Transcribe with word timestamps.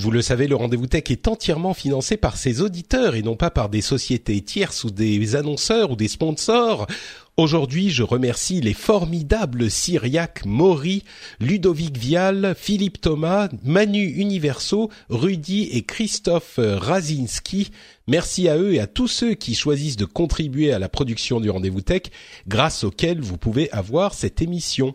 Vous 0.00 0.12
le 0.12 0.22
savez, 0.22 0.46
le 0.46 0.54
rendez-vous 0.54 0.86
tech 0.86 1.10
est 1.10 1.26
entièrement 1.26 1.74
financé 1.74 2.16
par 2.16 2.36
ses 2.36 2.60
auditeurs 2.60 3.16
et 3.16 3.22
non 3.22 3.34
pas 3.34 3.50
par 3.50 3.68
des 3.68 3.80
sociétés 3.80 4.40
tierces 4.42 4.84
ou 4.84 4.90
des 4.90 5.34
annonceurs 5.34 5.90
ou 5.90 5.96
des 5.96 6.06
sponsors. 6.06 6.86
Aujourd'hui, 7.36 7.90
je 7.90 8.04
remercie 8.04 8.60
les 8.60 8.74
formidables 8.74 9.68
Cyriac, 9.68 10.44
Maury, 10.46 11.02
Ludovic 11.40 11.98
Vial, 11.98 12.54
Philippe 12.56 13.00
Thomas, 13.00 13.48
Manu 13.64 14.04
Universo, 14.04 14.88
Rudy 15.08 15.64
et 15.72 15.82
Christophe 15.82 16.60
Razinski. 16.62 17.72
Merci 18.06 18.48
à 18.48 18.56
eux 18.56 18.74
et 18.74 18.80
à 18.80 18.86
tous 18.86 19.08
ceux 19.08 19.34
qui 19.34 19.56
choisissent 19.56 19.96
de 19.96 20.04
contribuer 20.04 20.72
à 20.72 20.78
la 20.78 20.88
production 20.88 21.40
du 21.40 21.50
rendez-vous 21.50 21.80
tech, 21.80 22.02
grâce 22.46 22.84
auxquels 22.84 23.20
vous 23.20 23.36
pouvez 23.36 23.68
avoir 23.72 24.14
cette 24.14 24.42
émission. 24.42 24.94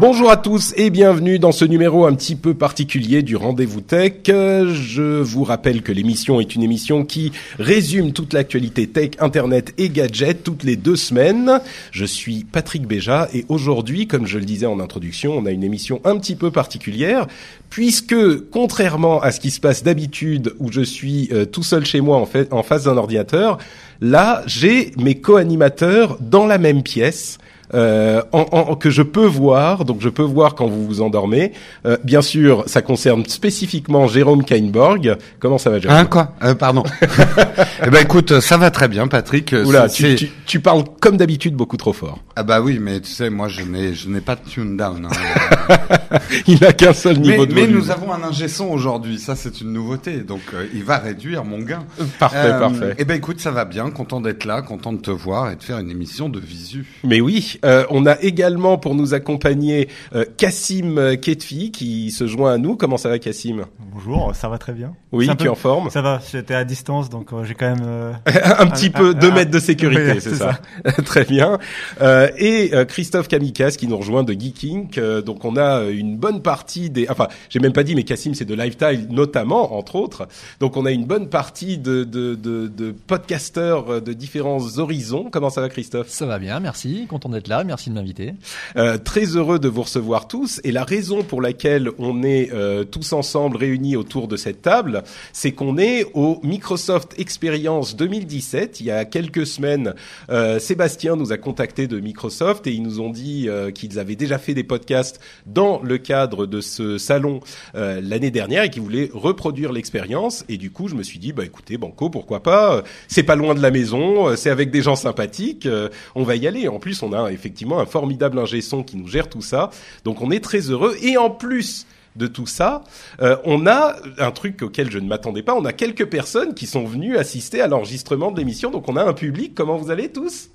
Bonjour 0.00 0.28
à 0.28 0.36
tous 0.36 0.74
et 0.76 0.90
bienvenue 0.90 1.38
dans 1.38 1.52
ce 1.52 1.64
numéro 1.64 2.04
un 2.04 2.14
petit 2.16 2.34
peu 2.34 2.52
particulier 2.52 3.22
du 3.22 3.36
Rendez-vous 3.36 3.80
Tech. 3.80 4.22
Je 4.26 5.20
vous 5.20 5.44
rappelle 5.44 5.82
que 5.82 5.92
l'émission 5.92 6.40
est 6.40 6.56
une 6.56 6.64
émission 6.64 7.04
qui 7.04 7.30
résume 7.60 8.12
toute 8.12 8.32
l'actualité 8.32 8.88
tech, 8.88 9.10
internet 9.20 9.72
et 9.78 9.88
gadgets 9.90 10.42
toutes 10.42 10.64
les 10.64 10.74
deux 10.74 10.96
semaines. 10.96 11.60
Je 11.92 12.04
suis 12.04 12.42
Patrick 12.42 12.88
Béja 12.88 13.28
et 13.32 13.44
aujourd'hui, 13.48 14.08
comme 14.08 14.26
je 14.26 14.40
le 14.40 14.44
disais 14.44 14.66
en 14.66 14.80
introduction, 14.80 15.38
on 15.38 15.46
a 15.46 15.52
une 15.52 15.62
émission 15.62 16.00
un 16.04 16.18
petit 16.18 16.34
peu 16.34 16.50
particulière 16.50 17.28
puisque 17.70 18.16
contrairement 18.50 19.20
à 19.20 19.30
ce 19.30 19.38
qui 19.38 19.52
se 19.52 19.60
passe 19.60 19.84
d'habitude 19.84 20.54
où 20.58 20.72
je 20.72 20.80
suis 20.80 21.28
euh, 21.32 21.44
tout 21.44 21.62
seul 21.62 21.86
chez 21.86 22.00
moi 22.00 22.16
en, 22.16 22.28
en 22.50 22.62
face 22.64 22.84
d'un 22.84 22.96
ordinateur, 22.96 23.58
là 24.00 24.42
j'ai 24.46 24.90
mes 24.98 25.20
co-animateurs 25.20 26.18
dans 26.20 26.46
la 26.46 26.58
même 26.58 26.82
pièce 26.82 27.38
euh, 27.74 28.22
en, 28.32 28.46
en- 28.52 28.76
que 28.76 28.90
je 28.90 29.02
peux 29.02 29.26
voir, 29.26 29.84
donc 29.84 29.98
je 30.00 30.08
peux 30.08 30.22
voir 30.22 30.54
quand 30.54 30.66
vous 30.66 30.86
vous 30.86 31.00
endormez. 31.02 31.52
Euh, 31.86 31.96
bien 32.04 32.22
sûr, 32.22 32.62
ça 32.66 32.82
concerne 32.82 33.24
spécifiquement 33.26 34.06
Jérôme 34.06 34.44
Kainborg. 34.44 35.16
Comment 35.40 35.58
ça 35.58 35.70
va, 35.70 35.78
Jérôme 35.80 35.96
Hein 35.96 36.04
quoi 36.06 36.32
Euh, 36.42 36.54
Pardon. 36.54 36.84
eh 37.86 37.90
ben 37.90 38.02
écoute, 38.02 38.40
ça 38.40 38.56
va 38.56 38.70
très 38.70 38.88
bien, 38.88 39.08
Patrick. 39.08 39.52
Euh, 39.52 39.64
Oula, 39.64 39.88
tu, 39.88 40.14
tu, 40.14 40.30
tu 40.46 40.60
parles 40.60 40.84
comme 41.00 41.16
d'habitude 41.16 41.54
beaucoup 41.54 41.76
trop 41.76 41.92
fort. 41.92 42.18
Ah 42.36 42.42
bah 42.42 42.60
oui, 42.60 42.78
mais 42.80 43.00
tu 43.00 43.10
sais, 43.10 43.30
moi 43.30 43.48
je 43.48 43.62
n'ai 43.62 43.94
je 43.94 44.08
n'ai 44.08 44.20
pas 44.20 44.36
de 44.36 44.48
tune 44.48 44.76
down. 44.76 45.06
hein. 45.06 45.76
Il 46.46 46.60
n'a 46.60 46.72
qu'un 46.72 46.92
seul 46.92 47.16
mais 47.18 47.28
niveau 47.32 47.46
de 47.46 47.54
mais 47.54 47.62
volume. 47.62 47.76
nous 47.76 47.90
avons 47.90 48.12
un 48.12 48.22
ingé 48.22 48.48
son 48.48 48.66
aujourd'hui, 48.66 49.18
ça 49.18 49.36
c'est 49.36 49.60
une 49.60 49.72
nouveauté, 49.72 50.18
donc 50.18 50.40
euh, 50.54 50.66
il 50.74 50.84
va 50.84 50.98
réduire 50.98 51.44
mon 51.44 51.58
gain. 51.58 51.84
Parfait, 52.18 52.36
Euh, 52.38 52.58
parfait. 52.58 52.94
Eh 52.98 53.04
ben 53.04 53.16
écoute, 53.16 53.40
ça 53.40 53.50
va 53.50 53.64
bien, 53.64 53.90
content 53.90 54.20
d'être 54.20 54.44
là, 54.44 54.62
content 54.62 54.92
de 54.92 54.98
te 55.00 55.10
voir 55.10 55.50
et 55.50 55.56
de 55.56 55.62
faire 55.62 55.78
une 55.78 55.90
émission 55.90 56.28
de 56.28 56.38
visu. 56.40 56.86
Mais 57.04 57.20
oui, 57.20 57.58
euh, 57.64 57.84
on 57.90 58.06
a 58.06 58.20
également 58.20 58.78
pour 58.78 58.94
nous 58.94 59.14
accompagner 59.14 59.88
euh, 60.14 60.24
Cassim 60.36 60.98
euh, 60.98 61.16
Ketfi 61.16 61.70
qui 61.70 62.10
se 62.10 62.26
joint 62.26 62.52
à 62.52 62.58
nous. 62.58 62.76
Comment 62.76 62.96
ça 62.96 63.08
va, 63.08 63.18
Cassim 63.18 63.64
Bonjour, 63.92 64.34
ça 64.34 64.48
va 64.48 64.58
très 64.58 64.72
bien. 64.72 64.94
Oui, 65.12 65.28
tu 65.28 65.36
peu- 65.36 65.44
es 65.44 65.48
en 65.48 65.54
forme 65.54 65.90
Ça 65.90 66.02
va, 66.02 66.20
j'étais 66.32 66.54
à 66.54 66.64
distance, 66.64 67.08
donc 67.10 67.32
euh, 67.32 67.44
j'ai 67.44 67.54
quand 67.54 67.74
même... 67.74 67.84
euh, 67.86 68.12
un 68.58 68.66
petit 68.66 68.90
peu 68.90 69.14
deux 69.14 69.30
mètres 69.32 69.50
de 69.50 69.58
sécurité, 69.58 70.12
oui, 70.14 70.20
c'est 70.20 70.34
ça. 70.34 70.58
Très 71.04 71.24
bien. 71.24 71.58
Euh, 72.00 72.28
et 72.36 72.74
euh, 72.74 72.84
Christophe 72.84 73.28
Kamikaze 73.28 73.76
qui 73.76 73.86
nous 73.86 73.96
rejoint 73.96 74.22
de 74.24 74.32
Geeking. 74.32 74.88
Euh, 74.98 75.22
donc 75.22 75.44
on 75.44 75.56
a 75.56 75.84
une 75.84 76.16
bonne 76.16 76.42
partie 76.42 76.90
des. 76.90 77.06
Enfin, 77.08 77.28
j'ai 77.48 77.60
même 77.60 77.72
pas 77.72 77.82
dit, 77.84 77.94
mais 77.94 78.02
Cassim 78.04 78.34
c'est 78.34 78.44
de 78.44 78.54
Lifetime 78.54 79.06
notamment, 79.10 79.76
entre 79.78 79.96
autres. 79.96 80.26
Donc 80.60 80.76
on 80.76 80.84
a 80.86 80.90
une 80.90 81.04
bonne 81.06 81.28
partie 81.28 81.78
de 81.78 82.04
de 82.04 82.34
de, 82.34 82.66
de 82.68 82.92
podcasteurs 82.92 84.02
de 84.02 84.12
différents 84.12 84.78
horizons. 84.78 85.28
Comment 85.30 85.50
ça 85.50 85.60
va, 85.60 85.68
Christophe? 85.68 86.08
Ça 86.08 86.26
va 86.26 86.38
bien, 86.38 86.60
merci. 86.60 87.06
Content 87.08 87.28
d'être 87.28 87.43
là, 87.48 87.64
merci 87.64 87.90
de 87.90 87.94
m'inviter. 87.94 88.34
Euh, 88.76 88.98
très 88.98 89.36
heureux 89.36 89.58
de 89.58 89.68
vous 89.68 89.82
recevoir 89.82 90.28
tous. 90.28 90.60
Et 90.64 90.72
la 90.72 90.84
raison 90.84 91.22
pour 91.22 91.40
laquelle 91.40 91.90
on 91.98 92.22
est 92.22 92.52
euh, 92.52 92.84
tous 92.84 93.12
ensemble 93.12 93.56
réunis 93.56 93.96
autour 93.96 94.28
de 94.28 94.36
cette 94.36 94.62
table, 94.62 95.02
c'est 95.32 95.52
qu'on 95.52 95.78
est 95.78 96.06
au 96.14 96.40
Microsoft 96.42 97.14
Experience 97.18 97.96
2017. 97.96 98.80
Il 98.80 98.86
y 98.86 98.90
a 98.90 99.04
quelques 99.04 99.46
semaines, 99.46 99.94
euh, 100.30 100.58
Sébastien 100.58 101.16
nous 101.16 101.32
a 101.32 101.36
contacté 101.36 101.86
de 101.86 102.00
Microsoft 102.00 102.66
et 102.66 102.72
ils 102.72 102.82
nous 102.82 103.00
ont 103.00 103.10
dit 103.10 103.48
qu'ils 103.74 103.98
avaient 103.98 104.16
déjà 104.16 104.38
fait 104.38 104.54
des 104.54 104.64
podcasts 104.64 105.20
dans 105.46 105.80
le 105.82 105.98
cadre 105.98 106.46
de 106.46 106.60
ce 106.60 106.98
salon 106.98 107.40
l'année 107.74 108.30
dernière 108.30 108.64
et 108.64 108.70
qu'ils 108.70 108.82
voulaient 108.82 109.10
reproduire 109.12 109.72
l'expérience. 109.72 110.44
Et 110.48 110.56
du 110.56 110.70
coup, 110.70 110.88
je 110.88 110.94
me 110.94 111.02
suis 111.02 111.18
dit, 111.18 111.32
bah 111.32 111.44
écoutez, 111.44 111.76
Banco, 111.76 112.10
pourquoi 112.10 112.42
pas? 112.42 112.82
C'est 113.08 113.22
pas 113.22 113.36
loin 113.36 113.54
de 113.54 113.60
la 113.60 113.70
maison, 113.70 114.34
c'est 114.36 114.50
avec 114.50 114.70
des 114.70 114.82
gens 114.82 114.96
sympathiques, 114.96 115.68
on 116.14 116.22
va 116.22 116.36
y 116.36 116.46
aller. 116.46 116.68
En 116.68 116.78
plus, 116.78 117.02
on 117.02 117.12
a 117.12 117.30
effectivement 117.34 117.80
un 117.80 117.86
formidable 117.86 118.38
ingé 118.38 118.60
son 118.60 118.82
qui 118.82 118.96
nous 118.96 119.08
gère 119.08 119.28
tout 119.28 119.42
ça, 119.42 119.70
donc 120.04 120.22
on 120.22 120.30
est 120.30 120.42
très 120.42 120.60
heureux. 120.70 120.96
Et 121.02 121.16
en 121.16 121.30
plus 121.30 121.86
de 122.16 122.26
tout 122.26 122.46
ça, 122.46 122.82
euh, 123.20 123.36
on 123.44 123.66
a 123.66 123.96
un 124.18 124.30
truc 124.30 124.62
auquel 124.62 124.90
je 124.90 124.98
ne 124.98 125.06
m'attendais 125.06 125.42
pas. 125.42 125.54
On 125.54 125.64
a 125.64 125.72
quelques 125.72 126.06
personnes 126.06 126.54
qui 126.54 126.66
sont 126.66 126.84
venues 126.84 127.16
assister 127.16 127.60
à 127.60 127.66
l'enregistrement 127.66 128.30
de 128.30 128.38
l'émission, 128.38 128.70
donc 128.70 128.88
on 128.88 128.96
a 128.96 129.04
un 129.04 129.12
public. 129.12 129.54
Comment 129.54 129.76
vous 129.76 129.90
allez 129.90 130.10
tous? 130.10 130.48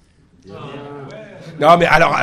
Non 1.59 1.77
mais 1.77 1.85
alors, 1.85 2.17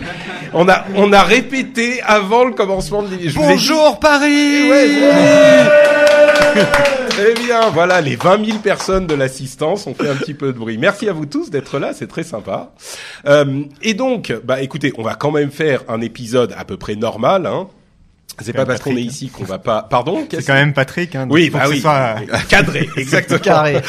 on 0.52 0.68
a 0.68 0.84
on 0.94 1.12
a 1.12 1.22
répété 1.22 2.02
avant 2.02 2.44
le 2.44 2.52
commencement 2.52 3.02
de 3.02 3.08
l'émission. 3.08 3.40
Bonjour 3.40 3.98
Paris 3.98 4.70
Ouais, 4.70 6.03
Eh 7.16 7.34
bien, 7.34 7.70
voilà, 7.70 8.00
les 8.00 8.16
20 8.16 8.44
000 8.44 8.58
personnes 8.58 9.06
de 9.06 9.14
l'assistance 9.14 9.86
ont 9.86 9.94
fait 9.94 10.08
un 10.08 10.16
petit 10.16 10.34
peu 10.34 10.52
de 10.52 10.58
bruit. 10.58 10.78
Merci 10.78 11.08
à 11.08 11.12
vous 11.12 11.26
tous 11.26 11.48
d'être 11.48 11.78
là, 11.78 11.92
c'est 11.94 12.08
très 12.08 12.24
sympa. 12.24 12.72
Euh, 13.26 13.62
et 13.82 13.94
donc, 13.94 14.32
bah, 14.42 14.62
écoutez, 14.62 14.92
on 14.98 15.02
va 15.02 15.14
quand 15.14 15.30
même 15.30 15.52
faire 15.52 15.82
un 15.88 16.00
épisode 16.00 16.52
à 16.56 16.64
peu 16.64 16.76
près 16.76 16.96
normal. 16.96 17.46
Hein. 17.46 17.68
C'est 18.40 18.52
pas 18.52 18.66
parce 18.66 18.80
qu'on 18.80 18.96
est 18.96 19.02
ici 19.02 19.28
qu'on 19.28 19.44
va 19.44 19.58
pas. 19.58 19.82
Pardon. 19.82 20.26
C'est 20.30 20.44
quand 20.44 20.54
même 20.54 20.72
Patrick. 20.72 21.14
Hein, 21.14 21.26
Oui, 21.30 21.50
bah 21.50 21.60
que 21.60 21.66
ce 21.66 21.70
oui. 21.72 21.80
soit- 21.80 22.16
Cadré, 22.48 22.88
exactement. 22.96 23.38
Carré. 23.38 23.80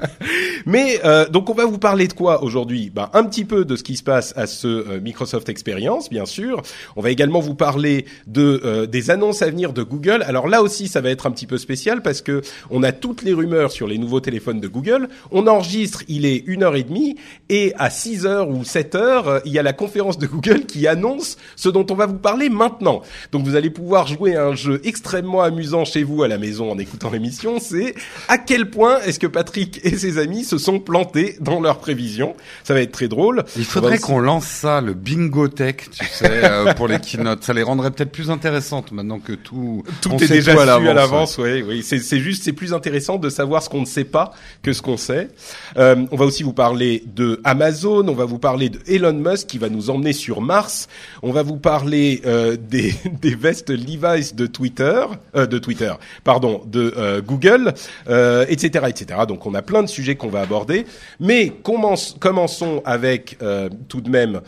Mais 0.66 1.00
euh, 1.04 1.28
donc 1.28 1.48
on 1.50 1.54
va 1.54 1.64
vous 1.66 1.78
parler 1.78 2.08
de 2.08 2.12
quoi 2.12 2.42
aujourd'hui? 2.42 2.90
Ben, 2.94 3.08
Un 3.14 3.24
petit 3.24 3.44
peu 3.44 3.64
de 3.64 3.76
ce 3.76 3.82
qui 3.82 3.96
se 3.96 4.02
passe 4.02 4.34
à 4.36 4.46
ce 4.46 4.66
euh, 4.66 5.00
Microsoft 5.00 5.48
Experience, 5.48 6.10
bien 6.10 6.26
sûr. 6.26 6.62
On 6.96 7.00
va 7.00 7.10
également 7.10 7.40
vous 7.40 7.54
parler 7.54 8.04
de 8.26 8.60
euh, 8.64 8.86
des 8.86 9.10
annonces 9.10 9.42
à 9.42 9.50
venir 9.50 9.72
de 9.72 9.82
Google. 9.82 10.22
Alors 10.26 10.48
là 10.48 10.62
aussi, 10.62 10.88
ça 10.88 11.00
va 11.00 11.10
être 11.10 11.26
un 11.26 11.30
petit 11.30 11.46
peu 11.46 11.58
spécial 11.58 12.02
parce 12.02 12.20
que 12.22 12.42
on 12.70 12.82
a 12.82 12.92
toutes 12.92 13.22
les 13.22 13.32
rumeurs 13.32 13.72
sur 13.72 13.86
les 13.86 13.98
nouveaux 13.98 14.20
téléphones 14.20 14.60
de 14.60 14.68
Google. 14.68 15.08
On 15.30 15.46
enregistre, 15.46 16.02
il 16.08 16.26
est 16.26 16.42
une 16.46 16.62
heure 16.62 16.76
et 16.76 16.82
demie, 16.82 17.16
et 17.48 17.72
à 17.78 17.90
6 17.90 18.26
heures 18.26 18.48
ou 18.50 18.64
7 18.64 18.94
heures, 18.94 19.28
euh, 19.28 19.40
il 19.44 19.52
y 19.52 19.58
a 19.58 19.62
la 19.62 19.72
conférence 19.72 20.18
de 20.18 20.26
Google 20.26 20.66
qui 20.66 20.86
annonce 20.86 21.36
ce 21.56 21.68
dont 21.68 21.86
on 21.90 21.94
va 21.94 22.06
vous 22.06 22.18
parler 22.18 22.48
maintenant. 22.48 23.02
Donc 23.32 23.44
vous 23.44 23.56
allez 23.56 23.70
pouvoir 23.78 24.08
jouer 24.08 24.34
à 24.34 24.44
un 24.44 24.56
jeu 24.56 24.80
extrêmement 24.82 25.40
amusant 25.40 25.84
chez 25.84 26.02
vous 26.02 26.24
à 26.24 26.28
la 26.28 26.36
maison 26.36 26.72
en 26.72 26.78
écoutant 26.80 27.10
l'émission. 27.10 27.60
C'est 27.60 27.94
à 28.26 28.36
quel 28.36 28.70
point 28.70 28.98
est-ce 29.06 29.20
que 29.20 29.28
Patrick 29.28 29.78
et 29.84 29.96
ses 29.96 30.18
amis 30.18 30.42
se 30.42 30.58
sont 30.58 30.80
plantés 30.80 31.36
dans 31.40 31.60
leurs 31.60 31.78
prévisions. 31.78 32.34
Ça 32.64 32.74
va 32.74 32.80
être 32.80 32.90
très 32.90 33.06
drôle. 33.06 33.44
Il 33.56 33.64
faudrait 33.64 33.94
aussi- 33.94 34.02
qu'on 34.02 34.18
lance 34.18 34.46
ça, 34.46 34.80
le 34.80 34.94
bingo 34.94 35.46
tech, 35.46 35.76
tu 35.96 36.04
sais, 36.06 36.44
euh, 36.44 36.74
pour 36.74 36.88
les 36.88 36.98
keynotes. 36.98 37.44
Ça 37.44 37.52
les 37.52 37.62
rendrait 37.62 37.92
peut-être 37.92 38.10
plus 38.10 38.30
intéressantes 38.32 38.90
maintenant 38.90 39.20
que 39.20 39.32
tout. 39.34 39.84
Tout 40.00 40.10
on 40.12 40.18
est 40.18 40.26
déjà 40.26 40.54
tout 40.54 40.58
su 40.58 40.88
à 40.88 40.94
l'avance, 40.94 41.38
oui, 41.38 41.62
oui. 41.62 41.82
C'est, 41.84 42.00
c'est 42.00 42.18
juste, 42.18 42.42
c'est 42.42 42.52
plus 42.52 42.74
intéressant 42.74 43.16
de 43.16 43.28
savoir 43.30 43.62
ce 43.62 43.68
qu'on 43.68 43.82
ne 43.82 43.86
sait 43.86 44.02
pas 44.04 44.32
que 44.64 44.72
ce 44.72 44.82
qu'on 44.82 44.96
sait. 44.96 45.28
Euh, 45.76 46.04
on 46.10 46.16
va 46.16 46.24
aussi 46.24 46.42
vous 46.42 46.52
parler 46.52 47.04
de 47.14 47.40
Amazon, 47.44 48.08
on 48.08 48.14
va 48.14 48.24
vous 48.24 48.40
parler 48.40 48.70
de 48.70 48.80
Elon 48.88 49.12
Musk 49.12 49.46
qui 49.46 49.58
va 49.58 49.68
nous 49.68 49.88
emmener 49.88 50.12
sur 50.12 50.40
Mars, 50.40 50.88
on 51.22 51.30
va 51.30 51.44
vous 51.44 51.58
parler 51.58 52.22
euh, 52.26 52.56
des, 52.60 52.92
des 53.22 53.36
vestes 53.36 53.67
Levi's 53.74 54.34
de 54.34 54.46
Twitter, 54.46 55.02
euh, 55.34 55.46
de 55.46 55.58
Twitter, 55.58 55.92
pardon, 56.24 56.62
de 56.66 56.94
euh, 56.96 57.20
Google, 57.20 57.74
euh, 58.08 58.44
etc., 58.48 58.86
etc. 58.88 59.20
Donc 59.26 59.46
on 59.46 59.54
a 59.54 59.62
plein 59.62 59.82
de 59.82 59.88
sujets 59.88 60.16
qu'on 60.16 60.28
va 60.28 60.40
aborder, 60.40 60.86
mais 61.20 61.52
commençons 61.62 62.82
avec 62.84 63.38
euh, 63.42 63.68
tout 63.88 64.00
de 64.00 64.10
même 64.10 64.40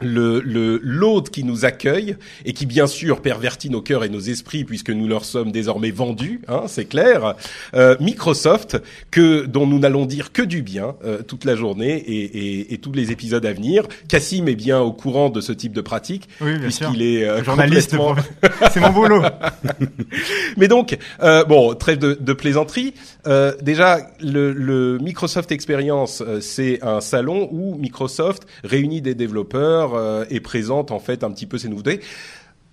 le 0.00 0.40
le- 0.40 0.78
l'hôte 0.82 1.30
qui 1.30 1.44
nous 1.44 1.64
accueille 1.64 2.16
et 2.44 2.52
qui 2.52 2.66
bien 2.66 2.86
sûr 2.86 3.20
pervertit 3.20 3.70
nos 3.70 3.80
cœurs 3.82 4.04
et 4.04 4.08
nos 4.08 4.20
esprits 4.20 4.64
puisque 4.64 4.90
nous 4.90 5.08
leur 5.08 5.24
sommes 5.24 5.50
désormais 5.52 5.90
vendus, 5.90 6.40
hein, 6.48 6.62
c'est 6.66 6.84
clair. 6.84 7.34
Euh, 7.74 7.96
Microsoft 8.00 8.76
que 9.10 9.44
dont 9.46 9.66
nous 9.66 9.78
n'allons 9.78 10.06
dire 10.06 10.32
que 10.32 10.42
du 10.42 10.62
bien 10.62 10.94
euh, 11.04 11.22
toute 11.22 11.44
la 11.44 11.56
journée 11.56 11.96
et, 11.96 12.24
et, 12.60 12.74
et 12.74 12.78
tous 12.78 12.92
les 12.92 13.10
épisodes 13.12 13.44
à 13.44 13.52
venir. 13.52 13.84
Cassim 14.08 14.46
est 14.48 14.54
bien 14.56 14.80
au 14.80 14.92
courant 14.92 15.30
de 15.30 15.40
ce 15.40 15.52
type 15.52 15.72
de 15.72 15.80
pratique 15.80 16.28
Oui, 16.40 16.58
bien 16.58 16.70
sûr. 16.70 16.88
puisqu'il 16.90 17.02
est 17.02 17.24
euh, 17.28 17.42
Journaliste, 17.44 17.96
complètement- 17.96 18.68
c'est 18.72 18.80
mon 18.80 18.90
boulot. 18.90 19.22
mais 20.56 20.68
donc, 20.68 20.96
euh, 21.22 21.44
bon, 21.44 21.74
trêve 21.74 21.98
de, 21.98 22.16
de 22.20 22.32
plaisanterie. 22.32 22.94
Euh, 23.26 23.52
déjà, 23.62 23.98
le, 24.20 24.52
le 24.52 24.98
Microsoft 24.98 25.52
Experience, 25.52 26.22
euh, 26.26 26.40
c'est 26.40 26.78
un 26.82 27.00
salon 27.00 27.48
où 27.52 27.76
Microsoft 27.76 28.44
réunit 28.64 29.00
des 29.00 29.14
développeurs 29.14 29.87
euh, 29.94 30.24
et 30.30 30.40
présente 30.40 30.90
en 30.90 30.98
fait 30.98 31.24
un 31.24 31.30
petit 31.30 31.46
peu 31.46 31.58
ses 31.58 31.68
nouveautés. 31.68 32.00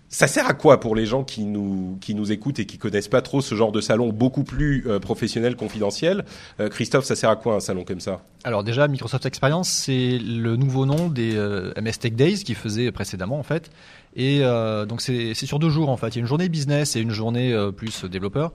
Ça 0.07 0.27
sert 0.27 0.47
à 0.47 0.53
quoi 0.53 0.79
pour 0.79 0.95
les 0.95 1.05
gens 1.05 1.23
qui 1.23 1.43
nous 1.43 1.97
qui 1.99 2.13
nous 2.13 2.31
écoutent 2.31 2.59
et 2.59 2.65
qui 2.65 2.77
connaissent 2.77 3.07
pas 3.07 3.21
trop 3.21 3.41
ce 3.41 3.55
genre 3.55 3.71
de 3.71 3.81
salon 3.81 4.13
beaucoup 4.13 4.43
plus 4.43 4.85
euh, 4.87 4.99
professionnel, 4.99 5.55
confidentiel 5.55 6.25
Euh, 6.59 6.69
Christophe, 6.69 7.05
ça 7.05 7.15
sert 7.15 7.29
à 7.29 7.35
quoi 7.35 7.55
un 7.55 7.59
salon 7.59 7.83
comme 7.83 7.99
ça? 7.99 8.21
Alors 8.43 8.63
déjà, 8.63 8.87
Microsoft 8.87 9.25
Experience, 9.25 9.67
c'est 9.67 10.19
le 10.19 10.55
nouveau 10.55 10.85
nom 10.85 11.09
des 11.09 11.35
euh, 11.35 11.73
MS 11.81 11.97
Tech 11.99 12.13
Days 12.13 12.43
qu'ils 12.43 12.55
faisaient 12.55 12.91
précédemment 12.91 13.39
en 13.39 13.43
fait. 13.43 13.71
Et 14.15 14.39
euh, 14.41 14.85
donc 14.85 15.01
c'est 15.01 15.33
sur 15.33 15.59
deux 15.59 15.69
jours 15.71 15.89
en 15.89 15.97
fait. 15.97 16.09
Il 16.09 16.15
y 16.15 16.19
a 16.19 16.21
une 16.21 16.27
journée 16.27 16.49
business 16.49 16.95
et 16.95 17.01
une 17.01 17.11
journée 17.11 17.51
euh, 17.51 17.71
plus 17.71 18.05
développeur. 18.05 18.53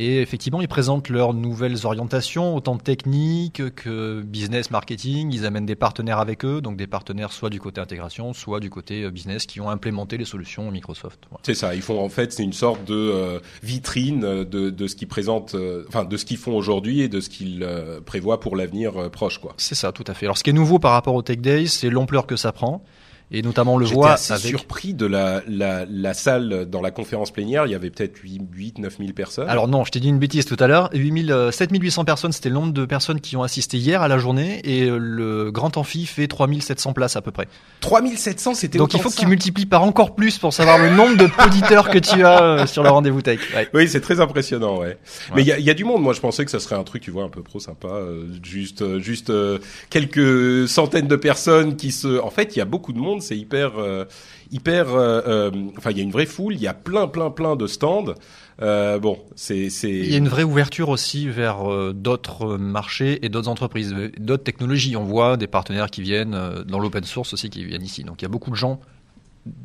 Et 0.00 0.22
effectivement, 0.22 0.60
ils 0.60 0.68
présentent 0.68 1.08
leurs 1.08 1.34
nouvelles 1.34 1.84
orientations, 1.84 2.54
autant 2.54 2.76
techniques 2.76 3.74
que 3.74 4.22
business, 4.22 4.70
marketing. 4.70 5.32
Ils 5.32 5.44
amènent 5.44 5.66
des 5.66 5.74
partenaires 5.74 6.20
avec 6.20 6.44
eux, 6.44 6.60
donc 6.60 6.76
des 6.76 6.86
partenaires 6.86 7.32
soit 7.32 7.50
du 7.50 7.58
côté 7.58 7.80
intégration, 7.80 8.32
soit 8.32 8.60
du 8.60 8.70
côté 8.70 9.02
euh, 9.02 9.10
business 9.10 9.44
qui 9.44 9.60
ont 9.60 9.68
implémenté 9.68 10.16
les 10.16 10.24
solutions 10.24 10.70
Microsoft. 10.70 11.24
Voilà. 11.28 11.42
C'est 11.42 11.54
ça. 11.54 11.74
Ils 11.74 11.82
font 11.82 12.00
en 12.00 12.08
fait, 12.08 12.32
c'est 12.32 12.44
une 12.44 12.52
sorte 12.52 12.84
de 12.84 12.94
euh, 12.94 13.40
vitrine 13.64 14.22
euh, 14.22 14.44
de, 14.44 14.70
de 14.70 14.86
ce 14.86 14.94
qu'ils 14.94 15.08
présentent, 15.08 15.56
euh, 15.56 15.84
enfin 15.88 16.04
de 16.04 16.16
ce 16.16 16.24
qu'ils 16.24 16.36
font 16.36 16.56
aujourd'hui 16.56 17.00
et 17.00 17.08
de 17.08 17.18
ce 17.18 17.28
qu'ils 17.28 17.64
euh, 17.64 18.00
prévoient 18.00 18.38
pour 18.38 18.54
l'avenir 18.54 19.10
proche, 19.10 19.38
quoi. 19.38 19.54
C'est 19.56 19.74
ça, 19.74 19.90
tout 19.90 20.04
à 20.06 20.14
fait. 20.14 20.26
Alors 20.26 20.38
ce 20.38 20.44
qui 20.44 20.50
est 20.50 20.52
nouveau 20.52 20.78
par 20.78 20.92
rapport 20.92 21.16
au 21.16 21.22
Tech 21.22 21.38
Days, 21.38 21.66
c'est 21.66 21.90
l'ampleur 21.90 22.28
que 22.28 22.36
ça 22.36 22.52
prend. 22.52 22.84
Et 23.30 23.42
notamment, 23.42 23.74
on 23.74 23.78
le 23.78 23.84
J'étais 23.84 23.96
voit 23.96 24.12
assez 24.12 24.32
avec... 24.32 24.46
surpris 24.46 24.94
de 24.94 25.04
la, 25.04 25.42
la, 25.46 25.84
la 25.84 26.14
salle 26.14 26.64
dans 26.70 26.80
la 26.80 26.90
conférence 26.90 27.30
plénière. 27.30 27.66
Il 27.66 27.72
y 27.72 27.74
avait 27.74 27.90
peut-être 27.90 28.16
8, 28.16 28.40
8 28.50 28.78
9 28.78 28.98
000 28.98 29.12
personnes. 29.12 29.48
Alors 29.48 29.68
non, 29.68 29.84
je 29.84 29.90
t'ai 29.90 30.00
dit 30.00 30.08
une 30.08 30.18
bêtise 30.18 30.46
tout 30.46 30.56
à 30.58 30.66
l'heure. 30.66 30.88
8000, 30.94 31.30
euh, 31.30 31.50
7800 31.50 32.04
personnes, 32.06 32.32
c'était 32.32 32.48
le 32.48 32.54
nombre 32.54 32.72
de 32.72 32.86
personnes 32.86 33.20
qui 33.20 33.36
ont 33.36 33.42
assisté 33.42 33.76
hier 33.76 34.00
à 34.00 34.08
la 34.08 34.16
journée 34.16 34.60
et 34.64 34.84
euh, 34.84 34.96
le 34.98 35.50
grand 35.50 35.76
amphi 35.76 36.06
fait 36.06 36.26
3700 36.26 36.94
places 36.94 37.16
à 37.16 37.22
peu 37.22 37.30
près. 37.30 37.48
3700, 37.80 38.54
c'était 38.54 38.78
Donc 38.78 38.94
il 38.94 39.00
faut 39.00 39.10
que 39.10 39.18
que 39.18 39.20
tu 39.20 39.26
multiplies 39.26 39.66
par 39.66 39.82
encore 39.82 40.14
plus 40.14 40.38
pour 40.38 40.52
savoir 40.52 40.78
le 40.78 40.90
nombre 40.90 41.16
de 41.16 41.28
auditeurs 41.44 41.90
que 41.90 41.98
tu 41.98 42.24
as 42.24 42.42
euh, 42.42 42.66
sur 42.66 42.82
le 42.82 42.90
rendez-vous 42.90 43.22
tech. 43.22 43.40
Ouais. 43.54 43.68
Oui, 43.74 43.88
c'est 43.88 44.00
très 44.00 44.20
impressionnant, 44.20 44.78
ouais. 44.78 44.98
Mais 45.34 45.42
il 45.42 45.48
y 45.48 45.52
a, 45.52 45.58
y 45.58 45.70
a 45.70 45.74
du 45.74 45.84
monde. 45.84 46.02
Moi, 46.02 46.12
je 46.12 46.20
pensais 46.20 46.44
que 46.44 46.50
ça 46.50 46.60
serait 46.60 46.76
un 46.76 46.84
truc, 46.84 47.02
tu 47.02 47.10
vois, 47.10 47.24
un 47.24 47.28
peu 47.28 47.42
pro 47.42 47.60
sympa, 47.60 47.88
euh, 47.88 48.26
juste, 48.42 48.98
juste 48.98 49.30
euh, 49.30 49.58
quelques 49.90 50.68
centaines 50.68 51.08
de 51.08 51.16
personnes 51.16 51.76
qui 51.76 51.92
se. 51.92 52.20
En 52.20 52.30
fait, 52.30 52.56
il 52.56 52.58
y 52.58 52.62
a 52.62 52.64
beaucoup 52.64 52.92
de 52.92 52.98
monde. 52.98 53.17
C'est 53.20 53.36
hyper, 53.36 53.78
euh, 53.78 54.04
hyper. 54.50 54.94
euh, 54.94 55.20
euh, 55.26 55.50
Enfin, 55.76 55.90
il 55.90 55.96
y 55.96 56.00
a 56.00 56.02
une 56.02 56.10
vraie 56.10 56.26
foule. 56.26 56.54
Il 56.54 56.60
y 56.60 56.66
a 56.66 56.74
plein, 56.74 57.06
plein, 57.08 57.30
plein 57.30 57.56
de 57.56 57.66
stands. 57.66 58.14
Bon, 58.60 59.18
c'est. 59.36 59.68
Il 59.82 60.10
y 60.10 60.14
a 60.14 60.18
une 60.18 60.28
vraie 60.28 60.42
ouverture 60.42 60.88
aussi 60.88 61.28
vers 61.28 61.58
d'autres 61.94 62.56
marchés 62.56 63.24
et 63.24 63.28
d'autres 63.28 63.48
entreprises, 63.48 63.94
d'autres 64.18 64.42
technologies. 64.44 64.96
On 64.96 65.04
voit 65.04 65.36
des 65.36 65.46
partenaires 65.46 65.90
qui 65.90 66.02
viennent 66.02 66.64
dans 66.66 66.78
l'open 66.80 67.04
source 67.04 67.32
aussi 67.34 67.50
qui 67.50 67.64
viennent 67.64 67.84
ici. 67.84 68.02
Donc 68.04 68.20
il 68.20 68.24
y 68.24 68.26
a 68.26 68.30
beaucoup 68.30 68.50
de 68.50 68.56
gens 68.56 68.80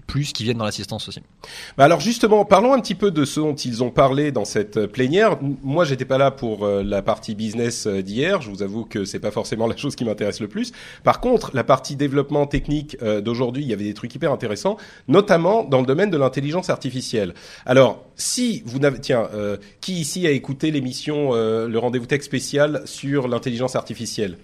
plus 0.07 0.33
qui 0.33 0.43
viennent 0.43 0.57
dans 0.57 0.65
l'assistance 0.65 1.07
aussi. 1.07 1.21
Bah 1.77 1.85
alors 1.85 1.99
justement, 1.99 2.45
parlons 2.45 2.73
un 2.73 2.79
petit 2.79 2.95
peu 2.95 3.11
de 3.11 3.25
ce 3.25 3.39
dont 3.39 3.55
ils 3.55 3.83
ont 3.83 3.89
parlé 3.89 4.31
dans 4.31 4.45
cette 4.45 4.77
euh, 4.77 4.87
plénière. 4.87 5.37
Moi, 5.41 5.85
j'étais 5.85 6.05
pas 6.05 6.17
là 6.17 6.31
pour 6.31 6.65
euh, 6.65 6.83
la 6.83 7.01
partie 7.01 7.35
business 7.35 7.87
euh, 7.87 8.01
d'hier. 8.01 8.41
Je 8.41 8.49
vous 8.49 8.63
avoue 8.63 8.85
que 8.85 9.05
c'est 9.05 9.19
pas 9.19 9.31
forcément 9.31 9.67
la 9.73 9.75
chose 9.75 9.95
qui 9.95 10.05
m'intéresse 10.05 10.39
le 10.39 10.47
plus. 10.47 10.71
Par 11.03 11.19
contre, 11.19 11.51
la 11.53 11.63
partie 11.63 11.95
développement 11.95 12.47
technique 12.47 12.97
d'aujourd'hui, 13.21 13.63
il 13.63 13.69
y 13.69 13.73
avait 13.73 13.83
des 13.83 13.93
trucs 13.93 14.13
hyper 14.13 14.31
intéressants, 14.31 14.77
notamment 15.07 15.63
dans 15.63 15.79
le 15.79 15.85
domaine 15.85 16.09
de 16.09 16.17
l'intelligence 16.17 16.69
artificielle. 16.69 17.33
Alors, 17.65 18.03
si 18.15 18.63
vous 18.65 18.79
n'avez, 18.79 18.99
tiens, 18.99 19.29
qui 19.81 19.93
ici 19.93 20.25
a 20.27 20.31
écouté 20.31 20.71
l'émission 20.71 21.33
le 21.33 21.77
rendez-vous 21.77 22.05
tech 22.05 22.21
spécial 22.21 22.81
sur 22.85 23.27
l'intelligence 23.27 23.75
artificielle? 23.75 24.37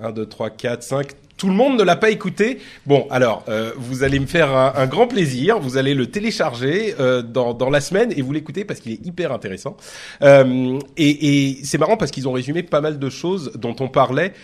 1, 0.00 0.12
2, 0.12 0.26
3, 0.26 0.50
4, 0.50 0.82
5. 0.82 1.06
Tout 1.42 1.48
le 1.48 1.54
monde 1.54 1.76
ne 1.76 1.82
l'a 1.82 1.96
pas 1.96 2.10
écouté. 2.10 2.60
Bon, 2.86 3.08
alors, 3.10 3.44
euh, 3.48 3.72
vous 3.76 4.04
allez 4.04 4.20
me 4.20 4.26
faire 4.26 4.54
un, 4.54 4.86
grand 4.86 5.08
plaisir. 5.08 5.58
Vous 5.58 5.76
allez 5.76 5.92
le 5.92 6.06
télécharger 6.06 6.94
euh, 7.00 7.20
dans, 7.20 7.68
la 7.68 7.80
semaine 7.80 8.12
et 8.16 8.22
vous 8.22 8.30
l'écoutez 8.32 8.64
parce 8.64 8.78
qu'il 8.78 8.92
est 8.92 9.04
hyper 9.04 9.32
intéressant. 9.32 9.76
Euh, 10.22 10.78
et 10.96 11.48
et 11.48 11.64
c'est 11.64 11.78
marrant 11.78 11.96
parce 11.96 12.12
qu'ils 12.12 12.28
ont 12.28 12.32
résumé 12.32 12.62
pas 12.62 12.80
mal 12.80 13.00
de 13.00 13.10
choses 13.10 13.50
dont 13.56 13.74
on 13.80 13.88
parlait 13.88 14.34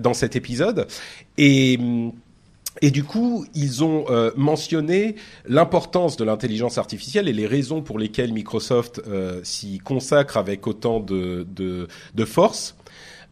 dans 0.00 0.14
cet 0.14 0.34
épisode. 0.34 0.86
Et... 1.36 1.76
hum, 1.78 2.12
et 2.82 2.90
du 2.90 3.04
coup, 3.04 3.46
ils 3.54 3.82
ont 3.84 4.04
mentionné 4.36 5.16
l'importance 5.46 6.18
de 6.18 6.24
l'intelligence 6.24 6.76
artificielle 6.76 7.26
et 7.26 7.32
les 7.32 7.46
raisons 7.46 7.80
pour 7.80 7.98
lesquelles 7.98 8.34
Microsoft 8.34 9.00
s'y 9.44 9.78
consacre 9.78 10.36
avec 10.36 10.66
autant 10.66 11.00
de 11.00 11.86
force. 12.26 12.75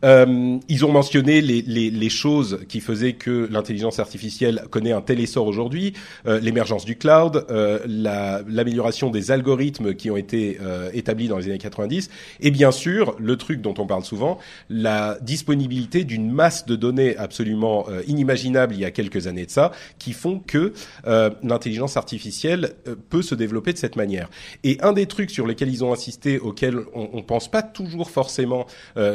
Euh, 0.04 0.58
ils 0.68 0.84
ont 0.84 0.92
mentionné 0.92 1.40
les, 1.40 1.62
les, 1.62 1.90
les 1.90 2.08
choses 2.10 2.60
qui 2.68 2.80
faisaient 2.80 3.14
que 3.14 3.48
l'intelligence 3.50 3.98
artificielle 3.98 4.64
connaît 4.70 4.92
un 4.92 5.00
tel 5.00 5.18
essor 5.18 5.46
aujourd'hui, 5.46 5.94
euh, 6.26 6.38
l'émergence 6.40 6.84
du 6.84 6.96
cloud, 6.96 7.46
euh, 7.50 7.78
la- 7.86 8.42
l'amélioration 8.46 9.08
des 9.10 9.30
algorithmes 9.30 9.94
qui 9.94 10.10
ont 10.10 10.16
été 10.16 10.58
euh, 10.60 10.90
établis 10.92 11.28
dans 11.28 11.38
les 11.38 11.46
années 11.46 11.58
90, 11.58 12.10
et 12.40 12.50
bien 12.50 12.70
sûr, 12.70 13.16
le 13.18 13.36
truc 13.36 13.62
dont 13.62 13.74
on 13.78 13.86
parle 13.86 14.04
souvent, 14.04 14.38
la 14.68 15.16
disponibilité 15.22 16.04
d'une 16.04 16.30
masse 16.30 16.66
de 16.66 16.76
données 16.76 17.16
absolument 17.16 17.86
euh, 17.88 18.02
inimaginable 18.06 18.74
il 18.74 18.80
y 18.80 18.84
a 18.84 18.90
quelques 18.90 19.26
années 19.26 19.46
de 19.46 19.50
ça, 19.50 19.72
qui 19.98 20.12
font 20.12 20.38
que 20.38 20.74
euh, 21.06 21.30
l'intelligence 21.42 21.96
artificielle 21.96 22.74
peut 23.08 23.22
se 23.22 23.34
développer 23.34 23.72
de 23.72 23.78
cette 23.78 23.96
manière. 23.96 24.28
Et 24.64 24.76
un 24.82 24.92
des 24.92 25.06
trucs 25.06 25.30
sur 25.30 25.46
lesquels 25.46 25.70
ils 25.70 25.82
ont 25.82 25.92
insisté, 25.92 26.38
auxquels 26.38 26.80
on, 26.94 27.08
on 27.14 27.22
pense 27.22 27.50
pas 27.50 27.62
toujours 27.62 28.10
forcément 28.10 28.66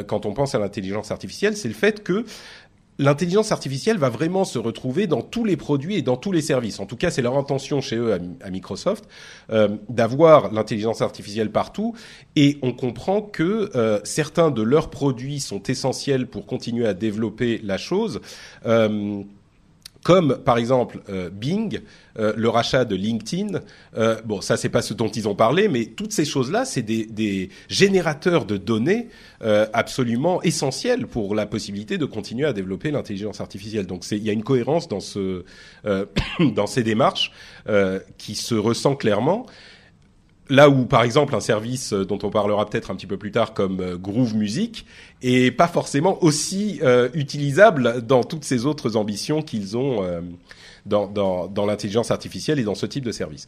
quand 0.06 0.26
on 0.26 0.32
pense 0.32 0.54
à 0.54 0.58
l'intelligence 0.58 0.79
artificielle, 1.10 1.56
c'est 1.56 1.68
le 1.68 1.74
fait 1.74 2.02
que 2.02 2.24
l'intelligence 3.00 3.50
artificielle 3.50 3.96
va 3.96 4.10
vraiment 4.10 4.44
se 4.44 4.58
retrouver 4.58 5.06
dans 5.06 5.22
tous 5.22 5.44
les 5.44 5.56
produits 5.56 5.96
et 5.96 6.02
dans 6.02 6.16
tous 6.16 6.32
les 6.32 6.42
services. 6.42 6.78
En 6.80 6.86
tout 6.86 6.96
cas, 6.96 7.10
c'est 7.10 7.22
leur 7.22 7.36
intention 7.36 7.80
chez 7.80 7.96
eux 7.96 8.12
à, 8.12 8.18
à 8.46 8.50
Microsoft 8.50 9.08
euh, 9.50 9.68
d'avoir 9.88 10.52
l'intelligence 10.52 11.00
artificielle 11.00 11.50
partout. 11.50 11.94
Et 12.36 12.58
on 12.62 12.72
comprend 12.72 13.22
que 13.22 13.70
euh, 13.74 14.00
certains 14.04 14.50
de 14.50 14.62
leurs 14.62 14.90
produits 14.90 15.40
sont 15.40 15.62
essentiels 15.62 16.26
pour 16.26 16.46
continuer 16.46 16.86
à 16.86 16.94
développer 16.94 17.60
la 17.64 17.78
chose. 17.78 18.20
Euh, 18.66 19.22
comme 20.02 20.38
par 20.38 20.58
exemple 20.58 21.00
euh, 21.10 21.28
Bing, 21.30 21.80
euh, 22.18 22.32
le 22.36 22.48
rachat 22.48 22.84
de 22.84 22.96
LinkedIn. 22.96 23.60
Euh, 23.96 24.20
bon, 24.24 24.40
ça 24.40 24.56
c'est 24.56 24.68
pas 24.68 24.82
ce 24.82 24.94
dont 24.94 25.08
ils 25.08 25.28
ont 25.28 25.34
parlé, 25.34 25.68
mais 25.68 25.86
toutes 25.86 26.12
ces 26.12 26.24
choses-là, 26.24 26.64
c'est 26.64 26.82
des, 26.82 27.04
des 27.04 27.50
générateurs 27.68 28.44
de 28.46 28.56
données 28.56 29.08
euh, 29.42 29.66
absolument 29.72 30.42
essentiels 30.42 31.06
pour 31.06 31.34
la 31.34 31.46
possibilité 31.46 31.98
de 31.98 32.06
continuer 32.06 32.46
à 32.46 32.52
développer 32.52 32.90
l'intelligence 32.90 33.40
artificielle. 33.40 33.86
Donc 33.86 34.04
il 34.10 34.24
y 34.24 34.30
a 34.30 34.32
une 34.32 34.44
cohérence 34.44 34.88
dans 34.88 35.00
ce 35.00 35.44
euh, 35.84 36.06
dans 36.54 36.66
ces 36.66 36.82
démarches 36.82 37.32
qui 38.18 38.34
se 38.34 38.54
ressent 38.54 38.96
clairement. 38.96 39.46
Là 40.50 40.68
où, 40.68 40.84
par 40.84 41.04
exemple, 41.04 41.34
un 41.36 41.40
service 41.40 41.92
euh, 41.92 42.04
dont 42.04 42.18
on 42.24 42.30
parlera 42.30 42.66
peut-être 42.66 42.90
un 42.90 42.96
petit 42.96 43.06
peu 43.06 43.16
plus 43.16 43.30
tard, 43.30 43.54
comme 43.54 43.80
euh, 43.80 43.96
Groove 43.96 44.34
Music, 44.34 44.84
est 45.22 45.56
pas 45.56 45.68
forcément 45.68 46.22
aussi 46.24 46.80
euh, 46.82 47.08
utilisable 47.14 48.04
dans 48.04 48.24
toutes 48.24 48.44
ces 48.44 48.66
autres 48.66 48.96
ambitions 48.96 49.42
qu'ils 49.42 49.76
ont 49.76 50.04
dans, 50.86 51.66
l'intelligence 51.66 52.10
artificielle 52.10 52.58
et 52.58 52.64
dans 52.64 52.74
ce 52.74 52.86
type 52.86 53.04
de 53.04 53.12
service. 53.12 53.46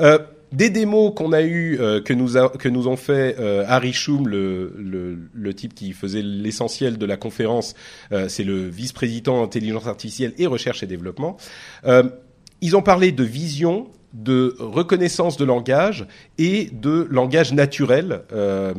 Euh, 0.00 0.18
des 0.52 0.68
démos 0.68 1.14
qu'on 1.16 1.32
a 1.32 1.42
eu 1.42 1.78
que 2.04 2.12
nous 2.12 2.36
a, 2.36 2.52
ont 2.86 2.96
fait 2.96 3.38
Harry 3.66 3.94
Schum, 3.94 4.28
le, 4.28 4.74
le, 4.76 5.16
le 5.32 5.54
type 5.54 5.74
qui 5.74 5.92
faisait 5.92 6.20
l'essentiel 6.20 6.98
de 6.98 7.06
la 7.06 7.16
conférence, 7.16 7.74
c'est 8.28 8.44
le 8.44 8.68
vice-président 8.68 9.42
intelligence 9.42 9.86
artificielle 9.86 10.34
et 10.36 10.46
recherche 10.46 10.82
et 10.82 10.86
développement. 10.86 11.38
Ils 12.60 12.76
ont 12.76 12.82
parlé 12.82 13.12
de 13.12 13.24
vision, 13.24 13.88
de 14.12 14.54
reconnaissance 14.58 15.36
de 15.36 15.44
langage 15.44 16.06
et 16.38 16.70
de 16.72 17.06
langage 17.10 17.52
naturel 17.52 18.22
euh, 18.32 18.74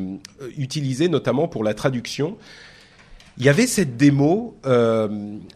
utilisé 0.58 1.10
notamment 1.10 1.48
pour 1.48 1.64
la 1.64 1.74
traduction. 1.74 2.38
Il 3.40 3.46
y 3.46 3.50
avait 3.50 3.66
cette 3.66 3.98
démo, 3.98 4.56
euh, 4.68 5.08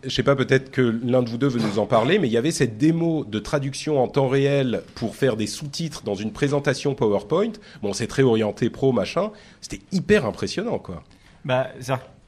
je 0.04 0.10
sais 0.10 0.24
pas, 0.24 0.36
peut-être 0.36 0.72
que 0.72 0.82
l'un 0.82 1.22
de 1.22 1.30
vous 1.30 1.38
deux 1.38 1.48
veut 1.48 1.60
nous 1.60 1.78
en 1.78 1.86
parler, 1.86 2.18
mais 2.18 2.28
il 2.28 2.34
y 2.34 2.38
avait 2.38 2.50
cette 2.50 2.80
démo 2.80 3.24
de 3.24 3.38
traduction 3.38 4.02
en 4.02 4.08
temps 4.08 4.28
réel 4.28 4.82
pour 4.96 5.16
faire 5.16 5.38
des 5.38 5.46
sous-titres 5.46 6.02
dans 6.04 6.16
une 6.16 6.32
présentation 6.32 6.96
PowerPoint. 6.96 7.52
Bon, 7.84 7.94
c'est 7.94 8.08
très 8.08 8.24
orienté 8.24 8.72
pro, 8.72 8.94
machin. 8.94 9.30
C'était 9.62 9.84
hyper 9.92 10.26
impressionnant, 10.26 10.80
quoi. 10.80 11.04
Bah, 11.46 11.68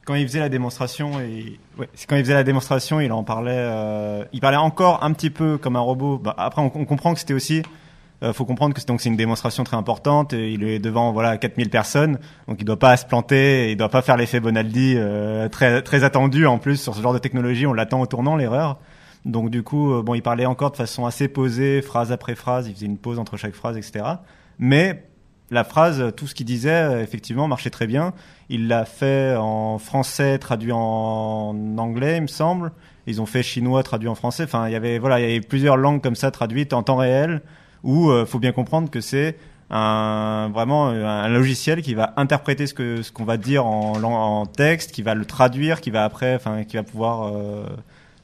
quand 0.04 0.14
il 0.14 0.26
faisait 0.26 0.40
la 0.40 0.48
démonstration, 0.48 1.20
et 1.20 1.58
ouais, 1.78 1.88
c'est 1.94 2.08
quand 2.08 2.16
il 2.16 2.22
faisait 2.22 2.34
la 2.34 2.44
démonstration, 2.44 3.00
il 3.00 3.12
en 3.12 3.22
parlait. 3.22 3.52
euh, 3.54 4.24
il 4.32 4.40
parlait 4.40 4.56
encore 4.56 5.04
un 5.04 5.12
petit 5.12 5.30
peu 5.30 5.58
comme 5.58 5.76
un 5.76 5.80
robot. 5.80 6.18
Bah, 6.18 6.34
après, 6.36 6.62
on, 6.62 6.70
comprend 6.70 7.14
que 7.14 7.20
c'était 7.20 7.34
aussi. 7.34 7.62
Euh, 8.22 8.32
faut 8.32 8.44
comprendre 8.44 8.74
que 8.74 8.80
c'est 8.80 8.88
donc 8.88 9.00
c'est 9.00 9.08
une 9.08 9.16
démonstration 9.16 9.64
très 9.64 9.76
importante. 9.76 10.32
Et 10.32 10.52
il 10.52 10.64
est 10.64 10.78
devant 10.78 11.12
voilà 11.12 11.38
4000 11.38 11.70
personnes, 11.70 12.18
donc 12.48 12.58
il 12.60 12.64
doit 12.64 12.78
pas 12.78 12.96
se 12.96 13.06
planter, 13.06 13.68
et 13.68 13.72
il 13.72 13.76
doit 13.76 13.88
pas 13.88 14.02
faire 14.02 14.16
l'effet 14.16 14.40
Bonaldi 14.40 14.94
euh, 14.96 15.48
très 15.48 15.82
très 15.82 16.04
attendu 16.04 16.46
en 16.46 16.58
plus 16.58 16.76
sur 16.76 16.94
ce 16.94 17.02
genre 17.02 17.14
de 17.14 17.18
technologie. 17.18 17.66
On 17.66 17.72
l'attend 17.72 18.00
au 18.00 18.06
tournant 18.06 18.36
l'erreur. 18.36 18.78
Donc 19.24 19.50
du 19.50 19.62
coup, 19.62 19.92
euh, 19.92 20.02
bon, 20.02 20.14
il 20.14 20.22
parlait 20.22 20.46
encore 20.46 20.70
de 20.70 20.76
façon 20.76 21.06
assez 21.06 21.28
posée, 21.28 21.82
phrase 21.82 22.12
après 22.12 22.34
phrase. 22.34 22.68
Il 22.68 22.74
faisait 22.74 22.86
une 22.86 22.98
pause 22.98 23.18
entre 23.18 23.36
chaque 23.36 23.54
phrase, 23.54 23.76
etc. 23.76 24.04
Mais 24.58 25.09
la 25.50 25.64
phrase, 25.64 26.12
tout 26.16 26.26
ce 26.26 26.34
qu'il 26.34 26.46
disait, 26.46 26.70
euh, 26.70 27.02
effectivement, 27.02 27.48
marchait 27.48 27.70
très 27.70 27.86
bien. 27.86 28.12
Il 28.48 28.68
l'a 28.68 28.84
fait 28.84 29.34
en 29.36 29.78
français, 29.78 30.38
traduit 30.38 30.72
en 30.72 31.54
anglais, 31.78 32.16
il 32.18 32.22
me 32.22 32.26
semble. 32.26 32.72
Ils 33.06 33.20
ont 33.20 33.26
fait 33.26 33.42
chinois, 33.42 33.82
traduit 33.82 34.08
en 34.08 34.14
français. 34.14 34.44
Enfin, 34.44 34.68
il 34.68 34.72
y 34.72 34.76
avait, 34.76 34.98
voilà, 34.98 35.18
il 35.20 35.22
y 35.22 35.30
avait 35.30 35.40
plusieurs 35.40 35.76
langues 35.76 36.00
comme 36.02 36.14
ça 36.14 36.30
traduites 36.30 36.72
en 36.72 36.82
temps 36.82 36.96
réel, 36.96 37.42
où 37.82 38.10
euh, 38.10 38.26
faut 38.26 38.38
bien 38.38 38.52
comprendre 38.52 38.90
que 38.90 39.00
c'est 39.00 39.36
un 39.72 40.50
vraiment 40.52 40.88
un 40.88 41.28
logiciel 41.28 41.80
qui 41.82 41.94
va 41.94 42.12
interpréter 42.16 42.66
ce 42.66 42.74
que 42.74 43.02
ce 43.02 43.12
qu'on 43.12 43.24
va 43.24 43.36
dire 43.36 43.64
en, 43.66 44.44
texte, 44.46 44.90
qui 44.92 45.02
va 45.02 45.14
le 45.14 45.24
traduire, 45.24 45.80
qui 45.80 45.90
va 45.90 46.04
après, 46.04 46.34
enfin, 46.34 46.64
qui 46.64 46.76
va 46.76 46.82
pouvoir 46.82 47.28
euh, 47.28 47.64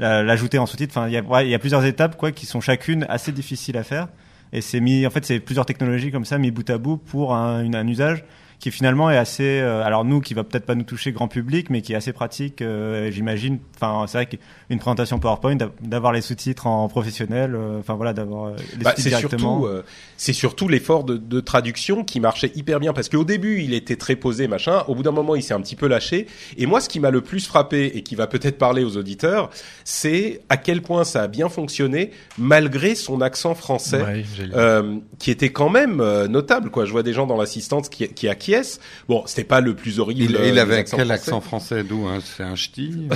la- 0.01 0.23
l'ajouter 0.25 0.59
en 0.59 0.67
sous-titre. 0.67 0.93
Enfin, 0.97 1.07
il 1.09 1.13
y 1.13 1.17
a, 1.17 1.43
il 1.43 1.49
y 1.49 1.55
a 1.55 1.59
plusieurs 1.61 1.85
étapes 1.85 2.17
quoi 2.17 2.33
qui 2.33 2.47
sont 2.47 2.61
chacune 2.61 3.07
assez 3.09 3.31
difficiles 3.33 3.77
à 3.77 3.85
faire. 3.85 4.09
Et 4.53 4.61
c'est 4.61 4.81
mis, 4.81 5.07
en 5.07 5.11
fait, 5.11 5.25
c'est 5.25 5.41
plusieurs 5.41 5.67
technologies 5.67 6.11
comme 6.11 6.25
ça 6.25 6.39
mis 6.39 6.51
bout 6.51 6.69
à 6.71 6.79
bout 6.79 6.97
pour 6.97 7.35
un, 7.35 7.73
un 7.73 7.89
usage 7.89 8.25
qui 8.59 8.71
finalement 8.71 9.11
est 9.11 9.17
assez, 9.19 9.61
euh, 9.61 9.83
alors 9.85 10.05
nous, 10.05 10.21
qui 10.21 10.35
va 10.35 10.43
peut-être 10.45 10.65
pas 10.67 10.75
nous 10.75 10.83
toucher 10.85 11.13
grand 11.13 11.29
public, 11.29 11.69
mais 11.71 11.83
qui 11.83 11.93
est 11.93 11.97
assez 11.97 12.13
pratique, 12.13 12.63
euh, 12.63 13.11
j'imagine. 13.11 13.59
Enfin, 13.77 14.07
c'est 14.09 14.19
vrai 14.19 14.27
qu'une 14.27 14.79
présentation 14.79 15.19
PowerPoint, 15.19 15.57
d'av- 15.57 15.71
d'avoir 15.83 16.13
les 16.13 16.23
sous-titres 16.23 16.67
en 16.67 16.89
professionnel, 16.89 17.55
euh, 17.55 17.79
enfin 17.81 17.95
voilà, 17.95 18.13
d'avoir 18.15 18.47
euh, 18.47 18.57
les 18.79 18.85
Bah, 18.85 18.91
sous-titres 18.91 19.03
c'est 19.03 19.09
directement. 19.11 19.61
surtout, 19.61 19.67
euh, 19.67 19.83
c'est 20.17 20.33
surtout 20.33 20.69
l'effort 20.69 21.05
de, 21.05 21.17
de 21.19 21.41
traduction 21.41 22.03
qui 22.03 22.19
marchait 22.19 22.51
hyper 22.55 22.81
bien 22.81 22.93
parce 22.93 23.09
qu'au 23.09 23.25
début 23.25 23.61
il 23.61 23.75
était 23.75 23.97
très 23.97 24.17
posé 24.17 24.49
machin. 24.49 24.83
Au 24.89 24.95
bout 24.95 25.03
d'un 25.03 25.11
moment 25.13 25.37
il 25.37 25.43
s'est 25.43 25.55
un 25.55 25.61
petit 25.61 25.77
peu 25.77 25.87
lâché. 25.87 26.27
Et 26.57 26.65
moi 26.67 26.81
ce 26.81 26.89
qui 26.89 26.99
m'a 26.99 27.11
le 27.11 27.21
plus 27.21 27.47
frappé 27.47 27.93
et 27.95 28.03
qui 28.03 28.15
va 28.15 28.27
peut-être 28.27 28.57
parler 28.59 28.83
aux 28.85 28.97
auditeurs, 28.97 29.51
c'est 29.85 30.41
à 30.49 30.57
quel 30.57 30.81
point 30.83 31.05
ça 31.05 31.23
a 31.23 31.29
bien 31.29 31.49
fonctionné 31.49 32.11
malgré 32.39 32.95
son 32.95 33.21
accent 33.21 33.55
français. 33.55 34.03
Ouais, 34.03 34.25
euh, 34.55 34.97
qui 35.19 35.31
était 35.31 35.51
quand 35.51 35.69
même 35.71 36.01
euh, 36.01 36.27
notable 36.29 36.71
quoi. 36.71 36.85
Je 36.87 36.93
vois 36.93 37.03
des 37.03 37.13
gens 37.13 37.27
dans 37.27 37.37
l'assistance 37.37 37.89
qui, 37.89 38.09
qui 38.09 38.29
acquiescent. 38.55 38.81
Bon, 39.09 39.23
c'était 39.27 39.45
pas 39.45 39.61
le 39.61 39.75
plus 39.75 39.99
horrible. 39.99 40.23
Il, 40.23 40.37
euh, 40.37 40.47
il 40.49 40.55
des 40.55 40.59
avait 40.61 40.85
quel 40.85 40.87
français. 41.07 41.13
accent 41.13 41.41
français 41.41 41.83
d'où 41.85 42.07
hein 42.07 42.19
C'est 42.23 42.43
un 42.43 42.55
ch'ti 42.57 43.09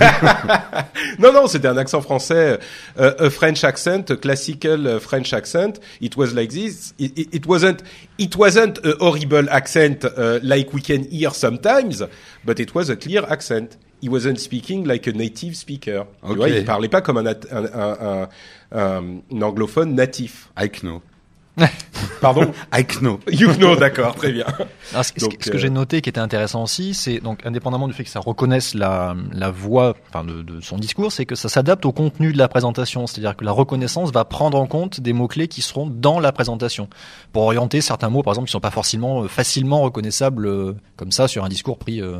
Non, 1.18 1.32
non, 1.32 1.46
c'était 1.46 1.68
un 1.68 1.76
accent 1.76 2.00
français, 2.00 2.58
euh, 2.98 3.26
a 3.26 3.30
French 3.30 3.64
accent, 3.64 4.04
a 4.10 4.16
classical 4.16 4.86
uh, 4.86 5.00
French 5.00 5.32
accent. 5.32 5.74
It 6.00 6.16
was 6.16 6.32
like 6.34 6.50
this. 6.50 6.94
It, 6.98 7.18
it, 7.18 7.34
it 7.34 7.46
wasn't, 7.46 7.82
it 8.18 8.36
wasn't 8.36 8.78
a 8.84 8.94
horrible 9.00 9.48
accent 9.50 10.04
uh, 10.04 10.38
like 10.42 10.72
we 10.72 10.82
can 10.82 11.04
hear 11.10 11.30
sometimes, 11.32 12.04
but 12.44 12.58
it 12.60 12.74
was 12.74 12.90
a 12.90 12.96
clear 12.96 13.24
accent. 13.28 13.76
He 14.02 14.08
wasn't 14.08 14.38
speaking 14.38 14.84
like 14.86 15.06
a 15.06 15.12
native 15.12 15.54
speaker. 15.56 16.06
Tu 16.24 16.30
Ok. 16.32 16.36
vois, 16.36 16.48
il 16.48 16.64
parlait 16.64 16.88
pas 16.88 17.02
comme 17.02 17.18
un, 17.18 17.26
un, 17.26 17.34
un- 17.52 18.28
un 18.72 19.42
anglophone 19.42 19.94
natif. 19.94 20.48
I 20.58 20.70
know. 20.80 21.02
Pardon? 22.20 22.52
I 22.72 22.84
know. 23.00 23.18
You 23.30 23.52
know, 23.54 23.76
d'accord, 23.76 24.14
très 24.14 24.32
bien. 24.32 24.44
Alors, 24.92 25.04
ce, 25.04 25.12
Donc, 25.20 25.38
que- 25.38 25.44
ce 25.44 25.50
que 25.50 25.56
euh, 25.56 25.58
j'ai 25.60 25.70
noté 25.70 26.00
qui 26.00 26.08
était 26.08 26.20
intéressant 26.20 26.62
aussi, 26.62 26.94
c'est 26.94 27.18
donc 27.20 27.44
indépendamment 27.46 27.88
du 27.88 27.94
fait 27.94 28.04
que 28.04 28.10
ça 28.10 28.20
reconnaisse 28.20 28.74
la, 28.74 29.14
la 29.32 29.50
voix 29.50 29.94
enfin 30.08 30.24
de, 30.24 30.42
de 30.42 30.60
son 30.60 30.76
discours, 30.76 31.12
c'est 31.12 31.26
que 31.26 31.34
ça 31.34 31.48
s'adapte 31.48 31.84
au 31.86 31.92
contenu 31.92 32.32
de 32.32 32.38
la 32.38 32.48
présentation. 32.48 33.06
C'est-à-dire 33.06 33.36
que 33.36 33.44
la 33.44 33.52
reconnaissance 33.52 34.12
va 34.12 34.24
prendre 34.24 34.58
en 34.58 34.66
compte 34.66 35.00
des 35.00 35.12
mots-clés 35.12 35.48
qui 35.48 35.60
seront 35.62 35.86
dans 35.86 36.20
la 36.20 36.32
présentation 36.32 36.88
pour 37.32 37.42
orienter 37.42 37.80
certains 37.80 38.10
mots, 38.10 38.22
par 38.22 38.32
exemple, 38.32 38.46
qui 38.48 38.52
sont 38.52 38.60
pas 38.60 38.70
forcément 38.70 39.22
euh, 39.24 39.28
facilement 39.28 39.80
reconnaissables 39.82 40.46
euh, 40.46 40.72
comme 40.96 41.12
ça 41.12 41.26
sur 41.28 41.44
un 41.44 41.48
discours 41.48 41.78
pris 41.78 42.00
euh, 42.02 42.18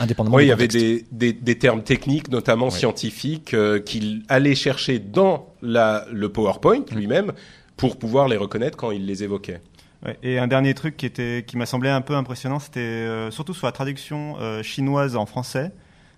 indépendamment 0.00 0.36
Oui, 0.36 0.44
il 0.44 0.48
y 0.48 0.52
avait 0.52 0.68
des, 0.68 1.04
des, 1.12 1.32
des 1.32 1.58
termes 1.58 1.82
techniques, 1.82 2.30
notamment 2.30 2.66
Ouais. 2.66 2.70
scientifiques, 2.70 3.54
euh, 3.54 3.78
qu'il 3.80 4.22
allait 4.28 4.54
chercher 4.54 4.98
dans 5.00 5.46
la, 5.62 6.04
le 6.12 6.28
PowerPoint 6.30 6.82
lui-même 6.94 7.32
pour 7.80 7.98
pouvoir 7.98 8.28
les 8.28 8.36
reconnaître 8.36 8.76
quand 8.76 8.90
il 8.90 9.06
les 9.06 9.24
évoquait. 9.24 9.60
Ouais, 10.04 10.16
et 10.22 10.38
un 10.38 10.46
dernier 10.46 10.74
truc 10.74 10.96
qui 10.96 11.06
était 11.06 11.44
qui 11.46 11.56
m'a 11.56 11.66
semblé 11.66 11.90
un 11.90 12.00
peu 12.00 12.14
impressionnant, 12.14 12.58
c'était 12.58 12.80
euh, 12.80 13.30
surtout 13.30 13.54
sur 13.54 13.66
la 13.66 13.72
traduction 13.72 14.36
euh, 14.40 14.62
chinoise 14.62 15.16
en 15.16 15.26
français, 15.26 15.72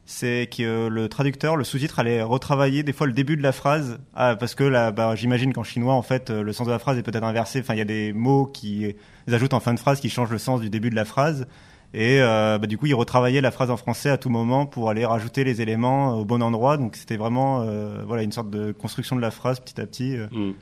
c'est 0.05 0.49
que 0.57 0.63
euh, 0.63 0.89
le 0.89 1.09
traducteur, 1.09 1.57
le 1.57 1.65
sous-titre 1.65 1.99
allait 1.99 2.23
retravailler 2.23 2.83
des 2.83 2.93
fois 2.93 3.07
le 3.07 3.13
début 3.13 3.37
de 3.37 3.43
la 3.43 3.53
phrase, 3.53 3.99
ah, 4.15 4.37
parce 4.37 4.55
que 4.55 4.65
là, 4.65 4.93
bah, 4.93 5.15
j'imagine 5.17 5.53
qu'en 5.53 5.65
chinois, 5.65 5.95
en 5.95 6.03
fait, 6.03 6.31
le 6.31 6.53
sens 6.53 6.67
de 6.67 6.73
la 6.73 6.79
phrase 6.79 6.99
est 6.99 7.03
peut-être 7.03 7.25
inversé. 7.25 7.61
Enfin, 7.61 7.75
il 7.75 7.79
y 7.79 7.83
a 7.83 7.85
des 7.87 8.13
mots 8.13 8.47
qui 8.47 8.95
les 9.27 9.35
ajoutent 9.35 9.55
en 9.55 9.61
fin 9.61 9.75
de 9.75 9.81
phrase 9.81 10.01
qui 10.01 10.11
changent 10.11 10.31
le 10.31 10.39
sens 10.39 10.61
du 10.61 10.71
début 10.71 10.91
de 10.91 10.97
la 10.97 11.05
phrase. 11.05 11.47
Et 11.95 12.21
euh, 12.23 12.59
bah, 12.59 12.67
du 12.67 12.79
coup, 12.79 12.87
il 12.87 12.95
retravaillait 12.95 13.41
la 13.41 13.51
phrase 13.51 13.71
en 13.71 13.77
français 13.77 14.09
à 14.11 14.17
tout 14.17 14.31
moment 14.31 14.65
pour 14.65 14.89
aller 14.91 15.05
rajouter 15.05 15.45
les 15.45 15.61
éléments 15.61 16.17
au 16.19 16.25
bon 16.25 16.43
endroit. 16.43 16.77
Donc, 16.79 16.97
c'était 16.97 17.17
vraiment 17.17 17.63
euh, 17.63 18.03
voilà 18.07 18.23
une 18.23 18.33
sorte 18.33 18.49
de 18.51 18.73
construction 18.73 19.15
de 19.17 19.21
la 19.21 19.31
phrase 19.31 19.61
petit 19.61 19.81
à 19.81 19.87
petit. 19.87 20.17
euh, 20.17 20.27
Mm. 20.33 20.53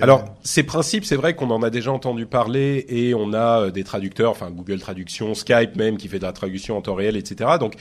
Alors, 0.00 0.24
ces 0.42 0.62
principes, 0.64 1.04
c'est 1.04 1.16
vrai 1.16 1.34
qu'on 1.34 1.50
en 1.50 1.62
a 1.62 1.70
déjà 1.70 1.92
entendu 1.92 2.26
parler 2.26 2.84
et 2.88 3.14
on 3.14 3.32
a 3.32 3.60
euh, 3.60 3.70
des 3.70 3.84
traducteurs, 3.84 4.30
enfin 4.30 4.50
Google 4.50 4.80
Traduction, 4.80 5.34
Skype 5.34 5.76
même 5.76 5.96
qui 5.96 6.08
fait 6.08 6.18
de 6.18 6.24
la 6.24 6.32
traduction 6.32 6.76
en 6.76 6.82
temps 6.82 6.94
réel, 6.94 7.16
etc. 7.16 7.50
Donc, 7.60 7.76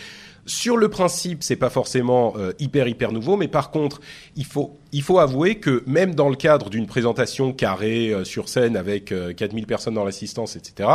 sur 0.45 0.77
le 0.77 0.89
principe, 0.89 1.43
c'est 1.43 1.55
pas 1.55 1.69
forcément 1.69 2.33
euh, 2.37 2.51
hyper 2.59 2.87
hyper 2.87 3.11
nouveau, 3.11 3.37
mais 3.37 3.47
par 3.47 3.71
contre, 3.71 4.01
il 4.35 4.45
faut 4.45 4.77
il 4.91 5.01
faut 5.01 5.19
avouer 5.19 5.55
que 5.55 5.83
même 5.87 6.15
dans 6.15 6.29
le 6.29 6.35
cadre 6.35 6.69
d'une 6.69 6.85
présentation 6.85 7.53
carrée 7.53 8.13
euh, 8.13 8.23
sur 8.23 8.49
scène 8.49 8.75
avec 8.75 9.11
euh, 9.11 9.33
4000 9.33 9.65
personnes 9.65 9.93
dans 9.93 10.03
l'assistance, 10.03 10.55
etc. 10.55 10.89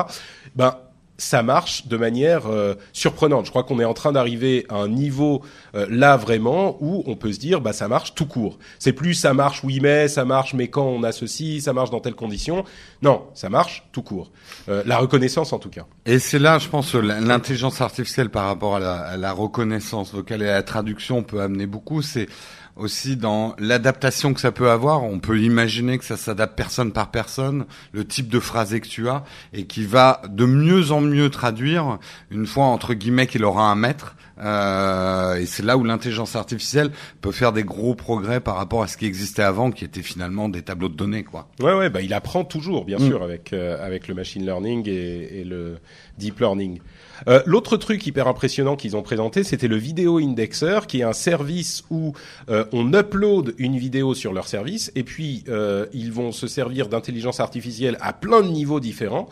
Ben 0.55 0.77
ça 1.19 1.43
marche 1.43 1.89
de 1.89 1.97
manière 1.97 2.47
euh, 2.47 2.75
surprenante. 2.93 3.45
Je 3.45 3.51
crois 3.51 3.65
qu'on 3.65 3.81
est 3.81 3.85
en 3.85 3.93
train 3.93 4.13
d'arriver 4.13 4.65
à 4.69 4.77
un 4.77 4.89
niveau 4.89 5.43
euh, 5.75 5.87
là 5.91 6.17
vraiment 6.17 6.77
où 6.81 7.03
on 7.07 7.17
peut 7.17 7.33
se 7.33 7.41
dire 7.41 7.61
bah 7.61 7.73
ça 7.73 7.89
marche 7.89 8.15
tout 8.15 8.27
court. 8.27 8.59
C'est 8.79 8.93
plus 8.93 9.15
ça 9.15 9.35
marche 9.35 9.65
oui 9.65 9.81
mais 9.83 10.07
ça 10.07 10.25
marche 10.25 10.55
mais 10.55 10.69
quand 10.69 10.87
on 10.87 11.03
a 11.03 11.11
ceci, 11.11 11.61
ça 11.61 11.73
marche 11.73 11.91
dans 11.91 12.01
telle 12.01 12.15
condition. 12.15 12.65
Non, 13.03 13.25
ça 13.35 13.49
marche 13.49 13.85
tout 13.93 14.03
court. 14.03 14.31
Euh, 14.69 14.83
la 14.87 14.99
reconnaissance 14.99 15.53
en 15.53 15.59
tout 15.59 15.71
cas. 15.71 15.87
Et 16.07 16.21
c'est 16.21 16.39
là, 16.39 16.59
je 16.59 16.69
pense, 16.69 16.95
l'intelligence 16.95 17.81
artificielle 17.81 18.31
par 18.31 18.47
rapport 18.47 18.77
à 18.77 18.81
la, 18.81 18.95
à 18.95 19.17
la 19.17 19.33
reconnaissance 19.33 20.15
vocale 20.15 20.43
et 20.43 20.49
à 20.49 20.55
la 20.55 20.63
traduction 20.63 21.25
peut 21.25 21.41
amener 21.41 21.67
beaucoup. 21.67 22.01
C'est 22.01 22.29
aussi 22.79 23.17
dans 23.17 23.55
l'adaptation 23.59 24.33
que 24.35 24.41
ça 24.41 24.53
peut 24.53 24.71
avoir. 24.71 25.03
On 25.05 25.19
peut 25.19 25.39
imaginer 25.41 25.99
que 25.99 26.05
ça 26.05 26.17
s'adapte 26.17 26.57
personne 26.57 26.93
par 26.93 27.11
personne, 27.11 27.67
le 27.93 28.05
type 28.05 28.29
de 28.29 28.41
phrasé 28.41 28.81
que 28.81 28.89
tu 28.89 29.09
as, 29.09 29.25
et 29.53 29.67
qui 29.67 29.85
va 29.85 30.23
de 30.29 30.45
mieux 30.47 30.93
en 30.93 31.01
mieux 31.01 31.31
traduire 31.31 31.99
une 32.31 32.47
fois 32.47 32.65
entre 32.67 32.95
guillemets 32.95 33.27
qu'il 33.27 33.45
aura 33.45 33.71
un 33.71 33.75
maître. 33.75 34.15
Euh, 34.41 35.35
et 35.35 35.47
c'est 35.47 35.65
là 35.65 35.77
où 35.77 35.83
l'intelligence 35.83 36.37
artificielle 36.37 36.93
peut 37.21 37.33
faire 37.33 37.53
des 37.53 37.65
gros 37.65 37.97
progrès 37.97 38.39
par 38.41 38.55
rapport 38.57 38.83
à 38.85 38.87
ce 38.87 38.97
qui 38.97 39.05
existait 39.07 39.43
avant, 39.43 39.73
qui 39.73 39.85
était 39.85 40.03
finalement 40.03 40.49
des 40.49 40.63
tableaux 40.63 40.89
de 40.89 40.95
données, 40.95 41.25
quoi. 41.25 41.49
Ouais 41.61 41.75
ouais, 41.75 41.91
bah 41.91 42.03
il 42.03 42.15
apprend 42.15 42.45
toujours 42.45 42.85
bien 42.85 42.99
Mm. 42.99 43.07
sûr 43.09 43.23
avec 43.23 43.53
euh, 43.53 43.85
avec 43.85 44.07
le 44.09 44.15
machine 44.15 44.45
learning 44.45 44.89
et, 44.89 45.41
et 45.41 45.45
le 45.45 45.79
deep 46.19 46.39
learning. 46.41 46.79
Euh, 47.27 47.43
L'autre 47.47 47.77
truc 47.77 48.07
hyper 48.07 48.29
impressionnant 48.29 48.77
qu'ils 48.77 48.97
ont 48.97 49.03
présenté, 49.03 49.43
c'était 49.43 49.69
le 49.69 49.77
vidéo 49.77 50.19
indexer, 50.19 50.81
qui 50.87 51.01
est 51.01 51.05
un 51.05 51.13
service 51.13 51.85
où 51.91 52.13
euh, 52.49 52.65
on 52.73 52.93
upload 52.93 53.55
une 53.59 53.77
vidéo 53.77 54.15
sur 54.15 54.33
leur 54.33 54.47
service 54.47 54.93
et 54.95 55.03
puis 55.03 55.45
euh, 55.49 55.87
ils 55.93 56.13
vont 56.13 56.33
se 56.33 56.47
servir 56.47 56.89
d'intelligence 56.89 57.41
artificielle 57.41 57.97
à 58.01 58.13
plein 58.13 58.43
de 58.43 58.49
niveaux 58.49 58.81
différents 58.81 59.29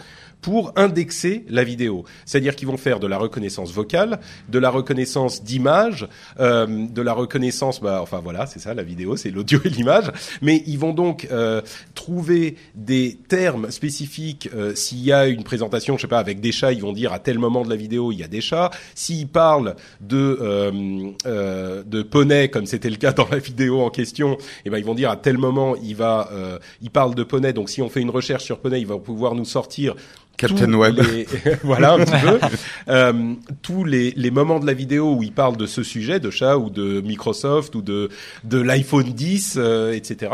pour 0.47 0.73
indexer 0.76 1.45
la 1.49 1.65
vidéo. 1.65 2.05
C'est-à-dire 2.25 2.55
qu'ils 2.55 2.69
vont 2.69 2.76
faire 2.76 3.00
de 3.00 3.09
la 3.09 3.19
reconnaissance 3.19 3.73
vocale, 3.73 4.21
de 4.49 4.61
la 4.61 4.71
reconnaissance 4.71 5.43
d'image, 5.43 6.07
euh, 6.38 6.87
de 6.87 7.03
la 7.03 7.15
reconnaissance, 7.15 7.81
bah, 7.81 7.99
enfin 8.00 8.21
voilà, 8.23 8.47
c'est 8.47 8.61
ça, 8.61 8.73
la 8.73 8.85
vidéo, 8.85 9.17
c'est 9.17 9.33
l'audio 9.33 9.59
et 9.65 9.69
l'image. 9.71 10.12
Mais 10.43 10.62
ils 10.69 10.79
vont 10.79 10.93
donc 10.93 11.26
euh, 11.33 11.62
trouver 11.97 12.55
des 12.76 13.19
termes 13.26 13.73
spécifiques. 13.73 14.49
Euh, 14.55 14.73
S'il 14.76 15.03
y 15.03 15.11
a 15.11 15.26
une 15.26 15.43
présentation, 15.43 15.97
je 15.97 16.03
sais 16.03 16.07
pas, 16.07 16.21
avec 16.21 16.38
des 16.38 16.53
chats, 16.53 16.73
ils 16.73 16.83
vont 16.83 16.93
dire 16.93 17.12
à 17.12 17.19
tel 17.19 17.41
moment 17.41 17.65
de 17.65 17.69
la 17.69 17.75
vidéo 17.75 18.12
il 18.12 18.21
y 18.21 18.23
a 18.23 18.29
des 18.29 18.41
chats. 18.41 18.71
S'ils 18.95 19.26
parlent 19.26 19.75
de 20.00 20.38
euh, 20.41 21.11
euh, 21.26 21.83
de 21.83 22.03
poney, 22.03 22.50
comme 22.50 22.67
c'était 22.67 22.91
le 22.91 22.99
cas 22.99 23.11
dans 23.11 23.26
la 23.33 23.38
vidéo 23.38 23.81
en 23.81 23.91
question, 23.91 24.38
eh 24.65 24.71
ben 24.71 24.79
ils 24.79 24.85
vont 24.85 24.95
dire 24.95 25.11
à 25.11 25.17
tel 25.17 25.38
moment 25.38 25.75
il 25.75 25.97
va, 25.97 26.29
euh, 26.31 26.61
il 26.83 26.91
parle 26.91 27.17
de 27.17 27.25
poney. 27.25 27.53
Donc 27.53 27.69
si 27.69 27.83
on 27.83 27.88
fait 27.88 28.00
une 28.00 28.11
recherche 28.11 28.45
sur 28.45 28.61
poney, 28.61 28.81
il 28.81 28.87
va 28.87 28.97
pouvoir 28.99 29.35
nous 29.35 29.45
sortir 29.45 29.97
Captain 30.37 30.66
tous 30.66 30.75
Web. 30.76 30.99
les- 30.99 31.26
voilà 31.64 31.93
un 31.95 32.05
petit 32.05 32.21
peu 32.26 32.38
Euh, 32.88 33.35
tous 33.62 33.85
les, 33.85 34.12
les 34.16 34.31
moments 34.31 34.61
de 34.61 34.66
la 34.66 34.75
vidéo 34.75 35.14
où 35.14 35.23
il 35.23 35.33
parle 35.33 35.57
de 35.57 35.66
ce 35.66 35.83
sujet 35.83 36.21
de 36.21 36.31
chat 36.31 36.57
ou 36.59 36.71
de 36.71 37.00
Microsoft 37.00 37.75
ou 37.75 37.83
de 37.83 38.09
de 38.45 38.61
l'iPhone 38.61 39.12
10 39.12 39.55
euh, 39.57 39.93
etc 39.93 40.33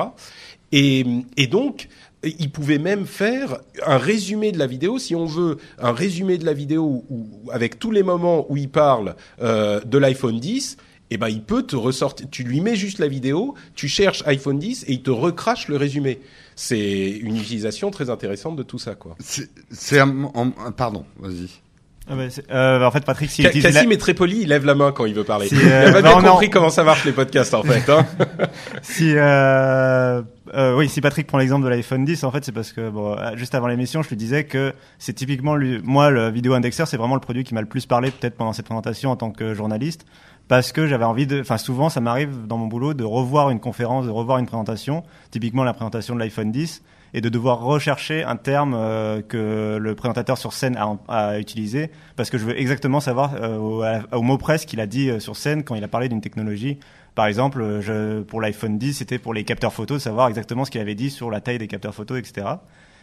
et, 0.73 1.05
et 1.37 1.47
donc 1.47 1.89
il 2.25 2.51
pouvait 2.51 2.79
même 2.79 3.07
faire 3.07 3.59
un 3.85 3.99
résumé 3.99 4.53
de 4.53 4.59
la 4.59 4.67
vidéo 4.67 4.99
si 4.99 5.15
on 5.15 5.27
veut 5.27 5.57
un 5.81 5.93
résumé 5.93 6.39
de 6.39 6.45
la 6.47 6.53
vidéo 6.53 6.85
où, 6.85 7.05
où- 7.11 7.51
avec 7.51 7.79
tous 7.79 7.91
les 7.91 8.03
moments 8.03 8.47
où 8.51 8.57
il 8.57 8.69
parle 8.69 9.17
euh, 9.43 9.81
de 9.81 9.99
l'iPhone 9.99 10.39
10 10.39 10.77
eh 11.15 11.19
ben, 11.19 11.29
il 11.29 11.43
peut 11.43 11.63
te 11.65 11.77
ressortir. 11.77 12.27
Tu 12.31 12.43
lui 12.43 12.63
mets 12.63 12.75
juste 12.75 12.99
la 12.99 13.07
vidéo, 13.07 13.55
tu 13.75 13.87
cherches 13.87 14.23
iPhone 14.27 14.59
10 14.59 14.85
et 14.89 14.93
il 14.93 15.03
te 15.03 15.11
recrache 15.11 15.69
le 15.69 15.77
résumé. 15.77 16.21
C'est 16.57 17.11
une 17.11 17.37
utilisation 17.37 17.91
très 17.91 18.11
intéressante 18.11 18.57
de 18.57 18.63
tout 18.63 18.79
ça, 18.79 18.95
quoi. 18.95 19.17
C'est, 19.21 19.49
c'est 19.71 19.99
un, 20.01 20.31
un- 20.35 20.73
pardon, 20.73 21.05
vas-y. 21.19 21.49
Ah 22.09 22.17
bah, 22.17 22.29
c'est- 22.31 22.51
euh, 22.51 22.85
en 22.85 22.91
fait, 22.91 23.05
Patrick, 23.05 23.31
la- 23.39 23.51
Cassim 23.51 23.93
est 23.93 23.97
très 23.97 24.13
poli, 24.13 24.41
il 24.43 24.49
lève 24.49 24.65
la 24.67 24.75
main 24.75 24.91
quand 24.91 25.07
il 25.07 25.15
veut 25.15 25.23
parler. 25.23 25.47
Si, 25.49 25.55
il 25.55 25.69
euh, 25.69 25.89
a 25.89 25.93
pas 25.93 26.03
bien 26.03 26.17
non, 26.17 26.23
non. 26.23 26.29
compris 26.33 26.51
comment 26.51 26.69
ça 26.69 26.83
marche 26.83 27.05
les 27.05 27.13
podcasts 27.13 27.55
en 27.55 27.63
fait. 27.63 27.89
Hein. 27.91 28.05
si 28.83 29.13
euh, 29.17 30.21
euh, 30.55 30.77
oui, 30.77 30.89
si 30.89 31.01
Patrick 31.01 31.27
prend 31.29 31.39
l'exemple 31.39 31.65
de 31.65 31.71
l'iPhone 31.71 32.05
10, 32.05 32.25
en 32.25 32.33
fait, 32.33 32.45
c'est 32.45 32.51
parce 32.53 32.73
que 32.73 32.91
bon, 32.91 33.17
euh, 33.17 33.37
juste 33.37 33.55
avant 33.55 33.69
l'émission, 33.69 34.03
je 34.03 34.09
lui 34.09 34.17
disais 34.17 34.45
que 34.45 34.73
c'est 34.99 35.13
typiquement 35.13 35.55
lui, 35.55 35.81
moi 35.85 36.11
le 36.11 36.29
vidéo 36.31 36.55
indexeur, 36.55 36.89
c'est 36.89 36.97
vraiment 36.97 37.15
le 37.15 37.21
produit 37.21 37.45
qui 37.45 37.55
m'a 37.55 37.61
le 37.61 37.69
plus 37.69 37.87
parlé 37.87 38.11
peut-être 38.11 38.35
pendant 38.37 38.53
cette 38.53 38.67
présentation 38.67 39.11
en 39.13 39.17
tant 39.17 39.31
que 39.31 39.55
journaliste, 39.55 40.05
parce 40.49 40.73
que 40.73 40.87
j'avais 40.87 41.05
envie 41.05 41.27
de, 41.27 41.41
enfin 41.41 41.59
souvent 41.59 41.89
ça 41.89 42.01
m'arrive 42.01 42.47
dans 42.47 42.59
mon 42.59 42.67
boulot 42.67 42.95
de 42.95 43.05
revoir 43.05 43.51
une 43.51 43.61
conférence, 43.61 44.07
de 44.07 44.11
revoir 44.11 44.39
une 44.39 44.47
présentation, 44.47 45.03
typiquement 45.31 45.65
la 45.65 45.73
présentation 45.73 46.15
de 46.15 46.21
l'iPhone 46.21 46.53
10 46.53 46.83
et 47.15 47.21
de 47.21 47.29
devoir 47.29 47.61
rechercher 47.61 48.25
un 48.25 48.37
terme 48.37 48.75
euh, 48.75 49.21
que 49.23 49.77
le 49.81 49.95
présentateur 49.95 50.39
sur 50.39 50.53
scène 50.53 50.79
a, 51.09 51.39
utilisé 51.39 51.91
parce 52.17 52.31
que 52.31 52.39
je 52.39 52.45
veux 52.45 52.59
exactement 52.59 53.01
savoir 53.01 53.35
euh, 53.41 54.01
au, 54.13 54.23
mot 54.23 54.39
près 54.39 54.59
ce 54.59 54.67
qu'il 54.67 54.81
a 54.81 54.87
dit 54.87 55.11
euh, 55.11 55.21
sur 55.21 55.37
scène 55.37 55.63
quand 55.63 55.75
il 55.75 55.85
a 55.85 55.89
parlé 55.89 56.09
d'une 56.09 56.21
technologie. 56.21 56.79
Par 57.15 57.27
exemple, 57.27 57.63
pour 58.27 58.41
l'iPhone 58.41 58.79
10, 58.79 58.95
c'était 58.95 59.19
pour 59.19 59.35
les 59.35 59.45
capteurs 59.45 59.75
photos, 59.75 59.99
de 59.99 60.03
savoir 60.03 60.29
exactement 60.29 60.65
ce 60.65 60.71
qu'il 60.71 60.81
avait 60.81 60.95
dit 60.95 61.11
sur 61.11 61.31
la 61.31 61.43
taille 61.43 61.59
des 61.59 61.69
capteurs 61.69 61.95
photos, 61.95 62.19
etc. 62.19 62.47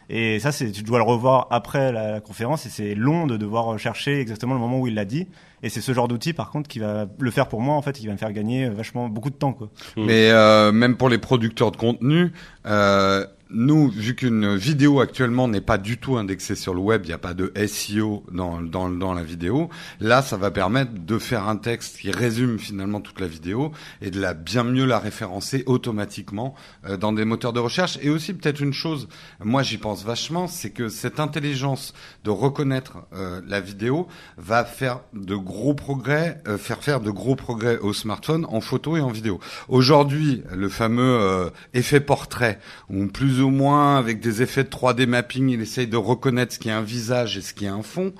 Et 0.10 0.40
ça, 0.40 0.52
c'est, 0.52 0.72
tu 0.72 0.82
dois 0.82 0.98
le 0.98 1.04
revoir 1.04 1.48
après 1.52 1.92
la, 1.92 2.20
conférence 2.20 2.66
et 2.66 2.70
c'est 2.70 2.96
long 2.96 3.28
de 3.28 3.38
devoir 3.38 3.78
chercher 3.78 4.20
exactement 4.20 4.56
le 4.56 4.60
moment 4.60 4.80
où 4.80 4.88
il 4.88 4.96
l'a 4.96 5.06
dit. 5.06 5.28
Et 5.62 5.70
c'est 5.70 5.82
ce 5.82 5.94
genre 5.94 6.08
d'outil, 6.08 6.34
par 6.34 6.50
contre, 6.50 6.68
qui 6.68 6.80
va 6.80 7.08
le 7.20 7.32
faire 7.32 7.48
pour 7.48 7.62
moi, 7.62 7.76
en 7.76 7.82
fait, 7.82 7.94
qui 7.94 8.08
va 8.08 8.14
me 8.14 8.18
faire 8.18 8.34
gagner 8.34 8.70
vachement 8.70 9.08
beaucoup 9.08 9.30
de 9.30 9.36
temps, 9.36 9.54
quoi. 9.54 9.70
Mais 9.98 10.32
euh, 10.32 10.72
même 10.72 10.98
pour 10.98 11.10
les 11.10 11.18
producteurs 11.18 11.72
de 11.72 11.78
contenu, 11.78 12.32
euh, 12.66 13.26
nous, 13.52 13.90
vu 13.90 14.16
qu'une 14.16 14.56
vidéo 14.56 15.00
actuellement 15.00 15.48
n'est 15.48 15.62
pas 15.62 15.78
du 15.78 15.98
tout 15.98 16.18
indexée 16.18 16.56
sur 16.56 16.74
le 16.74 16.80
web, 16.80 17.02
il 17.06 17.08
n'y 17.08 17.14
a 17.14 17.18
pas 17.18 17.34
de 17.34 17.52
SEO 17.66 18.24
dans, 18.32 18.62
dans, 18.62 18.90
dans 18.90 19.14
la 19.14 19.24
vidéo, 19.24 19.70
là, 20.00 20.22
ça 20.22 20.38
va 20.38 20.52
permettre 20.52 20.92
de 20.94 21.18
faire 21.18 21.48
un 21.48 21.58
texte 21.58 21.98
qui 21.98 22.12
résume 22.12 22.60
finalement 22.60 23.02
toute 23.02 23.20
la 23.20 23.28
vidéo 23.28 23.72
et 24.02 24.12
de 24.12 24.20
la 24.20 24.34
bien 24.34 24.64
mieux 24.64 24.86
la 24.86 25.00
référencer 25.00 25.64
automatiquement 25.66 26.54
euh, 26.86 26.98
dans 26.98 27.12
des 27.12 27.26
moteurs 27.26 27.54
de 27.54 27.60
recherche. 27.60 27.98
Et 28.02 28.10
aussi 28.10 28.34
peut-être 28.34 28.62
une 28.62 28.74
chose, 28.74 29.08
moi 29.44 29.64
j'y 29.64 29.78
pense 29.78 30.04
vachement, 30.04 30.48
c'est 30.48 30.70
que 30.70 30.90
cette 30.90 31.20
intelligence 31.20 31.94
de 32.24 32.30
reconnaître 32.30 33.00
euh, 33.14 33.42
la 33.48 33.62
vidéo 33.62 34.08
va 34.38 34.64
faire 34.64 35.02
de 35.14 35.36
gros 35.36 35.74
progrès, 35.74 36.42
euh, 36.48 36.58
faire 36.58 36.84
faire 36.84 37.02
de 37.02 37.10
gros 37.10 37.36
progrès 37.36 37.80
au 37.80 37.94
smartphone 37.94 38.46
en 38.50 38.62
photo 38.62 38.96
et 38.98 39.02
en 39.02 39.10
vidéo. 39.10 39.40
Aujourd'hui, 39.68 40.44
le 40.52 40.70
fameux 40.70 41.20
euh, 41.20 41.50
effet 41.74 42.00
portrait, 42.00 42.60
où 42.90 43.08
plus 43.08 43.39
ou 43.42 43.50
moins 43.50 43.98
avec 43.98 44.20
des 44.20 44.42
effets 44.42 44.64
de 44.64 44.70
3D 44.70 45.06
mapping, 45.06 45.50
il 45.50 45.62
essaye 45.62 45.88
de 45.88 45.98
reconnaître 45.98 46.54
ce 46.54 46.60
qui 46.60 46.70
est 46.70 46.74
un 46.74 46.82
visage 46.82 47.38
et 47.38 47.42
ce 47.42 47.54
qui 47.54 47.66
est 47.66 47.70
un 47.70 47.84
fond. 47.84 48.14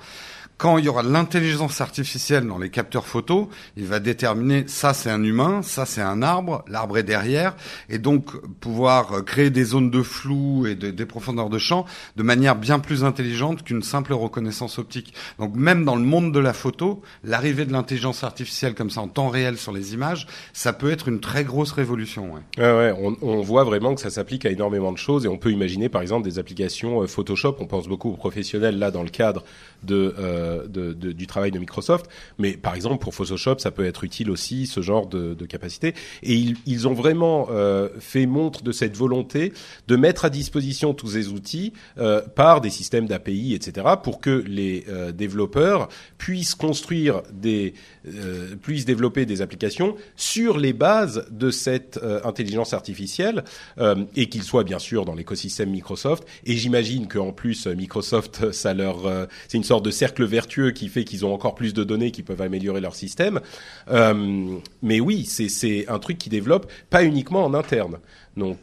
Quand 0.60 0.76
il 0.76 0.84
y 0.84 0.88
aura 0.90 1.02
l'intelligence 1.02 1.80
artificielle 1.80 2.46
dans 2.46 2.58
les 2.58 2.68
capteurs 2.68 3.06
photos, 3.06 3.46
il 3.78 3.86
va 3.86 3.98
déterminer 3.98 4.64
ça 4.66 4.92
c'est 4.92 5.08
un 5.08 5.22
humain, 5.24 5.62
ça 5.62 5.86
c'est 5.86 6.02
un 6.02 6.20
arbre, 6.20 6.62
l'arbre 6.68 6.98
est 6.98 7.02
derrière, 7.02 7.56
et 7.88 7.96
donc 7.98 8.26
pouvoir 8.60 9.10
euh, 9.14 9.22
créer 9.22 9.48
des 9.48 9.64
zones 9.64 9.90
de 9.90 10.02
flou 10.02 10.66
et 10.66 10.74
de- 10.74 10.90
des 10.90 11.06
profondeurs 11.06 11.48
de 11.48 11.56
champ 11.56 11.86
de 12.16 12.22
manière 12.22 12.56
bien 12.56 12.78
plus 12.78 13.04
intelligente 13.04 13.62
qu'une 13.62 13.82
simple 13.82 14.12
reconnaissance 14.12 14.78
optique. 14.78 15.14
Donc 15.38 15.54
même 15.56 15.86
dans 15.86 15.96
le 15.96 16.02
monde 16.04 16.30
de 16.30 16.38
la 16.38 16.52
photo, 16.52 17.00
l'arrivée 17.24 17.64
de 17.64 17.72
l'intelligence 17.72 18.22
artificielle 18.22 18.74
comme 18.74 18.90
ça 18.90 19.00
en 19.00 19.08
temps 19.08 19.30
réel 19.30 19.56
sur 19.56 19.72
les 19.72 19.94
images, 19.94 20.26
ça 20.52 20.74
peut 20.74 20.90
être 20.90 21.08
une 21.08 21.20
très 21.20 21.42
grosse 21.42 21.72
révolution. 21.72 22.34
Ouais. 22.34 22.40
Ouais, 22.58 22.94
on 23.22 23.40
voit 23.40 23.64
vraiment 23.64 23.94
que 23.94 24.00
ça 24.02 24.10
s'applique 24.10 24.44
à 24.44 24.50
énormément 24.50 24.92
de 24.92 24.98
choses 24.98 25.24
et 25.24 25.28
on 25.28 25.38
peut 25.38 25.52
imaginer 25.52 25.88
par 25.88 26.02
exemple 26.02 26.24
des 26.28 26.38
applications 26.38 27.00
euh, 27.02 27.06
Photoshop. 27.06 27.56
On 27.60 27.66
pense 27.66 27.88
beaucoup 27.88 28.10
aux 28.10 28.16
professionnels 28.18 28.78
là 28.78 28.90
dans 28.90 29.02
le 29.02 29.08
cadre 29.08 29.42
de, 29.82 30.14
euh, 30.18 30.66
de, 30.66 30.92
de- 30.92 31.12
du 31.12 31.26
travail 31.26 31.50
de 31.50 31.58
Microsoft, 31.58 32.06
mais 32.38 32.52
par 32.56 32.74
exemple 32.74 32.98
pour 33.02 33.14
Photoshop, 33.14 33.58
ça 33.58 33.70
peut 33.70 33.84
être 33.84 34.04
utile 34.04 34.30
aussi 34.30 34.66
ce 34.66 34.80
genre 34.82 35.06
de, 35.06 35.34
de 35.34 35.46
capacité. 35.46 35.94
Et 36.22 36.34
ils, 36.34 36.56
ils 36.66 36.88
ont 36.88 36.94
vraiment 36.94 37.48
euh, 37.50 37.88
fait 37.98 38.26
montre 38.26 38.62
de 38.62 38.72
cette 38.72 38.96
volonté 38.96 39.52
de 39.88 39.96
mettre 39.96 40.24
à 40.24 40.30
disposition 40.30 40.94
tous 40.94 41.08
ces 41.10 41.28
outils 41.28 41.72
euh, 41.98 42.20
par 42.34 42.60
des 42.60 42.70
systèmes 42.70 43.06
d'API, 43.06 43.54
etc., 43.54 43.86
pour 44.02 44.20
que 44.20 44.44
les 44.46 44.84
euh, 44.88 45.12
développeurs 45.12 45.88
puissent 46.18 46.54
construire 46.54 47.22
des, 47.32 47.74
euh, 48.06 48.54
puissent 48.62 48.84
développer 48.84 49.26
des 49.26 49.42
applications 49.42 49.96
sur 50.16 50.58
les 50.58 50.72
bases 50.72 51.26
de 51.30 51.50
cette 51.50 51.98
euh, 52.02 52.20
intelligence 52.24 52.72
artificielle 52.74 53.44
et 54.16 54.28
qu'ils 54.28 54.42
soient 54.42 54.64
bien 54.64 54.78
sûr 54.78 55.04
dans 55.04 55.14
l'écosystème 55.14 55.70
Microsoft. 55.70 56.24
Et 56.44 56.56
j'imagine 56.56 57.08
qu'en 57.08 57.32
plus 57.32 57.66
Microsoft, 57.66 58.52
ça 58.52 58.74
leur, 58.74 59.28
c'est 59.48 59.56
une 59.58 59.64
sorte 59.70 59.84
de 59.84 59.92
cercle 59.92 60.24
vertueux 60.24 60.72
qui 60.72 60.88
fait 60.88 61.04
qu'ils 61.04 61.24
ont 61.24 61.32
encore 61.32 61.54
plus 61.54 61.74
de 61.74 61.84
données 61.84 62.10
qui 62.10 62.24
peuvent 62.24 62.42
améliorer 62.42 62.80
leur 62.80 62.96
système. 62.96 63.40
Euh, 63.88 64.58
mais 64.82 64.98
oui, 64.98 65.24
c'est 65.26 65.88
un 65.88 66.00
truc 66.00 66.18
qui 66.18 66.28
développe 66.28 66.68
pas 66.90 67.04
uniquement 67.04 67.44
en 67.44 67.54
interne. 67.54 67.98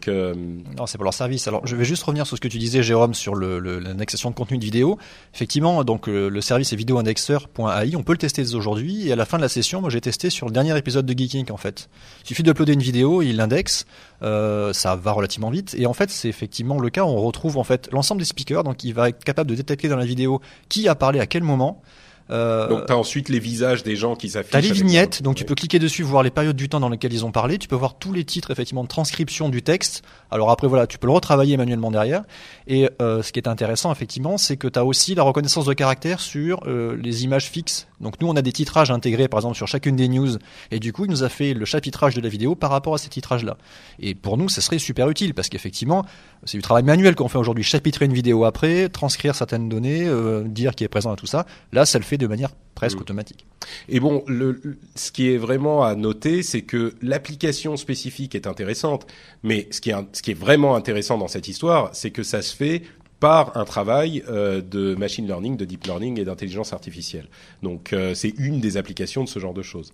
Euh, 0.08 0.34
Non, 0.78 0.86
c'est 0.86 0.98
pour 0.98 1.04
leur 1.04 1.14
service. 1.14 1.48
Alors, 1.48 1.66
je 1.66 1.76
vais 1.76 1.86
juste 1.86 2.04
revenir 2.04 2.26
sur 2.28 2.38
ce 2.38 2.42
que 2.42 2.48
tu 2.48 2.58
disais, 2.58 2.84
Jérôme, 2.84 3.14
sur 3.14 3.36
l'indexation 3.36 4.30
de 4.30 4.36
contenu 4.36 4.58
de 4.58 4.64
vidéo. 4.64 4.98
Effectivement, 5.34 5.84
donc 5.84 6.08
le, 6.08 6.30
le 6.30 6.42
service 6.42 6.74
est 6.74 6.76
vidéoindexeur.ai. 6.76 7.96
On 7.96 8.04
peut 8.04 8.14
le 8.14 8.18
tester 8.18 8.44
dès 8.44 8.56
aujourd'hui. 8.56 9.08
Et 9.08 9.14
à 9.14 9.16
la 9.16 9.26
fin 9.26 9.38
de 9.38 9.44
la 9.44 9.50
session, 9.50 9.82
moi, 9.82 9.90
j'ai 9.90 10.02
testé 10.02 10.30
sur 10.30 10.48
le 10.48 10.52
dernier 10.52 10.78
épisode 10.78 11.06
de 11.06 11.18
Geeking, 11.18 11.52
en 11.52 11.58
fait. 11.58 11.90
Il 12.24 12.28
suffit 12.28 12.44
d'uploader 12.44 12.74
une 12.74 12.82
vidéo, 12.82 13.22
il 13.22 13.36
l'indexe. 13.38 13.86
Euh, 14.24 14.74
ça 14.74 14.96
va 14.96 15.12
relativement 15.12 15.50
vite. 15.50 15.76
Et 15.78 15.86
en 15.86 15.94
fait, 15.94 16.10
c'est 16.10 16.30
effectivement 16.30 16.80
le 16.80 16.90
cas. 16.90 17.04
On 17.04 17.22
retrouve 17.22 17.58
en 17.58 17.64
fait 17.64 17.90
l'ensemble 17.92 18.20
des 18.20 18.26
speakers. 18.26 18.64
Donc, 18.64 18.84
il 18.84 18.94
va 18.94 19.10
être 19.10 19.24
capable 19.24 19.50
de 19.50 19.56
détecter 19.56 19.88
dans 19.88 19.98
la 19.98 20.06
vidéo 20.06 20.42
qui 20.70 20.88
a 20.88 20.96
parlé 20.96 21.20
à 21.20 21.26
quel 21.28 21.44
moment. 21.44 21.82
Euh, 22.30 22.68
donc 22.68 22.86
t'as 22.86 22.96
ensuite 22.96 23.30
les 23.30 23.40
visages 23.40 23.84
des 23.84 23.96
gens 23.96 24.16
qui 24.16 24.30
s'affichent. 24.30 24.52
T'as 24.52 24.62
les 24.62 24.72
avec 24.72 24.82
vignettes, 24.82 25.24
donc 25.24 25.36
tu 25.36 25.46
peux 25.46 25.56
cliquer 25.56 25.80
dessus, 25.80 26.04
voir 26.04 26.24
les 26.24 26.30
périodes 26.30 26.56
du 26.56 26.70
temps 26.70 26.80
dans 26.80 26.90
lesquelles 26.90 27.14
ils 27.14 27.26
ont 27.26 27.32
parlé. 27.32 27.58
Tu 27.58 27.68
peux 27.68 27.76
voir 27.76 27.98
tous 27.98 28.14
les 28.14 28.26
titres 28.26 28.52
effectivement 28.52 28.84
de 28.84 28.88
transcription 28.88 29.50
du 29.50 29.62
texte. 29.62 30.04
Alors 30.32 30.52
après 30.52 30.68
voilà, 30.68 30.88
tu 30.88 30.98
peux 30.98 31.08
le 31.08 31.14
retravailler 31.14 31.58
manuellement 31.58 31.92
derrière. 31.92 32.24
Et 32.68 32.90
euh, 33.02 33.24
ce 33.24 33.32
qui 33.32 33.40
est 33.40 33.48
intéressant 33.48 33.92
effectivement, 33.92 34.38
c'est 34.38 34.58
que 34.58 34.68
tu 34.68 34.78
as 34.78 34.86
aussi 34.86 35.16
la 35.16 35.24
reconnaissance 35.24 35.66
de 35.66 35.74
caractère 35.74 36.20
sur 36.20 36.62
euh, 36.68 36.98
les 37.02 37.24
images 37.24 37.50
fixes. 37.50 37.88
Donc 38.00 38.22
nous 38.22 38.28
on 38.28 38.36
a 38.36 38.42
des 38.42 38.52
titrages 38.52 38.92
intégrés 38.92 39.28
par 39.28 39.40
exemple 39.40 39.56
sur 39.56 39.68
chacune 39.68 39.96
des 39.96 40.08
news, 40.08 40.38
et 40.72 40.80
du 40.80 40.94
coup 40.94 41.06
il 41.06 41.12
nous 41.12 41.24
a 41.24 41.30
fait 41.30 41.54
le 41.54 41.66
chapitrage 41.66 42.16
de 42.16 42.22
la 42.22 42.30
vidéo 42.30 42.56
par 42.56 42.70
rapport 42.70 42.94
à 42.94 42.98
ces 42.98 43.10
titrages-là. 43.10 43.58
Et 44.00 44.16
pour 44.16 44.38
nous, 44.38 44.50
ça 44.50 44.62
serait 44.62 44.80
super 44.80 45.10
utile 45.10 45.34
parce 45.34 45.50
qu'effectivement, 45.50 46.06
c'est 46.44 46.58
du 46.58 46.64
travail 46.64 46.84
manuel 46.84 47.16
qu'on 47.16 47.28
fait 47.28 47.38
aujourd'hui. 47.38 47.64
Chapitrer 47.64 48.06
une 48.06 48.14
vidéo 48.14 48.46
après, 48.46 48.90
transcrire 48.90 49.36
certaines 49.36 49.70
données, 49.70 50.06
euh, 50.06 50.44
dire 50.44 50.76
qui 50.76 50.84
est 50.84 50.88
présent 50.88 51.12
à 51.12 51.16
tout 51.16 51.28
ça. 51.28 51.46
Là, 51.72 51.86
ça 51.86 51.98
le 51.98 52.04
fait 52.04 52.18
de 52.18 52.28
manière 52.28 52.52
presque 52.76 53.02
automatique. 53.02 53.48
Et 53.90 54.00
bon, 54.00 54.24
le, 54.28 54.62
ce 54.96 55.12
qui 55.12 55.32
est 55.32 55.38
vraiment 55.38 55.84
à 55.84 55.96
noter, 55.96 56.44
c'est 56.44 56.62
que 56.62 56.94
l'application 57.02 57.76
spécifique 57.76 58.36
est 58.36 58.46
intéressante, 58.46 59.08
mais 59.42 59.68
ce 59.72 59.82
qui 59.82 59.90
est, 59.90 59.96
ce 60.14 60.22
qui 60.22 60.32
est 60.32 60.40
vraiment 60.40 60.76
intéressant 60.76 61.18
dans 61.18 61.28
cette 61.28 61.48
histoire, 61.48 61.90
c'est 61.94 62.12
que 62.12 62.22
ça 62.22 62.44
se 62.44 62.56
fait 62.56 62.84
par 63.20 63.58
un 63.58 63.66
travail 63.66 64.24
euh, 64.30 64.62
de 64.62 64.96
machine 64.96 65.26
learning, 65.26 65.58
de 65.58 65.66
deep 65.66 65.86
learning 65.86 66.20
et 66.20 66.26
d'intelligence 66.26 66.74
artificielle. 66.74 67.26
Donc 67.64 67.94
euh, 67.94 68.14
c'est 68.14 68.34
une 68.38 68.60
des 68.60 68.78
applications 68.78 69.24
de 69.24 69.30
ce 69.30 69.40
genre 69.40 69.54
de 69.54 69.64
choses. 69.64 69.94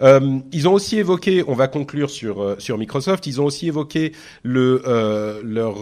Euh, 0.00 0.38
ils 0.52 0.66
ont 0.66 0.72
aussi 0.72 0.98
évoqué, 0.98 1.44
on 1.46 1.54
va 1.54 1.68
conclure 1.68 2.10
sur 2.10 2.42
euh, 2.42 2.56
sur 2.58 2.78
Microsoft, 2.78 3.26
ils 3.26 3.40
ont 3.40 3.44
aussi 3.44 3.68
évoqué 3.68 4.12
le 4.42 4.82
euh, 4.86 5.40
leur 5.44 5.74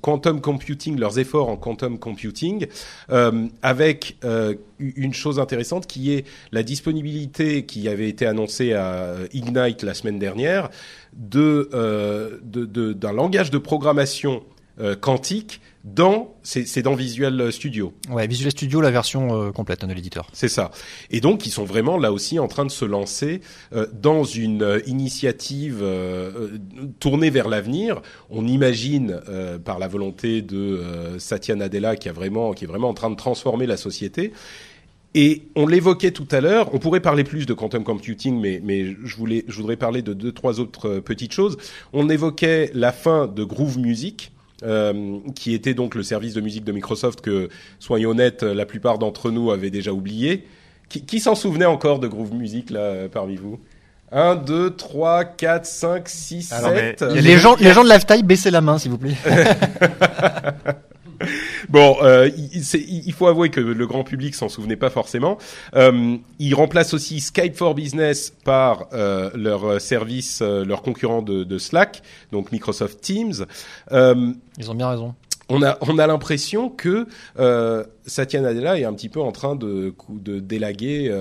quantum 0.00 0.40
computing, 0.40 0.98
leurs 0.98 1.18
efforts 1.18 1.48
en 1.48 1.56
quantum 1.56 1.98
computing, 1.98 2.66
avec 3.62 4.16
une 4.78 5.14
chose 5.14 5.38
intéressante 5.38 5.86
qui 5.86 6.12
est 6.12 6.26
la 6.52 6.62
disponibilité 6.62 7.64
qui 7.64 7.88
avait 7.88 8.08
été 8.08 8.26
annoncée 8.26 8.72
à 8.72 9.14
Ignite 9.32 9.82
la 9.82 9.94
semaine 9.94 10.18
dernière 10.18 10.68
de 11.14 11.68
d'un 11.72 12.60
de, 12.64 12.92
de, 12.92 13.08
langage 13.08 13.50
de 13.50 13.58
programmation 13.58 14.42
quantique 15.00 15.60
dans 15.86 16.34
c'est 16.42 16.82
dans 16.82 16.94
Visual 16.94 17.52
Studio. 17.52 17.92
Ouais, 18.10 18.26
Visual 18.26 18.50
Studio 18.50 18.80
la 18.80 18.90
version 18.90 19.40
euh, 19.40 19.52
complète 19.52 19.84
hein, 19.84 19.86
de 19.86 19.94
l'éditeur. 19.94 20.28
C'est 20.32 20.48
ça. 20.48 20.72
Et 21.10 21.20
donc 21.20 21.46
ils 21.46 21.50
sont 21.50 21.64
vraiment 21.64 21.96
là 21.96 22.12
aussi 22.12 22.38
en 22.38 22.48
train 22.48 22.64
de 22.64 22.70
se 22.70 22.84
lancer 22.84 23.40
euh, 23.72 23.86
dans 23.92 24.24
une 24.24 24.62
euh, 24.62 24.80
initiative 24.86 25.84
tournée 26.98 27.30
vers 27.30 27.48
l'avenir. 27.48 28.02
On 28.30 28.46
imagine 28.46 29.20
par 29.64 29.78
la 29.78 29.86
volonté 29.86 30.42
de 30.42 30.80
Satya 31.18 31.54
Nadella 31.54 31.94
qui 31.96 32.08
a 32.08 32.12
vraiment 32.12 32.52
qui 32.52 32.64
est 32.64 32.66
vraiment 32.66 32.88
en 32.88 32.94
train 32.94 33.10
de 33.10 33.16
transformer 33.16 33.66
la 33.66 33.76
société. 33.76 34.32
Et 35.14 35.44
on 35.54 35.66
l'évoquait 35.66 36.10
tout 36.10 36.26
à 36.30 36.40
l'heure, 36.40 36.74
on 36.74 36.78
pourrait 36.78 37.00
parler 37.00 37.24
plus 37.24 37.46
de 37.46 37.54
quantum 37.54 37.84
computing, 37.84 38.38
mais, 38.38 38.60
mais 38.62 38.94
je, 39.02 39.16
voulais, 39.16 39.44
je 39.48 39.56
voudrais 39.56 39.76
parler 39.76 40.02
de 40.02 40.12
deux, 40.12 40.32
trois 40.32 40.60
autres 40.60 40.98
petites 40.98 41.32
choses. 41.32 41.56
On 41.94 42.10
évoquait 42.10 42.70
la 42.74 42.92
fin 42.92 43.26
de 43.26 43.42
Groove 43.42 43.78
Music, 43.78 44.32
euh, 44.62 45.18
qui 45.34 45.54
était 45.54 45.74
donc 45.74 45.94
le 45.94 46.02
service 46.02 46.34
de 46.34 46.40
musique 46.40 46.64
de 46.64 46.72
Microsoft 46.72 47.20
que, 47.20 47.48
soyons 47.78 48.10
honnêtes, 48.10 48.42
la 48.42 48.66
plupart 48.66 48.98
d'entre 48.98 49.30
nous 49.30 49.50
avaient 49.50 49.70
déjà 49.70 49.92
oublié. 49.92 50.46
Qui, 50.88 51.04
qui 51.04 51.18
s'en 51.18 51.34
souvenait 51.34 51.66
encore 51.66 51.98
de 51.98 52.06
Groove 52.06 52.34
Music 52.34 52.70
là 52.70 53.08
parmi 53.08 53.36
vous? 53.36 53.58
1, 54.12 54.36
2, 54.36 54.76
3, 54.76 55.24
4, 55.24 55.66
5, 55.66 56.08
6, 56.08 56.42
7. 56.42 57.02
Les 57.02 57.38
gens, 57.38 57.56
les 57.56 57.72
gens 57.72 57.82
de 57.82 57.88
Lifetime, 57.88 58.22
baissez 58.22 58.50
la 58.50 58.60
main, 58.60 58.78
s'il 58.78 58.92
vous 58.92 58.98
plaît. 58.98 59.16
bon, 61.68 61.96
euh, 62.02 62.30
il, 62.36 63.06
il, 63.06 63.12
faut 63.12 63.26
avouer 63.26 63.50
que 63.50 63.60
le 63.60 63.86
grand 63.86 64.04
public 64.04 64.34
s'en 64.34 64.48
souvenait 64.48 64.76
pas 64.76 64.90
forcément. 64.90 65.38
Euh, 65.74 66.16
ils 66.38 66.54
remplacent 66.54 66.94
aussi 66.94 67.20
Skype 67.20 67.56
for 67.56 67.74
Business 67.74 68.32
par 68.44 68.88
euh, 68.92 69.30
leur 69.34 69.80
service, 69.80 70.40
euh, 70.42 70.64
leur 70.64 70.82
concurrent 70.82 71.22
de, 71.22 71.44
de, 71.44 71.58
Slack, 71.58 72.02
donc 72.32 72.52
Microsoft 72.52 73.00
Teams. 73.00 73.46
Ils 73.90 74.70
ont 74.70 74.74
bien 74.74 74.88
raison. 74.88 75.14
On 75.48 75.62
a, 75.62 75.78
on 75.82 75.98
a 75.98 76.06
l'impression 76.08 76.70
que 76.70 77.06
euh, 77.38 77.84
Satya 78.04 78.40
Nadella 78.40 78.80
est 78.80 78.84
un 78.84 78.92
petit 78.94 79.08
peu 79.08 79.20
en 79.20 79.30
train 79.30 79.54
de, 79.54 79.94
de 80.10 80.40
délaguer 80.40 81.14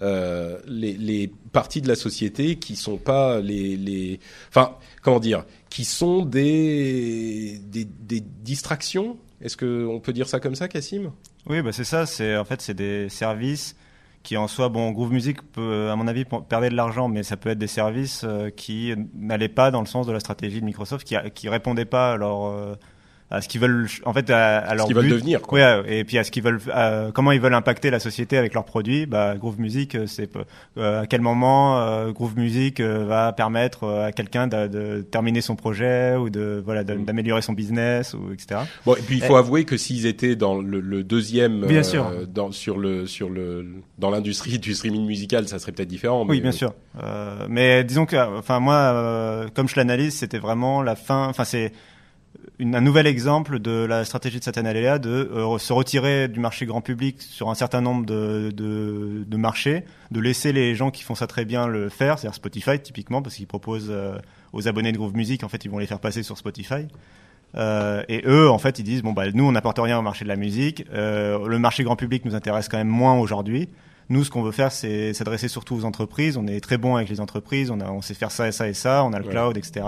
les, 0.00 0.92
les 0.92 1.32
parties 1.52 1.82
de 1.82 1.88
la 1.88 1.96
société 1.96 2.56
qui 2.56 2.76
sont 2.76 2.96
pas 2.96 3.40
les, 3.40 3.76
les, 3.76 4.20
enfin, 4.50 4.76
comment 5.02 5.18
dire, 5.18 5.44
qui 5.70 5.84
sont 5.84 6.24
des, 6.24 7.60
des, 7.64 8.20
distractions. 8.20 9.16
Est-ce 9.40 9.56
qu'on 9.56 10.00
peut 10.00 10.12
dire 10.12 10.28
ça 10.28 10.40
comme 10.40 10.54
ça, 10.56 10.68
Cassim? 10.68 11.12
Oui, 11.46 11.62
bah 11.62 11.72
c'est 11.72 11.84
ça. 11.84 12.04
C'est 12.04 12.36
en 12.36 12.44
fait 12.44 12.60
c'est 12.60 12.74
des 12.74 13.08
services 13.08 13.76
qui 14.22 14.36
en 14.36 14.48
soi, 14.48 14.68
bon, 14.68 14.90
Groove 14.90 15.12
Music 15.12 15.38
à 15.56 15.96
mon 15.96 16.06
avis, 16.06 16.24
perdre 16.24 16.68
de 16.68 16.74
l'argent, 16.74 17.08
mais 17.08 17.22
ça 17.22 17.36
peut 17.36 17.48
être 17.48 17.58
des 17.58 17.66
services 17.66 18.22
euh, 18.24 18.50
qui 18.50 18.92
n'allaient 19.14 19.48
pas 19.48 19.70
dans 19.70 19.80
le 19.80 19.86
sens 19.86 20.06
de 20.06 20.12
la 20.12 20.20
stratégie 20.20 20.60
de 20.60 20.66
Microsoft, 20.66 21.06
qui, 21.06 21.16
qui 21.34 21.48
répondaient 21.48 21.86
pas 21.86 22.12
à 22.12 22.16
leur 22.18 22.44
euh, 22.44 22.74
à 23.30 23.40
ce 23.40 23.48
qu'ils 23.48 23.60
veulent 23.60 23.88
en 24.04 24.12
fait 24.12 24.28
à, 24.30 24.58
à 24.58 24.74
leur 24.74 24.86
ce 24.86 24.88
qu'ils 24.88 24.96
veulent 24.96 25.08
devenir 25.08 25.42
quoi. 25.42 25.58
Ouais, 25.58 25.98
et 25.98 26.04
puis 26.04 26.18
à 26.18 26.24
ce 26.24 26.30
qu'ils 26.30 26.42
veulent 26.42 26.60
comment 27.14 27.32
ils 27.32 27.40
veulent 27.40 27.54
impacter 27.54 27.90
la 27.90 28.00
société 28.00 28.36
avec 28.36 28.54
leurs 28.54 28.64
produits 28.64 29.06
bah 29.06 29.36
Groove 29.38 29.60
Music 29.60 29.94
euh, 29.94 30.06
c'est 30.06 30.28
euh, 30.76 31.02
à 31.02 31.06
quel 31.06 31.20
moment 31.20 31.78
euh, 31.78 32.10
Groove 32.10 32.36
Music 32.36 32.80
va 32.80 33.32
permettre 33.32 33.88
à 33.88 34.12
quelqu'un 34.12 34.48
de, 34.48 34.66
de, 34.66 35.00
terminer 35.02 35.40
son 35.40 35.54
projet 35.54 36.16
ou 36.16 36.28
de 36.28 36.60
voilà 36.64 36.82
mm. 36.82 37.04
d'améliorer 37.04 37.42
son 37.42 37.52
business 37.52 38.14
ou 38.14 38.32
etc 38.32 38.62
bon 38.84 38.96
et 38.96 39.02
puis 39.02 39.16
il 39.16 39.22
faut 39.22 39.36
avouer 39.36 39.64
que 39.64 39.76
s'ils 39.76 40.06
étaient 40.06 40.34
dans 40.34 40.60
le, 40.60 40.80
le 40.80 41.04
deuxième 41.04 41.66
bien 41.66 41.84
sûr. 41.84 42.10
dans 42.26 42.50
sur 42.50 42.78
le 42.78 43.06
sur 43.06 43.30
le 43.30 43.66
dans 43.98 44.10
l'industrie 44.10 44.58
du 44.58 44.74
streaming 44.74 45.06
musical 45.06 45.46
ça 45.46 45.58
serait 45.60 45.72
peut-être 45.72 45.88
différent 45.88 46.24
mais... 46.24 46.32
oui 46.32 46.40
bien 46.40 46.52
sûr 46.52 46.74
mais 47.48 47.84
disons 47.84 48.06
que 48.06 48.16
enfin 48.38 48.58
moi 48.58 49.46
comme 49.54 49.68
je 49.68 49.76
l'analyse 49.76 50.16
c'était 50.16 50.38
vraiment 50.38 50.82
la 50.82 50.96
fin 50.96 51.28
enfin 51.28 51.44
c'est 51.44 51.72
une, 52.58 52.74
un 52.74 52.80
nouvel 52.80 53.06
exemple 53.06 53.58
de 53.58 53.84
la 53.84 54.04
stratégie 54.04 54.38
de 54.38 54.44
Satya 54.44 54.62
Nadella 54.62 54.98
de 54.98 55.30
euh, 55.32 55.58
se 55.58 55.72
retirer 55.72 56.28
du 56.28 56.40
marché 56.40 56.66
grand 56.66 56.80
public 56.80 57.20
sur 57.20 57.50
un 57.50 57.54
certain 57.54 57.80
nombre 57.80 58.04
de, 58.04 58.52
de, 58.54 59.24
de, 59.26 59.36
marchés, 59.36 59.84
de 60.10 60.20
laisser 60.20 60.52
les 60.52 60.74
gens 60.74 60.90
qui 60.90 61.02
font 61.02 61.14
ça 61.14 61.26
très 61.26 61.44
bien 61.44 61.66
le 61.66 61.88
faire, 61.88 62.18
c'est-à-dire 62.18 62.34
Spotify 62.34 62.78
typiquement, 62.78 63.22
parce 63.22 63.34
qu'ils 63.34 63.46
proposent 63.46 63.88
euh, 63.90 64.18
aux 64.52 64.68
abonnés 64.68 64.92
de 64.92 64.98
Groove 64.98 65.16
Music, 65.16 65.42
en 65.42 65.48
fait, 65.48 65.64
ils 65.64 65.70
vont 65.70 65.78
les 65.78 65.86
faire 65.86 66.00
passer 66.00 66.22
sur 66.22 66.36
Spotify. 66.36 66.86
Euh, 67.56 68.04
et 68.08 68.22
eux, 68.26 68.48
en 68.48 68.58
fait, 68.58 68.78
ils 68.78 68.84
disent 68.84 69.02
bon 69.02 69.12
bah 69.12 69.24
nous, 69.32 69.44
on 69.44 69.52
n'apporte 69.52 69.78
rien 69.78 69.98
au 69.98 70.02
marché 70.02 70.24
de 70.24 70.28
la 70.28 70.36
musique. 70.36 70.84
Le 70.92 71.56
marché 71.58 71.82
grand 71.82 71.96
public 71.96 72.24
nous 72.24 72.34
intéresse 72.34 72.68
quand 72.68 72.78
même 72.78 72.88
moins 72.88 73.18
aujourd'hui. 73.18 73.68
Nous, 74.10 74.24
ce 74.24 74.30
qu'on 74.30 74.42
veut 74.42 74.52
faire, 74.52 74.72
c'est 74.72 75.14
s'adresser 75.14 75.48
surtout 75.48 75.76
aux 75.76 75.84
entreprises. 75.84 76.36
On 76.36 76.46
est 76.48 76.60
très 76.60 76.78
bon 76.78 76.96
avec 76.96 77.08
les 77.08 77.20
entreprises. 77.20 77.70
On, 77.70 77.80
a, 77.80 77.90
on 77.90 78.02
sait 78.02 78.14
faire 78.14 78.32
ça 78.32 78.48
et 78.48 78.52
ça 78.52 78.68
et 78.68 78.74
ça. 78.74 79.04
On 79.04 79.12
a 79.12 79.18
le 79.18 79.24
cloud, 79.24 79.56
etc. 79.56 79.84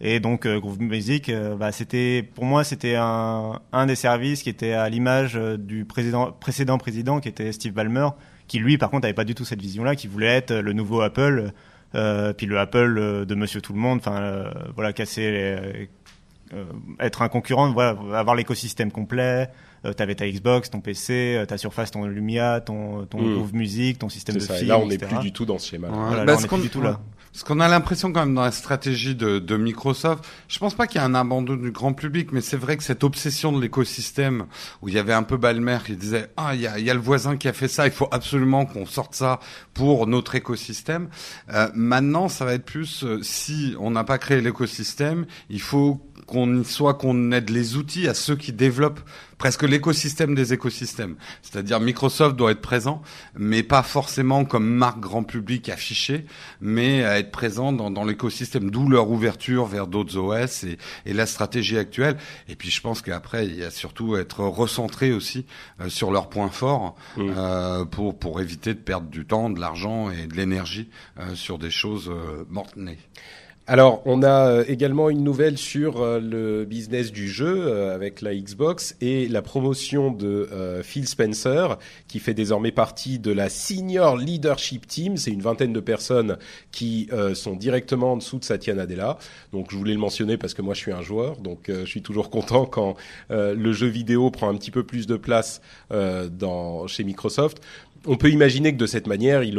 Et 0.00 0.20
donc 0.20 0.46
euh, 0.46 0.60
Groove 0.60 0.80
Music, 0.80 1.28
euh, 1.28 1.56
bah, 1.56 1.72
c'était 1.72 2.22
pour 2.22 2.44
moi 2.44 2.62
c'était 2.62 2.94
un, 2.94 3.60
un 3.72 3.86
des 3.86 3.96
services 3.96 4.42
qui 4.42 4.48
était 4.48 4.72
à 4.72 4.88
l'image 4.88 5.36
euh, 5.36 5.56
du 5.56 5.84
président, 5.84 6.30
précédent 6.30 6.78
président 6.78 7.18
qui 7.18 7.28
était 7.28 7.50
Steve 7.50 7.72
Ballmer, 7.72 8.10
qui 8.46 8.60
lui 8.60 8.78
par 8.78 8.90
contre 8.90 9.06
avait 9.06 9.14
pas 9.14 9.24
du 9.24 9.34
tout 9.34 9.44
cette 9.44 9.60
vision-là, 9.60 9.96
qui 9.96 10.06
voulait 10.06 10.36
être 10.36 10.54
le 10.54 10.72
nouveau 10.72 11.00
Apple, 11.00 11.50
euh, 11.96 12.32
puis 12.32 12.46
le 12.46 12.58
Apple 12.60 13.26
de 13.26 13.34
Monsieur 13.34 13.60
Tout 13.60 13.72
le 13.72 13.80
Monde, 13.80 13.98
enfin 13.98 14.52
voilà 14.76 14.92
casser, 14.92 15.30
les, 15.32 15.88
être 17.00 17.22
un 17.22 17.28
concurrent, 17.28 17.72
voilà 17.72 17.96
avoir 18.14 18.36
l'écosystème 18.36 18.92
complet. 18.92 19.50
T'avais 19.96 20.16
ta 20.16 20.28
Xbox, 20.28 20.70
ton 20.70 20.80
PC, 20.80 21.44
ta 21.46 21.56
Surface, 21.56 21.92
ton 21.92 22.04
Lumia, 22.04 22.60
ton, 22.60 23.06
ton 23.06 23.22
mmh. 23.22 23.34
Groove 23.34 23.54
Music, 23.54 23.98
ton 23.98 24.08
système 24.08 24.34
de 24.34 24.40
ça. 24.40 24.54
film. 24.54 24.68
là, 24.68 24.78
on 24.78 24.86
n'est 24.86 24.98
plus 24.98 25.18
du 25.18 25.32
tout 25.32 25.44
dans 25.44 25.58
ce 25.58 25.68
schéma. 25.68 25.88
Voilà, 25.88 26.24
bah, 26.24 26.32
là, 26.32 26.38
on 26.40 26.44
est 26.44 26.48
plus 26.48 26.62
du 26.62 26.68
tout 26.68 26.82
là. 26.82 27.00
Ce 27.32 27.44
qu'on 27.44 27.60
a 27.60 27.68
l'impression 27.68 28.12
quand 28.12 28.24
même 28.24 28.34
dans 28.34 28.42
la 28.42 28.52
stratégie 28.52 29.14
de, 29.14 29.38
de 29.38 29.56
Microsoft, 29.56 30.24
je 30.48 30.58
pense 30.58 30.74
pas 30.74 30.86
qu'il 30.86 31.00
y 31.00 31.04
ait 31.04 31.06
un 31.06 31.14
abandon 31.14 31.56
du 31.56 31.70
grand 31.70 31.92
public, 31.92 32.32
mais 32.32 32.40
c'est 32.40 32.56
vrai 32.56 32.76
que 32.76 32.82
cette 32.82 33.04
obsession 33.04 33.52
de 33.52 33.60
l'écosystème, 33.60 34.46
où 34.82 34.88
il 34.88 34.94
y 34.94 34.98
avait 34.98 35.12
un 35.12 35.22
peu 35.22 35.36
Balmer 35.36 35.78
qui 35.84 35.96
disait 35.96 36.30
ah 36.36 36.54
il 36.54 36.60
y 36.60 36.66
a, 36.66 36.78
y 36.78 36.90
a, 36.90 36.94
le 36.94 37.00
voisin 37.00 37.36
qui 37.36 37.48
a 37.48 37.52
fait 37.52 37.68
ça, 37.68 37.86
il 37.86 37.92
faut 37.92 38.08
absolument 38.10 38.66
qu'on 38.66 38.86
sorte 38.86 39.14
ça 39.14 39.40
pour 39.74 40.06
notre 40.06 40.34
écosystème. 40.34 41.08
Euh, 41.52 41.68
maintenant, 41.74 42.28
ça 42.28 42.44
va 42.44 42.54
être 42.54 42.64
plus 42.64 43.04
euh, 43.04 43.20
si 43.22 43.74
on 43.78 43.90
n'a 43.90 44.04
pas 44.04 44.18
créé 44.18 44.40
l'écosystème, 44.40 45.26
il 45.50 45.60
faut 45.60 46.00
qu'on 46.28 46.62
soit 46.62 46.94
qu'on 46.94 47.32
aide 47.32 47.50
les 47.50 47.76
outils 47.76 48.06
à 48.06 48.14
ceux 48.14 48.36
qui 48.36 48.52
développent 48.52 49.00
presque 49.38 49.62
l'écosystème 49.62 50.34
des 50.34 50.52
écosystèmes. 50.52 51.16
C'est-à-dire 51.42 51.80
Microsoft 51.80 52.36
doit 52.36 52.50
être 52.50 52.60
présent, 52.60 53.02
mais 53.36 53.62
pas 53.62 53.82
forcément 53.82 54.44
comme 54.44 54.68
marque 54.68 55.00
grand 55.00 55.22
public 55.22 55.68
affichée, 55.68 56.26
mais 56.60 57.04
à 57.04 57.18
être 57.18 57.30
présent 57.30 57.72
dans, 57.72 57.90
dans 57.90 58.04
l'écosystème, 58.04 58.70
d'où 58.70 58.88
leur 58.88 59.10
ouverture 59.10 59.64
vers 59.66 59.86
d'autres 59.86 60.16
OS 60.16 60.64
et, 60.64 60.78
et, 61.06 61.12
la 61.12 61.26
stratégie 61.26 61.78
actuelle. 61.78 62.16
Et 62.48 62.56
puis 62.56 62.70
je 62.70 62.80
pense 62.80 63.00
qu'après, 63.00 63.46
il 63.46 63.56
y 63.56 63.64
a 63.64 63.70
surtout 63.70 64.16
être 64.16 64.40
recentré 64.40 65.12
aussi 65.12 65.46
euh, 65.80 65.88
sur 65.88 66.10
leurs 66.10 66.28
points 66.28 66.50
forts 66.50 66.96
mmh. 67.16 67.22
euh, 67.36 67.84
pour, 67.84 68.18
pour 68.18 68.40
éviter 68.40 68.74
de 68.74 68.80
perdre 68.80 69.08
du 69.08 69.24
temps, 69.24 69.50
de 69.50 69.60
l'argent 69.60 70.10
et 70.10 70.26
de 70.26 70.34
l'énergie 70.34 70.90
euh, 71.18 71.34
sur 71.34 71.58
des 71.58 71.70
choses 71.70 72.10
euh, 72.10 72.44
mortes-nées. 72.48 72.98
Alors, 73.70 74.00
on 74.06 74.22
a 74.22 74.48
euh, 74.48 74.64
également 74.66 75.10
une 75.10 75.22
nouvelle 75.22 75.58
sur 75.58 76.00
euh, 76.00 76.20
le 76.20 76.64
business 76.64 77.12
du 77.12 77.28
jeu 77.28 77.66
euh, 77.66 77.94
avec 77.94 78.22
la 78.22 78.34
Xbox 78.34 78.96
et 79.02 79.28
la 79.28 79.42
promotion 79.42 80.10
de 80.10 80.48
Phil 80.82 81.06
Spencer, 81.06 81.76
qui 82.06 82.18
fait 82.18 82.32
désormais 82.32 82.72
partie 82.72 83.18
de 83.18 83.30
la 83.30 83.50
Senior 83.50 84.16
Leadership 84.16 84.86
Team. 84.86 85.18
C'est 85.18 85.32
une 85.32 85.42
vingtaine 85.42 85.74
de 85.74 85.80
personnes 85.80 86.38
qui 86.72 87.10
sont 87.34 87.54
directement 87.56 88.12
en 88.12 88.16
dessous 88.16 88.38
de 88.38 88.44
Satya 88.44 88.74
Nadella. 88.74 89.18
Donc, 89.52 89.70
je 89.70 89.76
voulais 89.76 89.92
le 89.92 89.98
mentionner 89.98 90.38
parce 90.38 90.54
que 90.54 90.62
moi, 90.62 90.72
je 90.72 90.80
suis 90.80 90.92
un 90.92 91.02
joueur, 91.02 91.36
donc 91.36 91.64
je 91.68 91.84
suis 91.84 92.02
toujours 92.02 92.30
content 92.30 92.64
quand 92.64 92.96
le 93.28 93.72
jeu 93.72 93.86
vidéo 93.86 94.30
prend 94.30 94.48
un 94.48 94.54
petit 94.54 94.70
peu 94.70 94.84
plus 94.84 95.06
de 95.06 95.16
place 95.16 95.60
chez 95.90 97.04
Microsoft 97.04 97.60
on 98.06 98.16
peut 98.16 98.30
imaginer 98.30 98.72
que 98.72 98.78
de 98.78 98.86
cette 98.86 99.06
manière, 99.06 99.42
il 99.42 99.56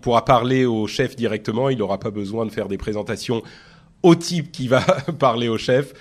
pourra 0.00 0.24
parler 0.24 0.64
au 0.64 0.86
chef 0.86 1.16
directement. 1.16 1.68
Il 1.68 1.78
n'aura 1.78 1.98
pas 1.98 2.10
besoin 2.10 2.46
de 2.46 2.50
faire 2.50 2.68
des 2.68 2.78
présentations 2.78 3.42
au 4.02 4.14
type 4.14 4.52
qui 4.52 4.68
va 4.68 4.80
parler 5.18 5.48
au 5.48 5.58
chef. 5.58 5.92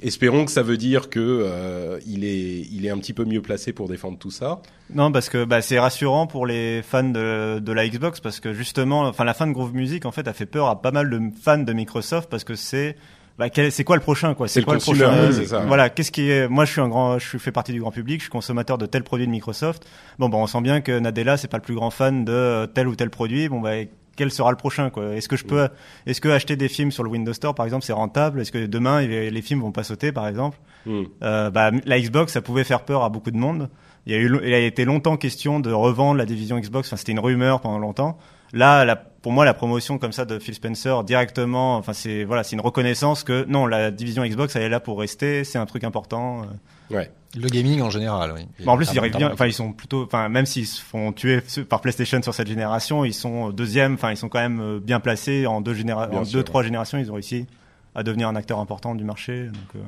Espérons 0.00 0.44
que 0.44 0.52
ça 0.52 0.62
veut 0.62 0.76
dire 0.76 1.10
que 1.10 1.18
euh, 1.20 1.98
il 2.06 2.24
est 2.24 2.90
un 2.90 2.98
petit 2.98 3.12
peu 3.12 3.24
mieux 3.24 3.42
placé 3.42 3.72
pour 3.72 3.88
défendre 3.88 4.16
tout 4.16 4.30
ça. 4.30 4.62
Non, 4.94 5.10
parce 5.10 5.28
que 5.28 5.44
bah, 5.44 5.60
c'est 5.60 5.80
rassurant 5.80 6.28
pour 6.28 6.46
les 6.46 6.82
fans 6.82 7.02
de, 7.02 7.58
de 7.58 7.72
la 7.72 7.88
Xbox 7.88 8.20
parce 8.20 8.38
que 8.38 8.52
justement, 8.52 9.02
enfin 9.02 9.24
la 9.24 9.34
fin 9.34 9.48
de 9.48 9.52
Groove 9.52 9.74
Music 9.74 10.06
en 10.06 10.12
fait 10.12 10.28
a 10.28 10.32
fait 10.32 10.46
peur 10.46 10.68
à 10.68 10.80
pas 10.80 10.92
mal 10.92 11.10
de 11.10 11.20
fans 11.42 11.58
de 11.58 11.72
Microsoft 11.72 12.30
parce 12.30 12.44
que 12.44 12.54
c'est 12.54 12.94
bah, 13.38 13.46
c'est 13.70 13.84
quoi 13.84 13.96
le 13.96 14.02
prochain 14.02 14.34
quoi? 14.34 14.48
C'est 14.48 14.62
quoi 14.62 14.74
le 14.74 14.80
prochain 14.80 15.32
c'est 15.32 15.46
ça. 15.46 15.60
voilà 15.60 15.90
qu'est-ce 15.90 16.10
qui 16.10 16.30
est 16.30 16.48
moi 16.48 16.64
je 16.64 16.72
suis 16.72 16.80
un 16.80 16.88
grand 16.88 17.18
je 17.18 17.38
fais 17.38 17.52
partie 17.52 17.72
du 17.72 17.80
grand 17.80 17.92
public 17.92 18.20
je 18.20 18.24
suis 18.24 18.30
consommateur 18.30 18.78
de 18.78 18.86
tel 18.86 19.04
produit 19.04 19.26
de 19.26 19.30
Microsoft 19.30 19.86
bon 20.18 20.28
bah 20.28 20.38
on 20.38 20.46
sent 20.46 20.60
bien 20.60 20.80
que 20.80 20.98
Nadella 20.98 21.36
c'est 21.36 21.48
pas 21.48 21.58
le 21.58 21.62
plus 21.62 21.74
grand 21.74 21.90
fan 21.90 22.24
de 22.24 22.32
euh, 22.32 22.66
tel 22.66 22.88
ou 22.88 22.96
tel 22.96 23.10
produit 23.10 23.48
bon 23.48 23.60
bah 23.60 23.72
quel 24.16 24.32
sera 24.32 24.50
le 24.50 24.56
prochain 24.56 24.90
quoi? 24.90 25.14
Est-ce 25.14 25.28
que 25.28 25.36
je 25.36 25.44
peux 25.44 25.68
est-ce 26.04 26.20
que 26.20 26.28
acheter 26.28 26.56
des 26.56 26.68
films 26.68 26.90
sur 26.90 27.04
le 27.04 27.10
Windows 27.10 27.32
Store 27.32 27.54
par 27.54 27.64
exemple 27.64 27.84
c'est 27.84 27.92
rentable? 27.92 28.40
Est-ce 28.40 28.50
que 28.50 28.66
demain 28.66 29.00
les 29.06 29.42
films 29.42 29.60
vont 29.60 29.70
pas 29.70 29.84
sauter 29.84 30.10
par 30.10 30.26
exemple? 30.26 30.58
Hmm. 30.86 31.04
euh, 31.22 31.50
bah, 31.50 31.70
la 31.84 32.00
Xbox, 32.00 32.32
ça 32.32 32.40
pouvait 32.40 32.64
faire 32.64 32.84
peur 32.84 33.04
à 33.04 33.10
beaucoup 33.10 33.30
de 33.30 33.36
monde. 33.36 33.68
Il 34.06 34.12
y 34.12 34.14
a 34.16 34.18
eu, 34.18 34.40
il 34.44 34.54
a 34.54 34.58
été 34.58 34.84
longtemps 34.84 35.16
question 35.16 35.60
de 35.60 35.70
revendre 35.70 36.16
la 36.18 36.24
division 36.24 36.58
Xbox. 36.58 36.88
Enfin, 36.88 36.96
c'était 36.96 37.12
une 37.12 37.20
rumeur 37.20 37.60
pendant 37.60 37.78
longtemps. 37.78 38.18
Là, 38.52 38.84
la, 38.84 38.96
pour 39.22 39.32
moi, 39.32 39.44
la 39.44 39.54
promotion 39.54 39.98
comme 39.98 40.12
ça 40.12 40.24
de 40.24 40.38
Phil 40.38 40.54
Spencer 40.54 41.02
directement, 41.04 41.76
enfin, 41.76 41.92
c'est 41.92 42.24
voilà, 42.24 42.44
c'est 42.44 42.54
une 42.56 42.60
reconnaissance 42.62 43.24
que 43.24 43.44
non, 43.48 43.66
la 43.66 43.90
division 43.90 44.24
Xbox, 44.24 44.54
elle 44.56 44.62
est 44.62 44.68
là 44.68 44.80
pour 44.80 44.98
rester. 45.00 45.44
C'est 45.44 45.58
un 45.58 45.66
truc 45.66 45.84
important. 45.84 46.42
Ouais. 46.90 47.10
Le 47.36 47.48
gaming 47.48 47.82
en 47.82 47.90
général, 47.90 48.32
oui. 48.34 48.46
Bon, 48.64 48.72
en 48.72 48.76
plus, 48.76 48.86
Ah, 48.88 48.92
ils 48.94 48.98
arrivent 49.00 49.12
pardon. 49.12 49.26
bien. 49.26 49.34
Enfin, 49.34 49.46
ils 49.46 49.52
sont 49.52 49.72
plutôt. 49.72 50.04
Enfin, 50.04 50.28
même 50.30 50.46
s'ils 50.46 50.66
se 50.66 50.80
font 50.80 51.12
tuer 51.12 51.40
par 51.68 51.80
PlayStation 51.82 52.22
sur 52.22 52.32
cette 52.32 52.48
génération, 52.48 53.04
ils 53.04 53.12
sont 53.12 53.50
deuxième. 53.50 53.94
Enfin, 53.94 54.10
ils 54.12 54.16
sont 54.16 54.28
quand 54.30 54.38
même 54.40 54.60
euh, 54.60 54.80
bien 54.80 54.98
placés 55.00 55.46
en 55.46 55.60
deux 55.60 55.74
généra- 55.74 56.06
Bien 56.08 56.20
en 56.20 56.24
sûr, 56.24 56.38
deux, 56.38 56.42
trois 56.44 56.62
générations. 56.62 56.96
Ils 56.96 57.10
ont 57.10 57.14
réussi 57.14 57.46
à 57.94 58.02
devenir 58.02 58.28
un 58.28 58.36
acteur 58.36 58.58
important 58.60 58.94
du 58.94 59.04
marché. 59.04 59.46
Donc, 59.46 59.76
euh, 59.76 59.80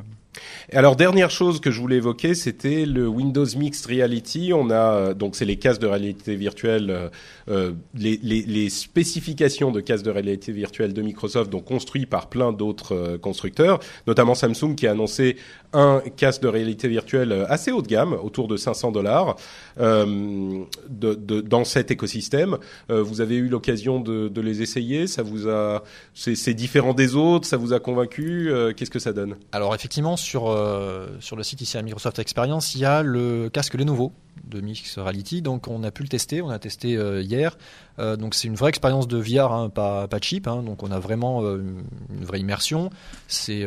Et 0.73 0.77
Alors 0.77 0.97
dernière 0.97 1.31
chose 1.31 1.61
que 1.61 1.71
je 1.71 1.81
voulais 1.81 1.97
évoquer, 1.97 2.35
c'était 2.35 2.87
le 2.87 3.09
Windows 3.09 3.47
Mixed 3.57 3.87
Reality. 3.87 4.53
On 4.55 4.71
a 4.71 4.75
euh, 4.75 5.15
donc 5.15 5.35
c'est 5.35 5.45
les 5.45 5.57
casques 5.57 5.81
de 5.81 5.87
réalité 5.87 6.37
virtuelle, 6.37 6.91
euh, 6.91 7.09
euh, 7.49 7.73
les, 7.95 8.21
les, 8.23 8.43
les 8.43 8.71
spécifications 8.71 9.73
de 9.73 9.81
casques 9.81 10.05
de 10.05 10.11
réalité 10.11 10.53
virtuelle 10.53 10.93
de 10.93 11.03
Microsoft, 11.03 11.51
donc 11.51 11.65
construits 11.65 12.07
par 12.07 12.29
plein 12.29 12.53
d'autres 12.53 12.95
euh, 12.95 13.19
constructeurs, 13.19 13.81
notamment 14.07 14.35
Samsung 14.35 14.75
qui 14.77 14.87
a 14.87 14.93
annoncé 14.93 15.37
un 15.73 16.01
casque 16.17 16.43
de 16.43 16.49
réalité 16.49 16.89
virtuelle 16.89 17.47
assez 17.49 17.73
haut 17.73 17.83
de 17.83 17.89
gamme, 17.89 18.13
autour 18.13 18.49
de 18.49 18.57
500 18.57 18.93
dollars, 18.93 19.37
euh, 19.81 20.65
de, 20.89 21.15
de, 21.15 21.41
dans 21.41 21.65
cet 21.65 21.91
écosystème. 21.91 22.59
Vous 22.89 23.21
avez 23.21 23.37
eu 23.37 23.49
l'occasion 23.49 24.01
de, 24.01 24.29
de 24.29 24.41
les 24.41 24.63
essayer, 24.63 25.07
ça 25.07 25.23
vous 25.23 25.49
a, 25.49 25.85
c'est 26.15 26.55
différent 26.55 26.93
des 26.93 27.15
autres, 27.15 27.47
ça 27.47 27.57
vous 27.57 27.73
a 27.73 27.79
convaincu, 27.79 28.51
qu'est-ce 28.77 28.91
que 28.91 28.99
ça 28.99 29.13
donne? 29.13 29.37
Alors 29.53 29.75
effectivement, 29.75 30.17
sur, 30.21 30.51
euh, 30.51 31.17
sur 31.21 31.37
le 31.37 31.43
site 31.43 31.61
ici 31.61 31.77
à 31.79 31.83
Microsoft 31.83 32.19
Experience, 32.19 32.75
il 32.75 32.81
y 32.81 32.85
a 32.85 33.03
le 33.03 33.49
casque 33.51 33.75
Lenovo 33.75 34.13
de 34.45 34.61
Mix 34.61 34.99
Reality. 34.99 35.43
Donc 35.43 35.69
on 35.69 35.83
a 35.85 35.91
pu 35.91 36.03
le 36.03 36.09
tester, 36.09 36.43
on 36.43 36.51
a 36.51 36.59
testé 36.59 36.97
euh, 36.97 37.23
hier. 37.23 37.57
Euh, 37.99 38.17
donc 38.17 38.35
c'est 38.35 38.49
une 38.49 38.55
vraie 38.55 38.71
expérience 38.71 39.09
de 39.09 39.19
VR, 39.19 39.53
hein, 39.53 39.69
pas, 39.69 40.09
pas 40.09 40.19
cheap. 40.21 40.47
hein. 40.49 40.63
donc 40.63 40.83
on 40.83 40.91
a 40.91 40.99
vraiment 40.99 41.43
euh, 41.43 41.63
une 42.11 42.25
vraie 42.25 42.41
immersion. 42.41 42.91
C'est 43.29 43.67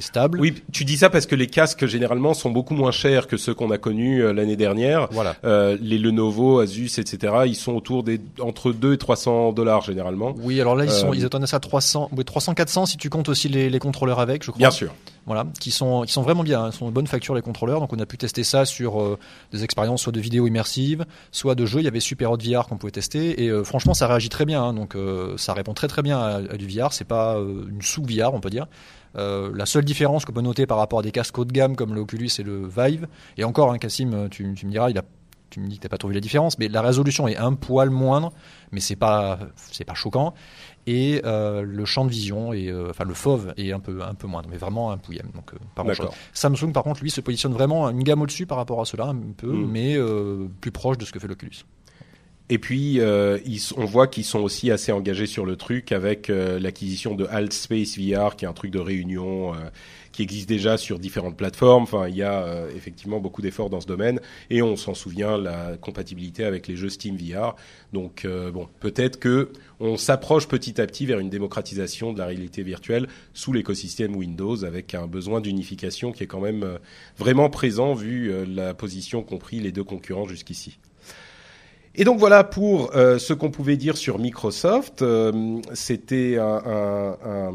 stable. 0.00 0.40
Oui, 0.40 0.62
tu 0.72 0.84
dis 0.84 0.96
ça 0.96 1.10
parce 1.10 1.26
que 1.26 1.34
les 1.34 1.46
casques 1.46 1.86
généralement 1.86 2.34
sont 2.34 2.50
beaucoup 2.50 2.74
moins 2.74 2.90
chers 2.90 3.26
que 3.26 3.36
ceux 3.36 3.54
qu'on 3.54 3.70
a 3.70 3.78
connus 3.78 4.32
l'année 4.32 4.56
dernière. 4.56 5.08
Voilà. 5.10 5.36
Les 5.80 5.98
Lenovo, 5.98 6.60
Asus, 6.60 6.98
etc. 6.98 7.34
Ils 7.46 7.54
sont 7.56 7.72
autour 7.72 8.02
des 8.02 8.20
entre 8.40 8.72
2 8.72 8.94
et 8.94 8.98
300 8.98 9.52
dollars 9.52 9.82
généralement. 9.82 10.34
Oui, 10.38 10.60
alors 10.60 10.76
là 10.76 10.84
ils 10.84 10.90
sont 10.90 11.12
ils 11.12 11.24
attendent 11.24 11.46
ça 11.46 11.56
à 11.56 11.60
300, 11.60 12.10
oui, 12.16 12.24
300 12.24 12.54
400 12.54 12.86
si 12.86 12.96
tu 12.96 13.10
comptes 13.10 13.28
aussi 13.28 13.48
les, 13.48 13.70
les 13.70 13.78
contrôleurs 13.78 14.20
avec, 14.20 14.42
je 14.42 14.50
crois. 14.50 14.58
Bien 14.58 14.70
sûr. 14.70 14.92
Voilà, 15.26 15.46
qui 15.58 15.70
sont, 15.70 16.02
qui 16.02 16.12
sont 16.12 16.20
vraiment 16.20 16.42
bien, 16.42 16.64
hein, 16.64 16.70
sont 16.70 16.86
de 16.86 16.90
bonne 16.92 17.06
facture 17.06 17.34
les 17.34 17.40
contrôleurs. 17.40 17.80
Donc 17.80 17.92
on 17.94 17.98
a 17.98 18.04
pu 18.04 18.18
tester 18.18 18.44
ça 18.44 18.66
sur 18.66 19.00
euh, 19.00 19.18
des 19.52 19.64
expériences 19.64 20.02
soit 20.02 20.12
de 20.14 20.20
vidéo 20.20 20.46
immersive, 20.46 21.04
soit 21.30 21.54
de 21.54 21.66
jeux. 21.66 21.80
Il 21.80 21.84
y 21.84 21.88
avait 21.88 22.00
Super 22.00 22.30
Hot 22.30 22.38
VR 22.38 22.66
qu'on 22.66 22.78
pouvait 22.78 22.92
tester 22.92 23.44
et 23.44 23.48
euh, 23.48 23.64
franchement 23.64 23.92
ça 23.92 24.06
réagit 24.06 24.30
très 24.30 24.46
bien. 24.46 24.62
hein. 24.62 24.72
donc 24.72 24.94
euh, 24.94 25.36
ça 25.36 25.52
répond 25.52 25.74
très 25.74 25.88
très 25.88 26.00
bien 26.02 26.18
à, 26.18 26.40
du 26.56 26.66
VR. 26.66 26.92
C'est 26.92 27.04
pas 27.04 27.36
euh, 27.36 27.66
une 27.68 27.82
sous 27.82 28.02
VR 28.02 28.32
on 28.32 28.40
peut 28.40 28.50
dire. 28.50 28.66
La 29.16 29.66
seule 29.66 29.84
différence 29.84 30.24
qu'on 30.24 30.32
peut 30.32 30.40
noter 30.40 30.66
par 30.66 30.78
rapport 30.78 30.98
à 30.98 31.02
des 31.02 31.12
casques 31.12 31.38
haut 31.38 31.44
de 31.44 31.52
gamme 31.52 31.76
comme 31.76 31.94
l'Oculus 31.94 32.30
et 32.38 32.42
le 32.42 32.66
Vive, 32.66 33.06
et 33.36 33.44
encore, 33.44 33.70
hein, 33.70 33.78
Cassim, 33.78 34.28
tu, 34.28 34.52
tu 34.56 34.66
me 34.66 34.72
diras, 34.72 34.90
il 34.90 34.98
a, 34.98 35.02
tu 35.50 35.60
me 35.60 35.68
dis 35.68 35.76
que 35.76 35.82
t'as 35.82 35.88
pas 35.88 35.98
trouvé 35.98 36.14
la 36.14 36.20
différence, 36.20 36.58
mais 36.58 36.66
la 36.66 36.82
résolution 36.82 37.28
est 37.28 37.36
un 37.36 37.52
poil 37.52 37.90
moindre, 37.90 38.32
mais 38.72 38.80
c'est 38.80 38.96
pas, 38.96 39.38
c'est 39.54 39.84
pas 39.84 39.94
choquant. 39.94 40.34
Et 40.86 41.22
euh, 41.24 41.62
le 41.62 41.84
champ 41.86 42.04
de 42.04 42.10
vision, 42.10 42.52
et, 42.52 42.68
euh, 42.68 42.90
enfin 42.90 43.04
le 43.04 43.14
FOV 43.14 43.54
est 43.56 43.72
un 43.72 43.80
peu, 43.80 44.02
un 44.02 44.14
peu 44.14 44.26
moindre, 44.26 44.48
mais 44.50 44.58
vraiment 44.58 44.90
un 44.90 44.98
pouillème. 44.98 45.30
Donc, 45.34 45.54
euh, 45.54 45.56
pas. 45.74 45.82
D'accord. 45.82 46.14
Samsung, 46.34 46.72
par 46.72 46.82
contre, 46.82 47.00
lui, 47.02 47.10
se 47.10 47.22
positionne 47.22 47.52
vraiment 47.52 47.88
une 47.88 48.02
gamme 48.02 48.20
au-dessus 48.20 48.44
par 48.46 48.58
rapport 48.58 48.80
à 48.80 48.84
cela, 48.84 49.06
un 49.06 49.32
peu, 49.36 49.46
Mm. 49.46 49.70
mais 49.70 49.98
plus 50.60 50.70
proche 50.70 50.98
de 50.98 51.04
ce 51.04 51.12
que 51.12 51.18
fait 51.18 51.28
l'Oculus. 51.28 51.64
Et 52.50 52.58
puis, 52.58 53.00
euh, 53.00 53.38
ils, 53.46 53.60
on 53.76 53.86
voit 53.86 54.06
qu'ils 54.06 54.24
sont 54.24 54.40
aussi 54.40 54.70
assez 54.70 54.92
engagés 54.92 55.26
sur 55.26 55.46
le 55.46 55.56
truc 55.56 55.92
avec 55.92 56.28
euh, 56.28 56.58
l'acquisition 56.58 57.14
de 57.14 57.24
Alt 57.30 57.54
Space 57.54 57.98
VR, 57.98 58.36
qui 58.36 58.44
est 58.44 58.48
un 58.48 58.52
truc 58.52 58.70
de 58.70 58.78
réunion 58.78 59.54
euh, 59.54 59.58
qui 60.14 60.22
existe 60.22 60.48
déjà 60.48 60.76
sur 60.76 61.00
différentes 61.00 61.36
plateformes. 61.36 61.82
Enfin, 61.82 62.06
il 62.08 62.14
y 62.14 62.22
a 62.22 62.44
euh, 62.44 62.70
effectivement 62.76 63.18
beaucoup 63.18 63.42
d'efforts 63.42 63.68
dans 63.68 63.80
ce 63.80 63.86
domaine. 63.86 64.20
Et 64.48 64.62
on 64.62 64.76
s'en 64.76 64.94
souvient, 64.94 65.36
la 65.36 65.76
compatibilité 65.76 66.44
avec 66.44 66.68
les 66.68 66.76
jeux 66.76 66.88
Steam 66.88 67.16
VR. 67.16 67.56
Donc, 67.92 68.24
euh, 68.24 68.52
bon, 68.52 68.68
peut-être 68.78 69.18
que 69.18 69.50
on 69.80 69.96
s'approche 69.96 70.46
petit 70.46 70.80
à 70.80 70.86
petit 70.86 71.04
vers 71.04 71.18
une 71.18 71.30
démocratisation 71.30 72.12
de 72.12 72.18
la 72.20 72.26
réalité 72.26 72.62
virtuelle 72.62 73.08
sous 73.32 73.52
l'écosystème 73.52 74.14
Windows, 74.14 74.64
avec 74.64 74.94
un 74.94 75.08
besoin 75.08 75.40
d'unification 75.40 76.12
qui 76.12 76.22
est 76.22 76.28
quand 76.28 76.40
même 76.40 76.62
euh, 76.62 76.78
vraiment 77.18 77.50
présent 77.50 77.92
vu 77.94 78.30
euh, 78.30 78.44
la 78.48 78.72
position 78.72 79.22
qu'ont 79.24 79.38
pris 79.38 79.58
les 79.58 79.72
deux 79.72 79.84
concurrents 79.84 80.28
jusqu'ici. 80.28 80.78
Et 81.96 82.04
donc 82.04 82.18
voilà 82.20 82.44
pour 82.44 82.94
euh, 82.96 83.18
ce 83.18 83.32
qu'on 83.32 83.50
pouvait 83.50 83.76
dire 83.76 83.96
sur 83.96 84.18
Microsoft. 84.18 85.04
C'était 85.74 86.38
un- 86.38 86.62
un- 86.66 87.16
un- 87.24 87.52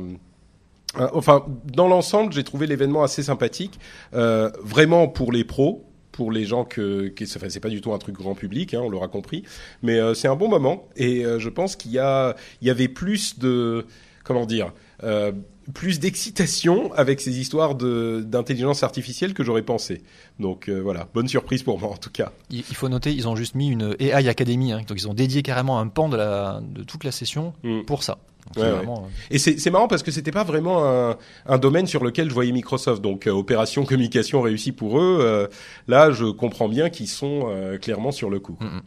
enfin 0.97 1.45
dans 1.65 1.87
l'ensemble, 1.87 2.33
j'ai 2.33 2.43
trouvé 2.43 2.67
l'événement 2.67 3.03
assez 3.03 3.23
sympathique, 3.23 3.79
euh, 4.13 4.49
vraiment 4.63 5.07
pour 5.07 5.31
les 5.31 5.43
pros. 5.43 5.85
Pour 6.11 6.33
les 6.33 6.43
gens 6.43 6.65
que, 6.65 7.07
qui, 7.07 7.23
enfin, 7.23 7.47
c'est 7.47 7.61
pas 7.61 7.69
du 7.69 7.79
tout 7.79 7.93
un 7.93 7.97
truc 7.97 8.15
grand 8.15 8.35
public, 8.35 8.73
hein, 8.73 8.81
on 8.83 8.89
l'aura 8.89 9.07
compris, 9.07 9.43
mais 9.83 9.99
euh, 10.01 10.13
c'est 10.13 10.27
un 10.27 10.35
bon 10.35 10.49
moment 10.49 10.89
et 10.97 11.23
euh, 11.23 11.39
je 11.39 11.47
pense 11.47 11.77
qu'il 11.77 11.91
y 11.91 11.99
a, 11.99 12.35
il 12.61 12.67
y 12.67 12.71
avait 12.71 12.89
plus 12.89 13.39
de, 13.39 13.85
comment 14.25 14.45
dire, 14.45 14.73
euh, 15.05 15.31
plus 15.73 15.99
d'excitation 15.99 16.91
avec 16.93 17.21
ces 17.21 17.39
histoires 17.39 17.73
de 17.75 18.21
d'intelligence 18.25 18.83
artificielle 18.83 19.33
que 19.33 19.43
j'aurais 19.45 19.61
pensé. 19.61 20.01
Donc 20.39 20.67
euh, 20.67 20.79
voilà, 20.81 21.07
bonne 21.13 21.29
surprise 21.29 21.63
pour 21.63 21.79
moi 21.79 21.89
en 21.91 21.97
tout 21.97 22.09
cas. 22.09 22.33
Il, 22.49 22.65
il 22.69 22.75
faut 22.75 22.89
noter, 22.89 23.13
ils 23.13 23.27
ont 23.29 23.37
juste 23.37 23.55
mis 23.55 23.69
une 23.69 23.95
AI 23.99 24.27
Academy, 24.27 24.73
hein, 24.73 24.81
donc 24.85 24.99
ils 24.99 25.07
ont 25.07 25.13
dédié 25.13 25.41
carrément 25.41 25.79
un 25.79 25.87
pan 25.87 26.09
de, 26.09 26.17
la, 26.17 26.59
de 26.61 26.83
toute 26.83 27.05
la 27.05 27.11
session 27.11 27.53
Mm. 27.63 27.83
pour 27.85 28.03
ça. 28.03 28.17
Donc, 28.47 28.57
Ouais, 28.57 28.63
c'est 28.63 28.69
ouais. 28.71 28.77
vraiment, 28.77 29.03
euh, 29.03 29.25
Et 29.31 29.37
c'est 29.37 29.69
marrant 29.69 29.87
parce 29.87 30.01
que 30.01 30.11
c'était 30.11 30.31
pas 30.31 30.43
vraiment 30.43 30.85
un, 30.85 31.17
un 31.45 31.57
domaine 31.57 31.85
sur 31.87 32.03
lequel 32.03 32.29
je 32.29 32.33
voyais 32.33 32.51
Microsoft. 32.51 33.01
Donc 33.01 33.27
euh, 33.27 33.31
opération 33.31 33.85
communication 33.85 34.41
réussie 34.41 34.71
pour 34.71 34.99
eux. 34.99 35.19
euh, 35.21 35.47
là, 35.87 36.11
je 36.11 36.25
comprends 36.25 36.67
bien 36.69 36.89
qu'ils 36.89 37.07
sont 37.09 37.47
euh, 37.49 37.77
clairement 37.77 38.11
sur 38.11 38.29
le 38.29 38.39
coup. 38.39 38.57
Mhm. 38.59 38.81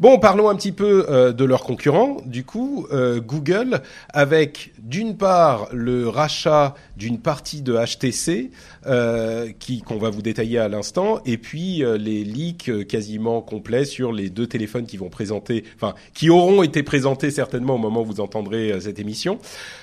Bon, 0.00 0.18
parlons 0.18 0.48
un 0.48 0.54
petit 0.54 0.72
peu 0.72 1.06
euh, 1.08 1.32
de 1.32 1.44
leurs 1.44 1.64
concurrents. 1.64 2.18
Du 2.24 2.44
coup, 2.44 2.86
euh, 2.92 3.20
Google, 3.20 3.82
avec 4.12 4.72
d'une 4.78 5.16
part 5.16 5.68
le 5.72 6.08
rachat 6.08 6.74
d'une 6.96 7.18
partie 7.18 7.62
de 7.62 7.74
HTC, 7.74 8.50
euh, 8.86 9.50
qui 9.58 9.82
qu'on 9.82 9.98
va 9.98 10.10
vous 10.10 10.22
détailler 10.22 10.58
à 10.58 10.68
l'instant, 10.68 11.20
et 11.26 11.36
puis 11.36 11.82
les 11.98 12.24
leaks 12.24 12.86
quasiment 12.86 13.40
complets 13.40 13.84
sur 13.84 14.12
les 14.12 14.30
deux 14.30 14.46
téléphones 14.46 14.86
qui 14.86 14.96
vont 14.96 15.08
présenter, 15.08 15.64
enfin 15.76 15.94
qui 16.14 16.30
auront 16.30 16.62
été 16.62 16.82
présentés 16.82 17.30
certainement 17.30 17.74
au 17.74 17.78
moment 17.78 18.02
où 18.02 18.06
vous 18.06 18.20
entendrez 18.20 18.80
cette 18.80 18.98
émission. 18.98 19.38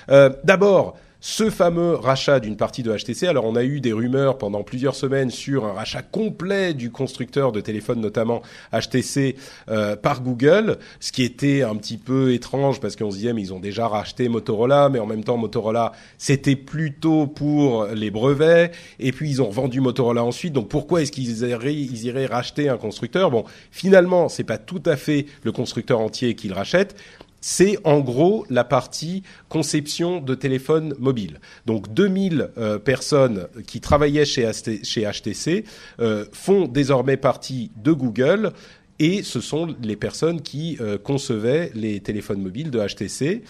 D'abord. 0.08 0.96
Ce 1.22 1.50
fameux 1.50 1.96
rachat 1.96 2.40
d'une 2.40 2.56
partie 2.56 2.82
de 2.82 2.96
HTC. 2.96 3.26
Alors, 3.26 3.44
on 3.44 3.54
a 3.54 3.62
eu 3.62 3.82
des 3.82 3.92
rumeurs 3.92 4.38
pendant 4.38 4.62
plusieurs 4.62 4.94
semaines 4.94 5.30
sur 5.30 5.66
un 5.66 5.72
rachat 5.72 6.00
complet 6.00 6.72
du 6.72 6.90
constructeur 6.90 7.52
de 7.52 7.60
téléphones, 7.60 8.00
notamment 8.00 8.40
HTC, 8.72 9.36
euh, 9.68 9.96
par 9.96 10.22
Google, 10.22 10.78
ce 10.98 11.12
qui 11.12 11.22
était 11.22 11.62
un 11.62 11.76
petit 11.76 11.98
peu 11.98 12.32
étrange 12.32 12.80
parce 12.80 12.96
qu'on 12.96 13.10
se 13.10 13.16
disait 13.16 13.34
mais 13.34 13.42
ils 13.42 13.52
ont 13.52 13.60
déjà 13.60 13.86
racheté 13.86 14.30
Motorola, 14.30 14.88
mais 14.88 14.98
en 14.98 15.06
même 15.06 15.22
temps 15.22 15.36
Motorola 15.36 15.92
c'était 16.16 16.56
plutôt 16.56 17.26
pour 17.26 17.86
les 17.86 18.10
brevets 18.10 18.72
et 18.98 19.12
puis 19.12 19.28
ils 19.28 19.42
ont 19.42 19.50
vendu 19.50 19.80
Motorola 19.80 20.24
ensuite. 20.24 20.54
Donc 20.54 20.68
pourquoi 20.68 21.02
est-ce 21.02 21.12
qu'ils 21.12 21.46
iraient, 21.46 21.74
iraient 21.74 22.26
racheter 22.26 22.70
un 22.70 22.78
constructeur? 22.78 23.30
Bon, 23.30 23.44
finalement 23.70 24.28
c'est 24.30 24.44
pas 24.44 24.58
tout 24.58 24.82
à 24.86 24.96
fait 24.96 25.26
le 25.42 25.52
constructeur 25.52 26.00
entier 26.00 26.34
qu'ils 26.34 26.54
rachètent. 26.54 26.96
C'est 27.40 27.78
en 27.84 28.00
gros 28.00 28.44
la 28.50 28.64
partie 28.64 29.22
conception 29.48 30.20
de 30.20 30.34
téléphones 30.34 30.94
mobiles. 30.98 31.40
Donc 31.66 31.92
2000 31.94 32.50
euh, 32.58 32.78
personnes 32.78 33.46
qui 33.66 33.80
travaillaient 33.80 34.26
chez, 34.26 34.42
HT 34.44 34.84
chez 34.84 35.10
HTC 35.10 35.64
euh, 36.00 36.24
font 36.32 36.66
désormais 36.66 37.16
partie 37.16 37.70
de 37.76 37.92
Google 37.92 38.52
et 38.98 39.22
ce 39.22 39.40
sont 39.40 39.74
les 39.82 39.96
personnes 39.96 40.42
qui 40.42 40.76
euh, 40.82 40.98
concevaient 40.98 41.70
les 41.74 42.00
téléphones 42.00 42.42
mobiles 42.42 42.70
de 42.70 42.78
HTC. 42.86 43.42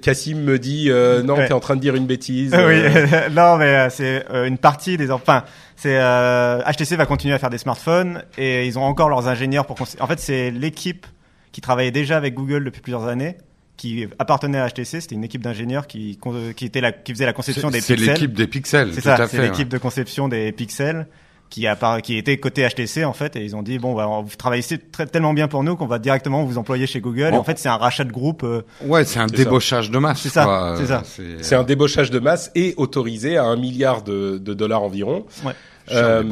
Cassim 0.00 0.38
me 0.38 0.58
dit 0.58 0.90
euh, 0.90 1.22
non, 1.22 1.34
Ouais. 1.36 1.48
t'es 1.48 1.54
en 1.54 1.60
train 1.60 1.74
de 1.76 1.80
dire 1.80 1.94
une 1.96 2.06
bêtise. 2.06 2.52
oui, 2.54 2.82
non, 3.32 3.56
mais 3.56 3.74
euh, 3.74 3.88
c'est 3.90 4.24
une 4.46 4.58
partie 4.58 4.96
des. 4.96 5.10
Enfin, 5.10 5.44
c'est 5.76 5.98
HTC 5.98 6.96
va 6.96 7.06
continuer 7.06 7.34
à 7.34 7.38
faire 7.38 7.50
des 7.50 7.58
smartphones 7.58 8.22
et 8.38 8.66
ils 8.66 8.78
ont 8.78 8.84
encore 8.84 9.08
leurs 9.08 9.26
ingénieurs 9.28 9.66
pour. 9.66 9.76
En 10.00 10.06
fait, 10.06 10.20
c'est 10.20 10.50
l'équipe 10.50 11.06
qui 11.52 11.60
travaillait 11.60 11.90
déjà 11.92 12.16
avec 12.16 12.34
Google 12.34 12.64
depuis 12.64 12.80
plusieurs 12.80 13.04
années 13.06 13.36
qui 13.76 14.06
appartenait 14.18 14.58
à 14.58 14.68
HTC. 14.68 15.00
C'était 15.00 15.14
une 15.14 15.24
équipe 15.24 15.42
d'ingénieurs 15.42 15.86
qui, 15.86 16.18
qui 16.56 16.64
était 16.66 16.80
la, 16.80 16.92
qui 16.92 17.12
faisait 17.12 17.26
la 17.26 17.32
conception 17.32 17.70
des 17.70 17.80
C'est 17.80 17.94
pixels. 17.94 18.14
l'équipe 18.14 18.32
des 18.34 18.46
pixels, 18.46 18.94
C'est 18.94 19.00
ça, 19.00 19.26
c'est 19.28 19.40
l'équipe 19.42 19.68
de 19.68 19.78
conception 19.78 20.28
des 20.28 20.52
pixels 20.52 21.06
qui 21.50 21.66
a 21.66 22.00
qui 22.00 22.16
était 22.16 22.38
côté 22.38 22.66
HTC 22.66 23.04
en 23.04 23.12
fait 23.12 23.36
et 23.36 23.44
ils 23.44 23.54
ont 23.54 23.62
dit 23.62 23.78
bon 23.78 23.94
bah 23.94 24.08
vous 24.24 24.36
travaillez 24.36 24.62
très- 24.90 25.04
tellement 25.04 25.34
bien 25.34 25.48
pour 25.48 25.62
nous 25.62 25.76
qu'on 25.76 25.84
va 25.86 25.98
directement 25.98 26.44
vous 26.44 26.56
employer 26.56 26.86
chez 26.86 27.02
Google 27.02 27.34
et 27.34 27.36
en 27.36 27.44
fait 27.44 27.58
c'est 27.58 27.68
un 27.68 27.76
rachat 27.76 28.04
de 28.04 28.10
groupe 28.12 28.42
euh, 28.42 28.62
ouais. 28.86 29.04
C'est 29.04 29.18
un 29.20 29.28
C'est 29.28 29.36
ça. 29.36 29.44
débauchage 29.44 29.90
de 29.90 29.98
masse. 29.98 30.20
C'est 30.22 30.30
ça, 30.30 30.76
c'est 30.78 30.86
ça. 30.86 31.02
C'est 31.42 31.54
un 31.54 31.62
débauchage 31.64 32.10
de 32.10 32.20
masse 32.20 32.50
et 32.54 32.72
autorisé 32.78 33.36
à 33.36 33.44
un 33.44 33.56
milliard 33.56 34.02
de, 34.02 34.38
de 34.38 34.54
dollars 34.54 34.82
environ. 34.82 35.26
ouais. 35.44 35.52
Euh. 35.90 36.22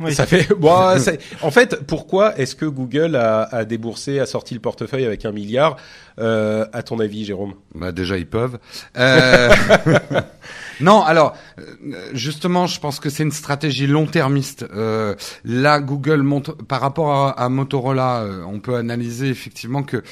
Oui. 0.00 0.14
Ça 0.14 0.26
fait. 0.26 0.48
Bon, 0.54 0.70
en 1.42 1.50
fait, 1.50 1.80
pourquoi 1.86 2.38
est-ce 2.38 2.54
que 2.54 2.66
Google 2.66 3.16
a, 3.16 3.42
a 3.42 3.64
déboursé, 3.64 4.20
a 4.20 4.26
sorti 4.26 4.54
le 4.54 4.60
portefeuille 4.60 5.04
avec 5.04 5.24
un 5.24 5.32
milliard 5.32 5.76
euh, 6.18 6.66
À 6.72 6.82
ton 6.82 7.00
avis, 7.00 7.24
Jérôme? 7.24 7.54
Bah 7.74 7.92
déjà 7.92 8.16
ils 8.18 8.26
peuvent. 8.26 8.58
Euh... 8.96 9.50
non, 10.80 11.02
alors 11.02 11.34
euh, 11.58 11.64
justement, 12.12 12.66
je 12.66 12.78
pense 12.80 13.00
que 13.00 13.10
c'est 13.10 13.22
une 13.22 13.32
stratégie 13.32 13.86
long-termiste. 13.86 14.66
Euh, 14.74 15.14
là, 15.44 15.80
Google 15.80 16.22
monte 16.22 16.62
par 16.62 16.80
rapport 16.80 17.12
à, 17.12 17.30
à 17.30 17.48
Motorola, 17.48 18.22
euh, 18.22 18.44
on 18.46 18.60
peut 18.60 18.76
analyser 18.76 19.28
effectivement 19.28 19.82
que 19.82 20.02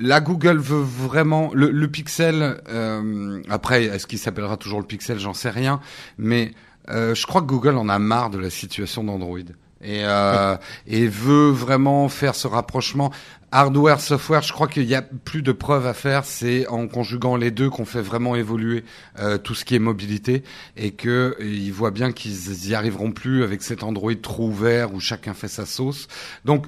Là, 0.00 0.20
Google 0.20 0.58
veut 0.58 0.80
vraiment 0.80 1.50
le, 1.54 1.72
le 1.72 1.88
Pixel. 1.88 2.60
euh, 2.68 3.42
après, 3.48 3.86
est-ce 3.86 4.06
qu'il 4.06 4.20
s'appellera 4.20 4.56
toujours 4.56 4.78
le 4.78 4.86
Pixel? 4.86 5.18
J'en 5.18 5.34
sais 5.34 5.50
rien. 5.50 5.80
Mais 6.18 6.52
euh, 6.90 7.14
je 7.14 7.26
crois 7.26 7.40
que 7.40 7.46
Google 7.46 7.76
en 7.76 7.88
a 7.88 7.98
marre 7.98 8.30
de 8.30 8.38
la 8.38 8.50
situation 8.50 9.04
d'Android 9.04 9.38
et, 9.80 10.02
euh, 10.04 10.56
et 10.86 11.06
veut 11.06 11.50
vraiment 11.50 12.08
faire 12.08 12.34
ce 12.34 12.48
rapprochement 12.48 13.12
hardware 13.50 14.00
software. 14.00 14.42
Je 14.42 14.52
crois 14.52 14.68
qu'il 14.68 14.84
y 14.84 14.94
a 14.94 15.02
plus 15.02 15.42
de 15.42 15.52
preuves 15.52 15.86
à 15.86 15.94
faire. 15.94 16.24
C'est 16.24 16.66
en 16.66 16.86
conjuguant 16.88 17.36
les 17.36 17.50
deux 17.50 17.70
qu'on 17.70 17.84
fait 17.84 18.02
vraiment 18.02 18.36
évoluer 18.36 18.84
euh, 19.18 19.38
tout 19.38 19.54
ce 19.54 19.64
qui 19.64 19.74
est 19.74 19.78
mobilité 19.78 20.42
et 20.76 20.90
que 20.90 21.36
et 21.38 21.48
ils 21.48 21.72
voient 21.72 21.90
bien 21.90 22.12
qu'ils 22.12 22.68
y 22.68 22.74
arriveront 22.74 23.12
plus 23.12 23.42
avec 23.42 23.62
cet 23.62 23.82
Android 23.82 24.14
trop 24.20 24.48
ouvert 24.48 24.92
où 24.94 25.00
chacun 25.00 25.34
fait 25.34 25.48
sa 25.48 25.66
sauce. 25.66 26.08
Donc 26.44 26.66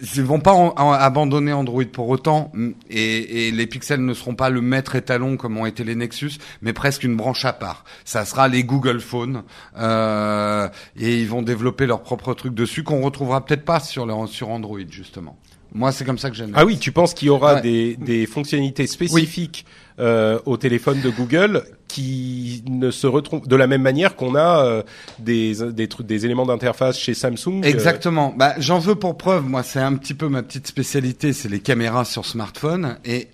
ils 0.00 0.22
vont 0.22 0.40
pas 0.40 0.52
en- 0.52 0.74
en- 0.76 0.92
abandonner 0.92 1.52
Android 1.52 1.84
pour 1.92 2.08
autant, 2.08 2.52
et, 2.90 3.48
et 3.48 3.50
les 3.50 3.66
pixels 3.66 4.04
ne 4.04 4.12
seront 4.14 4.34
pas 4.34 4.50
le 4.50 4.60
maître 4.60 4.94
étalon 4.94 5.36
comme 5.36 5.56
ont 5.56 5.66
été 5.66 5.84
les 5.84 5.94
Nexus, 5.94 6.32
mais 6.62 6.72
presque 6.72 7.02
une 7.04 7.16
branche 7.16 7.44
à 7.44 7.52
part. 7.52 7.84
Ça 8.04 8.24
sera 8.24 8.48
les 8.48 8.62
Google 8.64 9.00
Phone, 9.00 9.42
euh, 9.78 10.68
et 10.98 11.16
ils 11.20 11.28
vont 11.28 11.42
développer 11.42 11.86
leur 11.86 12.02
propre 12.02 12.34
truc 12.34 12.54
dessus 12.54 12.82
qu'on 12.82 13.00
retrouvera 13.02 13.44
peut-être 13.44 13.64
pas 13.64 13.80
sur 13.80 14.06
leur, 14.06 14.28
sur 14.28 14.50
Android 14.50 14.78
justement. 14.90 15.36
Moi, 15.72 15.92
c'est 15.92 16.04
comme 16.04 16.16
ça 16.18 16.30
que 16.30 16.36
j'aime. 16.36 16.52
Ah 16.54 16.64
oui, 16.64 16.78
tu 16.78 16.92
penses 16.92 17.12
qu'il 17.12 17.26
y 17.26 17.30
aura 17.30 17.54
Ouais. 17.56 17.60
des, 17.60 17.96
des 17.96 18.26
fonctionnalités 18.26 18.86
spécifiques 18.86 19.66
euh, 19.98 20.38
au 20.46 20.56
téléphone 20.56 21.00
de 21.02 21.10
Google 21.10 21.64
qui 21.88 22.64
ne 22.68 22.90
se 22.90 23.06
retrouvent 23.06 23.46
de 23.46 23.56
la 23.56 23.66
même 23.66 23.82
manière 23.82 24.16
qu'on 24.16 24.34
a 24.34 24.64
euh, 24.64 24.82
des 25.18 25.54
des 25.72 25.88
des 26.00 26.24
éléments 26.24 26.46
d'interface 26.46 26.98
chez 26.98 27.14
Samsung. 27.14 27.60
euh, 27.64 27.68
Exactement. 27.68 28.34
Bah, 28.36 28.54
j'en 28.58 28.78
veux 28.78 28.94
pour 28.96 29.16
preuve. 29.16 29.44
Moi, 29.48 29.62
c'est 29.62 29.80
un 29.80 29.94
petit 29.94 30.14
peu 30.14 30.28
ma 30.28 30.42
petite 30.42 30.66
spécialité, 30.66 31.32
c'est 31.32 31.48
les 31.48 31.60
caméras 31.60 32.04
sur 32.04 32.24
smartphone. 32.26 32.98
Et 33.04 33.28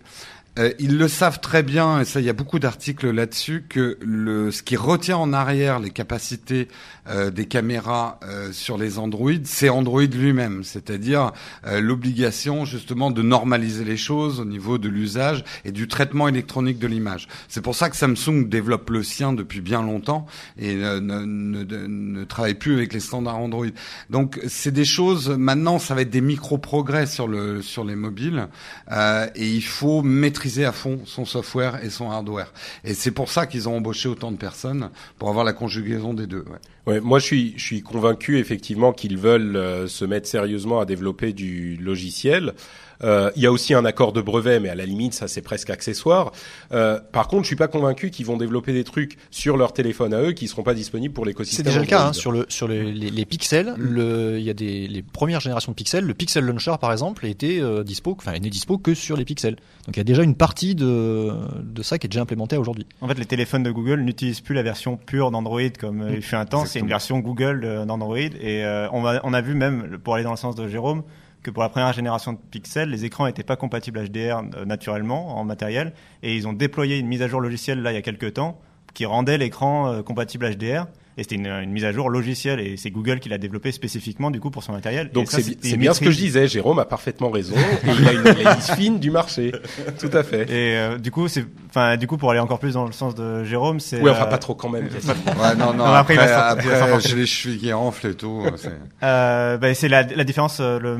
euh, 0.59 0.71
ils 0.79 0.99
le 0.99 1.09
savent 1.09 1.41
très 1.41 1.63
bien, 1.63 2.01
et 2.01 2.05
ça, 2.05 2.21
il 2.21 2.27
y 2.27 2.29
a 2.29 2.35
beaucoup 2.35 2.59
d'articles 2.59 3.11
là-dessus, 3.11 3.65
que 3.67 3.97
le, 4.03 4.51
ce 4.51 4.63
qui 4.63 4.77
retient 4.77 5.17
en 5.17 5.33
arrière 5.33 5.81
les 5.81 5.89
capacités 5.89 6.69
euh, 7.09 7.31
des 7.31 7.47
caméras 7.47 8.21
euh, 8.23 8.53
sur 8.53 8.77
les 8.77 8.99
Android, 8.99 9.33
c'est 9.45 9.71
Android 9.71 10.03
lui-même, 10.03 10.63
c'est-à-dire 10.63 11.33
euh, 11.67 11.81
l'obligation 11.81 12.67
justement 12.67 13.11
de 13.11 13.23
normaliser 13.23 13.85
les 13.85 13.97
choses 13.97 14.41
au 14.41 14.45
niveau 14.45 14.77
de 14.77 14.91
l'usage 14.91 15.43
et 15.65 15.73
du 15.73 15.89
traitement 15.89 16.29
électronique 16.29 16.79
de 16.79 16.87
l'image. 16.87 17.29
C'est 17.49 17.63
pour 17.63 17.75
ça 17.75 17.89
que 17.89 17.97
Samsung 17.97 18.47
développe 18.47 18.91
le 18.91 19.03
sien 19.03 19.33
depuis 19.33 19.63
bien 19.63 19.81
longtemps 19.81 20.27
et 20.59 20.75
ne, 20.75 20.99
ne, 20.99 21.65
ne, 21.65 21.87
ne 21.87 22.25
travaille 22.25 22.55
plus 22.55 22.75
avec 22.75 22.93
les 22.93 23.01
standards 23.01 23.39
Android. 23.39 23.67
Donc 24.11 24.39
c'est 24.49 24.73
des 24.73 24.85
choses. 24.85 25.31
Maintenant, 25.31 25.79
ça 25.79 25.95
va 25.95 26.03
être 26.03 26.11
des 26.11 26.21
micro 26.21 26.59
progrès 26.59 27.07
sur 27.07 27.27
le 27.27 27.63
sur 27.63 27.85
les 27.85 27.97
mobiles 27.97 28.49
euh, 28.91 29.27
et 29.35 29.49
il 29.49 29.65
faut 29.65 30.03
maîtriser 30.03 30.42
à 30.65 30.73
fond 30.73 31.01
son 31.05 31.25
software 31.25 31.85
et 31.85 31.91
son 31.91 32.11
hardware. 32.11 32.53
Et 32.85 32.95
c'est 32.95 33.11
pour 33.11 33.31
ça 33.31 33.47
qu'ils 33.47 33.69
ont 33.69 33.77
embauché 33.77 34.09
autant 34.09 34.33
de 34.33 34.37
personnes 34.37 34.91
pour 35.19 35.29
avoir 35.29 35.45
la 35.45 35.53
conjugaison 35.53 36.15
des 36.15 36.27
deux. 36.27 36.45
Ouais. 36.87 37.01
Moi, 37.01 37.19
je 37.19 37.25
suis, 37.25 37.55
je 37.57 37.65
suis 37.65 37.83
convaincu 37.83 38.39
effectivement 38.39 38.93
qu'ils 38.93 39.17
veulent 39.17 39.57
euh, 39.57 39.87
se 39.87 40.05
mettre 40.05 40.27
sérieusement 40.27 40.81
à 40.81 40.85
développer 40.85 41.33
du 41.33 41.77
logiciel. 41.77 42.55
Euh, 43.03 43.31
il 43.37 43.43
y 43.43 43.47
a 43.47 43.53
aussi 43.53 43.75
un 43.75 43.85
accord 43.85 44.13
de 44.13 44.21
brevet, 44.21 44.61
mais 44.61 44.69
à 44.69 44.75
la 44.75 44.87
limite, 44.87 45.15
ça 45.15 45.29
c'est 45.29 45.43
presque 45.43 45.71
accessoire. 45.71 46.33
Euh, 46.73 47.01
par 47.13 47.29
contre, 47.29 47.43
je 47.43 47.49
suis 47.49 47.57
pas 47.57 47.69
convaincu 47.69 48.11
qu'ils 48.11 48.27
vont 48.27 48.37
développer 48.37 48.73
des 48.73 48.85
trucs 48.85 49.17
sur 49.31 49.57
leur 49.57 49.73
téléphone 49.73 50.15
à 50.15 50.23
eux 50.23 50.33
qui 50.33 50.49
seront 50.49 50.63
pas 50.63 50.75
disponibles 50.75 51.13
pour 51.15 51.25
C'est 51.25 51.31
l'écosystème. 51.31 51.67
déjà 51.67 51.81
le 51.81 51.87
cas 51.87 51.97
hein, 51.97 52.01
Android. 52.09 52.13
sur 52.15 52.33
le 52.33 52.47
sur 52.49 52.69
les, 52.69 52.93
les, 52.93 53.11
les 53.11 53.25
pixels. 53.25 53.75
Le, 53.77 54.39
il 54.39 54.45
y 54.45 54.51
a 54.51 54.55
des 54.55 54.87
les 54.89 55.03
premières 55.03 55.41
générations 55.41 55.73
de 55.73 55.77
pixels. 55.77 56.05
Le 56.05 56.15
Pixel 56.15 56.45
Launcher 56.45 56.75
par 56.81 56.93
exemple 56.93 57.27
était 57.27 57.59
euh, 57.61 57.83
dispo, 57.85 58.17
enfin 58.19 58.35
il 58.35 58.43
n'est 58.43 58.51
dispo 58.51 58.79
que 58.79 58.95
sur 58.95 59.17
les 59.17 59.25
pixels. 59.25 59.57
Donc 59.87 59.97
il 59.97 59.99
y 59.99 60.01
a 60.01 60.05
déjà 60.05 60.23
une 60.23 60.35
partie 60.37 60.75
de 60.75 61.33
de 61.63 61.83
ça 61.83 61.99
qui 61.99 62.07
est 62.07 62.11
déjà 62.11 62.23
implémentée 62.23 62.57
aujourd'hui. 62.57 62.87
En 63.01 63.09
fait, 63.09 63.19
les 63.19 63.27
téléphones 63.27 63.63
de 63.63 63.71
Google 63.71 64.01
n'utilisent 64.03 64.41
plus 64.41 64.55
la 64.55 64.63
version 64.63 64.97
pure 64.97 65.31
d'Android 65.31 65.61
comme 65.81 66.09
il 66.15 66.23
fut 66.23 66.37
un 66.37 66.45
temps. 66.47 66.65
C'est 66.67 66.79
une 66.81 66.89
version 66.89 67.19
Google 67.19 67.85
d'Android. 67.87 68.17
Et 68.19 68.65
euh, 68.65 68.89
on, 68.93 69.03
va, 69.03 69.21
on 69.25 69.33
a 69.33 69.41
vu 69.41 69.55
même, 69.55 69.99
pour 70.03 70.15
aller 70.15 70.25
dans 70.25 70.31
le 70.31 70.37
sens 70.37 70.55
de 70.55 70.69
Jérôme, 70.69 71.03
que 71.43 71.51
pour 71.51 71.63
la 71.63 71.69
première 71.69 71.93
génération 71.93 72.33
de 72.33 72.39
Pixel, 72.39 72.91
les 72.91 73.05
écrans 73.05 73.27
n'étaient 73.27 73.43
pas 73.43 73.57
compatibles 73.57 74.09
HDR 74.09 74.43
euh, 74.57 74.65
naturellement 74.65 75.39
en 75.39 75.45
matériel. 75.45 75.93
Et 76.23 76.37
ils 76.37 76.47
ont 76.47 76.53
déployé 76.53 76.99
une 76.99 77.07
mise 77.07 77.23
à 77.23 77.29
jour 77.29 77.41
logicielle 77.41 77.83
là 77.83 77.93
il 77.93 77.95
y 77.95 77.99
a 77.99 78.03
quelques 78.03 78.35
temps 78.35 78.61
qui 78.95 79.07
rendait 79.07 79.39
l'écran 79.39 79.91
euh, 79.91 80.03
compatible 80.03 80.49
HDR. 80.49 80.87
Et 81.19 81.25
c'était 81.25 81.35
une, 81.35 81.47
une 81.47 81.71
mise 81.71 81.85
à 81.85 81.93
jour 81.93 82.09
logicielle 82.09 82.59
et 82.59 82.79
c'est 82.79 82.91
Google 82.91 83.21
qui 83.21 83.29
l'a 83.29 83.37
développé 83.37 83.71
spécifiquement 83.71 84.31
du 84.31 84.41
coup 84.41 84.51
pour 84.51 84.63
son 84.63 84.73
matériel. 84.73 85.11
Donc 85.13 85.29
c'est 85.31 85.77
bien 85.77 85.93
ce 85.93 86.01
que 86.01 86.11
je 86.11 86.17
disais. 86.17 86.49
Jérôme 86.49 86.79
a 86.79 86.85
parfaitement 86.87 87.31
raison. 87.31 87.55
Et 87.85 87.91
il 88.01 88.09
a 88.09 88.13
une 88.13 88.27
analyse 88.27 88.71
fine 88.71 88.99
du 88.99 89.11
marché. 89.11 89.53
Tout 90.01 90.11
à 90.13 90.23
fait. 90.23 90.43
Et 90.51 90.77
euh, 90.77 90.99
du 90.99 91.11
coup, 91.11 91.29
c'est, 91.29 91.45
enfin, 91.69 91.97
du 91.99 92.07
coup, 92.07 92.17
pour 92.17 92.31
aller 92.31 92.41
encore 92.41 92.59
plus 92.59 92.75
dans 92.75 92.87
le 92.87 92.93
sens 92.93 93.15
de 93.15 93.45
Jérôme, 93.45 93.79
c'est. 93.79 94.01
Oui, 94.01 94.11
enfin 94.11 94.23
euh, 94.25 94.31
pas 94.31 94.39
trop 94.39 94.55
quand 94.55 94.69
même. 94.71 94.89
Ouais, 95.43 95.55
non, 95.57 95.73
non. 95.75 95.85
Non, 95.85 95.85
après, 95.93 96.17
après, 96.17 96.81
après, 96.81 97.01
j'ai 97.01 97.17
les 97.17 97.27
chevilles 97.27 97.59
qui 97.59 97.73
enflent 97.73 98.09
et 98.09 98.15
tout. 98.15 98.43
c'est- 98.57 98.71
Euh, 99.03 99.59
bah, 99.59 99.75
c'est 99.75 99.89
la, 99.89 100.03
la 100.05 100.25
différence 100.25 100.59
euh, 100.61 100.79
le, 100.79 100.99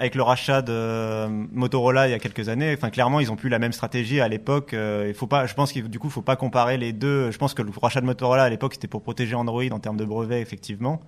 avec 0.00 0.16
le 0.16 0.22
rachat 0.22 0.62
de 0.62 0.72
euh, 0.72 1.28
Motorola 1.28 2.08
il 2.08 2.10
y 2.10 2.14
a 2.14 2.18
quelques 2.18 2.48
années. 2.48 2.74
Enfin, 2.76 2.90
clairement, 2.90 3.20
ils 3.20 3.30
ont 3.30 3.36
plus 3.36 3.50
la 3.50 3.58
même 3.60 3.72
stratégie 3.72 4.20
à 4.20 4.26
l'époque. 4.26 4.74
Euh, 4.74 5.04
il 5.06 5.14
faut 5.14 5.28
pas, 5.28 5.46
je 5.46 5.54
pense 5.54 5.70
qu'il 5.72 5.88
du 5.88 5.98
coup, 5.98 6.10
faut 6.10 6.22
pas 6.22 6.36
comparer 6.36 6.76
les 6.78 6.92
deux. 6.92 7.30
Je 7.30 7.38
pense 7.38 7.54
que 7.54 7.62
le 7.62 7.70
rachat 7.80 8.00
de 8.00 8.06
Motorola 8.06 8.42
à 8.42 8.48
l'époque, 8.48 8.74
c'était 8.74 8.88
pour 8.88 9.02
protéger 9.02 9.34
Android 9.36 9.62
en 9.70 9.78
termes 9.78 9.98
de 9.98 10.04
brevets, 10.04 10.40
effectivement. 10.40 11.00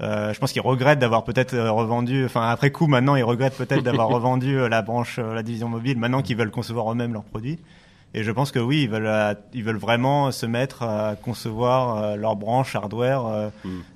Euh, 0.00 0.32
je 0.32 0.38
pense 0.38 0.52
qu'ils 0.52 0.62
regrettent 0.62 1.00
d'avoir 1.00 1.24
peut-être 1.24 1.54
euh, 1.54 1.72
revendu, 1.72 2.24
enfin 2.24 2.48
après 2.50 2.70
coup 2.70 2.86
maintenant 2.86 3.16
ils 3.16 3.24
regrettent 3.24 3.56
peut-être 3.56 3.82
d'avoir 3.82 4.08
revendu 4.16 4.56
euh, 4.56 4.68
la 4.68 4.80
branche, 4.80 5.18
euh, 5.18 5.34
la 5.34 5.42
division 5.42 5.68
mobile, 5.68 5.98
maintenant 5.98 6.22
qu'ils 6.22 6.36
veulent 6.36 6.52
concevoir 6.52 6.92
eux-mêmes 6.92 7.12
leurs 7.12 7.24
produits. 7.24 7.58
Et 8.14 8.22
je 8.24 8.30
pense 8.30 8.50
que 8.52 8.58
oui, 8.58 8.82
ils 8.84 8.88
veulent, 8.88 9.06
euh, 9.06 9.34
ils 9.52 9.62
veulent 9.62 9.76
vraiment 9.76 10.30
se 10.32 10.46
mettre 10.46 10.82
à 10.82 11.14
concevoir 11.22 12.02
euh, 12.02 12.16
leur 12.16 12.36
branche 12.36 12.74
hardware. 12.74 13.26
euh, 13.26 13.48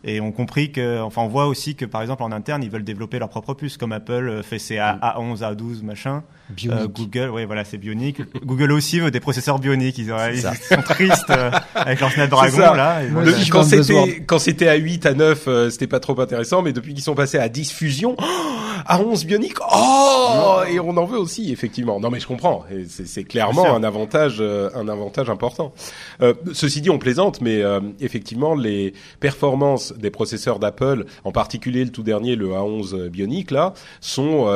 Et 0.04 0.20
on 0.20 0.32
compris 0.32 0.70
que, 0.70 1.00
enfin, 1.00 1.22
on 1.22 1.28
voit 1.28 1.46
aussi 1.46 1.74
que 1.76 1.86
par 1.86 2.02
exemple 2.02 2.22
en 2.22 2.30
interne, 2.30 2.62
ils 2.62 2.70
veulent 2.70 2.84
développer 2.84 3.18
leur 3.18 3.30
propre 3.30 3.54
puce, 3.54 3.78
comme 3.78 3.92
Apple 3.92 4.42
fait 4.42 4.58
ses 4.58 4.76
A- 4.78 4.98
A11, 5.18 5.38
A12, 5.38 5.82
machin. 5.82 6.22
Bionic. 6.50 6.78
Euh, 6.82 6.86
Google, 6.88 7.30
oui, 7.32 7.44
voilà, 7.46 7.64
c'est 7.64 7.78
bionique. 7.78 8.20
Google 8.44 8.72
aussi 8.72 9.00
veut 9.00 9.10
des 9.10 9.20
processeurs 9.20 9.58
bioniques. 9.58 9.96
Ils, 9.96 10.08
sont 10.08 10.82
tristes 10.82 11.30
euh, 11.30 11.50
avec 11.74 11.98
leur 12.00 12.12
Snapdragon 12.12 12.58
là. 12.74 13.02
Et 13.02 13.06
voilà. 13.06 13.32
Quand 13.50 13.62
c'était 13.62 14.20
quand 14.26 14.38
c'était 14.38 14.68
à 14.68 14.74
8 14.74 15.06
à 15.06 15.14
9 15.14 15.44
euh, 15.48 15.70
c'était 15.70 15.86
pas 15.86 16.00
trop 16.00 16.20
intéressant 16.20 16.60
mais 16.60 16.72
depuis 16.74 16.92
qu'ils 16.92 17.02
sont 17.02 17.14
passés 17.14 17.38
à 17.38 17.48
10 17.48 17.72
fusion 17.72 18.16
à 18.86 19.00
11 19.00 19.24
bionique 19.24 19.56
oh 19.60 20.60
et 20.70 20.78
on 20.80 20.96
en 20.96 21.04
veut 21.04 21.18
aussi 21.18 21.52
effectivement 21.52 22.00
non 22.00 22.10
mais 22.10 22.20
je 22.20 22.26
comprends 22.26 22.64
c'est 22.88 23.06
c'est 23.06 23.24
clairement 23.24 23.74
un 23.74 23.82
avantage 23.82 24.01
euh, 24.40 24.70
un 24.74 24.88
avantage 24.88 25.30
important. 25.30 25.72
Euh, 26.20 26.34
ceci 26.52 26.80
dit 26.80 26.90
on 26.90 26.98
plaisante 26.98 27.40
mais 27.40 27.62
euh, 27.62 27.80
effectivement 28.00 28.54
les 28.54 28.94
performances 29.20 29.92
des 29.96 30.10
processeurs 30.10 30.58
d'Apple 30.58 31.06
en 31.24 31.32
particulier 31.32 31.84
le 31.84 31.90
tout 31.90 32.02
dernier 32.02 32.36
le 32.36 32.48
A11 32.48 33.08
bionique 33.08 33.50
là 33.50 33.74
sont 34.00 34.46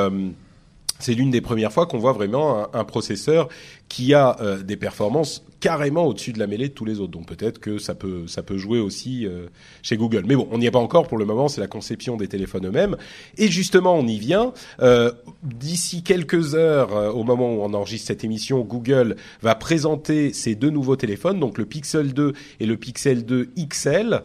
c'est 0.98 1.14
l'une 1.14 1.30
des 1.30 1.40
premières 1.40 1.72
fois 1.72 1.86
qu'on 1.86 1.98
voit 1.98 2.12
vraiment 2.12 2.74
un, 2.74 2.84
processeur 2.84 3.48
qui 3.88 4.14
a 4.14 4.36
des 4.64 4.76
performances 4.76 5.44
carrément 5.60 6.06
au-dessus 6.06 6.32
de 6.32 6.38
la 6.38 6.46
mêlée 6.46 6.68
de 6.68 6.74
tous 6.74 6.84
les 6.84 7.00
autres. 7.00 7.12
Donc 7.12 7.26
peut-être 7.26 7.58
que 7.58 7.78
ça 7.78 7.94
peut 7.94 8.26
ça 8.26 8.42
peut 8.42 8.58
jouer 8.58 8.78
aussi 8.78 9.26
euh, 9.26 9.46
chez 9.82 9.96
Google. 9.96 10.24
Mais 10.26 10.36
bon, 10.36 10.48
on 10.50 10.58
n'y 10.58 10.66
est 10.66 10.70
pas 10.70 10.78
encore 10.78 11.08
pour 11.08 11.18
le 11.18 11.24
moment. 11.24 11.48
C'est 11.48 11.60
la 11.60 11.66
conception 11.66 12.16
des 12.16 12.28
téléphones 12.28 12.66
eux-mêmes. 12.66 12.96
Et 13.38 13.48
justement, 13.48 13.94
on 13.94 14.06
y 14.06 14.18
vient. 14.18 14.52
Euh, 14.80 15.12
D'ici 15.42 16.02
quelques 16.02 16.54
heures, 16.54 16.94
euh, 16.96 17.10
au 17.10 17.22
moment 17.22 17.54
où 17.54 17.62
on 17.62 17.72
enregistre 17.72 18.08
cette 18.08 18.24
émission, 18.24 18.60
Google 18.60 19.16
va 19.42 19.54
présenter 19.54 20.32
ces 20.32 20.54
deux 20.54 20.70
nouveaux 20.70 20.96
téléphones, 20.96 21.38
donc 21.38 21.58
le 21.58 21.64
Pixel 21.64 22.12
2 22.12 22.32
et 22.60 22.66
le 22.66 22.76
Pixel 22.76 23.24
2 23.24 23.50
XL. 23.56 24.22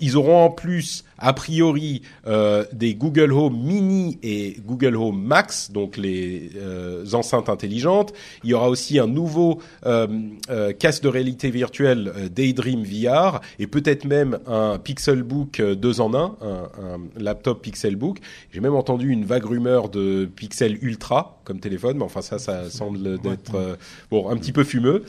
Ils 0.00 0.16
auront 0.16 0.44
en 0.44 0.50
plus 0.50 1.04
a 1.20 1.32
priori 1.32 2.02
euh, 2.26 2.64
des 2.72 2.94
Google 2.94 3.32
Home 3.32 3.58
Mini 3.62 4.18
et 4.22 4.56
Google 4.66 4.96
Home 4.96 5.22
Max, 5.22 5.70
donc 5.70 5.96
les 5.96 6.50
euh, 6.56 7.04
enceintes 7.12 7.48
intelligentes. 7.48 8.12
Il 8.42 8.50
y 8.50 8.54
aura 8.54 8.68
aussi 8.68 8.98
un 8.98 9.06
nouveau 9.06 9.60
euh, 9.86 10.06
euh, 10.48 10.72
casque 10.72 11.02
de 11.02 11.08
réalité 11.08 11.50
virtuelle 11.50 12.12
Daydream 12.34 12.82
VR 12.82 13.40
et 13.58 13.66
peut-être 13.66 14.04
même 14.04 14.38
un 14.46 14.78
Pixelbook 14.78 15.60
euh, 15.60 15.74
2 15.74 16.00
en 16.00 16.14
1, 16.14 16.18
un, 16.18 16.24
un 16.44 17.00
laptop 17.22 17.62
Pixelbook. 17.62 18.18
J'ai 18.52 18.60
même 18.60 18.74
entendu 18.74 19.10
une 19.10 19.24
vague 19.24 19.44
rumeur 19.44 19.90
de 19.90 20.24
Pixel 20.24 20.78
Ultra 20.82 21.40
comme 21.44 21.60
téléphone, 21.60 21.98
mais 21.98 22.04
enfin 22.04 22.22
ça, 22.22 22.38
ça 22.38 22.70
semble 22.70 23.18
d'être 23.18 23.76
bon 24.10 24.28
un 24.28 24.36
petit 24.36 24.52
peu 24.52 24.64
fumeux. 24.64 25.04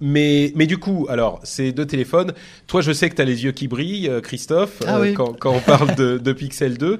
Euh, 0.00 0.06
mais, 0.06 0.52
mais 0.56 0.66
du 0.66 0.78
coup, 0.78 1.06
alors, 1.08 1.40
ces 1.44 1.72
deux 1.72 1.86
téléphones, 1.86 2.32
toi, 2.66 2.80
je 2.80 2.92
sais 2.92 3.08
que 3.10 3.14
tu 3.16 3.22
as 3.22 3.24
les 3.26 3.44
yeux 3.44 3.52
qui 3.52 3.68
brillent, 3.68 4.08
euh, 4.08 4.20
Christophe, 4.20 4.82
Ah 4.86 5.00
oui. 5.00 5.14
quand, 5.14 5.38
quand 5.38 5.52
on 5.54 5.60
parle 5.60 5.94
de, 5.94 6.18
de 6.18 6.32
Pixel 6.32 6.78
2. 6.78 6.98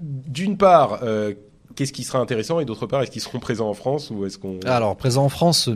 D'une 0.00 0.56
part, 0.56 1.00
euh, 1.02 1.34
qu'est-ce 1.76 1.92
qui 1.92 2.02
sera 2.04 2.18
intéressant 2.18 2.60
et 2.60 2.64
d'autre 2.64 2.86
part, 2.86 3.02
est-ce 3.02 3.10
qu'ils 3.10 3.22
seront 3.22 3.38
présents 3.38 3.68
en 3.68 3.74
France 3.74 4.10
ou 4.10 4.26
est-ce 4.26 4.38
qu'on... 4.38 4.58
Alors 4.66 4.96
présent 4.96 5.24
en 5.24 5.28
France, 5.28 5.68
euh, 5.68 5.74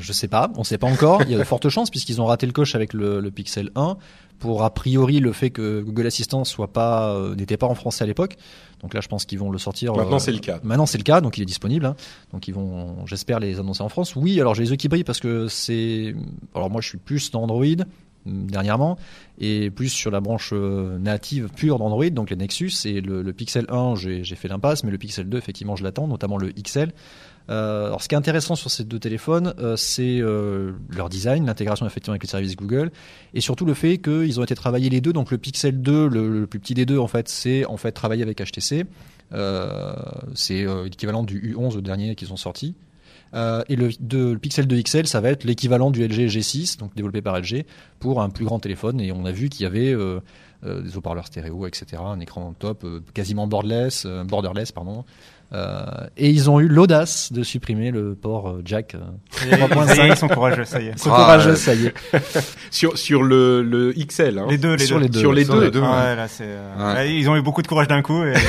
je 0.00 0.12
sais 0.12 0.28
pas, 0.28 0.50
on 0.56 0.64
sait 0.64 0.78
pas 0.78 0.86
encore. 0.86 1.22
Il 1.22 1.30
y 1.30 1.34
a 1.34 1.38
de 1.38 1.44
fortes 1.44 1.68
chances 1.68 1.90
puisqu'ils 1.90 2.20
ont 2.20 2.26
raté 2.26 2.46
le 2.46 2.52
coche 2.52 2.74
avec 2.74 2.92
le, 2.92 3.20
le 3.20 3.30
Pixel 3.30 3.70
1 3.74 3.96
pour 4.38 4.62
a 4.62 4.70
priori 4.72 5.18
le 5.18 5.32
fait 5.32 5.50
que 5.50 5.82
Google 5.82 6.06
Assistant 6.06 6.44
soit 6.44 6.72
pas 6.72 7.10
euh, 7.10 7.34
n'était 7.34 7.56
pas 7.56 7.66
en 7.66 7.74
français 7.74 8.04
à 8.04 8.06
l'époque. 8.06 8.36
Donc 8.82 8.94
là, 8.94 9.00
je 9.00 9.08
pense 9.08 9.24
qu'ils 9.24 9.38
vont 9.38 9.50
le 9.50 9.58
sortir. 9.58 9.94
Maintenant, 9.94 10.16
euh, 10.16 10.20
c'est 10.20 10.32
le 10.32 10.38
cas. 10.38 10.60
Maintenant, 10.62 10.86
c'est 10.86 10.98
le 10.98 11.04
cas, 11.04 11.20
donc 11.20 11.36
il 11.38 11.42
est 11.42 11.46
disponible. 11.46 11.86
hein. 11.86 11.96
Donc 12.32 12.46
ils 12.48 12.54
vont, 12.54 13.04
j'espère, 13.06 13.40
les 13.40 13.58
annoncer 13.58 13.82
en 13.82 13.88
France. 13.88 14.14
Oui, 14.16 14.40
alors 14.40 14.54
j'ai 14.54 14.62
les 14.62 14.70
yeux 14.70 14.76
qui 14.76 14.88
brillent 14.88 15.04
parce 15.04 15.20
que 15.20 15.48
c'est. 15.48 16.14
Alors 16.54 16.70
moi, 16.70 16.80
je 16.80 16.88
suis 16.88 16.98
plus 16.98 17.30
dans 17.30 17.42
Android 17.42 17.64
hum, 18.26 18.50
dernièrement 18.50 18.96
et 19.40 19.70
plus 19.70 19.88
sur 19.88 20.10
la 20.10 20.20
branche 20.20 20.50
euh, 20.52 20.98
native 20.98 21.48
pure 21.54 21.78
d'Android, 21.78 22.10
donc 22.10 22.30
les 22.30 22.36
Nexus 22.36 22.72
et 22.84 23.00
le, 23.00 23.22
le 23.22 23.32
Pixel 23.32 23.66
1, 23.68 23.94
j'ai 23.96 24.24
j'ai 24.24 24.34
fait 24.36 24.48
l'impasse, 24.48 24.82
mais 24.84 24.90
le 24.90 24.98
Pixel 24.98 25.28
2, 25.28 25.38
effectivement, 25.38 25.76
je 25.76 25.84
l'attends, 25.84 26.06
notamment 26.08 26.36
le 26.38 26.50
XL. 26.52 26.92
Euh, 27.50 27.86
alors, 27.86 28.02
ce 28.02 28.08
qui 28.08 28.14
est 28.14 28.18
intéressant 28.18 28.56
sur 28.56 28.70
ces 28.70 28.84
deux 28.84 28.98
téléphones, 28.98 29.54
euh, 29.58 29.76
c'est 29.76 30.20
euh, 30.20 30.72
leur 30.90 31.08
design, 31.08 31.46
l'intégration 31.46 31.86
effectivement 31.86 32.12
avec 32.12 32.22
les 32.22 32.28
services 32.28 32.56
Google, 32.56 32.90
et 33.32 33.40
surtout 33.40 33.64
le 33.64 33.74
fait 33.74 33.98
qu'ils 33.98 34.38
ont 34.38 34.44
été 34.44 34.54
travaillés 34.54 34.90
les 34.90 35.00
deux. 35.00 35.12
Donc, 35.12 35.30
le 35.30 35.38
Pixel 35.38 35.80
2, 35.80 36.08
le, 36.08 36.46
plus 36.46 36.60
petit 36.60 36.74
des 36.74 36.86
deux, 36.86 36.98
en 36.98 37.08
fait, 37.08 37.28
c'est 37.28 37.64
en 37.64 37.76
fait 37.76 37.92
travaillé 37.92 38.22
avec 38.22 38.42
HTC. 38.42 38.84
C'est 40.34 40.66
l'équivalent 40.84 41.22
du 41.22 41.54
U11 41.54 41.76
le 41.76 41.82
dernier 41.82 42.14
qu'ils 42.14 42.32
ont 42.32 42.36
sorti. 42.36 42.74
Euh, 43.34 43.62
et 43.68 43.76
le, 43.76 44.36
Pixel 44.36 44.66
2 44.66 44.82
XL, 44.82 45.06
ça 45.06 45.20
va 45.20 45.28
être 45.28 45.44
l'équivalent 45.44 45.90
du 45.90 46.02
LG 46.02 46.28
G6, 46.28 46.78
donc 46.78 46.94
développé 46.94 47.20
par 47.20 47.38
LG, 47.38 47.66
pour 47.98 48.22
un 48.22 48.30
plus 48.30 48.46
grand 48.46 48.58
téléphone. 48.58 49.00
Et 49.00 49.12
on 49.12 49.24
a 49.24 49.32
vu 49.32 49.48
qu'il 49.48 49.64
y 49.64 49.66
avait 49.66 49.94
des 50.64 50.96
haut-parleurs 50.96 51.26
stéréo, 51.26 51.66
etc., 51.66 52.02
un 52.04 52.20
écran 52.20 52.54
top, 52.58 52.86
quasiment 53.12 53.46
borderless, 53.46 54.06
borderless, 54.06 54.72
pardon. 54.72 55.04
Euh, 55.52 55.84
et 56.18 56.28
ils 56.28 56.50
ont 56.50 56.60
eu 56.60 56.68
l'audace 56.68 57.32
de 57.32 57.42
supprimer 57.42 57.90
le 57.90 58.14
port 58.14 58.48
euh, 58.50 58.62
jack. 58.64 58.94
euh, 58.94 58.98
Ça 59.30 59.46
y 59.46 59.50
est, 59.50 59.56
3.5. 59.56 60.06
Ils 60.10 60.16
sont 60.16 60.28
courageux, 60.28 60.64
ça 60.66 60.80
y 60.82 60.88
est. 60.88 60.92
Ils 60.94 60.98
sont 60.98 61.10
Ah, 61.10 61.16
courageux, 61.16 61.50
ouais. 61.50 61.56
ça 61.56 61.74
y 61.74 61.86
est. 61.86 61.94
Sur, 62.70 62.98
sur 62.98 63.22
le, 63.22 63.62
le 63.62 63.92
XL, 63.94 64.38
hein. 64.38 64.46
Les 64.50 64.58
deux, 64.58 64.74
les 64.74 64.84
Sur 64.84 64.96
deux. 64.98 65.02
les 65.04 65.08
deux. 65.08 65.18
Sur 65.20 65.32
les 65.32 65.44
Sur 65.44 65.54
deux. 65.54 65.60
les 65.64 65.70
deux, 65.70 65.80
Ah 65.82 66.10
ouais. 66.10 66.16
là, 66.16 66.28
c'est, 66.28 66.44
euh, 66.46 66.76
Ouais. 66.76 66.94
là, 66.94 67.06
ils 67.06 67.28
ont 67.30 67.36
eu 67.36 67.40
beaucoup 67.42 67.62
de 67.62 67.66
courage 67.66 67.88
d'un 67.88 68.02
coup. 68.02 68.22
Et... 68.24 68.34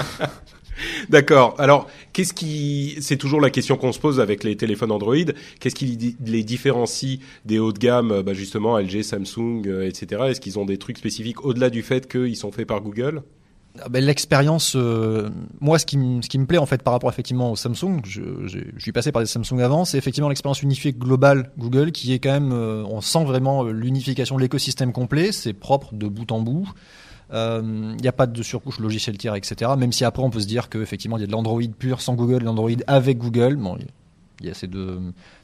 D'accord. 1.10 1.54
Alors, 1.58 1.88
qu'est-ce 2.12 2.32
qui, 2.32 2.96
c'est 3.00 3.16
toujours 3.16 3.40
la 3.40 3.50
question 3.50 3.76
qu'on 3.76 3.92
se 3.92 3.98
pose 3.98 4.18
avec 4.20 4.44
les 4.44 4.56
téléphones 4.56 4.90
Android. 4.92 5.14
Qu'est-ce 5.60 5.74
qui 5.74 6.16
les 6.24 6.42
différencie 6.42 7.18
des 7.44 7.58
hauts 7.58 7.72
de 7.72 7.78
gamme, 7.78 8.12
euh, 8.12 8.22
bah 8.22 8.32
justement 8.32 8.78
LG, 8.78 9.02
Samsung, 9.02 9.62
euh, 9.66 9.86
etc. 9.86 10.22
Est-ce 10.28 10.40
qu'ils 10.40 10.58
ont 10.58 10.64
des 10.64 10.78
trucs 10.78 10.96
spécifiques 10.98 11.44
au-delà 11.44 11.68
du 11.68 11.82
fait 11.82 12.10
qu'ils 12.10 12.36
sont 12.36 12.50
faits 12.50 12.66
par 12.66 12.80
Google? 12.80 13.22
Ah 13.22 13.30
L'expérience, 13.92 14.74
euh, 14.74 15.30
moi, 15.60 15.78
ce 15.78 15.86
qui, 15.86 15.96
me- 15.96 16.44
plaît 16.44 16.58
en 16.58 16.66
fait 16.66 16.82
par 16.82 16.92
rapport 16.92 17.08
effectivement 17.08 17.52
au 17.52 17.56
Samsung, 17.56 18.00
je, 18.04 18.20
suis 18.78 18.92
passé 18.92 19.12
par 19.12 19.22
des 19.22 19.26
Samsung 19.26 19.60
avant, 19.60 19.84
c'est 19.84 19.96
effectivement 19.96 20.28
l'expérience 20.28 20.62
unifiée 20.62 20.92
globale 20.92 21.50
Google 21.56 21.92
qui 21.92 22.12
est 22.12 22.18
quand 22.18 22.32
même, 22.32 22.52
euh, 22.52 22.84
on 22.88 23.00
sent 23.00 23.24
vraiment 23.24 23.64
euh, 23.64 23.70
l'unification 23.70 24.36
de 24.36 24.40
l'écosystème 24.40 24.92
complet, 24.92 25.30
c'est 25.30 25.52
propre 25.52 25.94
de 25.94 26.08
bout 26.08 26.30
en 26.32 26.40
bout. 26.40 26.68
Il 27.32 27.96
n'y 28.00 28.08
a 28.08 28.12
pas 28.12 28.26
de 28.26 28.42
surcouche 28.42 28.80
logiciel 28.80 29.16
tiers, 29.16 29.36
etc. 29.36 29.70
Même 29.78 29.92
si 29.92 30.04
après 30.04 30.20
on 30.20 30.30
peut 30.30 30.40
se 30.40 30.48
dire 30.48 30.68
qu'effectivement 30.68 31.16
il 31.16 31.20
y 31.20 31.24
a 31.24 31.28
de 31.28 31.32
l'Android 31.32 31.62
pur 31.78 32.00
sans 32.00 32.14
Google 32.14 32.42
l'Android 32.42 32.70
avec 32.88 33.18
Google. 33.18 33.54
Bon, 33.54 33.78
il 34.40 34.46
y 34.48 34.50
a 34.50 34.54
ces 34.54 34.66
deux 34.66 34.78
euh, 34.88 34.98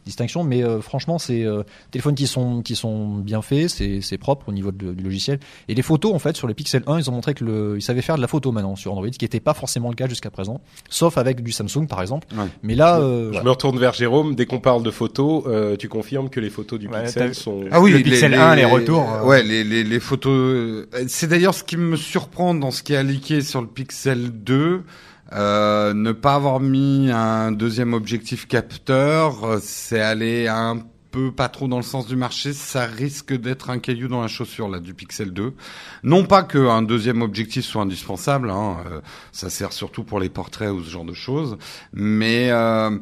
distinctions, 0.04 0.44
mais 0.44 0.62
euh, 0.64 0.80
franchement, 0.80 1.18
c'est 1.18 1.44
euh, 1.44 1.62
téléphones 1.90 2.14
qui 2.14 2.26
sont 2.26 2.62
qui 2.62 2.76
sont 2.76 3.16
bien 3.16 3.42
faits, 3.42 3.68
c'est 3.70 4.00
c'est 4.00 4.18
propre 4.18 4.48
au 4.48 4.52
niveau 4.52 4.72
de- 4.72 4.92
du 4.92 5.02
logiciel. 5.04 5.38
Et 5.68 5.74
les 5.74 5.82
photos, 5.82 6.14
en 6.14 6.18
fait, 6.18 6.36
sur 6.36 6.46
le 6.46 6.54
Pixel 6.54 6.82
1, 6.86 6.98
ils 6.98 7.10
ont 7.10 7.12
montré 7.12 7.34
que 7.34 7.44
le, 7.44 7.74
ils 7.76 7.82
savaient 7.82 8.02
faire 8.02 8.16
de 8.16 8.20
la 8.22 8.28
photo 8.28 8.52
maintenant 8.52 8.76
sur 8.76 8.92
Android, 8.92 9.06
ce 9.12 9.18
qui 9.18 9.24
n'était 9.24 9.40
pas 9.40 9.54
forcément 9.54 9.88
le 9.90 9.94
cas 9.96 10.08
jusqu'à 10.08 10.30
présent, 10.30 10.60
sauf 10.88 11.18
avec 11.18 11.42
du 11.42 11.52
Samsung 11.52 11.86
par 11.88 12.00
exemple. 12.00 12.26
Ouais. 12.36 12.46
Mais 12.62 12.74
là, 12.74 12.98
euh, 13.00 13.24
Je 13.26 13.28
voilà. 13.30 13.44
me 13.44 13.50
retourne 13.50 13.78
vers 13.78 13.92
Jérôme. 13.92 14.34
Dès 14.34 14.46
qu'on 14.46 14.60
parle 14.60 14.82
de 14.82 14.90
photos, 14.90 15.44
euh, 15.46 15.76
tu 15.76 15.88
confirmes 15.88 16.30
que 16.30 16.40
les 16.40 16.50
photos 16.50 16.78
du 16.78 16.88
Ouais, 16.88 17.02
Pixel 17.04 17.34
sont. 17.34 17.64
Ah 17.70 17.80
oui, 17.80 17.90
Le 17.92 18.00
Pixel 18.00 18.34
1, 18.34 18.54
les 18.56 18.64
retours, 18.64 19.10
euh. 19.12 19.24
Ouais, 19.24 19.42
les, 19.42 19.64
les, 19.64 19.84
les 19.84 20.00
photos. 20.00 20.32
euh, 20.32 20.86
C'est 21.08 21.26
d'ailleurs 21.26 21.54
ce 21.54 21.64
qui 21.64 21.76
me 21.76 21.96
surprend 21.96 22.54
dans 22.54 22.70
ce 22.70 22.82
qui 22.82 22.92
est 22.92 23.02
leaké 23.02 23.40
sur 23.42 23.60
le 23.60 23.66
Pixel 23.66 24.30
2. 24.30 24.82
Euh, 25.32 25.92
ne 25.92 26.12
pas 26.12 26.34
avoir 26.34 26.60
mis 26.60 27.10
un 27.10 27.50
deuxième 27.50 27.94
objectif 27.94 28.46
capteur, 28.46 29.44
euh, 29.44 29.58
c'est 29.60 30.00
aller 30.00 30.46
un 30.46 30.78
peu 31.10 31.32
pas 31.32 31.48
trop 31.48 31.66
dans 31.66 31.78
le 31.78 31.82
sens 31.82 32.06
du 32.06 32.14
marché, 32.14 32.52
ça 32.52 32.84
risque 32.84 33.32
d'être 33.32 33.70
un 33.70 33.78
caillou 33.78 34.06
dans 34.06 34.20
la 34.22 34.28
chaussure 34.28 34.68
là 34.68 34.78
du 34.78 34.94
Pixel 34.94 35.32
2. 35.32 35.54
Non 36.04 36.24
pas 36.24 36.44
qu'un 36.44 36.82
deuxième 36.82 37.22
objectif 37.22 37.64
soit 37.64 37.82
indispensable, 37.82 38.50
hein, 38.50 38.76
euh, 38.86 39.00
ça 39.32 39.50
sert 39.50 39.72
surtout 39.72 40.04
pour 40.04 40.20
les 40.20 40.28
portraits 40.28 40.70
ou 40.70 40.82
ce 40.84 40.90
genre 40.90 41.04
de 41.04 41.14
choses, 41.14 41.58
mais 41.92 42.50
euh, 42.50 42.96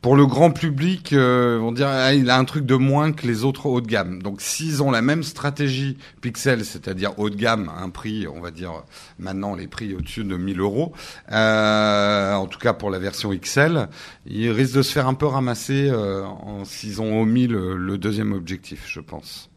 pour 0.00 0.14
le 0.14 0.26
grand 0.26 0.52
public, 0.52 1.12
euh, 1.12 1.58
on 1.58 1.72
dirait 1.72 1.90
ah, 1.90 2.14
il 2.14 2.30
a 2.30 2.38
un 2.38 2.44
truc 2.44 2.64
de 2.64 2.76
moins 2.76 3.12
que 3.12 3.26
les 3.26 3.42
autres 3.44 3.66
haut 3.66 3.80
de 3.80 3.86
gamme. 3.88 4.22
Donc 4.22 4.40
s'ils 4.40 4.82
ont 4.82 4.90
la 4.92 5.02
même 5.02 5.24
stratégie 5.24 5.98
Pixel, 6.20 6.64
c'est-à-dire 6.64 7.18
haut 7.18 7.30
de 7.30 7.34
gamme, 7.36 7.70
un 7.76 7.90
prix, 7.90 8.26
on 8.28 8.40
va 8.40 8.50
dire 8.52 8.84
maintenant 9.18 9.54
les 9.56 9.66
prix 9.66 9.94
au-dessus 9.94 10.22
de 10.24 10.36
1000 10.36 10.60
euros, 10.60 10.92
euh, 11.32 12.34
en 12.34 12.46
tout 12.46 12.60
cas 12.60 12.74
pour 12.74 12.90
la 12.90 12.98
version 13.00 13.30
XL, 13.34 13.88
ils 14.26 14.50
risquent 14.50 14.76
de 14.76 14.82
se 14.82 14.92
faire 14.92 15.08
un 15.08 15.14
peu 15.14 15.26
ramasser 15.26 15.88
euh, 15.90 16.24
s'ils 16.64 17.02
ont 17.02 17.20
omis 17.22 17.48
le, 17.48 17.76
le 17.76 17.98
deuxième 17.98 18.32
objectif, 18.32 18.84
je 18.86 19.00
pense. 19.00 19.50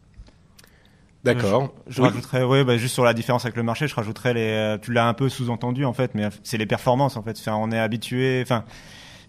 D'accord. 1.24 1.72
Je 1.86 2.02
Oui. 2.02 2.08
rajouterais, 2.08 2.42
ouais, 2.42 2.64
bah, 2.64 2.76
juste 2.78 2.94
sur 2.94 3.04
la 3.04 3.14
différence 3.14 3.44
avec 3.44 3.56
le 3.56 3.62
marché, 3.62 3.86
je 3.86 3.94
rajouterais 3.94 4.34
les, 4.34 4.40
euh, 4.40 4.78
tu 4.78 4.92
l'as 4.92 5.06
un 5.06 5.14
peu 5.14 5.28
sous-entendu 5.28 5.84
en 5.84 5.92
fait, 5.92 6.16
mais 6.16 6.24
euh, 6.24 6.30
c'est 6.42 6.58
les 6.58 6.66
performances 6.66 7.16
en 7.16 7.22
fait. 7.22 7.38
Enfin, 7.38 7.54
on 7.54 7.70
est 7.70 7.78
habitué, 7.78 8.40
enfin, 8.42 8.64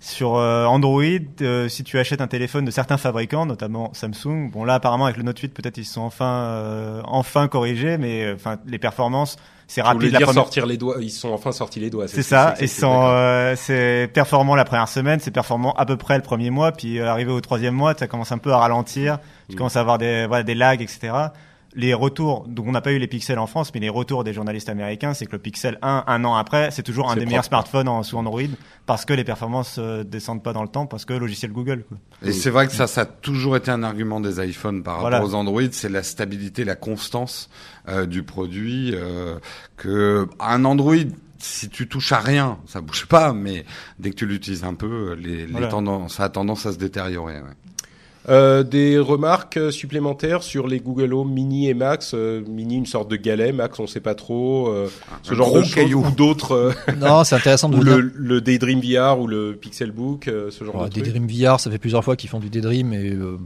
sur 0.03 0.35
euh, 0.35 0.65
Android, 0.65 1.01
euh, 1.41 1.69
si 1.69 1.85
tu 1.85 1.97
achètes 1.97 2.19
un 2.19 2.27
téléphone 2.27 2.65
de 2.65 2.71
certains 2.71 2.97
fabricants, 2.97 3.45
notamment 3.45 3.89
Samsung, 3.93 4.49
bon 4.51 4.65
là 4.65 4.73
apparemment 4.73 5.05
avec 5.05 5.15
le 5.15 5.23
Note 5.23 5.39
8 5.39 5.53
peut-être 5.53 5.77
ils 5.77 5.85
se 5.85 5.93
sont 5.93 6.01
enfin, 6.01 6.25
euh, 6.25 7.01
enfin 7.05 7.47
corrigés, 7.47 7.97
mais 7.97 8.33
enfin 8.35 8.57
les 8.65 8.79
performances, 8.79 9.37
c'est 9.65 9.81
rapide. 9.81 10.11
La 10.11 10.17
dire 10.17 10.27
première... 10.27 10.43
sortir 10.43 10.65
les 10.65 10.75
doigts. 10.75 10.97
Ils 10.99 11.09
sont 11.09 11.29
enfin 11.31 11.53
sortis 11.53 11.79
les 11.79 11.89
doigts. 11.89 12.09
C'est 12.09 12.17
ce 12.17 12.29
ça, 12.29 12.53
ils 12.59 12.67
sont, 12.67 13.05
euh, 13.07 13.55
c'est 13.55 14.09
performant 14.13 14.55
la 14.55 14.65
première 14.65 14.89
semaine, 14.89 15.21
c'est 15.21 15.31
performant 15.31 15.71
à 15.77 15.85
peu 15.85 15.95
près 15.95 16.17
le 16.17 16.21
premier 16.21 16.49
mois, 16.49 16.73
puis 16.73 16.99
euh, 16.99 17.07
arrivé 17.09 17.31
au 17.31 17.39
troisième 17.39 17.73
mois, 17.73 17.93
ça 17.97 18.07
commence 18.07 18.33
un 18.33 18.39
peu 18.39 18.51
à 18.51 18.57
ralentir, 18.57 19.19
tu 19.47 19.55
Mm. 19.55 19.57
commences 19.57 19.77
à 19.77 19.79
avoir 19.79 19.99
des, 19.99 20.25
voilà, 20.27 20.43
des 20.43 20.53
lags, 20.55 20.81
etc. 20.81 21.13
Les 21.75 21.93
retours, 21.95 22.45
donc 22.47 22.67
on 22.67 22.71
n'a 22.71 22.81
pas 22.81 22.91
eu 22.91 22.99
les 22.99 23.07
pixels 23.07 23.39
en 23.39 23.47
France, 23.47 23.71
mais 23.73 23.79
les 23.79 23.89
retours 23.89 24.23
des 24.23 24.31
journalistes 24.33 24.69
américains, 24.69 25.13
c'est 25.15 25.25
que 25.25 25.31
le 25.31 25.39
Pixel 25.39 25.79
1, 25.81 26.03
un 26.05 26.23
an 26.23 26.35
après, 26.35 26.69
c'est 26.71 26.83
toujours 26.83 27.09
un 27.09 27.15
des 27.15 27.25
meilleurs 27.25 27.45
smartphones 27.45 27.87
en, 27.87 28.03
sous 28.03 28.15
Android, 28.17 28.41
parce 28.85 29.05
que 29.05 29.13
les 29.13 29.23
performances 29.23 29.77
euh, 29.79 30.03
descendent 30.03 30.43
pas 30.43 30.53
dans 30.53 30.61
le 30.61 30.67
temps, 30.69 30.85
parce 30.85 31.03
que 31.05 31.13
logiciel 31.13 31.51
Google. 31.51 31.83
Quoi. 31.89 31.97
Et 32.23 32.31
c'est 32.31 32.51
vrai 32.51 32.67
que 32.67 32.73
ça, 32.73 32.85
ça 32.85 33.01
a 33.01 33.05
toujours 33.05 33.55
été 33.57 33.71
un 33.71 33.81
argument 33.81 34.19
des 34.19 34.39
iPhones 34.47 34.83
par 34.83 34.95
rapport 34.97 35.09
Voilà. 35.09 35.25
aux 35.25 35.33
Android, 35.33 35.61
c'est 35.71 35.89
la 35.89 36.03
stabilité, 36.03 36.63
la 36.63 36.75
constance 36.75 37.49
euh, 37.89 38.05
du 38.05 38.21
produit. 38.23 38.91
Euh, 38.93 39.39
que 39.75 40.27
un 40.39 40.65
Android, 40.65 40.95
si 41.39 41.69
tu 41.69 41.87
touches 41.89 42.11
à 42.11 42.19
rien, 42.19 42.59
ça 42.67 42.81
bouge 42.81 43.07
pas, 43.07 43.33
mais 43.33 43.65
dès 43.99 44.11
que 44.11 44.15
tu 44.15 44.25
l'utilises 44.27 44.63
un 44.63 44.75
peu, 44.75 45.13
les, 45.19 45.45
les 45.45 45.51
Voilà. 45.51 45.67
tendances, 45.69 46.15
ça 46.17 46.25
a 46.25 46.29
tendance 46.29 46.65
à 46.67 46.71
se 46.71 46.77
détériorer. 46.77 47.35
ouais. 47.41 47.49
Euh, 48.29 48.63
des 48.63 48.97
remarques 48.99 49.57
euh, 49.57 49.69
supplémentaires 49.71 50.43
sur 50.43 50.67
les 50.67 50.79
Google 50.79 51.13
Home 51.13 51.31
Mini 51.33 51.67
et 51.67 51.73
Max. 51.73 52.13
Euh, 52.13 52.41
Mini, 52.47 52.77
une 52.77 52.85
sorte 52.85 53.09
de 53.11 53.17
galet. 53.17 53.51
Max, 53.51 53.77
on 53.79 53.87
sait 53.87 53.99
pas 53.99 54.15
trop. 54.15 54.69
euh, 54.69 54.87
ce 55.23 55.33
genre 55.33 55.47
gros 55.49 55.59
de 55.59 55.63
choses 55.65 55.75
caillou. 55.75 56.05
ou 56.05 56.11
d'autres. 56.11 56.53
euh, 56.53 56.71
Non, 56.97 57.23
c'est 57.25 57.35
intéressant 57.35 57.67
de 57.69 57.77
ou 57.77 57.81
le, 57.83 57.99
le 57.99 58.39
Daydream 58.41 58.79
VR 58.79 59.19
ou 59.19 59.27
le 59.27 59.57
Pixelbook, 59.59 60.27
euh, 60.29 60.49
ce 60.51 60.63
genre 60.63 60.75
Ouais, 60.75 60.89
de 60.89 60.93
des 60.93 61.01
trucs. 61.01 61.13
Dream 61.13 61.27
VR, 61.27 61.59
ça 61.59 61.69
fait 61.69 61.77
plusieurs 61.79 62.03
fois 62.03 62.15
qu'ils 62.15 62.29
font 62.29 62.39
du 62.39 62.49
Daydream 62.49 62.93
et 62.93 63.11
euh, 63.11 63.37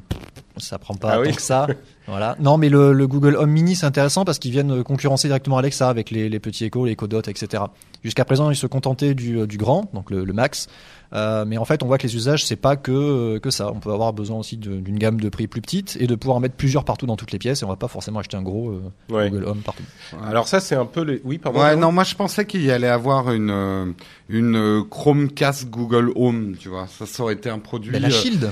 ça 0.58 0.78
prend 0.78 0.94
pas 0.94 1.10
Ah 1.12 1.16
tant 1.16 1.22
oui. 1.22 1.34
que 1.36 1.42
ça. 1.42 1.66
voilà. 2.08 2.36
Non, 2.40 2.58
mais 2.58 2.70
le, 2.70 2.94
le 2.94 3.08
Google 3.08 3.36
Home 3.36 3.50
Mini, 3.50 3.76
c'est 3.76 3.86
intéressant 3.88 4.26
parce 4.26 4.38
qu'ils 4.38 4.52
viennent 4.52 4.84
concurrencer 4.84 5.28
directement 5.28 5.58
Alexa 5.58 5.90
avec 5.90 6.12
les, 6.12 6.30
les 6.30 6.40
petits 6.40 6.66
échos, 6.66 6.86
les 6.86 6.92
Echo 6.92 7.08
etc. 7.08 7.64
Jusqu'à 8.04 8.26
présent, 8.26 8.50
ils 8.50 8.56
se 8.56 8.68
contentaient 8.68 9.14
du, 9.16 9.40
euh, 9.40 9.48
du 9.48 9.58
grand, 9.58 9.90
donc 9.94 10.12
le, 10.12 10.24
le 10.24 10.34
Max. 10.34 10.68
Euh, 11.14 11.46
mais 11.46 11.58
en 11.58 11.66
fait, 11.66 11.84
on 11.84 11.88
voit 11.88 11.98
que 11.98 12.04
les 12.06 12.16
usages, 12.16 12.46
c'est 12.46 12.56
pas 12.58 12.76
que 12.76 12.92
euh, 12.92 13.40
que 13.40 13.50
ça. 13.50 13.72
On 13.72 13.80
peut 13.80 13.92
avoir 13.92 14.12
besoin 14.14 14.38
aussi 14.38 14.58
d'une 14.58 14.98
gamme 15.00 15.20
de 15.22 15.30
prix 15.30 15.48
plus 15.48 15.62
petite 15.62 15.98
et 16.00 16.06
de 16.08 16.16
pouvoir 16.16 16.38
en 16.38 16.40
mettre 16.42 16.56
plusieurs 16.56 16.84
partout 16.84 17.06
dans 17.06 17.16
toutes 17.16 17.32
les 17.32 17.40
pièces. 17.40 17.62
Et 17.62 17.66
on 17.66 17.70
va 17.70 17.78
pas 17.78 17.88
forcément 17.88 18.20
acheter 18.20 18.36
un 18.38 18.42
gros 18.42 18.72
euh, 18.72 18.82
Ouais. 19.10 19.30
Google 19.30 19.46
Home 19.46 19.62
partout. 19.62 19.84
Alors 20.26 20.48
ça, 20.50 20.60
c'est 20.60 20.76
un 20.76 20.86
peu 20.86 21.02
les. 21.04 21.22
Oui, 21.24 21.38
pardon. 21.38 21.62
Ouais, 21.62 21.76
non, 21.78 21.92
moi 21.94 22.04
je 22.04 22.16
pensais 22.16 22.46
qu'il 22.46 22.62
y 22.62 22.72
allait 22.72 22.90
avoir 22.90 23.32
une 23.32 23.94
une 24.28 24.84
Chromecast 24.90 25.70
Google 25.70 26.12
Home, 26.16 26.56
tu 26.60 26.68
vois. 26.70 26.88
Ça, 26.88 27.06
ça 27.06 27.24
aurait 27.24 27.34
été 27.36 27.50
un 27.50 27.60
produit. 27.60 27.92
Mais 27.92 28.00
la 28.00 28.10
Shield, 28.10 28.52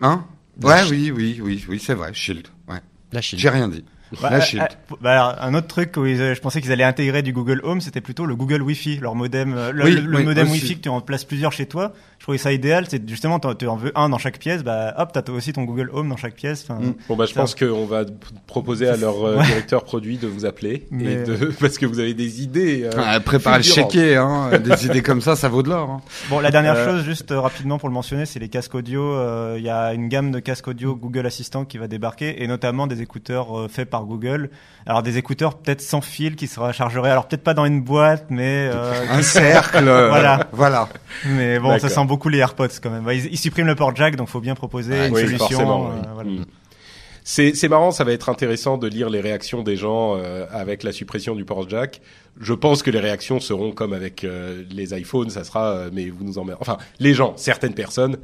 Hein? 0.00 0.24
Ouais, 0.62 0.82
oui, 0.90 1.10
oui, 1.14 1.40
oui, 1.42 1.64
oui, 1.68 1.78
c'est 1.84 1.94
vrai. 1.94 2.10
Shield. 2.14 2.46
Ouais. 2.68 2.78
la 3.12 3.20
Shield. 3.20 3.40
J'ai 3.40 3.48
rien 3.50 3.68
dit. 3.68 3.84
Bah, 4.20 4.30
la 4.30 4.36
euh, 4.38 4.40
Shield. 4.40 4.62
euh, 4.92 4.94
bah, 5.00 5.12
alors, 5.12 5.36
un 5.42 5.54
autre 5.54 5.66
truc 5.68 5.96
où 5.96 6.04
ils, 6.06 6.20
euh, 6.20 6.34
je 6.34 6.40
pensais 6.40 6.60
qu'ils 6.60 6.72
allaient 6.72 6.82
intégrer 6.84 7.22
du 7.22 7.32
Google 7.32 7.60
Home, 7.64 7.80
c'était 7.80 8.00
plutôt 8.00 8.26
le 8.26 8.34
Google 8.34 8.62
Wi-Fi, 8.62 8.96
leur 8.98 9.14
modem, 9.14 9.54
le, 9.72 9.84
Oui, 9.84 9.92
le- 9.94 10.00
le 10.00 10.16
oui, 10.18 10.24
modem 10.24 10.44
aussi. 10.50 10.60
Wi-Fi 10.60 10.76
que 10.78 10.82
tu 10.82 10.88
en 10.88 11.00
places 11.00 11.24
plusieurs 11.24 11.52
chez 11.52 11.66
toi. 11.66 11.92
Trouvais 12.30 12.38
ça 12.38 12.52
idéal. 12.52 12.84
C'est 12.88 13.08
justement, 13.08 13.40
tu 13.40 13.66
en 13.66 13.74
veux 13.74 13.90
un 13.96 14.08
dans 14.08 14.18
chaque 14.18 14.38
pièce, 14.38 14.62
bah 14.62 14.94
hop, 14.98 15.10
t'as 15.12 15.32
aussi 15.32 15.52
ton 15.52 15.64
Google 15.64 15.90
Home 15.92 16.08
dans 16.08 16.16
chaque 16.16 16.34
pièce. 16.36 16.68
Mm. 16.68 16.92
Bon 17.08 17.16
bah 17.16 17.24
je 17.26 17.34
pense 17.34 17.56
qu'on 17.56 17.86
va 17.86 18.04
proposer 18.46 18.88
à 18.88 18.96
leur 18.96 19.24
euh, 19.26 19.36
Ouais. 19.38 19.46
directeur 19.46 19.82
produit 19.82 20.16
de 20.16 20.28
vous 20.28 20.44
appeler 20.46 20.74
et 20.74 20.86
Mais- 20.92 21.24
de 21.24 21.34
parce 21.60 21.76
que 21.76 21.86
vous 21.86 21.98
avez 21.98 22.14
des 22.14 22.40
idées. 22.42 22.84
euh, 22.84 22.90
Ah, 23.04 23.18
préparez 23.18 23.56
le 23.56 23.62
chéquier, 23.64 24.14
hein. 24.16 24.50
Des 24.64 24.86
idées 24.86 25.02
comme 25.02 25.20
ça, 25.20 25.34
ça 25.34 25.48
vaut 25.48 25.64
de 25.64 25.70
l'or. 25.70 25.90
Hein. 25.90 26.00
Bon, 26.28 26.38
la 26.38 26.52
dernière 26.52 26.76
Euh, 26.76 26.98
chose, 26.98 27.04
juste 27.04 27.32
euh, 27.32 27.40
rapidement 27.40 27.78
pour 27.78 27.88
le 27.88 27.94
mentionner, 27.94 28.26
c'est 28.26 28.38
les 28.38 28.48
casques 28.48 28.74
audio. 28.76 29.02
Euh, 29.14 29.56
Il 29.58 29.64
y 29.64 29.70
a 29.70 29.92
une 29.92 30.06
gamme 30.08 30.30
de 30.30 30.38
casques 30.38 30.68
audio 30.68 30.94
Google 30.94 31.26
Assistant 31.26 31.64
qui 31.64 31.78
va 31.78 31.88
débarquer, 31.88 32.44
et 32.44 32.46
notamment 32.46 32.86
des 32.86 33.02
écouteurs 33.02 33.58
euh, 33.58 33.66
faits 33.68 33.90
par 33.90 34.04
Google. 34.04 34.50
Alors 34.86 35.02
des 35.02 35.18
écouteurs 35.18 35.54
peut-être 35.58 35.80
sans 35.80 36.00
fil 36.00 36.36
qui 36.36 36.46
se 36.46 36.60
rechargeraient. 36.60 37.10
Alors 37.10 37.26
peut-être 37.26 37.42
pas 37.42 37.54
dans 37.54 37.64
une 37.64 37.80
boîte, 37.82 38.26
mais 38.30 38.70
euh, 38.72 38.92
Un 39.10 39.22
cercle. 39.22 39.78
Voilà. 40.10 40.46
Voilà. 40.52 40.88
mais 41.26 41.58
bon, 41.58 41.78
ça 41.78 41.88
sent 41.88 42.04
beaucoup 42.04 42.19
les 42.28 42.38
AirPods 42.38 42.68
quand 42.82 42.90
même. 42.90 43.08
Ils, 43.12 43.26
ils 43.32 43.38
suppriment 43.38 43.66
le 43.68 43.74
port 43.74 43.94
jack, 43.96 44.16
donc 44.16 44.28
faut 44.28 44.40
bien 44.40 44.54
proposer 44.54 44.94
Ah, 44.98 45.06
une 45.08 45.14
oui, 45.14 45.22
solution. 45.22 45.86
euh, 45.86 45.94
oui. 45.96 46.08
voilà. 46.14 46.30
Mm. 46.30 46.44
C'est 47.22 47.68
marrant, 47.68 47.90
ça 47.92 48.02
va 48.02 48.12
être 48.12 48.28
intéressant 48.28 48.76
de 48.78 48.88
lire 48.88 49.08
les 49.10 49.20
réactions 49.20 49.62
des 49.62 49.76
gens 49.76 50.16
euh, 50.16 50.46
avec 50.50 50.82
la 50.82 50.90
suppression 50.90 51.34
du 51.36 51.44
port 51.44 51.68
jack. 51.68 52.00
Je 52.40 52.54
pense 52.54 52.82
que 52.82 52.90
les 52.90 52.98
réactions 52.98 53.38
seront 53.40 53.72
comme 53.72 53.92
avec 53.92 54.24
euh, 54.24 54.64
les 54.70 54.98
iPhones, 54.98 55.30
ça 55.30 55.44
sera 55.44 55.66
euh, 55.70 55.90
mais 55.92 56.08
vous 56.08 56.24
nous 56.24 56.38
emmerdez. 56.38 56.60
Enfin, 56.60 56.78
les 56.98 57.14
gens, 57.14 57.34
certaines 57.36 57.74
personnes 57.74 58.16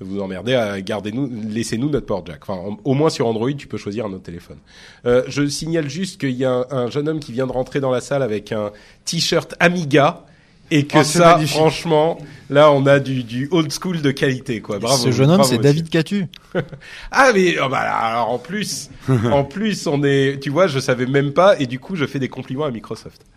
vous 0.00 0.20
emmerdez 0.20 0.54
à 0.54 0.80
garder 0.80 1.12
nous 1.12 1.30
laissez-nous 1.48 1.88
notre 1.90 2.06
port 2.06 2.24
jack. 2.26 2.40
Enfin, 2.42 2.58
en- 2.60 2.78
au 2.84 2.94
moins 2.94 3.10
sur 3.10 3.26
Android, 3.26 3.52
tu 3.52 3.66
peux 3.68 3.76
choisir 3.78 4.06
un 4.06 4.12
autre 4.12 4.24
téléphone. 4.24 4.58
Je 5.04 5.46
signale 5.46 5.88
juste 5.88 6.18
qu'il 6.20 6.32
y 6.32 6.44
a 6.44 6.50
un, 6.52 6.66
un 6.70 6.90
jeune 6.90 7.08
homme 7.08 7.20
qui 7.20 7.32
vient 7.32 7.46
de 7.46 7.52
rentrer 7.52 7.80
dans 7.80 7.90
la 7.92 8.00
salle 8.00 8.22
avec 8.22 8.50
un 8.52 8.70
t-shirt 9.04 9.54
Amiga 9.60 10.24
et 10.70 10.86
que 10.86 10.98
Oh, 10.98 11.02
ça 11.02 11.34
magnifique. 11.34 11.56
franchement, 11.56 12.18
là 12.50 12.70
on 12.70 12.86
a 12.86 13.00
du, 13.00 13.22
du 13.22 13.48
old 13.50 13.72
school 13.72 14.00
de 14.02 14.10
qualité 14.10 14.60
quoi. 14.60 14.78
Bravo. 14.78 15.02
Ce 15.02 15.12
jeune 15.12 15.30
homme, 15.30 15.44
c'est. 15.44 15.58
David 15.58 15.88
Catu. 15.88 16.26
Ah 17.10 17.30
mais 17.34 17.56
oh, 17.62 17.68
bah, 17.68 17.80
alors 17.80 18.30
en 18.30 18.38
plus, 18.38 18.90
en 19.32 19.44
plus 19.44 19.86
on 19.86 20.02
est, 20.04 20.40
tu 20.42 20.50
vois, 20.50 20.66
je 20.66 20.78
savais 20.78 21.06
même 21.06 21.32
pas 21.32 21.58
et 21.58 21.66
du 21.66 21.78
coup 21.80 21.96
je 21.96 22.06
fais 22.06 22.18
des 22.18 22.28
compliments 22.28 22.64
à 22.64 22.70
Microsoft. 22.70 23.22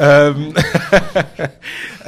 Euh, 0.00 0.32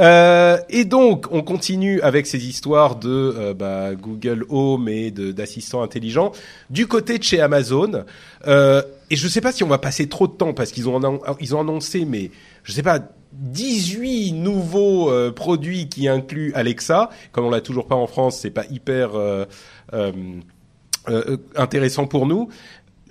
euh, 0.01 0.59
et 0.69 0.85
donc 0.85 1.27
on 1.31 1.43
continue 1.43 2.01
avec 2.03 2.27
ces 2.27 2.47
histoires 2.47 2.97
de 2.97 3.09
euh, 3.11 3.55
bah, 3.55 3.95
Google 3.95 4.45
Home 4.49 4.89
et 4.89 5.11
d'assistants 5.11 5.83
intelligents 5.83 6.33
du 6.71 6.87
côté 6.87 7.19
de 7.19 7.23
chez 7.23 7.41
Amazon. 7.41 8.05
Euh, 8.47 8.83
et 9.11 9.17
je 9.17 9.29
sais 9.29 9.41
pas 9.41 9.53
si 9.53 9.65
on 9.65 9.69
va 9.69 9.79
passer 9.79 10.09
trop 10.09 10.27
de 10.27 10.33
temps 10.33 10.53
parce 10.55 10.73
qu'ils 10.73 10.89
ont 10.89 11.21
ils 11.41 11.55
ont 11.55 11.61
annoncé 11.61 12.05
mais 12.05 12.31
je 12.65 12.73
sais 12.73 12.83
pas 12.83 13.01
18 13.33 14.33
nouveaux 14.33 15.11
euh, 15.11 15.33
produits 15.33 15.89
qui 15.89 16.09
incluent 16.09 16.53
Alexa. 16.55 17.11
Comme 17.33 17.47
on 17.47 17.51
l'a 17.51 17.61
toujours 17.61 17.87
pas 17.87 17.95
en 17.95 18.07
France, 18.07 18.39
c'est 18.41 18.51
pas 18.51 18.65
hyper 18.71 19.15
euh, 19.15 19.45
euh, 19.93 21.37
intéressant 21.57 22.07
pour 22.07 22.27
nous. 22.27 22.49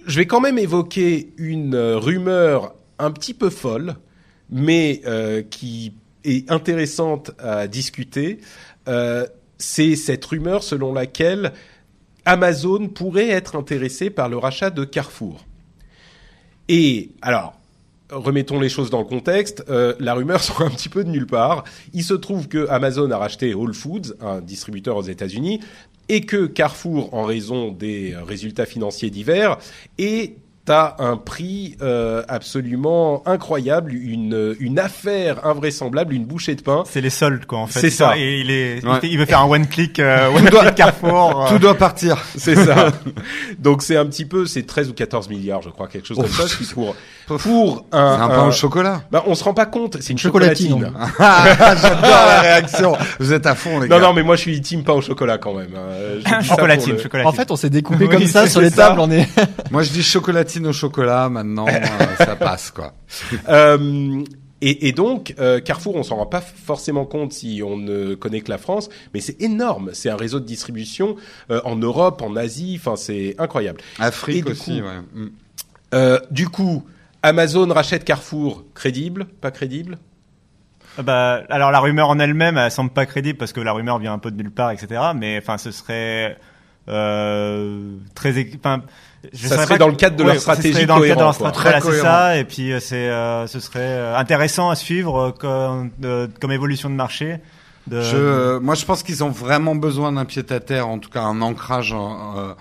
Je 0.05 0.19
vais 0.19 0.25
quand 0.25 0.39
même 0.39 0.57
évoquer 0.57 1.33
une 1.37 1.75
rumeur 1.75 2.73
un 2.99 3.11
petit 3.11 3.33
peu 3.33 3.49
folle, 3.49 3.95
mais 4.49 5.01
qui 5.51 5.93
est 6.23 6.49
intéressante 6.49 7.31
à 7.37 7.67
discuter. 7.67 8.39
C'est 9.59 9.95
cette 9.95 10.25
rumeur 10.25 10.63
selon 10.63 10.91
laquelle 10.91 11.53
Amazon 12.25 12.87
pourrait 12.87 13.29
être 13.29 13.55
intéressé 13.55 14.09
par 14.09 14.27
le 14.27 14.37
rachat 14.37 14.71
de 14.71 14.85
Carrefour. 14.85 15.45
Et 16.67 17.11
alors, 17.21 17.60
remettons 18.11 18.59
les 18.59 18.69
choses 18.69 18.89
dans 18.89 18.99
le 18.99 19.05
contexte. 19.05 19.63
euh, 19.69 19.93
la 19.99 20.13
rumeur 20.13 20.39
sort 20.43 20.61
un 20.61 20.69
petit 20.69 20.89
peu 20.89 21.03
de 21.03 21.09
nulle 21.09 21.27
part. 21.27 21.63
Il 21.93 22.03
se 22.03 22.13
trouve 22.13 22.47
que 22.47 22.67
Amazon 22.69 23.09
a 23.11 23.17
racheté 23.17 23.53
Whole 23.53 23.73
Foods, 23.73 24.13
un 24.21 24.41
distributeur 24.41 24.97
aux 24.97 25.03
États-Unis, 25.03 25.59
et 26.09 26.21
que 26.21 26.45
Carrefour, 26.45 27.13
en 27.13 27.23
raison 27.23 27.71
des 27.71 28.15
résultats 28.15 28.65
financiers 28.65 29.09
divers, 29.09 29.57
est 29.97 30.35
à 30.71 30.95
un 30.99 31.17
prix 31.17 31.75
euh, 31.81 32.23
absolument 32.27 33.21
incroyable, 33.25 33.93
une, 33.93 34.55
une 34.59 34.79
affaire 34.79 35.45
invraisemblable, 35.45 36.13
une 36.13 36.25
bouchée 36.25 36.55
de 36.55 36.61
pain. 36.61 36.83
C'est 36.89 37.01
les 37.01 37.09
soldes 37.09 37.45
quoi 37.45 37.59
en 37.59 37.67
fait. 37.67 37.79
C'est 37.79 37.89
ça. 37.89 38.17
Et 38.17 38.39
il 38.39 38.49
est, 38.51 38.85
Ouais. 38.85 38.99
il 39.03 39.17
veut 39.17 39.25
faire 39.25 39.41
un 39.41 39.45
one 39.49 39.67
click, 39.67 39.99
euh, 39.99 40.27
one 40.35 40.45
click 40.49 40.75
Carrefour. 40.75 41.45
euh, 41.45 41.49
Tout 41.49 41.59
doit 41.59 41.75
partir. 41.75 42.17
C'est 42.35 42.55
ça. 42.55 42.87
Donc 43.59 43.81
c'est 43.83 43.97
un 43.97 44.05
petit 44.05 44.25
peu, 44.25 44.45
c'est 44.45 44.63
13 44.63 44.89
ou 44.89 44.93
14 44.93 45.29
milliards, 45.29 45.61
je 45.61 45.69
crois, 45.69 45.87
quelque 45.87 46.07
chose 46.07 46.17
comme 46.17 46.25
Oh. 46.29 46.47
ça, 46.47 46.55
qui 46.55 46.63
pour 46.73 46.95
pour 47.39 47.85
un, 47.91 48.15
C'est 48.17 48.23
un 48.23 48.27
pain 48.29 48.47
au 48.47 48.51
chocolat. 48.51 49.03
Bah, 49.11 49.23
on 49.27 49.35
se 49.35 49.43
rend 49.43 49.53
pas 49.53 49.65
compte, 49.65 49.97
c'est 50.01 50.11
une 50.11 50.17
Chocolatine. 50.17 50.91
Ah, 51.19 51.75
J'adore 51.81 52.01
la 52.01 52.41
réaction. 52.41 52.93
Vous 53.19 53.31
êtes 53.33 53.45
à 53.45 53.55
fond, 53.55 53.79
les 53.79 53.87
gars. 53.87 53.99
Non, 53.99 54.07
non, 54.07 54.13
mais 54.13 54.23
moi 54.23 54.35
je 54.35 54.41
suis 54.41 54.59
team 54.61 54.83
pain 54.83 54.93
au 54.93 55.01
chocolat 55.01 55.37
quand 55.37 55.53
même. 55.53 55.69
hein. 55.75 56.41
Chocolatine, 56.43 56.93
le- 56.93 56.99
chocolatine. 57.01 57.29
En 57.29 57.31
fait, 57.33 57.49
on 57.51 57.55
s'est 57.55 57.69
découpé 57.69 58.05
Oui, 58.05 58.09
comme 58.09 58.25
ça 58.27 58.47
sur 58.47 58.59
les 58.61 58.69
ça. 58.69 58.87
tables. 58.87 58.99
On 58.99 59.09
est. 59.11 59.27
Moi, 59.71 59.83
je 59.83 59.91
dis 59.91 60.03
chocolatine 60.03 60.60
au 60.67 60.73
chocolat. 60.73 61.29
Maintenant, 61.29 61.67
euh, 61.69 62.15
ça 62.17 62.35
passe, 62.35 62.71
quoi. 62.71 62.93
Euh, 63.49 64.23
et, 64.61 64.87
et 64.89 64.91
donc, 64.91 65.33
euh, 65.39 65.59
Carrefour, 65.59 65.95
on 65.95 66.03
s'en 66.03 66.17
rend 66.17 66.27
pas 66.27 66.41
forcément 66.41 67.05
compte 67.05 67.33
si 67.33 67.61
on 67.65 67.77
ne 67.77 68.13
connaît 68.13 68.41
que 68.41 68.49
la 68.51 68.57
France, 68.59 68.89
mais 69.13 69.19
c'est 69.19 69.41
énorme. 69.41 69.89
C'est 69.93 70.09
un 70.09 70.15
réseau 70.15 70.39
de 70.39 70.45
distribution 70.45 71.15
euh, 71.49 71.61
en 71.65 71.75
Europe, 71.75 72.21
en 72.21 72.35
Asie. 72.35 72.79
Enfin, 72.79 72.95
c'est 72.95 73.35
incroyable. 73.39 73.81
Afrique 73.99 74.47
aussi, 74.47 74.79
coup- 74.79 74.85
ouais. 74.85 74.99
Mm. 75.13 75.29
Euh, 75.93 76.19
du 76.29 76.47
coup, 76.47 76.85
Amazon 77.23 77.67
rachète 77.73 78.03
Carrefour. 78.05 78.63
Crédible? 78.75 79.25
Pas 79.25 79.51
crédible? 79.51 79.97
Bah, 81.01 81.41
alors 81.49 81.71
la 81.71 81.79
rumeur 81.79 82.09
en 82.09 82.19
elle-même, 82.19 82.57
elle 82.57 82.69
semble 82.69 82.91
pas 82.91 83.05
crédible 83.05 83.37
parce 83.37 83.53
que 83.53 83.61
la 83.61 83.71
rumeur 83.71 83.97
vient 83.97 84.13
un 84.13 84.19
peu 84.19 84.29
de 84.29 84.35
nulle 84.37 84.51
part, 84.51 84.71
etc. 84.71 85.01
Mais 85.15 85.37
enfin, 85.37 85.57
ce 85.57 85.71
serait 85.71 86.37
euh, 86.89 87.95
très, 88.13 88.33
enfin, 88.57 88.83
je 89.33 89.47
Ça 89.47 89.63
serait 89.63 89.77
dans 89.77 89.85
que- 89.87 89.91
le 89.91 89.97
cadre 89.97 90.15
de 90.17 90.23
ouais, 90.23 90.33
leur 90.33 90.41
ça 90.41 90.53
serait 90.53 90.55
stratégie 90.61 90.85
dans 90.85 90.99
le 90.99 91.07
cadre 91.07 91.19
de 91.19 91.23
leur 91.25 91.37
cohérent, 91.37 91.51
quoi. 91.51 91.59
stratégie. 91.61 91.81
Voilà, 91.81 91.81
Très 91.81 91.91
c'est 91.91 92.01
ça. 92.01 92.37
Et 92.37 92.43
puis 92.45 92.71
euh, 92.73 92.79
c'est, 92.79 93.09
euh, 93.09 93.47
ce 93.47 93.59
serait 93.59 93.79
euh, 93.81 94.17
intéressant 94.17 94.69
à 94.69 94.75
suivre 94.75 95.17
euh, 95.19 95.31
comme, 95.31 95.91
euh, 96.03 96.27
comme 96.39 96.51
évolution 96.51 96.89
de 96.89 96.95
marché. 96.95 97.37
De, 97.87 98.01
Je, 98.01 98.15
euh, 98.15 98.59
moi, 98.59 98.75
je 98.75 98.85
pense 98.85 99.01
qu'ils 99.03 99.23
ont 99.23 99.29
vraiment 99.31 99.73
besoin 99.75 100.11
d'un 100.11 100.25
pied 100.25 100.43
à 100.49 100.59
terre, 100.59 100.87
en 100.87 100.99
tout 100.99 101.09
cas 101.09 101.21
un 101.23 101.41
ancrage 101.41 101.93
euh, 101.97 102.53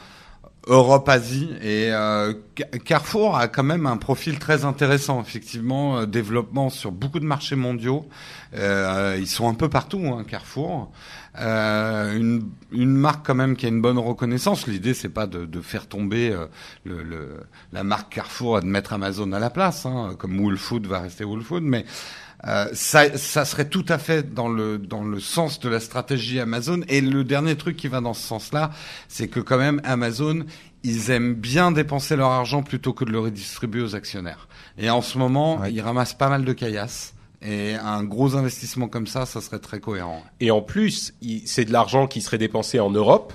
Europe-Asie. 0.66 1.50
Et 1.62 1.88
euh, 1.92 2.32
Ca- 2.56 2.78
Carrefour 2.84 3.36
a 3.36 3.48
quand 3.48 3.62
même 3.62 3.86
un 3.86 3.96
profil 3.96 4.38
très 4.38 4.64
intéressant, 4.64 5.20
effectivement, 5.20 5.98
euh, 5.98 6.06
développement 6.06 6.70
sur 6.70 6.92
beaucoup 6.92 7.20
de 7.20 7.24
marchés 7.24 7.56
mondiaux. 7.56 8.06
Euh, 8.54 9.16
ils 9.18 9.26
sont 9.26 9.48
un 9.48 9.54
peu 9.54 9.68
partout, 9.68 10.02
hein, 10.06 10.24
Carrefour. 10.28 10.90
Euh, 11.38 12.16
une, 12.16 12.48
une 12.72 12.96
marque 12.96 13.24
quand 13.24 13.34
même 13.36 13.54
qui 13.56 13.64
a 13.66 13.68
une 13.68 13.80
bonne 13.80 13.98
reconnaissance. 13.98 14.66
L'idée, 14.66 14.94
c'est 14.94 15.08
pas 15.08 15.26
de, 15.26 15.44
de 15.44 15.60
faire 15.60 15.86
tomber 15.86 16.30
euh, 16.32 16.46
le, 16.84 17.02
le, 17.04 17.40
la 17.72 17.84
marque 17.84 18.12
Carrefour 18.14 18.58
et 18.58 18.60
de 18.62 18.66
mettre 18.66 18.92
Amazon 18.92 19.30
à 19.32 19.38
la 19.38 19.50
place, 19.50 19.86
hein, 19.86 20.14
comme 20.18 20.40
Whole 20.40 20.58
Food 20.58 20.86
va 20.86 20.98
rester 21.00 21.24
Whole 21.24 21.42
Food, 21.42 21.62
mais 21.62 21.84
euh, 22.48 22.66
ça, 22.72 23.16
ça 23.16 23.44
serait 23.44 23.68
tout 23.68 23.84
à 23.88 23.98
fait 23.98 24.34
dans 24.34 24.48
le 24.48 24.78
dans 24.78 25.04
le 25.04 25.20
sens 25.20 25.60
de 25.60 25.68
la 25.68 25.78
stratégie 25.78 26.40
Amazon. 26.40 26.80
Et 26.88 27.00
le 27.00 27.22
dernier 27.22 27.54
truc 27.56 27.76
qui 27.76 27.86
va 27.88 28.00
dans 28.00 28.14
ce 28.14 28.26
sens-là, 28.26 28.70
c'est 29.08 29.28
que 29.28 29.40
quand 29.40 29.58
même 29.58 29.80
Amazon, 29.84 30.44
ils 30.82 31.10
aiment 31.10 31.34
bien 31.34 31.70
dépenser 31.70 32.16
leur 32.16 32.30
argent 32.30 32.62
plutôt 32.62 32.92
que 32.94 33.04
de 33.04 33.10
le 33.12 33.20
redistribuer 33.20 33.82
aux 33.82 33.94
actionnaires. 33.94 34.48
Et 34.78 34.88
en 34.90 35.02
ce 35.02 35.16
moment, 35.18 35.58
Ouais. 35.60 35.72
ils 35.72 35.80
ramassent 35.82 36.14
pas 36.14 36.28
mal 36.30 36.44
de 36.44 36.52
caillasses. 36.54 37.12
Et 37.42 37.74
un 37.74 38.04
gros 38.04 38.36
investissement 38.36 38.88
comme 38.88 39.06
ça, 39.06 39.24
ça 39.26 39.40
serait 39.40 39.58
très 39.60 39.80
cohérent. 39.80 40.22
Et 40.40 40.50
en 40.50 40.60
plus, 40.60 41.14
c'est 41.46 41.64
de 41.64 41.72
l'argent 41.72 42.06
qui 42.06 42.20
serait 42.20 42.38
dépensé 42.38 42.80
en 42.80 42.90
Europe. 42.90 43.32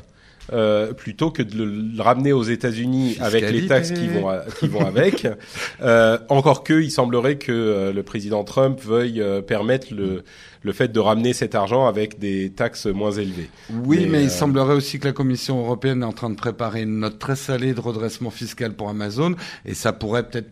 euh, 0.54 0.94
plutôt 0.94 1.32
que 1.32 1.42
de 1.42 1.58
le, 1.58 1.66
le 1.66 2.02
ramener 2.04 2.32
aux 2.32 2.44
États-Unis 2.44 3.18
avec 3.20 3.42
les 3.50 3.62
Fiscalité. 3.62 3.68
taxes 3.68 3.92
qui 3.94 4.08
vont, 4.08 4.30
qui 4.60 4.68
vont 4.68 4.86
avec. 4.86 5.28
Euh, 5.82 6.18
encore 6.30 6.64
que, 6.64 6.82
il 6.82 6.92
semblerait 6.92 7.38
que 7.38 7.52
euh, 7.52 7.92
le 7.94 8.02
président 8.04 8.44
Trump 8.44 8.80
veuille 8.82 9.22
euh, 9.22 9.42
permettre 9.42 9.94
le, 9.94 10.24
le 10.62 10.72
fait 10.74 10.88
de 10.88 11.00
ramener 11.00 11.34
cet 11.34 11.54
argent 11.56 11.86
avec 11.88 12.18
des 12.20 12.52
taxes 12.52 12.86
moins 12.86 13.12
élevées. 13.12 13.50
Oui, 13.72 14.02
Mais, 14.02 14.06
mais, 14.08 14.18
euh, 14.20 14.24
il 14.24 14.30
semblerait 14.30 14.74
aussi 14.76 15.00
que 15.00 15.06
la 15.06 15.14
Commission 15.14 15.60
européenne 15.60 16.02
est 16.04 16.06
en 16.06 16.14
train 16.14 16.30
de 16.30 16.36
préparer 16.36 16.84
une 16.84 17.00
note 17.00 17.18
très 17.20 17.36
salée 17.36 17.74
de 17.74 17.82
redressement 17.82 18.30
fiscal 18.32 18.74
pour 18.74 18.90
Amazon, 18.90 19.36
et 19.66 19.74
ça 19.74 19.94
pourrait 19.94 20.28
peut-être 20.30 20.52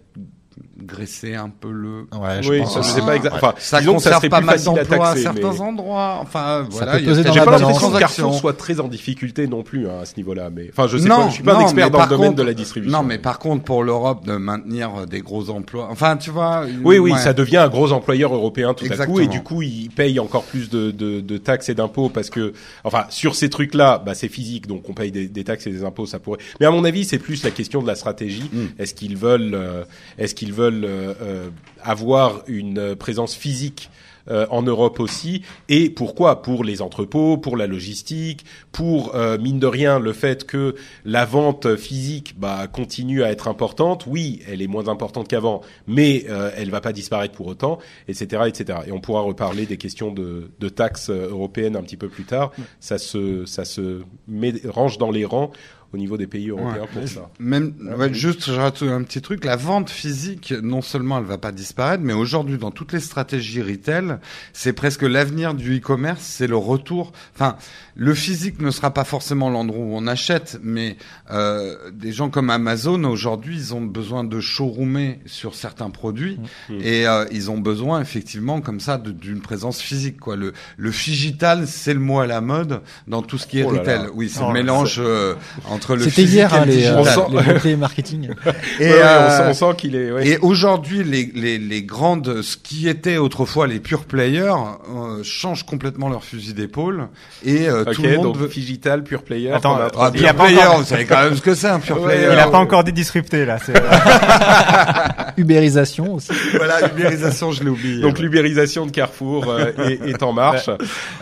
graisser 0.81 1.35
un 1.35 1.49
peu 1.49 1.71
le. 1.71 2.07
Ouais, 2.17 2.41
je 2.41 2.49
oui, 2.49 2.59
pense 2.59 2.73
ça, 2.73 2.81
je 2.81 2.87
sais 2.87 3.01
pas 3.01 3.15
exactement. 3.15 3.47
Enfin, 3.49 3.55
Ça 3.59 3.79
disons 3.79 3.95
que 3.97 4.01
ça 4.01 4.09
conserve 4.09 4.21
serait 4.21 4.29
pas 4.29 4.37
plus 4.37 4.45
mal 4.45 4.55
facile 4.57 4.69
à 4.79 4.83
d'emplois 4.83 5.07
à 5.09 5.15
certains 5.15 5.51
mais- 5.53 5.61
endroits. 5.61 6.19
Enfin, 6.21 6.67
voilà. 6.69 6.91
peut 6.93 6.99
il 6.99 7.03
y 7.05 7.07
a 7.07 7.09
peser 7.09 7.21
peut-être 7.23 7.27
dans 7.27 7.33
J'ai 7.33 7.39
la 7.39 7.45
pas 7.45 7.51
l'impression 7.51 7.73
que 7.87 7.91
transactions. 7.91 8.23
Carrefour 8.23 8.39
soit 8.39 8.53
très 8.53 8.79
en 8.79 8.87
difficulté 8.87 9.47
non 9.47 9.63
plus 9.63 9.87
hein, 9.87 9.99
à 10.01 10.05
ce 10.05 10.15
niveau-là. 10.17 10.49
Mais 10.49 10.69
enfin, 10.71 10.87
je 10.87 10.97
sais 10.97 11.07
non, 11.07 11.15
pas, 11.23 11.27
je 11.29 11.33
suis 11.35 11.43
pas 11.43 11.51
un 11.51 11.55
non, 11.55 11.61
expert 11.61 11.85
mais 11.87 11.91
dans 11.91 12.03
le 12.03 12.09
domaine 12.09 12.27
contre- 12.29 12.37
de 12.37 12.43
la 12.43 12.53
distribution. 12.53 12.97
Non, 12.99 13.03
mais 13.07 13.17
par 13.17 13.39
contre, 13.39 13.63
pour 13.63 13.83
l'Europe, 13.83 14.25
de 14.25 14.33
maintenir 14.35 14.91
euh, 14.95 15.05
des 15.05 15.21
gros 15.21 15.49
emplois. 15.49 15.87
Enfin, 15.91 16.17
tu 16.17 16.29
vois. 16.31 16.65
Oui, 16.83 16.97
oui, 16.99 17.11
ouais. 17.11 17.17
ça 17.19 17.33
devient 17.33 17.57
un 17.57 17.69
gros 17.69 17.91
employeur 17.91 18.33
européen 18.33 18.73
tout 18.73 18.85
à 18.85 19.05
coup, 19.05 19.19
et 19.19 19.23
Exactement. 19.23 19.27
du 19.31 19.41
coup, 19.43 19.61
ils 19.61 19.89
payent 19.89 20.19
encore 20.19 20.43
plus 20.43 20.69
de, 20.69 20.91
de, 20.91 21.19
de 21.21 21.37
taxes 21.37 21.69
et 21.69 21.73
d'impôts 21.75 22.09
parce 22.09 22.29
que, 22.29 22.53
enfin, 22.83 23.05
sur 23.09 23.35
ces 23.35 23.49
trucs-là, 23.49 24.01
bah, 24.05 24.13
c'est 24.15 24.27
physique, 24.27 24.67
donc 24.67 24.89
on 24.89 24.93
paye 24.93 25.11
des, 25.11 25.27
des 25.27 25.43
taxes 25.43 25.67
et 25.67 25.71
des 25.71 25.83
impôts, 25.83 26.05
ça 26.05 26.19
pourrait. 26.19 26.39
Mais 26.59 26.65
à 26.65 26.71
mon 26.71 26.83
avis, 26.83 27.05
c'est 27.05 27.19
plus 27.19 27.43
la 27.43 27.51
question 27.51 27.81
de 27.81 27.87
la 27.87 27.95
stratégie. 27.95 28.49
Mm. 28.51 28.65
Est-ce 28.79 28.93
qu'ils 28.93 29.17
veulent, 29.17 29.53
euh, 29.53 29.83
est-ce 30.17 30.35
qu'ils 30.43 30.53
veulent 30.53 30.83
euh, 30.83 31.13
euh, 31.21 31.49
avoir 31.81 32.43
une 32.47 32.77
euh, 32.77 32.95
présence 32.95 33.33
physique 33.33 33.89
euh, 34.29 34.45
en 34.49 34.61
Europe 34.61 34.99
aussi. 34.99 35.41
Et 35.69 35.89
pourquoi? 35.89 36.41
Pour 36.41 36.65
les 36.65 36.81
entrepôts, 36.81 37.37
pour 37.37 37.55
la 37.55 37.65
logistique, 37.65 38.45
pour 38.73 39.15
euh, 39.15 39.37
mine 39.37 39.59
de 39.59 39.67
rien 39.67 39.99
le 39.99 40.11
fait 40.11 40.45
que 40.45 40.75
la 41.05 41.23
vente 41.25 41.75
physique 41.77 42.35
bah, 42.37 42.67
continue 42.67 43.23
à 43.23 43.31
être 43.31 43.47
importante. 43.47 44.05
Oui, 44.05 44.41
elle 44.49 44.61
est 44.61 44.67
moins 44.67 44.89
importante 44.89 45.29
qu'avant, 45.29 45.61
mais 45.87 46.25
euh, 46.29 46.51
elle 46.57 46.71
va 46.71 46.81
pas 46.81 46.93
disparaître 46.93 47.33
pour 47.33 47.47
autant, 47.47 47.79
etc., 48.09 48.43
etc. 48.47 48.79
Et 48.87 48.91
on 48.91 48.99
pourra 48.99 49.21
reparler 49.21 49.65
des 49.65 49.77
questions 49.77 50.11
de, 50.11 50.51
de 50.59 50.69
taxes 50.69 51.09
européennes 51.09 51.77
un 51.77 51.83
petit 51.83 51.97
peu 51.97 52.09
plus 52.09 52.25
tard. 52.25 52.51
Ça 52.81 52.97
se, 52.97 53.45
ça 53.45 53.63
se 53.63 54.03
met, 54.27 54.53
range 54.67 54.97
dans 54.97 55.11
les 55.11 55.23
rangs 55.25 55.51
au 55.93 55.97
niveau 55.97 56.17
des 56.17 56.27
pays 56.27 56.49
européens 56.49 56.81
Ouais. 56.81 56.87
pour 56.91 57.07
ça. 57.07 57.29
Même, 57.39 57.73
ouais, 57.97 58.13
juste, 58.13 58.45
je 58.47 58.53
rajoute 58.53 58.83
un 58.83 59.03
petit 59.03 59.21
truc. 59.21 59.45
La 59.45 59.55
vente 59.55 59.89
physique, 59.89 60.53
non 60.63 60.81
seulement 60.81 61.19
elle 61.19 61.25
va 61.25 61.37
pas 61.37 61.51
disparaître, 61.51 62.03
mais 62.03 62.13
aujourd'hui, 62.13 62.57
dans 62.57 62.71
toutes 62.71 62.93
les 62.93 62.99
stratégies 62.99 63.61
retail, 63.61 64.17
c'est 64.53 64.73
presque 64.73 65.03
l'avenir 65.03 65.53
du 65.53 65.77
e-commerce, 65.77 66.21
c'est 66.21 66.47
le 66.47 66.57
retour. 66.57 67.11
Enfin, 67.35 67.57
le 67.95 68.13
physique 68.13 68.61
ne 68.61 68.71
sera 68.71 68.91
pas 68.91 69.03
forcément 69.03 69.49
l'endroit 69.49 69.79
où 69.85 69.95
on 69.95 70.07
achète, 70.07 70.59
mais 70.63 70.97
euh, 71.31 71.75
des 71.91 72.11
gens 72.11 72.29
comme 72.29 72.49
Amazon 72.49 73.03
aujourd'hui, 73.03 73.55
ils 73.55 73.73
ont 73.75 73.81
besoin 73.81 74.23
de 74.23 74.39
showroomer 74.39 75.19
sur 75.25 75.55
certains 75.55 75.89
produits 75.89 76.39
Mmh. 76.69 76.73
et 76.81 77.07
euh, 77.07 77.25
ils 77.31 77.51
ont 77.51 77.57
besoin 77.57 78.01
effectivement 78.01 78.61
comme 78.61 78.79
ça 78.79 78.97
d'une 78.97 79.41
présence 79.41 79.81
physique. 79.81 80.19
Quoi. 80.19 80.35
Le, 80.35 80.53
le 80.77 80.89
digital, 80.91 81.67
c'est 81.67 81.93
le 81.93 81.99
mot 81.99 82.19
à 82.19 82.27
la 82.27 82.41
mode 82.41 82.81
dans 83.07 83.21
tout 83.21 83.37
ce 83.37 83.45
qui 83.47 83.59
est 83.59 83.63
Oh 83.63 83.71
là 83.71 83.79
retail. 83.81 83.97
là. 83.99 84.05
Oui, 84.13 84.29
c'est 84.29 84.41
Oh 84.41 84.47
le 84.47 84.53
mélange 84.53 84.97
euh, 84.99 85.35
entre 85.69 85.95
le 85.95 86.01
C'était 86.03 86.11
physique 86.23 86.33
hier 86.35 86.53
et 86.53 86.57
hein, 86.57 86.65
le 86.65 86.71
les, 86.71 86.77
digital. 86.77 86.99
On 86.99 87.03
sent- 87.05 87.67
les 87.67 87.75
marketing. 87.75 88.29
Et, 88.79 88.83
Ouais, 88.85 88.93
ouais, 88.93 89.01
euh, 89.03 89.27
on, 89.49 89.53
sent, 89.53 89.63
on 89.65 89.69
sent 89.71 89.77
qu'il 89.77 89.95
est. 89.95 90.11
ouais. 90.11 90.27
et 90.27 90.37
aujourd'hui, 90.39 91.03
les, 91.03 91.31
les, 91.35 91.57
les 91.57 91.83
grandes, 91.83 92.41
ce 92.41 92.57
qui 92.57 92.87
était 92.87 93.17
autrefois 93.17 93.67
les 93.67 93.79
pure 93.79 94.05
players, 94.05 94.53
euh, 94.95 95.21
changent 95.23 95.65
complètement 95.65 96.09
leur 96.09 96.23
fusil 96.23 96.53
d'épaule 96.53 97.07
et 97.43 97.67
euh, 97.87 97.91
Ok, 97.91 97.95
tout 97.95 98.01
le 98.03 98.15
monde 98.15 98.23
donc 98.23 98.37
veut. 98.37 98.47
digital, 98.47 99.03
pure 99.03 99.23
player. 99.23 99.51
Attends, 99.51 99.79
euh, 99.79 99.85
introduit. 99.87 100.21
Ah, 100.21 100.21
Il 100.21 100.23
y 100.23 100.27
a 100.27 100.33
pure 100.33 100.37
pas 100.37 100.45
player, 100.45 100.59
encore- 100.61 100.77
vous 100.79 100.85
savez 100.85 101.05
quand 101.05 101.23
même 101.23 101.35
ce 101.35 101.41
que 101.41 101.53
c'est 101.55 101.67
un 101.67 101.79
pure 101.79 102.01
Ouais, 102.01 102.15
player. 102.15 102.29
Il 102.33 102.39
a 102.39 102.47
pas 102.47 102.57
encore 102.59 102.83
dit 102.83 102.93
disrupté 102.93 103.45
là. 103.45 103.57
c'est- 103.63 103.73
Ubérisation 105.37 106.15
aussi. 106.15 106.31
Voilà, 106.55 106.87
l'ubérisation, 106.87 107.51
je 107.51 107.63
l'ai 107.63 107.69
oublié. 107.69 108.01
Donc 108.01 108.19
l'ubérisation 108.19 108.85
de 108.85 108.91
Carrefour 108.91 109.49
euh, 109.49 109.71
est, 109.89 110.09
est 110.09 110.23
en 110.23 110.33
marche. 110.33 110.69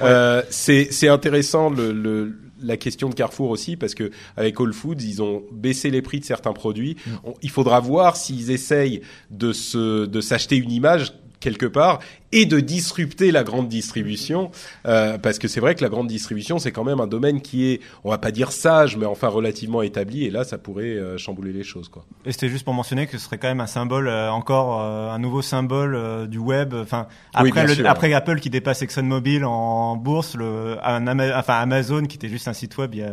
Euh, 0.02 0.42
c'est 0.50 0.88
c'est 0.92 1.08
intéressant 1.08 1.70
le, 1.70 1.92
le 1.92 2.34
la 2.64 2.78
question 2.78 3.10
de 3.10 3.16
Carrefour 3.16 3.50
aussi 3.50 3.76
parce 3.76 3.96
que 3.96 4.12
avec 4.38 4.60
Whole 4.60 4.74
Foods 4.74 5.02
ils 5.02 5.22
ont 5.24 5.42
baissé 5.52 5.90
les 5.90 6.02
prix 6.02 6.20
de 6.20 6.26
certains 6.26 6.54
produits. 6.54 6.98
On- 7.24 7.34
il 7.42 7.50
faudra 7.50 7.80
voir 7.80 8.16
s'ils 8.18 8.52
essayent 8.52 9.02
de 9.30 9.52
se 9.54 10.06
de 10.06 10.22
s'acheter 10.22 10.58
une 10.58 10.72
image 10.72 11.14
quelque 11.42 11.66
part 11.66 12.00
et 12.32 12.46
de 12.46 12.62
disrupter 12.62 13.32
la 13.32 13.44
grande 13.44 13.68
distribution 13.68 14.52
euh, 14.88 15.18
parce 15.18 15.38
que 15.38 15.50
c'est 15.50 15.60
vrai 15.60 15.76
que 15.76 15.82
la 15.84 15.90
grande 15.90 16.08
distribution 16.08 16.60
c'est 16.60 16.72
quand 16.72 16.86
même 16.86 17.02
un 17.02 17.08
domaine 17.08 17.42
qui 17.42 17.66
est 17.72 17.82
on 18.06 18.10
va 18.10 18.18
pas 18.18 18.32
dire 18.32 18.54
sage 18.54 18.96
mais 18.96 19.06
enfin 19.06 19.28
relativement 19.28 19.82
établi 19.82 20.24
et 20.24 20.30
là 20.30 20.46
ça 20.46 20.58
pourrait 20.58 20.86
euh, 20.96 21.18
chambouler 21.18 21.52
les 21.52 21.64
choses 21.64 21.90
quoi. 21.90 22.06
Et 22.26 22.32
c'était 22.32 22.48
juste 22.48 22.64
pour 22.64 22.74
mentionner 22.74 23.06
que 23.08 23.18
ce 23.18 23.26
serait 23.26 23.38
quand 23.38 23.50
même 23.50 23.60
un 23.60 23.68
symbole 23.68 24.08
euh, 24.08 24.32
encore 24.32 24.82
euh, 24.82 25.10
un 25.10 25.20
nouveau 25.20 25.42
symbole 25.42 25.96
euh, 25.96 26.26
du 26.28 26.38
web. 26.38 26.74
Enfin 26.74 27.08
après 27.34 27.66
le- 27.68 27.74
sûr. 27.76 27.90
après 27.90 28.14
Apple 28.14 28.40
qui 28.40 28.50
dépasse 28.50 28.82
ExxonMobil 28.82 29.44
en 29.44 29.98
bourse, 29.98 30.36
le 30.36 30.78
un 30.84 31.06
Ama- 31.08 31.38
enfin 31.38 31.56
Amazon 31.56 32.04
qui 32.06 32.16
était 32.16 32.30
juste 32.30 32.48
un 32.48 32.54
site 32.54 32.78
web 32.78 32.94
il 32.94 33.00
y 33.00 33.04
a 33.04 33.12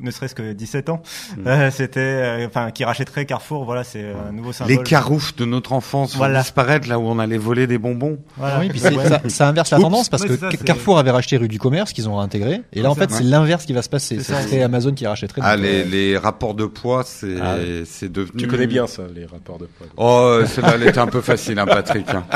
ne 0.00 0.10
serait-ce 0.10 0.34
que 0.34 0.52
17 0.52 0.88
ans, 0.90 1.02
Mm. 1.36 1.46
euh, 1.46 1.70
c'était 1.70 2.00
euh, 2.00 2.46
enfin 2.46 2.70
qui 2.70 2.84
rachèterait 2.84 3.26
Carrefour. 3.26 3.64
Voilà, 3.64 3.84
c'est 3.84 4.04
un 4.28 4.32
nouveau 4.32 4.52
symbole. 4.52 4.76
les 4.76 4.82
caroufs 4.82 5.34
de 5.36 5.44
notre 5.44 5.72
enfance 5.72 6.16
vont 6.16 6.28
disparaître 6.38 6.88
là 6.88 6.98
où 6.98 7.02
on 7.08 7.18
allait 7.18 7.38
voler 7.38 7.66
des 7.66 7.78
bonbons. 7.78 8.18
Voilà. 8.36 8.60
Oui, 8.60 8.68
puis 8.68 8.80
Ouais. 8.82 9.06
ça, 9.08 9.20
ça 9.28 9.48
inverse 9.48 9.70
la 9.70 9.78
Oups. 9.78 9.84
tendance 9.84 10.08
parce 10.08 10.22
Ouais, 10.22 10.28
que 10.30 10.36
ça, 10.36 10.48
Carrefour 10.64 10.98
avait 10.98 11.10
racheté 11.10 11.36
rue 11.36 11.48
du 11.48 11.58
commerce 11.58 11.92
qu'ils 11.92 12.08
ont 12.08 12.16
réintégré 12.16 12.62
et 12.72 12.82
là 12.82 12.90
en 12.90 12.94
fait 12.94 13.10
c'est 13.10 13.24
l'inverse 13.24 13.64
qui 13.66 13.72
va 13.72 13.82
se 13.82 13.88
passer. 13.88 14.16
C'est 14.18 14.24
Ce 14.24 14.32
ça. 14.32 14.42
serait 14.42 14.62
Amazon 14.62 14.92
qui 14.92 15.06
rachèterait. 15.06 15.40
Ah, 15.44 15.56
les, 15.56 15.82
euh, 15.82 15.84
les 15.90 16.16
rapports 16.18 16.54
de 16.54 16.64
poids, 16.66 17.02
c'est 17.04 17.36
Ah 17.42 17.56
c'est 17.84 18.10
devenu. 18.12 18.36
Tu 18.42 18.46
connais 18.48 18.66
bien 18.66 18.86
ça 18.86 19.02
les 19.14 19.26
rapports 19.26 19.58
de 19.58 19.66
poids. 19.66 19.86
Oh, 19.96 20.40
celle-là, 20.46 20.72
elle 20.76 20.86
était 20.88 20.98
un 20.98 21.06
peu 21.06 21.20
facile, 21.20 21.58
hein, 21.58 21.66
Patrick. 21.66 22.08
hein. 22.10 22.24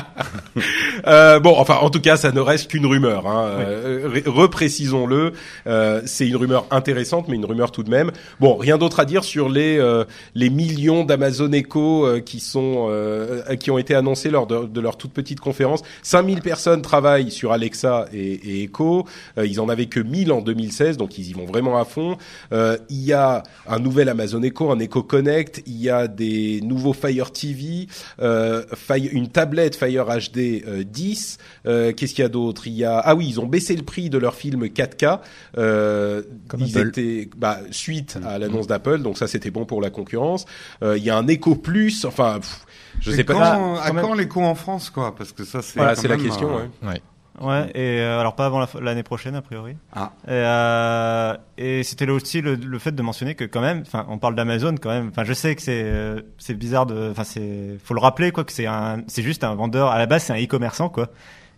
Euh, 1.07 1.41
bon, 1.41 1.55
enfin, 1.59 1.79
en 1.81 1.91
tout 1.91 2.01
cas, 2.01 2.17
ça 2.17 2.31
ne 2.33 2.41
reste 2.41 2.71
qu'une 2.71 2.87
rumeur. 2.87 3.27
Hein. 3.27 3.47
Euh, 3.59 4.09
ré- 4.13 4.23
reprécisons-le. 4.27 5.33
Euh, 5.67 6.01
c'est 6.07 6.29
une 6.29 6.37
rumeur 6.37 6.67
intéressante, 6.71 7.27
mais 7.29 7.37
une 7.37 7.45
rumeur 7.45 7.52
tout 7.73 7.83
de 7.83 7.91
même. 7.91 8.11
Bon, 8.41 8.57
rien 8.57 8.79
d'autre 8.79 9.01
à 9.01 9.05
dire 9.05 9.25
sur 9.25 9.49
les 9.49 9.79
euh, 9.79 10.05
les 10.35 10.51
millions 10.51 11.05
d'Amazon 11.05 11.53
Echo 11.53 12.07
euh, 12.07 12.21
qui 12.21 12.41
sont 12.41 12.87
euh, 12.91 13.43
qui 13.57 13.71
ont 13.71 13.79
été 13.79 13.95
annoncés 13.95 14.31
lors 14.31 14.47
de, 14.47 14.67
de 14.67 14.81
leur 14.81 14.97
toute 14.97 15.13
petite 15.13 15.41
conférence. 15.41 15.83
5000 16.03 16.41
personnes 16.41 16.83
travaillent 16.83 17.31
sur 17.31 17.53
Alexa 17.53 18.07
et, 18.13 18.33
et 18.33 18.63
Echo. 18.65 19.07
Euh, 19.39 19.47
ils 19.47 19.61
en 19.61 19.69
avaient 19.69 19.87
que 19.87 20.01
1000 20.01 20.33
en 20.33 20.41
2016, 20.41 20.97
donc 20.97 21.19
ils 21.19 21.29
y 21.31 21.33
vont 21.33 21.45
vraiment 21.47 21.79
à 21.79 21.85
fond. 21.85 22.17
Euh, 22.53 22.77
il 22.91 23.03
y 23.05 23.13
a 23.13 23.43
un 23.69 23.79
nouvel 23.79 24.09
Amazon 24.09 24.43
Echo, 24.43 24.71
un 24.71 24.79
Echo 24.79 25.03
Connect. 25.03 25.63
Il 25.67 25.81
y 25.81 25.91
a 25.91 26.09
des 26.09 26.61
nouveaux 26.63 26.93
Fire 26.93 27.31
TV, 27.33 27.87
euh, 28.21 28.65
Fire- 28.75 29.11
une 29.13 29.29
tablette 29.29 29.77
Fire 29.77 30.07
HD 30.07 30.63
euh, 30.67 30.85
10. 30.85 31.39
Euh, 31.67 31.93
Qu'est-ce 31.93 32.15
qu'il 32.15 32.23
y 32.23 32.27
a 32.27 32.29
d'autre? 32.29 32.67
Il 32.67 32.75
y 32.75 32.85
a 32.85 32.99
ah 32.99 33.15
oui, 33.15 33.27
ils 33.29 33.41
ont 33.41 33.47
baissé 33.47 33.75
le 33.77 33.83
prix 33.83 34.11
de 34.11 34.19
leur 34.19 34.35
film 34.35 34.65
4K. 34.67 35.21
Euh, 35.59 36.23
Comme 36.49 36.61
ils 36.61 36.77
Apple. 36.79 36.89
étaient 36.89 37.29
bah, 37.43 37.59
suite 37.73 38.19
à 38.25 38.39
l'annonce 38.39 38.67
d'Apple, 38.69 39.01
donc 39.03 39.19
ça 39.19 39.27
c'était 39.27 39.51
bon 39.51 39.67
pour 39.67 39.83
la 39.83 39.91
concurrence. 39.91 40.47
Euh, 40.83 40.97
Il 40.97 41.03
y 41.05 41.11
a 41.11 41.17
un 41.19 41.27
Echo 41.27 41.57
Plus. 41.57 42.05
Enfin, 42.07 42.39
pff, 42.41 42.65
je 43.01 43.11
Et 43.11 43.17
sais 43.17 43.25
pas. 43.25 43.35
quand, 43.35 43.41
Ah, 43.43 43.83
à 43.83 43.91
quand 43.91 44.15
même. 44.15 44.29
coûts 44.29 44.43
en 44.45 44.55
France, 44.55 44.89
quoi 44.91 45.15
Parce 45.15 45.33
que 45.33 45.45
ça, 45.45 45.61
c'est. 45.61 45.77
Voilà, 45.79 45.95
quand 45.97 46.01
c'est 46.01 46.09
la 46.09 46.17
question. 46.17 46.49
euh, 46.57 46.89
ouais. 46.89 47.03
Ouais, 47.41 47.71
et 47.75 48.01
euh, 48.01 48.21
alors 48.21 48.37
pas 48.37 48.45
avant 48.45 48.65
l'année 48.81 49.03
prochaine 49.03 49.35
a 49.35 49.41
priori. 49.43 49.75
Ah. 49.95 50.13
Et, 50.27 50.31
euh, 50.31 51.35
et 51.57 51.83
c'était 51.83 52.05
là 52.07 52.13
aussi 52.13 52.43
le, 52.43 52.55
le 52.57 52.79
fait 52.79 52.93
de 52.93 53.03
mentionner 53.03 53.35
que 53.35 53.45
quand 53.45 53.63
même, 53.63 53.81
enfin, 53.87 54.05
on 54.11 54.19
parle 54.19 54.35
d'Amazon 54.35 54.75
quand 54.81 54.91
même. 54.91 55.09
Enfin, 55.09 55.25
je 55.25 55.33
sais 55.33 55.57
que 55.57 55.63
c'est 55.63 55.83
euh, 55.83 56.21
c'est 56.39 56.53
bizarre 56.55 56.85
de, 56.87 57.11
enfin, 57.11 57.25
c'est 57.25 57.79
faut 57.83 57.95
le 57.95 58.01
rappeler 58.01 58.33
quoi 58.33 58.45
que 58.45 58.53
c'est 58.53 58.67
un, 58.67 59.03
c'est 59.09 59.23
juste 59.23 59.45
un 59.45 59.55
vendeur 59.55 59.89
à 59.91 59.99
la 59.99 60.05
base, 60.07 60.25
c'est 60.25 60.35
un 60.35 60.43
e-commerçant 60.45 60.91
quoi. 60.91 61.09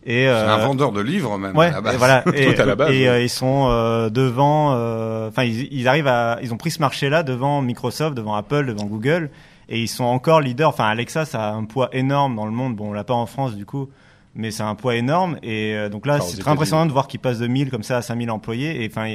Et 0.07 0.25
C'est 0.25 0.27
euh, 0.29 0.55
un 0.55 0.59
vendeur 0.59 0.93
de 0.93 1.01
livres, 1.01 1.39
même. 1.39 1.57
Ouais, 1.57 1.67
à 1.69 1.71
la 1.73 1.81
base. 1.81 1.95
et 1.95 1.97
voilà. 1.99 2.25
Et, 2.35 2.55
Tout 2.55 2.61
à 2.61 2.67
la 2.67 2.77
base, 2.77 2.91
et 2.95 3.01
ouais. 3.05 3.09
euh, 3.09 3.23
ils 3.23 3.29
sont 3.31 3.69
euh, 3.71 4.11
devant. 4.11 4.73
euh, 4.75 5.29
Enfin, 5.29 5.45
ils, 5.45 5.67
ils 5.73 5.89
arrivent 5.89 6.07
à. 6.09 6.39
Ils 6.43 6.53
ont 6.53 6.59
pris 6.59 6.71
ce 6.71 6.81
marché-là 6.81 7.23
devant 7.23 7.63
Microsoft, 7.63 8.15
devant 8.15 8.35
Apple, 8.35 8.67
devant 8.67 8.85
Google, 8.85 9.31
et 9.71 9.81
ils 9.81 9.89
sont 9.89 10.05
encore 10.05 10.41
leaders. 10.43 10.69
Enfin, 10.69 10.85
Alexa, 10.85 11.25
ça 11.25 11.49
a 11.49 11.53
un 11.53 11.65
poids 11.65 11.89
énorme 11.93 12.37
dans 12.37 12.45
le 12.45 12.53
monde. 12.53 12.77
Bon, 12.77 12.91
on 12.91 12.93
l'a 12.93 13.05
pas 13.05 13.15
en 13.15 13.25
France 13.27 13.55
du 13.57 13.65
coup, 13.65 13.89
mais 14.35 14.51
c'est 14.51 14.63
un 14.63 14.75
poids 14.75 14.95
énorme. 14.97 15.39
Et 15.43 15.75
euh, 15.75 15.89
donc 15.89 16.05
là, 16.07 16.17
Enfin, 16.17 16.25
c'est 16.29 16.39
très 16.39 16.51
impressionnant 16.51 16.85
de 16.87 16.93
voir 16.93 17.07
qu'ils 17.09 17.21
passent 17.21 17.39
de 17.39 17.47
1000 17.47 17.71
comme 17.71 17.83
ça 17.83 17.97
à 17.97 18.03
5000 18.03 18.31
employés. 18.31 18.85
Et 18.85 18.91
enfin. 18.95 19.15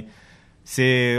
C'est, 0.72 1.18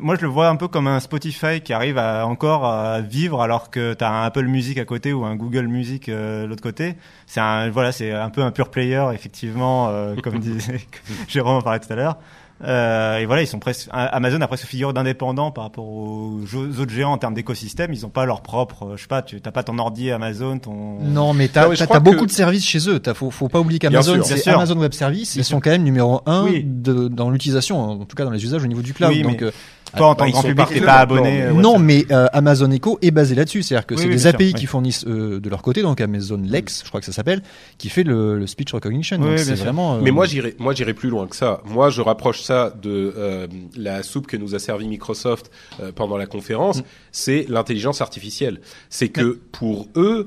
moi 0.00 0.16
je 0.16 0.22
le 0.22 0.28
vois 0.28 0.48
un 0.48 0.56
peu 0.56 0.66
comme 0.66 0.86
un 0.86 0.98
Spotify 0.98 1.60
qui 1.60 1.74
arrive 1.74 1.98
à 1.98 2.26
encore 2.26 2.64
à 2.64 3.02
vivre 3.02 3.42
alors 3.42 3.68
que 3.68 3.92
tu 3.92 4.02
as 4.02 4.10
un 4.10 4.24
Apple 4.24 4.46
Music 4.46 4.78
à 4.78 4.86
côté 4.86 5.12
ou 5.12 5.26
un 5.26 5.36
Google 5.36 5.66
Music 5.66 6.08
euh, 6.08 6.44
de 6.44 6.46
l'autre 6.46 6.62
côté. 6.62 6.94
C'est 7.26 7.40
un 7.40 7.68
voilà, 7.68 7.92
c'est 7.92 8.12
un 8.12 8.30
peu 8.30 8.40
un 8.40 8.50
pure 8.50 8.70
player 8.70 9.04
effectivement, 9.12 9.90
euh, 9.90 10.16
comme 10.16 10.38
disait 10.38 10.80
Jérôme 11.28 11.56
en 11.56 11.60
parlait 11.60 11.80
tout 11.80 11.92
à 11.92 11.96
l'heure. 11.96 12.16
Euh, 12.64 13.18
et 13.18 13.26
voilà, 13.26 13.42
ils 13.42 13.46
sont 13.46 13.60
presque 13.60 13.88
Amazon 13.92 14.40
a 14.40 14.48
presque 14.48 14.66
figure 14.66 14.92
d'indépendant 14.92 15.52
par 15.52 15.64
rapport 15.64 15.84
aux, 15.86 16.40
aux 16.54 16.80
autres 16.80 16.90
géants 16.92 17.12
en 17.12 17.18
termes 17.18 17.34
d'écosystème. 17.34 17.92
Ils 17.92 18.04
ont 18.04 18.08
pas 18.10 18.26
leur 18.26 18.40
propre, 18.42 18.84
euh, 18.84 18.96
je 18.96 19.02
sais 19.02 19.08
pas, 19.08 19.22
tu 19.22 19.40
t'as 19.40 19.52
pas 19.52 19.62
ton 19.62 19.78
ordi 19.78 20.10
Amazon, 20.10 20.58
ton 20.58 20.98
Non, 21.00 21.34
mais 21.34 21.46
t'as 21.48 21.64
crois 21.72 21.86
t'as 21.86 22.00
beaucoup 22.00 22.22
que- 22.22 22.26
de 22.26 22.30
services 22.32 22.66
chez 22.66 22.88
eux. 22.88 22.98
T'as, 22.98 23.14
faut, 23.14 23.30
faut 23.30 23.48
pas 23.48 23.60
oublier 23.60 23.78
qu'Amazon, 23.78 24.20
c'est 24.24 24.38
sûr. 24.38 24.54
Amazon 24.54 24.76
Web 24.78 24.92
Services. 24.92 25.34
Bien 25.34 25.42
Ils 25.42 25.44
sont 25.44 25.60
quand 25.60 25.70
même 25.70 25.84
numéro 25.84 26.20
un 26.26 26.44
Oui. 26.44 26.64
de, 26.66 27.06
dans 27.08 27.30
l'utilisation, 27.30 27.80
en 27.80 28.04
tout 28.04 28.16
cas 28.16 28.24
dans 28.24 28.32
les 28.32 28.42
usages 28.42 28.64
au 28.64 28.66
niveau 28.66 28.82
du 28.82 28.92
cloud. 28.92 29.12
Oui, 29.12 29.22
Donc, 29.22 29.40
mais- 29.40 29.46
euh, 29.46 29.52
Toi, 29.96 30.06
en 30.06 30.10
bah, 30.10 30.16
tant 30.16 30.26
que 30.26 30.30
grand 30.32 30.42
sont 30.42 30.48
public, 30.48 30.66
t'es 30.68 30.80
pas 30.80 30.94
abonné. 30.98 31.42
Non, 31.48 31.58
euh, 31.58 31.60
non, 31.62 31.78
mais 31.78 32.04
euh, 32.10 32.26
Amazon 32.32 32.70
Echo 32.70 32.98
est 33.02 33.10
basé 33.10 33.34
là-dessus, 33.34 33.62
c'est-à-dire 33.62 33.86
que 33.86 33.94
Oui, 33.94 34.00
c'est 34.00 34.06
oui, 34.08 34.14
des 34.14 34.18
sûr, 34.20 34.28
API 34.30 34.44
oui. 34.46 34.54
qui 34.54 34.66
fournissent 34.66 35.04
euh, 35.06 35.40
de 35.40 35.48
leur 35.50 35.62
côté, 35.62 35.82
donc 35.82 36.00
Amazon 36.00 36.40
Lex, 36.44 36.82
je 36.84 36.88
crois 36.88 37.00
que 37.00 37.06
ça 37.06 37.12
s'appelle, 37.12 37.42
qui 37.78 37.88
fait 37.88 38.02
le, 38.04 38.38
le 38.38 38.46
speech 38.46 38.72
recognition. 38.72 39.18
Donc 39.18 39.38
c'est 39.38 39.54
vraiment. 39.54 39.96
euh, 39.96 40.00
Mais 40.02 40.10
moi 40.10 40.26
j'irai, 40.26 40.54
moi 40.58 40.74
j'irai 40.74 40.94
plus 40.94 41.08
loin 41.10 41.26
que 41.26 41.36
ça. 41.36 41.60
Moi 41.64 41.90
je 41.90 42.00
rapproche 42.02 42.42
ça 42.42 42.72
de 42.82 43.12
euh, 43.16 43.46
la 43.76 44.02
soupe 44.02 44.26
que 44.26 44.36
nous 44.36 44.54
a 44.54 44.58
servi 44.58 44.88
Microsoft 44.88 45.50
euh, 45.80 45.92
pendant 45.92 46.16
la 46.16 46.26
conférence. 46.26 46.82
C'est 47.12 47.46
l'intelligence 47.48 48.00
artificielle. 48.00 48.60
C'est 48.90 49.08
que 49.08 49.38
pour 49.52 49.88
eux. 49.96 50.26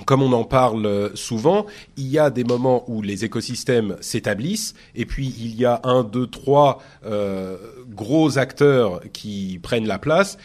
Euh, 0.00 0.04
comme 0.04 0.22
on 0.22 0.32
en 0.32 0.44
parle 0.44 1.10
souvent, 1.14 1.66
il 1.96 2.08
y 2.08 2.18
a 2.18 2.30
des 2.30 2.44
moments 2.44 2.84
où 2.88 3.02
les 3.02 3.24
écosystèmes 3.24 3.96
s'établissent, 4.00 4.74
et 4.94 5.06
puis 5.06 5.34
il 5.38 5.58
y 5.58 5.64
a 5.64 5.80
un, 5.84 6.04
deux, 6.04 6.26
trois 6.26 6.82
euh, 7.04 7.56
gros 7.88 8.38
acteurs 8.38 9.00
qui 9.12 9.58
prennent 9.62 9.86
la 9.86 9.98
place, 9.98 10.38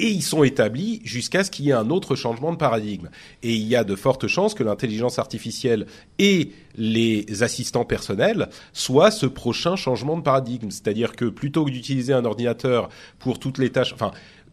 et 0.00 0.08
ils 0.08 0.22
sont 0.22 0.42
établis 0.44 1.02
jusqu'à 1.04 1.44
ce 1.44 1.50
qu'il 1.50 1.66
y 1.66 1.70
ait 1.70 1.74
un 1.74 1.90
autre 1.90 2.16
changement 2.16 2.52
de 2.52 2.56
paradigme. 2.56 3.10
Et 3.42 3.54
il 3.54 3.66
y 3.68 3.76
a 3.76 3.84
de 3.84 3.94
fortes 3.94 4.28
chances 4.28 4.54
que 4.54 4.64
l'intelligence 4.64 5.18
artificielle 5.18 5.86
et 6.18 6.52
les 6.74 7.42
assistants 7.42 7.84
personnels 7.84 8.48
soient 8.72 9.10
ce 9.10 9.26
prochain 9.26 9.76
changement 9.76 10.16
de 10.16 10.22
paradigme. 10.22 10.70
C'est-à-dire 10.70 11.12
que 11.12 11.26
plutôt 11.26 11.66
que 11.66 11.70
d'utiliser 11.70 12.14
un 12.14 12.24
ordinateur 12.24 12.88
pour 13.18 13.38
toutes 13.38 13.58
les 13.58 13.70
tâches, 13.70 13.92
enfin, 13.92 14.12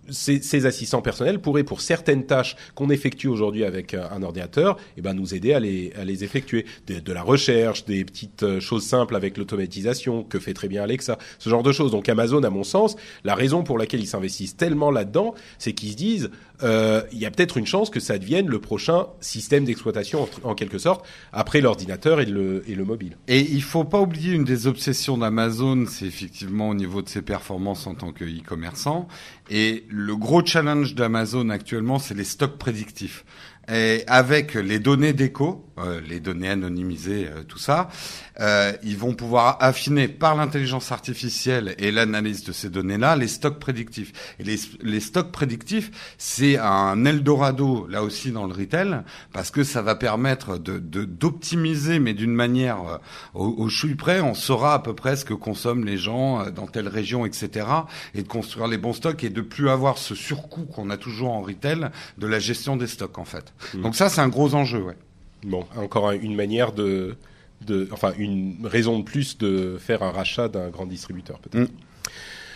ces, 0.10 0.42
ces 0.42 0.66
assistants 0.66 1.02
personnels 1.02 1.40
pourraient, 1.40 1.64
pour 1.64 1.82
certaines 1.82 2.26
tâches 2.26 2.56
qu'on 2.76 2.90
effectue 2.90 3.28
aujourd'hui 3.28 3.64
avec 3.64 3.94
un, 3.94 4.10
un 4.12 4.24
ordinateur, 4.24 4.78
eh 4.98 5.02
ben, 5.02 5.14
nous 5.14 5.34
aider 5.34 5.54
à 5.54 5.60
les, 5.60 5.94
à 6.00 6.06
les 6.06 6.24
effectuer. 6.24 6.66
De, 6.88 7.00
de 7.00 7.14
la 7.14 7.24
recherche, 7.24 7.86
des 7.86 8.04
petites 8.06 8.44
euh, 8.44 8.60
choses 8.60 8.86
simples 8.86 9.16
avec 9.16 9.38
l'automatisation 9.38 10.24
que 10.24 10.40
fait 10.40 10.54
très 10.54 10.68
bien 10.68 10.84
Alexa, 10.84 11.18
ce 11.40 11.50
genre 11.50 11.64
de 11.64 11.72
choses. 11.72 11.92
Donc 11.92 12.10
Amazon, 12.10 12.44
à 12.44 12.50
mon 12.50 12.64
sens, 12.64 12.96
la 13.24 13.36
raison 13.36 13.64
pour 13.64 13.78
laquelle 13.78 14.00
ils 14.00 14.08
s'investissent 14.08 14.58
tellement 14.58 14.92
là-dedans, 14.92 15.36
c'est 15.58 15.74
qu'ils 15.74 15.92
se 15.92 15.96
disent, 15.98 16.30
euh, 16.64 17.02
il 17.12 17.20
y 17.20 17.26
a 17.26 17.32
peut-être 17.32 17.58
une 17.58 17.66
chance 17.66 17.90
que 17.90 18.00
ça 18.00 18.18
devienne 18.18 18.48
le 18.48 18.60
prochain 18.60 19.08
système 19.20 19.66
d'exploitation 19.66 20.28
en, 20.44 20.50
en 20.52 20.56
quelque 20.56 20.78
sorte, 20.78 21.06
après 21.32 21.62
l'ordinateur 21.62 22.20
et 22.20 22.26
le, 22.26 22.64
et 22.68 22.76
le 22.76 22.84
mobile. 22.84 23.18
Et 23.28 23.40
il 23.40 23.62
faut 23.62 23.84
pas 23.84 24.02
oublier 24.02 24.34
une 24.34 24.44
des 24.44 24.68
obsessions 24.68 25.18
d'Amazon, 25.18 25.86
c'est 25.88 26.06
effectivement 26.06 26.70
au 26.70 26.74
niveau 26.74 27.02
de 27.02 27.10
ses 27.10 27.22
performances 27.22 27.86
en 27.88 27.96
tant 27.96 28.12
que 28.12 28.26
e-commerçant. 28.26 29.08
Et 29.50 29.86
le 29.90 30.16
gros 30.16 30.46
challenge 30.46 30.96
d'Amazon 30.96 31.50
actuellement, 31.50 32.00
c'est 32.00 32.14
les 32.14 32.24
stocks 32.24 32.58
prédictifs. 32.58 33.26
Et 33.72 34.04
avec 34.08 34.54
les 34.56 34.80
données 34.80 35.14
d'écho, 35.14 35.67
euh, 35.80 36.02
les 36.08 36.20
données 36.20 36.50
anonymisées, 36.50 37.28
euh, 37.28 37.44
tout 37.44 37.58
ça, 37.60 37.90
euh, 38.40 38.72
ils 38.84 38.98
vont 38.98 39.14
pouvoir 39.14 39.58
affiner 39.60 40.08
par 40.08 40.36
l'intelligence 40.36 40.92
artificielle 40.92 41.76
et 41.78 41.92
l'analyse 41.92 42.44
de 42.44 42.52
ces 42.52 42.70
données-là 42.70 43.16
les 43.16 43.28
stocks 43.28 43.60
prédictifs. 43.60 44.12
Et 44.40 44.44
les, 44.44 44.58
les 44.82 45.00
stocks 45.00 45.32
prédictifs, 45.32 45.92
c'est 46.18 46.58
un 46.58 47.06
Eldorado 47.06 47.88
là 47.90 48.04
aussi 48.04 48.32
dans 48.32 48.48
le 48.48 48.54
retail 48.54 49.02
parce 49.34 49.52
que 49.52 49.64
ça 49.64 49.82
va 49.82 49.96
permettre 49.96 50.58
de 50.58 50.78
de- 50.80 51.06
d'optimiser, 51.06 52.00
mais 52.00 52.14
d'une 52.14 52.34
manière 52.34 52.82
euh, 52.88 52.98
au, 53.34 53.48
au 53.58 53.70
chouille 53.70 53.96
près, 53.96 54.20
on 54.22 54.34
saura 54.34 54.74
à 54.74 54.80
peu 54.80 54.94
près 54.96 55.16
ce 55.16 55.26
que 55.26 55.34
consomment 55.34 55.86
les 55.86 55.98
gens 55.98 56.42
euh, 56.42 56.52
dans 56.52 56.68
telle 56.68 56.88
région, 56.88 57.26
etc. 57.26 57.66
Et 58.14 58.24
de 58.24 58.28
construire 58.28 58.68
les 58.68 58.78
bons 58.78 58.94
stocks 58.94 59.24
et 59.24 59.30
de 59.30 59.42
plus 59.42 59.70
avoir 59.70 59.98
ce 59.98 60.16
surcoût 60.16 60.66
qu'on 60.66 60.90
a 60.90 60.98
toujours 60.98 61.32
en 61.32 61.42
retail 61.42 61.90
de 62.18 62.28
la 62.28 62.40
gestion 62.40 62.78
des 62.78 62.88
stocks 62.88 63.18
en 63.18 63.26
fait. 63.26 63.54
Donc 63.74 63.96
ça, 63.96 64.10
c'est 64.10 64.22
un 64.22 64.30
gros 64.30 64.54
enjeu. 64.56 64.82
Ouais. 64.82 64.96
Bon, 65.44 65.66
encore 65.78 66.10
un- 66.10 66.20
une 66.20 66.36
manière 66.36 66.72
de, 66.72 67.16
de, 67.66 67.88
enfin, 67.92 68.14
une 68.18 68.56
raison 68.66 69.00
de 69.00 69.04
plus 69.04 69.38
de 69.38 69.78
faire 69.80 70.04
un 70.04 70.12
rachat 70.12 70.48
d'un 70.50 70.70
grand 70.70 70.86
distributeur, 70.86 71.40
peut-être. 71.40 71.70
Mm. 71.70 71.74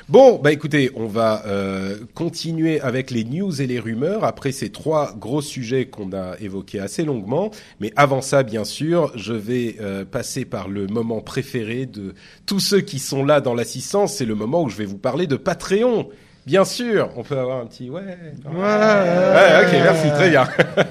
Bon, 0.09 0.39
bah 0.43 0.51
écoutez, 0.51 0.91
on 0.95 1.05
va 1.05 1.45
euh, 1.45 1.99
continuer 2.15 2.81
avec 2.81 3.11
les 3.11 3.23
news 3.23 3.61
et 3.61 3.67
les 3.67 3.79
rumeurs 3.79 4.25
après 4.25 4.51
ces 4.51 4.69
trois 4.69 5.13
gros 5.15 5.41
sujets 5.41 5.85
qu'on 5.85 6.11
a 6.11 6.35
évoqués 6.41 6.79
assez 6.79 7.05
longuement. 7.05 7.51
Mais 7.79 7.93
avant 7.95 8.21
ça, 8.21 8.43
bien 8.43 8.65
sûr, 8.65 9.11
je 9.15 9.31
vais 9.31 9.77
euh, 9.79 10.03
passer 10.03 10.43
par 10.43 10.67
le 10.67 10.87
moment 10.87 11.21
préféré 11.21 11.85
de 11.85 12.13
tous 12.45 12.59
ceux 12.59 12.81
qui 12.81 12.99
sont 12.99 13.23
là 13.23 13.39
dans 13.39 13.53
l'assistance. 13.53 14.15
C'est 14.15 14.25
le 14.25 14.35
moment 14.35 14.63
où 14.63 14.69
je 14.69 14.75
vais 14.75 14.85
vous 14.85 14.97
parler 14.97 15.27
de 15.27 15.37
Patreon. 15.37 16.09
Bien 16.51 16.65
sûr, 16.65 17.09
on 17.15 17.23
peut 17.23 17.39
avoir 17.39 17.61
un 17.61 17.65
petit 17.65 17.89
ouais. 17.89 18.01
Ouais, 18.01 18.51
ouais, 18.53 19.65
ok, 19.65 19.71
merci, 19.71 20.09
très 20.09 20.29
bien. 20.31 20.45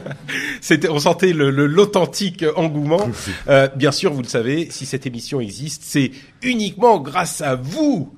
C'était, 0.63 0.89
on 0.89 0.99
sentait 0.99 1.35
le, 1.35 1.51
le- 1.51 1.67
l'authentique 1.67 2.47
engouement. 2.57 3.07
Euh, 3.47 3.69
bien 3.77 3.93
sûr, 3.93 4.11
vous 4.11 4.23
le 4.23 4.27
savez, 4.27 4.69
si 4.71 4.87
cette 4.87 5.05
émission 5.07 5.39
existe, 5.39 5.83
c'est 5.85 6.13
uniquement 6.43 6.99
grâce 6.99 7.43
à 7.43 7.57
vous. 7.57 8.11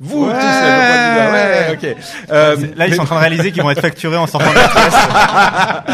Vous 0.00 0.26
tous, 0.26 0.32
là, 0.32 1.32
ouais, 1.32 1.78
ouais, 1.78 1.78
ok. 1.94 1.96
Euh, 2.30 2.56
Là, 2.76 2.86
ils 2.88 2.94
sont 2.94 3.00
en 3.00 3.06
train 3.06 3.14
de 3.16 3.20
réaliser 3.20 3.52
qu'ils 3.52 3.62
vont 3.62 3.70
être 3.70 3.80
facturés 3.80 4.18
en 4.18 4.26
sortant 4.26 4.50
de 4.50 4.54
la. 4.56 5.84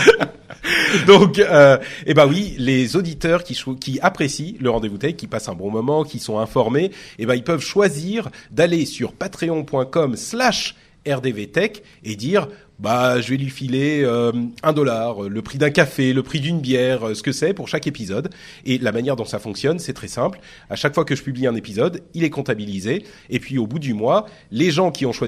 Donc, 1.07 1.39
euh, 1.39 1.79
eh 2.07 2.15
ben 2.15 2.27
oui, 2.27 2.57
les 2.59 2.97
auditeurs 2.97 3.45
qui, 3.45 3.57
qui 3.81 4.01
apprécient 4.03 4.55
le 4.61 4.69
rendez-vous 4.71 4.99
tech, 4.99 5.15
qui 5.15 5.29
passent 5.29 5.49
un 5.49 5.55
bon 5.55 5.71
moment, 5.71 6.03
qui 6.03 6.19
sont 6.19 6.41
informés, 6.41 6.91
eh 7.21 7.27
ben 7.27 7.35
ils 7.37 7.45
peuvent 7.45 7.61
choisir 7.63 8.31
d'aller 8.51 8.85
sur 8.85 9.13
patreon.com/slash 9.13 10.75
rdvtech 11.13 11.83
et 12.05 12.17
dire 12.17 12.49
bah 12.79 13.21
je 13.21 13.31
vais 13.31 13.37
lui 13.37 13.51
filer 13.51 14.03
euh, 14.05 14.33
un 14.63 14.73
dollar, 14.73 15.25
euh, 15.25 15.29
le 15.29 15.43
prix 15.43 15.59
d'un 15.59 15.71
café, 15.71 16.13
le 16.13 16.23
prix 16.23 16.41
d'une 16.41 16.61
bière, 16.61 17.09
euh, 17.09 17.15
ce 17.15 17.23
que 17.23 17.33
c'est 17.33 17.53
pour 17.53 17.69
chaque 17.69 17.87
épisode. 17.87 18.31
Et 18.65 18.79
la 18.79 18.93
manière 18.93 19.17
dont 19.17 19.25
ça 19.25 19.39
fonctionne, 19.39 19.79
c'est 19.79 19.93
très 19.93 20.09
simple. 20.09 20.39
À 20.71 20.77
chaque 20.77 20.95
fois 20.95 21.05
que 21.05 21.17
je 21.17 21.23
publie 21.23 21.47
un 21.47 21.57
épisode, 21.57 22.03
il 22.15 22.25
est 22.25 22.31
comptabilisé. 22.31 23.05
Et 23.31 23.41
puis 23.41 23.59
au 23.59 23.67
bout 23.67 23.81
du 23.81 23.95
mois, 23.95 24.27
les 24.51 24.71
gens 24.71 24.91
qui 24.91 25.07
ont 25.07 25.13
choisi 25.13 25.28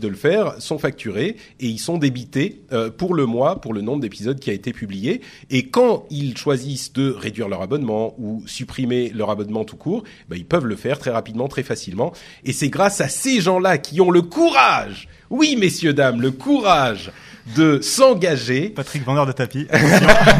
De 0.00 0.08
le 0.08 0.16
faire 0.16 0.54
sont 0.60 0.78
facturés 0.78 1.36
et 1.60 1.66
ils 1.66 1.78
sont 1.78 1.98
débités 1.98 2.62
euh, 2.72 2.90
pour 2.90 3.14
le 3.14 3.26
mois, 3.26 3.60
pour 3.60 3.74
le 3.74 3.80
nombre 3.80 4.00
d'épisodes 4.00 4.38
qui 4.38 4.50
a 4.50 4.52
été 4.52 4.72
publié. 4.72 5.20
Et 5.50 5.68
quand 5.68 6.06
ils 6.10 6.36
choisissent 6.36 6.92
de 6.92 7.10
réduire 7.10 7.48
leur 7.48 7.62
abonnement 7.62 8.14
ou 8.18 8.42
supprimer 8.46 9.10
leur 9.14 9.30
abonnement 9.30 9.64
tout 9.64 9.76
court, 9.76 10.04
ben, 10.28 10.36
ils 10.36 10.44
peuvent 10.44 10.66
le 10.66 10.76
faire 10.76 10.98
très 10.98 11.10
rapidement, 11.10 11.48
très 11.48 11.62
facilement. 11.62 12.12
Et 12.44 12.52
c'est 12.52 12.68
grâce 12.68 13.00
à 13.00 13.08
ces 13.08 13.40
gens-là 13.40 13.78
qui 13.78 14.00
ont 14.00 14.10
le 14.10 14.22
courage, 14.22 15.08
oui 15.30 15.56
messieurs 15.56 15.92
dames, 15.94 16.20
le 16.20 16.30
courage 16.30 17.10
de 17.56 17.80
s'engager 17.80 18.68
Patrick, 18.68 19.04
vendeur 19.04 19.26
de 19.26 19.32
tapis. 19.32 19.66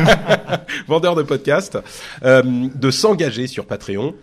vendeur 0.88 1.14
de 1.14 1.22
podcast, 1.22 1.78
euh, 2.24 2.42
de 2.42 2.90
s'engager 2.90 3.46
sur 3.46 3.66
Patreon 3.66 4.14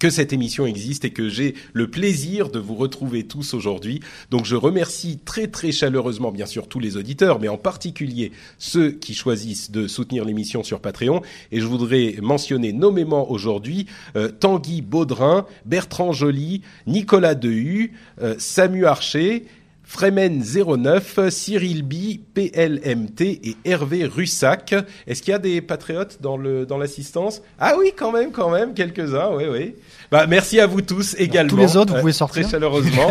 que 0.00 0.10
cette 0.10 0.32
émission 0.32 0.66
existe 0.66 1.04
et 1.04 1.10
que 1.10 1.28
j'ai 1.28 1.54
le 1.74 1.88
plaisir 1.88 2.48
de 2.48 2.58
vous 2.58 2.74
retrouver 2.74 3.24
tous 3.24 3.54
aujourd'hui. 3.54 4.00
Donc 4.30 4.46
je 4.46 4.56
remercie 4.56 5.18
très 5.24 5.46
très 5.46 5.70
chaleureusement 5.70 6.32
bien 6.32 6.46
sûr 6.46 6.66
tous 6.66 6.80
les 6.80 6.96
auditeurs, 6.96 7.38
mais 7.38 7.48
en 7.48 7.58
particulier 7.58 8.32
ceux 8.58 8.90
qui 8.90 9.14
choisissent 9.14 9.70
de 9.70 9.86
soutenir 9.86 10.24
l'émission 10.24 10.64
sur 10.64 10.80
Patreon. 10.80 11.20
Et 11.52 11.60
je 11.60 11.66
voudrais 11.66 12.16
mentionner 12.22 12.72
nommément 12.72 13.30
aujourd'hui 13.30 13.86
euh, 14.16 14.30
Tanguy 14.30 14.80
Baudrin, 14.80 15.46
Bertrand 15.66 16.12
Joly, 16.12 16.62
Nicolas 16.86 17.34
Dehu, 17.34 17.92
euh, 18.22 18.34
Samu 18.38 18.86
Archer, 18.86 19.44
Fremen09, 19.90 21.30
Cyril 21.30 21.82
B, 21.82 21.94
PLMT 22.32 23.20
et 23.20 23.56
Hervé 23.64 24.04
Russac. 24.04 24.74
Est-ce 25.06 25.20
qu'il 25.20 25.32
y 25.32 25.34
a 25.34 25.40
des 25.40 25.60
patriotes 25.60 26.22
dans 26.22 26.36
l'assistance? 26.78 27.42
Ah 27.58 27.74
oui, 27.76 27.92
quand 27.96 28.12
même, 28.12 28.30
quand 28.30 28.50
même, 28.50 28.72
quelques-uns, 28.72 29.34
oui, 29.34 29.44
oui. 29.50 29.74
Bah, 30.10 30.26
merci 30.26 30.58
à 30.58 30.66
vous 30.66 30.82
tous 30.82 31.14
également. 31.18 31.50
tous 31.50 31.56
les 31.56 31.76
autres, 31.76 31.92
vous 31.92 31.98
euh, 31.98 32.00
pouvez 32.00 32.12
sortir. 32.12 32.42
Très 32.42 32.50
chaleureusement. 32.50 33.10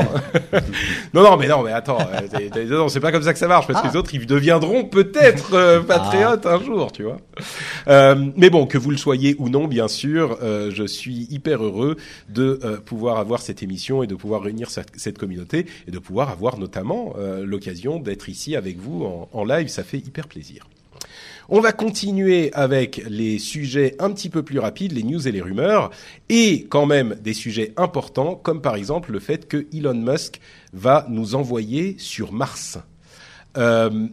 non, 1.14 1.24
non, 1.24 1.38
mais 1.38 1.48
non, 1.48 1.64
mais 1.64 1.72
attends, 1.72 2.00
euh, 2.00 2.66
non, 2.66 2.90
c'est 2.90 3.00
pas 3.00 3.14
comme 3.14 3.24
ça 3.24 3.32
que 3.32 3.40
ça 3.40 3.48
marche, 3.48 3.68
parce 3.68 3.82
que 3.82 3.88
les 3.88 3.96
autres, 3.96 4.14
ils 4.14 4.26
deviendront 4.26 4.84
peut-être 4.84 5.54
euh, 5.54 5.82
patriotes 5.82 6.46
un 6.46 6.62
jour, 6.62 6.92
tu 6.92 7.04
vois. 7.04 7.18
Euh, 7.88 8.30
mais 8.36 8.50
bon, 8.50 8.66
que 8.66 8.78
vous 8.78 8.92
le 8.92 8.98
soyez 8.98 9.36
ou 9.40 9.48
non, 9.48 9.68
bien 9.68 9.88
sûr, 9.88 10.38
euh, 10.42 10.72
je 10.74 10.84
suis 10.84 11.28
hyper 11.30 11.64
heureux 11.64 11.96
de 12.28 12.60
euh, 12.66 12.78
pouvoir 12.78 13.18
avoir 13.18 13.42
cette 13.42 13.64
émission 13.64 14.04
et 14.04 14.08
de 14.08 14.16
pouvoir 14.16 14.42
réunir 14.42 14.70
cette, 14.70 14.90
cette 14.98 15.18
communauté 15.18 15.68
et 15.88 15.92
de 15.92 16.00
pouvoir 16.00 16.30
avoir 16.30 16.58
notamment 16.58 17.14
euh, 17.18 17.46
l'occasion 17.46 18.00
d'être 18.00 18.28
ici 18.28 18.58
avec 18.58 18.78
vous 18.78 19.06
en, 19.06 19.30
en 19.32 19.46
live. 19.46 19.70
Ça 19.70 19.84
fait 19.84 20.00
hyper 20.00 20.28
plaisir. 20.28 20.68
On 21.52 21.62
va 21.62 21.72
continuer 21.72 22.54
avec 22.54 23.04
les 23.10 23.40
sujets 23.40 23.96
un 23.98 24.12
petit 24.12 24.30
peu 24.30 24.44
plus 24.44 24.60
rapides, 24.60 24.92
les 24.92 25.02
news 25.02 25.28
et 25.28 25.32
les 25.32 25.42
rumeurs, 25.42 25.90
et 26.30 26.68
quand 26.70 26.86
même 26.86 27.16
des 27.24 27.34
sujets 27.34 27.74
importants, 27.76 28.36
comme 28.36 28.62
par 28.62 28.76
exemple 28.76 29.12
le 29.12 29.20
fait 29.20 29.48
que 29.48 29.66
Elon 29.74 29.96
Musk 29.96 30.40
va 30.74 31.08
nous 31.10 31.34
envoyer 31.34 31.96
sur 31.98 32.34
Mars. 32.34 32.78
Euh, 33.58 34.08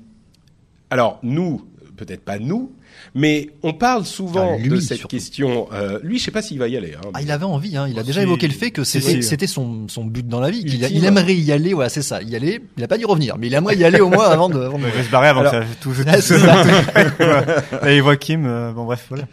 alors 0.89 1.19
nous, 1.23 1.67
peut-être 1.99 2.25
pas 2.25 2.39
nous, 2.39 2.73
mais 3.15 3.49
on 3.63 3.73
parle 3.73 4.05
souvent 4.05 4.55
Ah, 4.57 4.63
lui, 4.63 4.69
de 4.71 4.81
cette 4.81 4.99
surtout. 4.99 5.17
question. 5.17 5.69
Euh, 5.73 5.99
lui, 6.03 6.19
je 6.19 6.25
sais 6.25 6.31
pas 6.31 6.43
s'il 6.43 6.59
va 6.59 6.69
y 6.69 6.77
aller. 6.77 6.95
hein. 6.97 7.09
Ah, 7.15 7.23
il 7.23 7.31
avait 7.31 7.45
envie, 7.45 7.77
hein. 7.77 7.87
il 7.89 7.99
a 7.99 8.03
Oh, 8.03 8.05
déjà 8.05 8.23
évoqué 8.23 8.47
le 8.49 8.55
fait 8.55 8.71
que 8.71 8.85
c'était 8.85 9.47
son, 9.47 9.89
son 9.89 10.05
but 10.05 10.27
dans 10.27 10.41
la 10.41 10.51
vie, 10.51 10.65
a- 10.85 10.89
il 10.89 11.05
aimerait 11.05 11.35
y 11.35 11.53
aller, 11.53 11.73
voilà, 11.75 11.89
c'est 11.89 12.03
ça, 12.03 12.23
y 12.23 12.35
aller. 12.37 12.61
Il 12.77 12.85
a 12.85 12.89
pas 12.89 12.99
dit 12.99 13.05
revenir, 13.05 13.37
mais 13.39 13.47
il 13.49 13.55
aimerait 13.55 13.77
y 13.77 13.85
aller 13.85 14.01
au 14.01 14.09
moins 14.09 14.27
avant 14.29 14.49
de. 14.49 14.61
avant 14.61 14.79
de- 14.79 14.85
Il 14.87 14.91
va 14.93 15.03
se 15.05 15.11
barrer 15.11 15.29
avant 15.29 15.41
Alors- 15.41 15.53
que 15.53 15.59
ça 15.63 15.67
tout, 15.81 15.93
tout, 15.95 16.03
Ah, 16.07 16.21
c'est 16.21 16.39
ça. 16.39 16.63
Là, 17.83 17.93
il 17.95 18.03
voit 18.03 18.17
Kim. 18.17 18.47
euh, 18.47 18.73
bon, 18.73 18.85
bref, 18.85 19.07
voilà. 19.09 19.25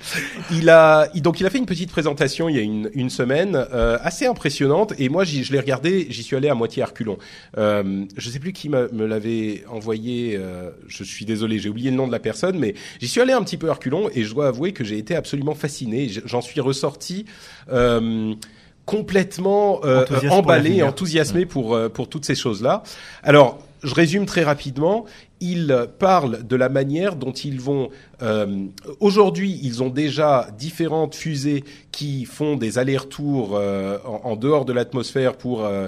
Il 0.51 0.69
a 0.69 1.07
donc 1.15 1.39
il 1.39 1.45
a 1.45 1.49
fait 1.49 1.57
une 1.57 1.65
petite 1.65 1.91
présentation 1.91 2.49
il 2.49 2.55
y 2.55 2.59
a 2.59 2.61
une, 2.61 2.89
une 2.93 3.09
semaine 3.09 3.55
euh, 3.73 3.97
assez 4.01 4.25
impressionnante 4.25 4.93
et 4.99 5.07
moi 5.09 5.23
je 5.23 5.51
l'ai 5.51 5.59
regardé 5.59 6.07
j'y 6.09 6.21
suis 6.23 6.35
allé 6.35 6.49
à 6.49 6.55
moitié 6.55 6.83
arculon 6.83 7.17
euh, 7.57 8.03
je 8.17 8.29
sais 8.29 8.39
plus 8.39 8.51
qui 8.53 8.67
me 8.69 9.05
l'avait 9.05 9.63
envoyé 9.69 10.35
euh, 10.37 10.69
je 10.87 11.03
suis 11.03 11.25
désolé 11.25 11.59
j'ai 11.59 11.69
oublié 11.69 11.91
le 11.91 11.95
nom 11.97 12.07
de 12.07 12.11
la 12.11 12.19
personne 12.19 12.57
mais 12.59 12.73
j'y 12.99 13.07
suis 13.07 13.21
allé 13.21 13.31
un 13.33 13.41
petit 13.43 13.52
peu 13.57 13.69
arculon 13.69 14.09
et 14.13 14.23
je 14.23 14.33
dois 14.33 14.47
avouer 14.47 14.73
que 14.73 14.83
j'ai 14.83 14.97
été 14.97 15.15
absolument 15.15 15.55
fasciné 15.55 16.09
j'en 16.25 16.41
suis 16.41 16.61
ressorti 16.61 17.25
euh, 17.71 18.33
complètement 18.85 19.81
euh, 19.85 20.05
pour 20.05 20.31
emballé 20.33 20.83
enthousiasmé 20.83 21.45
pour 21.45 21.75
euh, 21.75 21.89
pour 21.89 22.09
toutes 22.09 22.25
ces 22.25 22.35
choses 22.35 22.61
là 22.61 22.83
alors 23.23 23.59
je 23.83 23.93
résume 23.93 24.25
très 24.25 24.43
rapidement. 24.43 25.03
Il 25.41 25.89
parle 25.99 26.47
de 26.47 26.55
la 26.55 26.69
manière 26.69 27.17
dont 27.17 27.33
ils 27.33 27.59
vont. 27.59 27.89
euh, 28.21 28.65
Aujourd'hui, 29.01 29.59
ils 29.61 29.83
ont 29.83 29.89
déjà 29.89 30.47
différentes 30.57 31.15
fusées 31.15 31.65
qui 31.91 32.23
font 32.23 32.55
des 32.55 32.77
allers-retours 32.77 33.57
euh, 33.57 33.97
en, 34.05 34.21
en 34.31 34.35
dehors 34.37 34.63
de 34.63 34.71
l'atmosphère 34.71 35.35
pour 35.35 35.65
euh, 35.65 35.87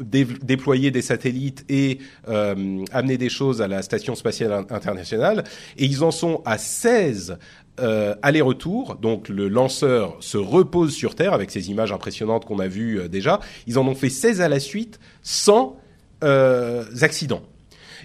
dé- 0.00 0.24
déployer 0.42 0.90
des 0.90 1.02
satellites 1.02 1.64
et 1.68 1.98
euh, 2.28 2.84
amener 2.92 3.18
des 3.18 3.28
choses 3.28 3.60
à 3.62 3.68
la 3.68 3.82
station 3.82 4.14
spatiale 4.14 4.52
in- 4.52 4.66
internationale. 4.70 5.44
Et 5.76 5.84
ils 5.86 6.02
en 6.04 6.10
sont 6.10 6.42
à 6.44 6.58
16 6.58 7.38
euh, 7.80 8.14
aller-retour. 8.22 8.96
Donc 8.96 9.28
le 9.28 9.48
lanceur 9.48 10.16
se 10.20 10.36
repose 10.38 10.92
sur 10.94 11.14
Terre 11.14 11.32
avec 11.32 11.50
ces 11.50 11.70
images 11.70 11.92
impressionnantes 11.92 12.44
qu'on 12.44 12.58
a 12.58 12.68
vues 12.68 13.00
euh, 13.00 13.08
déjà. 13.08 13.40
Ils 13.66 13.78
en 13.78 13.86
ont 13.86 13.94
fait 13.94 14.10
16 14.10 14.40
à 14.40 14.48
la 14.48 14.60
suite 14.60 15.00
sans 15.22 15.76
euh, 16.24 16.84
accidents. 17.00 17.42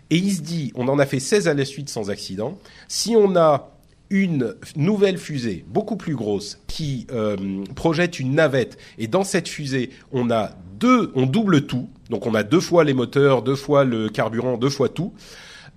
Et 0.09 0.15
il 0.17 0.31
se 0.33 0.41
dit, 0.41 0.71
on 0.75 0.87
en 0.87 0.99
a 0.99 1.05
fait 1.05 1.19
16 1.19 1.47
à 1.47 1.53
la 1.53 1.65
suite 1.65 1.89
sans 1.89 2.09
accident. 2.09 2.57
Si 2.87 3.15
on 3.17 3.35
a 3.35 3.76
une 4.09 4.55
nouvelle 4.75 5.17
fusée 5.17 5.65
beaucoup 5.67 5.97
plus 5.97 6.15
grosse 6.15 6.59
qui 6.67 7.07
euh, 7.11 7.63
projette 7.75 8.19
une 8.19 8.35
navette 8.35 8.77
et 8.97 9.07
dans 9.07 9.23
cette 9.23 9.47
fusée 9.47 9.89
on 10.11 10.31
a 10.31 10.51
deux, 10.79 11.11
on 11.15 11.25
double 11.25 11.65
tout, 11.65 11.89
donc 12.09 12.25
on 12.25 12.35
a 12.35 12.43
deux 12.43 12.59
fois 12.59 12.83
les 12.83 12.93
moteurs, 12.93 13.41
deux 13.41 13.55
fois 13.55 13.83
le 13.83 14.09
carburant, 14.09 14.57
deux 14.57 14.69
fois 14.69 14.89
tout. 14.89 15.13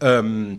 Euh, 0.03 0.55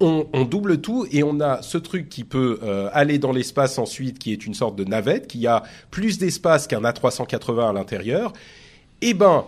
on, 0.00 0.44
double 0.44 0.80
tout 0.80 1.06
et 1.12 1.22
on 1.22 1.38
a 1.38 1.62
ce 1.62 1.78
truc 1.78 2.08
qui 2.08 2.24
peut 2.24 2.58
euh, 2.64 2.90
aller 2.92 3.18
dans 3.18 3.30
l'espace 3.30 3.78
ensuite, 3.78 4.18
qui 4.18 4.32
est 4.32 4.46
une 4.46 4.54
sorte 4.54 4.74
de 4.74 4.82
navette, 4.82 5.28
qui 5.28 5.46
a 5.46 5.62
plus 5.92 6.18
d'espace 6.18 6.66
qu'un 6.66 6.80
A380 6.80 7.70
à 7.70 7.72
l'intérieur. 7.72 8.32
Eh 9.00 9.14
ben, 9.14 9.44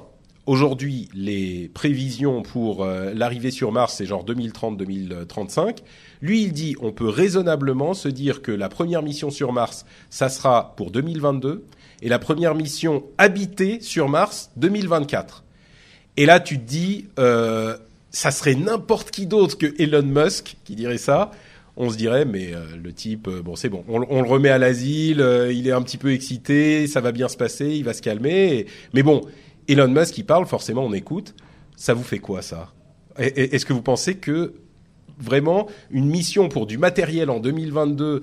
aujourd'hui, 0.47 1.09
les 1.13 1.73
prévisions 1.75 2.43
pour 2.43 2.87
l'arrivée 2.87 3.51
sur 3.51 3.73
Mars, 3.73 3.95
c'est 3.97 4.07
genre 4.07 4.25
2030-2035. 4.25 5.79
Lui, 6.25 6.45
il 6.45 6.55
dit, 6.55 6.75
on 6.81 6.91
peut 6.91 7.11
raisonnablement 7.11 7.93
se 7.93 8.09
dire 8.09 8.41
que 8.41 8.51
la 8.51 8.71
première 8.71 9.03
mission 9.03 9.29
sur 9.29 9.53
Mars, 9.53 9.85
ça 10.09 10.31
sera 10.31 10.73
pour 10.75 10.91
2022, 10.91 11.67
et 12.01 12.09
la 12.09 12.19
première 12.19 12.55
mission 12.55 13.05
habitée 13.19 13.79
sur 13.83 14.09
Mars, 14.09 14.51
2024. 14.57 15.45
Et 16.17 16.25
là, 16.25 16.41
tu 16.41 16.59
te 16.59 16.65
dis, 16.65 17.09
euh, 17.19 17.77
ça 18.11 18.31
serait 18.31 18.55
n'importe 18.55 19.11
qui 19.11 19.27
d'autre 19.27 19.59
que 19.59 19.67
Elon 19.79 20.01
Musk 20.03 20.57
qui 20.65 20.75
dirait 20.75 20.97
ça. 20.97 21.31
On 21.77 21.91
se 21.91 21.99
dirait, 21.99 22.25
mais 22.25 22.55
euh, 22.55 22.65
le 22.83 22.95
type, 22.95 23.29
euh, 23.29 23.43
bon, 23.43 23.55
c'est 23.55 23.69
bon, 23.69 23.85
on, 23.87 24.23
le 24.23 24.27
remet 24.27 24.49
à 24.49 24.57
l'asile, 24.57 25.23
il 25.53 25.69
est 25.69 25.73
un 25.73 25.83
petit 25.83 25.99
peu 25.99 26.11
excité, 26.15 26.87
ça 26.87 27.03
va 27.03 27.13
bien 27.13 27.29
se 27.29 27.37
passer, 27.37 27.69
il 27.69 27.85
va 27.85 27.93
se 27.93 28.01
calmer. 28.01 28.65
Mais 28.95 29.03
bon, 29.03 29.21
Elon 29.69 29.89
Musk, 29.89 30.17
il 30.17 30.25
parle, 30.25 30.47
forcément, 30.47 30.87
on 30.87 30.95
écoute. 30.95 31.35
Ça 31.77 31.93
vous 31.93 32.03
fait 32.03 32.19
quoi, 32.19 32.41
ça? 32.41 32.73
Est-ce 33.19 33.67
que 33.67 33.75
vous 33.75 33.83
pensez 33.83 34.15
que 34.15 34.55
vraiment 35.19 35.67
une 35.91 36.07
mission 36.07 36.49
pour 36.49 36.67
du 36.67 36.79
matériel 36.79 37.31
en 37.31 37.41
2022, 37.41 38.23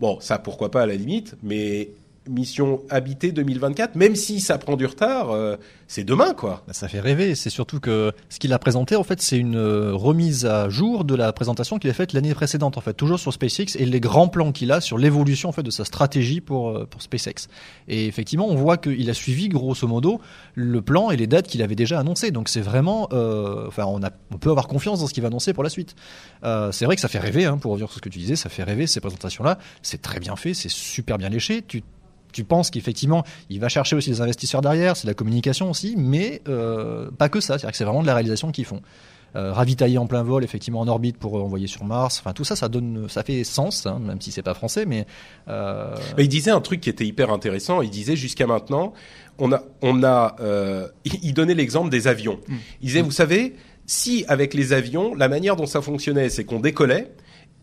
bon, 0.00 0.18
ça 0.20 0.38
pourquoi 0.38 0.70
pas 0.70 0.82
à 0.82 0.86
la 0.86 0.94
limite, 0.94 1.36
mais 1.42 1.90
mission 2.28 2.82
habitée 2.90 3.32
2024, 3.32 3.94
même 3.94 4.14
si 4.14 4.40
ça 4.40 4.58
prend 4.58 4.76
du 4.76 4.86
retard, 4.86 5.30
euh, 5.30 5.56
c'est 5.88 6.04
demain, 6.04 6.34
quoi. 6.34 6.62
Bah, 6.66 6.72
ça 6.72 6.86
fait 6.86 7.00
rêver. 7.00 7.34
C'est 7.34 7.50
surtout 7.50 7.80
que 7.80 8.12
ce 8.28 8.38
qu'il 8.38 8.52
a 8.52 8.58
présenté, 8.58 8.94
en 8.96 9.02
fait, 9.02 9.22
c'est 9.22 9.38
une 9.38 9.56
euh, 9.56 9.92
remise 9.94 10.44
à 10.44 10.68
jour 10.68 11.04
de 11.04 11.14
la 11.14 11.32
présentation 11.32 11.78
qu'il 11.78 11.90
a 11.90 11.94
faite 11.94 12.12
l'année 12.12 12.34
précédente, 12.34 12.76
en 12.76 12.80
fait, 12.80 12.92
toujours 12.92 13.18
sur 13.18 13.32
SpaceX 13.32 13.76
et 13.78 13.86
les 13.86 14.00
grands 14.00 14.28
plans 14.28 14.52
qu'il 14.52 14.70
a 14.70 14.80
sur 14.80 14.98
l'évolution, 14.98 15.48
en 15.48 15.52
fait, 15.52 15.62
de 15.62 15.70
sa 15.70 15.84
stratégie 15.84 16.40
pour, 16.40 16.70
euh, 16.70 16.86
pour 16.86 17.00
SpaceX. 17.00 17.48
Et 17.88 18.06
effectivement, 18.06 18.48
on 18.48 18.54
voit 18.54 18.76
qu'il 18.76 19.08
a 19.08 19.14
suivi, 19.14 19.48
grosso 19.48 19.86
modo, 19.88 20.20
le 20.54 20.82
plan 20.82 21.10
et 21.10 21.16
les 21.16 21.26
dates 21.26 21.48
qu'il 21.48 21.62
avait 21.62 21.74
déjà 21.74 21.98
annoncées. 21.98 22.30
Donc, 22.30 22.48
c'est 22.48 22.60
vraiment, 22.60 23.08
enfin, 23.66 23.84
on, 23.86 24.02
a, 24.02 24.10
on 24.30 24.38
peut 24.38 24.50
avoir 24.50 24.68
confiance 24.68 25.00
dans 25.00 25.06
ce 25.06 25.14
qu'il 25.14 25.22
va 25.22 25.28
annoncer 25.28 25.52
pour 25.52 25.64
la 25.64 25.70
suite. 25.70 25.94
C'est 26.42 26.84
vrai 26.84 26.94
que 26.96 27.00
ça 27.00 27.08
fait 27.08 27.18
rêver, 27.18 27.46
hein, 27.46 27.56
pour 27.56 27.72
revenir 27.72 27.88
sur 27.88 27.96
ce 27.96 28.02
que 28.02 28.08
tu 28.08 28.18
disais, 28.18 28.36
ça 28.36 28.48
fait 28.48 28.62
rêver 28.62 28.86
ces 28.86 29.00
présentations-là. 29.00 29.58
C'est 29.82 30.02
très 30.02 30.20
bien 30.20 30.36
fait, 30.36 30.54
c'est 30.54 30.70
super 30.70 31.18
bien 31.18 31.28
léché. 31.28 31.62
Tu 31.62 31.82
tu 32.32 32.44
penses 32.44 32.70
qu'effectivement, 32.70 33.24
il 33.48 33.60
va 33.60 33.68
chercher 33.68 33.96
aussi 33.96 34.10
des 34.10 34.20
investisseurs 34.20 34.60
derrière, 34.60 34.96
c'est 34.96 35.06
de 35.06 35.10
la 35.10 35.14
communication 35.14 35.70
aussi, 35.70 35.94
mais 35.96 36.42
euh, 36.48 37.10
pas 37.10 37.28
que 37.28 37.40
ça. 37.40 37.58
C'est-à-dire 37.58 37.70
que 37.72 37.76
c'est 37.76 37.84
vraiment 37.84 38.02
de 38.02 38.06
la 38.06 38.14
réalisation 38.14 38.52
qu'ils 38.52 38.64
font. 38.64 38.82
Euh, 39.36 39.52
ravitailler 39.52 39.96
en 39.96 40.08
plein 40.08 40.24
vol, 40.24 40.42
effectivement 40.42 40.80
en 40.80 40.88
orbite 40.88 41.16
pour 41.16 41.38
euh, 41.38 41.42
envoyer 41.42 41.68
sur 41.68 41.84
Mars. 41.84 42.18
Enfin, 42.18 42.32
tout 42.32 42.42
ça, 42.42 42.56
ça 42.56 42.68
donne, 42.68 43.08
ça 43.08 43.22
fait 43.22 43.44
sens, 43.44 43.86
hein, 43.86 44.00
même 44.00 44.20
si 44.20 44.32
c'est 44.32 44.42
pas 44.42 44.54
français, 44.54 44.86
mais 44.86 45.06
euh, 45.46 45.94
Mais 46.16 46.24
il 46.24 46.28
disait 46.28 46.50
un 46.50 46.60
truc 46.60 46.80
qui 46.80 46.90
était 46.90 47.06
hyper 47.06 47.30
intéressant. 47.30 47.80
Il 47.80 47.90
disait 47.90 48.16
jusqu'à 48.16 48.48
maintenant, 48.48 48.92
on 49.38 49.52
a, 49.52 49.62
on 49.82 50.02
a, 50.02 50.34
euh, 50.40 50.88
il 51.04 51.12
il 51.22 51.32
donnait 51.32 51.54
l'exemple 51.54 51.90
des 51.90 52.08
avions. 52.08 52.40
Il 52.80 52.86
disait, 52.86 53.02
vous 53.02 53.12
savez, 53.12 53.54
si 53.86 54.24
avec 54.26 54.52
les 54.52 54.72
avions, 54.72 55.14
la 55.14 55.28
manière 55.28 55.54
dont 55.54 55.66
ça 55.66 55.80
fonctionnait, 55.80 56.28
c'est 56.28 56.42
qu'on 56.42 56.58
décollait. 56.58 57.12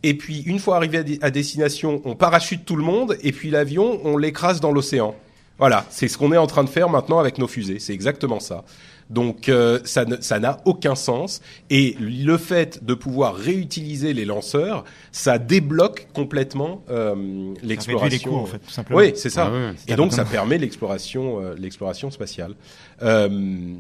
Et 0.03 0.13
puis, 0.15 0.41
une 0.41 0.59
fois 0.59 0.77
arrivé 0.77 1.19
à, 1.21 1.31
destination, 1.31 2.01
on 2.05 2.15
parachute 2.15 2.65
tout 2.65 2.75
le 2.75 2.83
monde, 2.83 3.17
et 3.21 3.31
puis 3.31 3.49
l'avion, 3.49 3.99
on 4.03 4.17
l'écrase 4.17 4.59
dans 4.59 4.71
l'océan. 4.71 5.15
Voilà, 5.59 5.85
c'est 5.89 6.07
ce 6.07 6.17
qu'on 6.17 6.31
est 6.31 6.37
en 6.37 6.45
train 6.45 6.63
de 6.63 6.69
faire 6.69 6.87
maintenant 6.87 7.17
avec 7.17 7.39
nos 7.39 7.47
fusées. 7.47 7.79
C'est 7.79 7.93
exactement 7.93 8.39
ça. 8.39 8.63
Donc, 9.09 9.49
euh, 9.49 9.79
ça 9.85 10.05
n'a 10.39 10.57
aucun 10.65 10.93
sens. 10.93 11.41
Et 11.69 11.95
le 11.99 12.37
fait 12.37 12.83
de 12.83 12.93
pouvoir 12.93 13.35
réutiliser 13.35 14.13
les 14.13 14.25
lanceurs, 14.25 14.83
ça 15.11 15.39
débloque 15.39 16.07
complètement 16.13 16.83
euh, 16.89 17.53
l'exploration. 17.63 18.03
réduit 18.03 18.19
les 18.19 18.23
coûts, 18.23 18.35
en 18.35 18.45
fait, 18.45 18.59
tout 18.59 18.69
simplement. 18.69 18.99
Oui, 18.99 19.13
c'est 19.15 19.29
ça. 19.29 19.47
Ah 19.47 19.51
ouais. 19.51 19.73
Et 19.87 19.95
donc, 19.95 20.13
ça 20.13 20.25
permet 20.25 20.57
l'exploration, 20.59 21.41
euh, 21.41 21.55
l'exploration 21.57 22.11
spatiale. 22.11 22.53
Euh, 23.01 23.77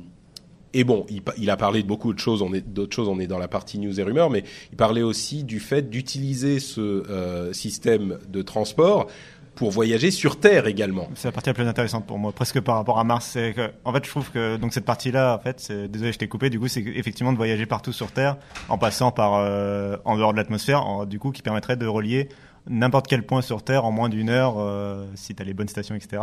et 0.73 0.83
bon, 0.83 1.05
il, 1.37 1.49
a 1.49 1.57
parlé 1.57 1.81
de 1.81 1.87
beaucoup 1.87 2.13
de 2.13 2.19
choses. 2.19 2.43
D'autres 2.67 2.95
choses. 2.95 3.07
On 3.07 3.19
est 3.19 3.27
dans 3.27 3.39
la 3.39 3.47
partie 3.47 3.79
news 3.79 3.99
et 3.99 4.03
rumeurs, 4.03 4.29
mais 4.29 4.43
il 4.71 4.77
parlait 4.77 5.01
aussi 5.01 5.43
du 5.43 5.59
fait 5.59 5.89
d'utiliser 5.89 6.59
ce 6.59 6.81
euh, 6.81 7.53
système 7.53 8.19
de 8.29 8.41
transport 8.41 9.07
pour 9.55 9.71
voyager 9.71 10.11
sur 10.11 10.39
Terre 10.39 10.67
également. 10.67 11.09
C'est 11.15 11.27
la 11.27 11.31
partie 11.31 11.49
la 11.49 11.55
plus 11.55 11.67
intéressante 11.67 12.05
pour 12.05 12.19
moi, 12.19 12.31
presque 12.31 12.61
par 12.61 12.75
rapport 12.75 12.99
à 12.99 13.03
Mars. 13.03 13.37
En 13.85 13.91
fait, 13.91 14.05
je 14.05 14.09
trouve 14.09 14.29
que 14.29 14.55
donc 14.57 14.71
cette 14.71 14.85
partie-là, 14.85 15.35
en 15.35 15.39
fait, 15.39 15.71
désolé, 15.89 16.13
je 16.13 16.19
t'ai 16.19 16.27
coupé. 16.27 16.51
Du 16.51 16.59
coup, 16.59 16.67
c'est 16.67 16.81
effectivement 16.81 17.31
de 17.31 17.37
voyager 17.37 17.65
partout 17.65 17.91
sur 17.91 18.11
Terre, 18.11 18.37
en 18.69 18.77
passant 18.77 19.11
par 19.11 19.33
euh, 19.35 19.97
en 20.05 20.15
dehors 20.15 20.31
de 20.31 20.37
l'atmosphère, 20.37 21.07
du 21.07 21.17
coup, 21.17 21.31
qui 21.31 21.41
permettrait 21.41 21.75
de 21.75 21.87
relier 21.87 22.29
n'importe 22.69 23.07
quel 23.07 23.25
point 23.25 23.41
sur 23.41 23.63
Terre 23.63 23.85
en 23.85 23.91
moins 23.91 24.09
d'une 24.09 24.29
heure, 24.29 24.55
euh, 24.57 25.05
si 25.15 25.33
tu 25.35 25.41
as 25.41 25.45
les 25.45 25.53
bonnes 25.53 25.67
stations, 25.67 25.95
etc. 25.95 26.21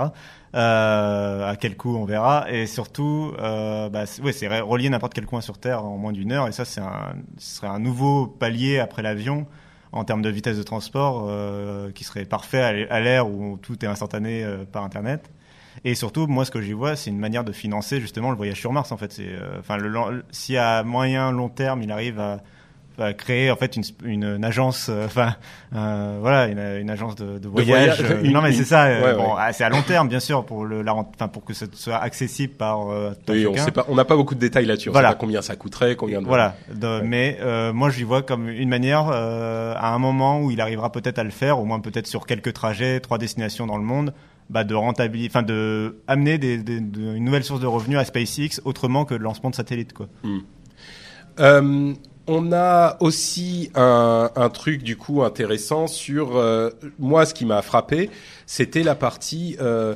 Euh, 0.54 1.48
à 1.50 1.56
quel 1.56 1.76
coût, 1.76 1.96
on 1.96 2.04
verra. 2.04 2.46
Et 2.50 2.66
surtout, 2.66 3.32
euh, 3.40 3.88
bah, 3.88 4.06
c'est- 4.06 4.22
ouais, 4.22 4.60
relier 4.60 4.88
n'importe 4.88 5.14
quel 5.14 5.26
coin 5.26 5.40
sur 5.40 5.58
Terre 5.58 5.84
en 5.84 5.96
moins 5.98 6.12
d'une 6.12 6.32
heure. 6.32 6.46
Et 6.48 6.52
ça, 6.52 6.64
c'est 6.64 6.80
ce 7.38 7.56
serait 7.56 7.66
un 7.68 7.78
nouveau 7.80 8.26
palier 8.26 8.78
après 8.78 9.02
l'avion 9.02 9.46
en 9.92 10.04
termes 10.04 10.22
de 10.22 10.28
vitesse 10.30 10.56
de 10.58 10.62
transport 10.62 11.26
euh, 11.28 11.90
qui 11.92 12.04
serait 12.04 12.24
parfait 12.24 12.86
à 12.90 13.00
l'ère 13.00 13.28
où 13.28 13.58
tout 13.60 13.84
est 13.84 13.88
instantané 13.88 14.44
par 14.72 14.84
Internet. 14.84 15.30
Et 15.84 15.94
surtout, 15.96 16.26
moi, 16.28 16.44
ce 16.44 16.50
que 16.52 16.60
j'y 16.60 16.72
vois, 16.72 16.94
c'est 16.94 17.10
une 17.10 17.18
manière 17.18 17.42
de 17.42 17.50
financer 17.52 18.00
justement 18.00 18.30
le 18.30 18.36
voyage 18.36 18.60
sur 18.60 18.72
Mars. 18.72 18.92
En 18.92 18.96
fait, 18.96 19.12
c'est, 19.12 19.30
enfin, 19.58 19.76
le, 19.76 19.88
long- 19.88 20.22
si 20.30 20.56
à 20.56 20.84
moyen 20.84 21.32
long 21.32 21.48
terme, 21.48 21.82
il 21.82 21.90
arrive 21.90 22.20
à 22.20 22.42
créer 23.16 23.50
en 23.50 23.56
fait 23.56 23.76
une, 23.76 23.82
une, 24.04 24.24
une 24.36 24.44
agence, 24.44 24.88
euh, 24.88 25.06
enfin, 25.06 25.34
euh, 25.74 26.18
voilà, 26.20 26.46
une, 26.48 26.80
une 26.82 26.90
agence 26.90 27.14
de, 27.16 27.38
de 27.38 27.48
voyage. 27.48 28.00
voyage, 28.00 28.22
euh, 28.24 28.30
non, 28.30 28.40
mais 28.42 28.52
c'est 28.52 28.64
ça. 28.64 28.84
ouais, 28.86 29.14
bon, 29.14 29.22
ouais. 29.34 29.38
ah, 29.40 29.52
c'est 29.52 29.64
à 29.64 29.68
long 29.68 29.82
terme, 29.82 30.08
bien 30.08 30.20
sûr, 30.20 30.44
pour 30.44 30.64
le, 30.64 30.82
la, 30.82 30.94
enfin, 30.94 31.28
pour 31.28 31.44
que 31.44 31.52
ça 31.54 31.66
soit 31.72 31.96
accessible 31.96 32.54
par. 32.54 32.90
Euh, 32.90 33.12
Oui, 33.28 33.46
on 33.46 33.52
chacun. 33.52 33.64
sait 33.64 33.70
pas, 33.72 33.84
on 33.88 33.94
n'a 33.94 34.04
pas 34.04 34.16
beaucoup 34.16 34.34
de 34.34 34.40
détails 34.40 34.66
là-dessus. 34.66 34.90
On 34.90 34.92
Voilà. 34.92 35.08
sait 35.08 35.14
pas 35.14 35.20
combien 35.20 35.42
ça 35.42 35.56
coûterait, 35.56 35.96
combien 35.96 36.20
de 36.22 36.26
Voilà. 36.26 36.56
De- 36.72 37.00
Mais 37.02 37.38
euh, 37.40 37.72
moi, 37.72 37.90
je 37.90 37.98
l'y 37.98 38.04
vois 38.04 38.22
comme 38.22 38.48
une 38.48 38.68
manière, 38.68 39.08
à 39.08 39.92
un 39.94 39.98
moment 39.98 40.40
où 40.40 40.50
il 40.50 40.60
arrivera 40.60 40.92
peut-être 40.92 41.18
à 41.18 41.24
le 41.24 41.30
faire, 41.30 41.58
au 41.58 41.64
moins 41.64 41.80
peut-être 41.80 42.06
sur 42.06 42.26
quelques 42.26 42.52
trajets, 42.52 43.00
trois 43.00 43.18
destinations 43.18 43.66
dans 43.66 43.78
le 43.78 43.84
monde, 43.84 44.14
bah, 44.50 44.62
de 44.62 44.74
rentabiliser, 44.74 45.30
enfin 45.30 45.42
de 45.42 45.98
amener 46.06 46.36
des, 46.38 46.58
des- 46.58 46.80
de- 46.80 47.14
une 47.14 47.24
nouvelle 47.24 47.44
source 47.44 47.60
de 47.60 47.66
revenus 47.66 47.98
à 47.98 48.04
SpaceX 48.04 48.60
autrement 48.64 49.04
que 49.06 49.14
le 49.14 49.24
lancement 49.24 49.48
de 49.50 49.54
satellites, 49.54 49.94
quoi. 49.94 50.06
Euh, 51.40 51.92
on 52.26 52.52
a 52.52 52.96
aussi 53.00 53.70
un, 53.74 54.30
un 54.34 54.48
truc 54.48 54.82
du 54.82 54.96
coup 54.96 55.22
intéressant 55.22 55.86
sur 55.86 56.36
euh, 56.36 56.70
moi 56.98 57.26
ce 57.26 57.34
qui 57.34 57.44
m'a 57.44 57.60
frappé 57.62 58.10
c'était 58.46 58.82
la 58.82 58.94
partie 58.94 59.56
euh, 59.60 59.94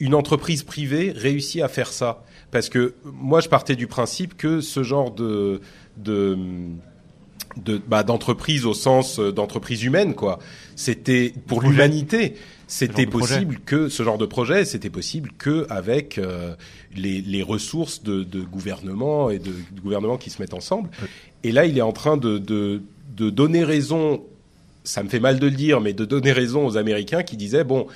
une 0.00 0.14
entreprise 0.14 0.62
privée 0.62 1.12
réussit 1.14 1.62
à 1.62 1.68
faire 1.68 1.92
ça. 1.92 2.24
Parce 2.50 2.68
que 2.68 2.94
moi 3.04 3.40
je 3.40 3.48
partais 3.48 3.76
du 3.76 3.86
principe 3.86 4.36
que 4.36 4.60
ce 4.60 4.82
genre 4.82 5.12
de 5.12 5.60
de 5.96 6.36
de 7.56 7.78
bah, 7.78 8.02
d'entreprise 8.02 8.66
au 8.66 8.74
sens 8.74 9.18
euh, 9.18 9.32
d'entreprise 9.32 9.82
humaine 9.84 10.14
quoi 10.14 10.38
c'était 10.76 11.32
pour 11.46 11.62
l'humanité 11.62 12.34
c'était 12.72 13.04
projet. 13.06 13.34
possible 13.34 13.60
que 13.66 13.88
ce 13.88 14.02
genre 14.02 14.16
de 14.18 14.26
projet 14.26 14.64
c'était 14.64 14.90
possible 14.90 15.30
que 15.38 15.66
avec 15.70 16.18
euh, 16.18 16.54
les, 16.96 17.20
les 17.20 17.42
ressources 17.42 18.02
de, 18.02 18.22
de 18.22 18.40
gouvernement 18.42 19.28
et 19.30 19.38
de, 19.38 19.50
de 19.50 19.80
gouvernements 19.82 20.16
qui 20.18 20.30
se 20.30 20.40
mettent 20.40 20.54
ensemble 20.54 20.88
et 21.42 21.52
là 21.52 21.66
il 21.66 21.76
est 21.76 21.82
en 21.82 21.92
train 21.92 22.16
de, 22.16 22.38
de 22.38 22.80
de 23.16 23.28
donner 23.30 23.64
raison 23.64 24.22
ça 24.84 25.02
me 25.02 25.08
fait 25.08 25.20
mal 25.20 25.38
de 25.40 25.46
le 25.46 25.56
dire 25.56 25.80
mais 25.80 25.92
de 25.92 26.04
donner 26.04 26.32
raison 26.32 26.64
aux 26.66 26.76
Américains 26.76 27.22
qui 27.24 27.36
disaient 27.36 27.64
bon 27.64 27.86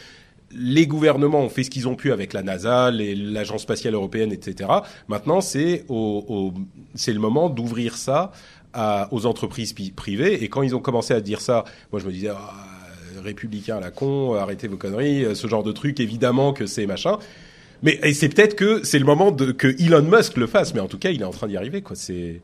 les 0.57 0.87
gouvernements 0.87 1.41
ont 1.41 1.49
fait 1.49 1.64
ce 1.64 1.70
qu'ils 1.70 1.89
ont 1.89 1.97
pu 1.97 2.12
avec 2.12 2.33
la 2.33 2.43
NASA, 2.45 2.91
l'agence 2.93 3.62
spatiale 3.62 3.95
européenne, 3.95 4.31
etc. 4.31 4.70
Maintenant, 5.09 5.41
c'est 5.41 5.85
au, 5.89 6.25
au- 6.29 6.55
c'est 6.95 7.12
le 7.12 7.18
moment 7.18 7.49
d'ouvrir 7.49 7.97
ça 7.97 8.31
à- 8.72 9.09
aux 9.11 9.27
entreprises 9.27 9.75
privées. 9.97 10.45
Et 10.45 10.49
quand 10.49 10.62
ils 10.62 10.77
ont 10.77 10.81
commencé 10.81 11.12
à 11.12 11.20
dire 11.20 11.41
ça, 11.41 11.64
moi 11.91 12.01
je 12.01 12.07
me 12.07 12.12
disais, 12.12 12.29
ah, 12.29 12.53
républicains 13.25 13.79
à 13.79 13.81
la 13.81 13.91
con, 13.91 14.35
arrêtez 14.35 14.68
vos 14.68 14.77
conneries, 14.77 15.25
euh, 15.25 15.35
ce 15.35 15.47
genre 15.47 15.62
de 15.62 15.72
truc, 15.72 16.01
évidemment 16.01 16.53
que 16.53 16.66
c'est 16.66 16.87
machin. 16.87 17.18
Mais 17.83 17.99
et 18.03 18.14
c'est 18.14 18.29
peut-être 18.29 18.57
que 18.57 18.83
c'est 18.85 18.99
le 18.99 19.05
moment 19.05 19.31
de, 19.31 19.53
que 19.53 19.68
Elon 19.83 20.03
Musk 20.03 20.37
le 20.37 20.47
fasse, 20.47 20.75
mais 20.75 20.81
en 20.81 20.89
tout 20.89 20.99
cas, 20.99 21.11
il 21.11 21.20
est 21.20 21.27
en 21.27 21.31
train 21.31 21.49
d'y 21.49 21.57
arriver, 21.57 21.83
quoi. 21.83 21.97
C'est, 21.97 22.41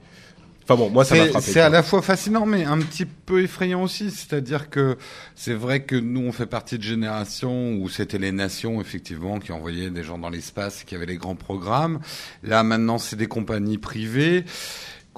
enfin 0.64 0.76
bon, 0.76 0.90
moi 0.90 1.04
ça 1.04 1.14
m'a 1.14 1.26
frappé. 1.26 1.46
c'est 1.52 1.60
à 1.60 1.70
la 1.70 1.82
fois 1.82 2.02
fascinant, 2.02 2.44
mais 2.44 2.64
un 2.64 2.78
petit 2.78 3.06
peu 3.06 3.42
effrayant 3.42 3.82
aussi. 3.82 4.10
C'est-à-dire 4.10 4.68
que 4.68 4.98
c'est 5.34 5.54
vrai 5.54 5.82
que 5.82 5.96
nous, 5.96 6.20
on 6.20 6.32
fait 6.32 6.46
partie 6.46 6.76
de 6.76 6.82
générations 6.82 7.74
où 7.74 7.88
c'était 7.88 8.18
les 8.18 8.32
nations, 8.32 8.80
effectivement, 8.80 9.38
qui 9.38 9.52
envoyaient 9.52 9.90
des 9.90 10.02
gens 10.02 10.18
dans 10.18 10.30
l'espace, 10.30 10.84
qui 10.84 10.94
avaient 10.94 11.06
les 11.06 11.16
grands 11.16 11.36
programmes. 11.36 12.00
Là, 12.42 12.62
maintenant, 12.62 12.98
c'est 12.98 13.16
des 13.16 13.28
compagnies 13.28 13.78
privées. 13.78 14.44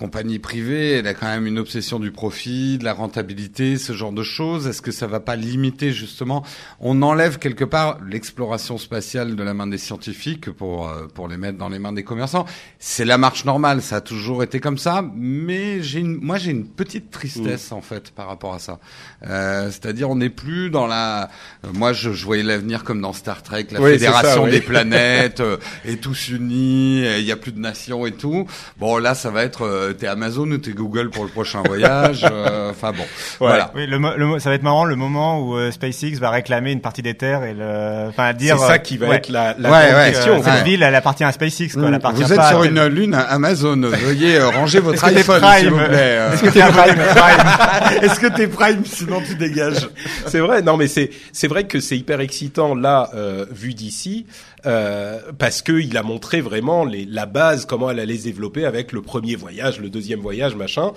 Compagnie 0.03 0.41
privée, 0.41 0.95
elle 0.95 1.07
a 1.07 1.15
quand 1.15 1.29
même 1.29 1.47
une 1.47 1.61
obsession 1.61 2.01
du 2.01 2.11
profit, 2.11 2.77
de 2.77 2.83
la 2.85 2.93
rentabilité, 2.93 3.79
ce 3.79 3.93
genre 3.93 4.11
de 4.11 4.25
choses. 4.25 4.67
Est-ce 4.67 4.83
que 4.83 4.91
ça 4.91 5.07
va 5.07 5.21
pas 5.21 5.37
limiter 5.37 5.93
justement? 5.93 6.45
On 6.81 7.03
enlève 7.03 7.39
quelque 7.39 7.63
part 7.65 7.99
l'exploration 8.05 8.79
spatiale 8.79 9.37
de 9.37 9.43
la 9.45 9.55
main 9.55 9.69
des 9.69 9.79
scientifiques 9.79 10.51
pour 10.51 10.89
euh, 10.89 11.07
pour 11.15 11.29
les 11.29 11.37
mettre 11.37 11.57
dans 11.57 11.69
les 11.69 11.79
mains 11.79 11.93
des 11.93 12.03
commerçants. 12.03 12.47
C'est 12.81 13.05
la 13.05 13.17
marche 13.17 13.45
normale, 13.45 13.81
ça 13.81 13.97
a 13.97 14.01
toujours 14.01 14.43
été 14.43 14.59
comme 14.59 14.77
ça. 14.77 15.05
Mais 15.15 15.81
j'ai 15.85 16.01
une, 16.01 16.17
moi 16.17 16.37
j'ai 16.37 16.51
une 16.51 16.67
petite 16.67 17.13
tristesse 17.13 17.71
en 17.71 17.81
fait 17.81 18.11
par 18.11 18.27
rapport 18.27 18.55
à 18.55 18.59
ça. 18.59 18.81
Euh, 19.29 19.71
C'est-à-dire 19.71 20.11
on 20.11 20.17
n'est 20.17 20.31
plus 20.31 20.69
dans 20.69 20.89
la. 20.89 21.31
euh, 21.65 21.69
moi 21.75 21.93
je, 21.93 22.11
je 22.11 22.25
voyais 22.25 22.43
l'avenir 22.43 22.83
comme 22.83 23.01
dans 23.01 23.13
Star 23.13 23.45
Trek, 23.45 23.69
la 23.71 23.81
Oui, 23.81 23.93
c'est 24.01 24.07
ça, 24.07 24.15
fédération 24.17 24.45
oui. 24.47 24.51
des 24.51 24.63
planètes 24.63 25.39
euh, 25.41 25.59
et 25.85 25.99
tous 25.99 26.31
unis, 26.31 27.05
il 27.21 27.25
y 27.25 27.31
a 27.31 27.37
plus 27.37 27.53
de 27.53 27.61
nations 27.61 28.05
et 28.05 28.13
tout. 28.13 28.49
Bon 28.81 28.99
là 28.99 29.15
ça 29.15 29.31
va 29.31 29.45
être 29.45 29.92
t'es 29.93 30.07
Amazon 30.07 30.51
ou 30.51 30.59
t'es 30.59 30.73
Google 30.73 31.11
pour 31.11 31.25
le 31.25 31.31
prochain 31.31 31.63
voyage. 31.67 32.27
euh, 32.31 32.71
Enfin 32.71 32.93
bon, 32.93 33.05
voilà. 33.39 33.71
Oui, 33.75 33.87
le, 33.87 33.99
le 33.99 34.39
ça 34.39 34.49
va 34.51 34.55
être 34.57 34.63
marrant 34.63 34.85
le 34.85 34.97
moment 34.97 35.41
où 35.41 35.57
euh, 35.57 35.71
SpaceX 35.71 36.19
va 36.21 36.31
réclamer 36.31 36.73
une 36.73 36.81
partie 36.81 37.03
des 37.03 37.15
terres 37.15 37.45
et 37.45 37.55
le, 37.55 38.09
enfin 38.09 38.29
C'est 38.33 38.39
dire. 38.39 38.59
ça 38.59 38.73
euh, 38.75 38.79
qui 38.79 38.97
va 38.99 39.09
ouais, 39.09 39.17
être 39.17 39.29
la, 39.29 39.55
la 39.59 39.71
Ouais, 39.71 39.87
grande 39.89 39.95
ouais, 40.03 40.13
question. 40.13 40.33
euh, 40.35 40.43
cette 40.43 40.53
ouais. 40.55 40.63
ville, 40.65 40.83
elle 40.83 40.95
appartient 40.95 41.25
à 41.25 41.33
SpaceX, 41.33 41.69
quoi. 41.75 41.85
Elle 41.89 41.95
appartient 41.95 42.23
Vous 42.23 42.33
êtes 42.33 42.39
pas 42.39 42.49
sur 42.49 42.63
à 42.63 42.67
une 42.67 42.87
lune 42.87 43.15
Amazon. 43.15 43.77
Veuillez 43.81 44.37
euh, 44.39 44.49
ranger 44.49 44.81
votre 44.81 45.05
Est-ce 45.05 45.15
que 45.15 45.15
t'es 45.15 45.19
iPhone, 45.33 45.43
s'il 45.59 45.69
vous 45.71 45.77
Prime 45.77 45.89
plaît. 45.89 45.99
euh. 46.19 46.33
Est-ce 46.33 46.43
que 46.43 46.49
t'es 46.51 46.61
Prime 46.61 48.03
Est-ce 48.03 48.21
que 48.21 48.27
t'es 48.27 48.47
Prime 48.47 48.85
Sinon 48.85 49.23
tu 49.27 49.35
dégages? 49.35 49.89
C'est 50.27 50.41
vrai, 50.41 50.63
non 50.63 50.77
mais 50.77 50.87
c'est 50.89 51.11
c'est 51.33 51.49
vrai 51.49 51.65
que 51.65 51.81
c'est 51.81 51.97
hyper 51.97 52.21
excitant 52.21 52.75
là 52.75 53.11
euh, 53.15 53.47
vu 53.51 53.75
d'ici 53.75 54.27
euh, 54.67 55.33
parce 55.39 55.63
que 55.63 55.73
il 55.73 55.97
a 55.97 56.03
montré 56.03 56.41
vraiment 56.41 56.85
les, 56.85 57.05
la 57.05 57.27
base 57.27 57.67
comment 57.67 57.91
elle 57.91 58.01
allait 58.01 58.17
se 58.17 58.25
développer 58.25 58.65
avec 58.65 58.93
le 58.93 59.03
premier 59.03 59.35
voyage, 59.37 59.81
le 59.81 59.91
deuxième 59.91 60.21
voyage, 60.21 60.55
machin. 60.55 60.93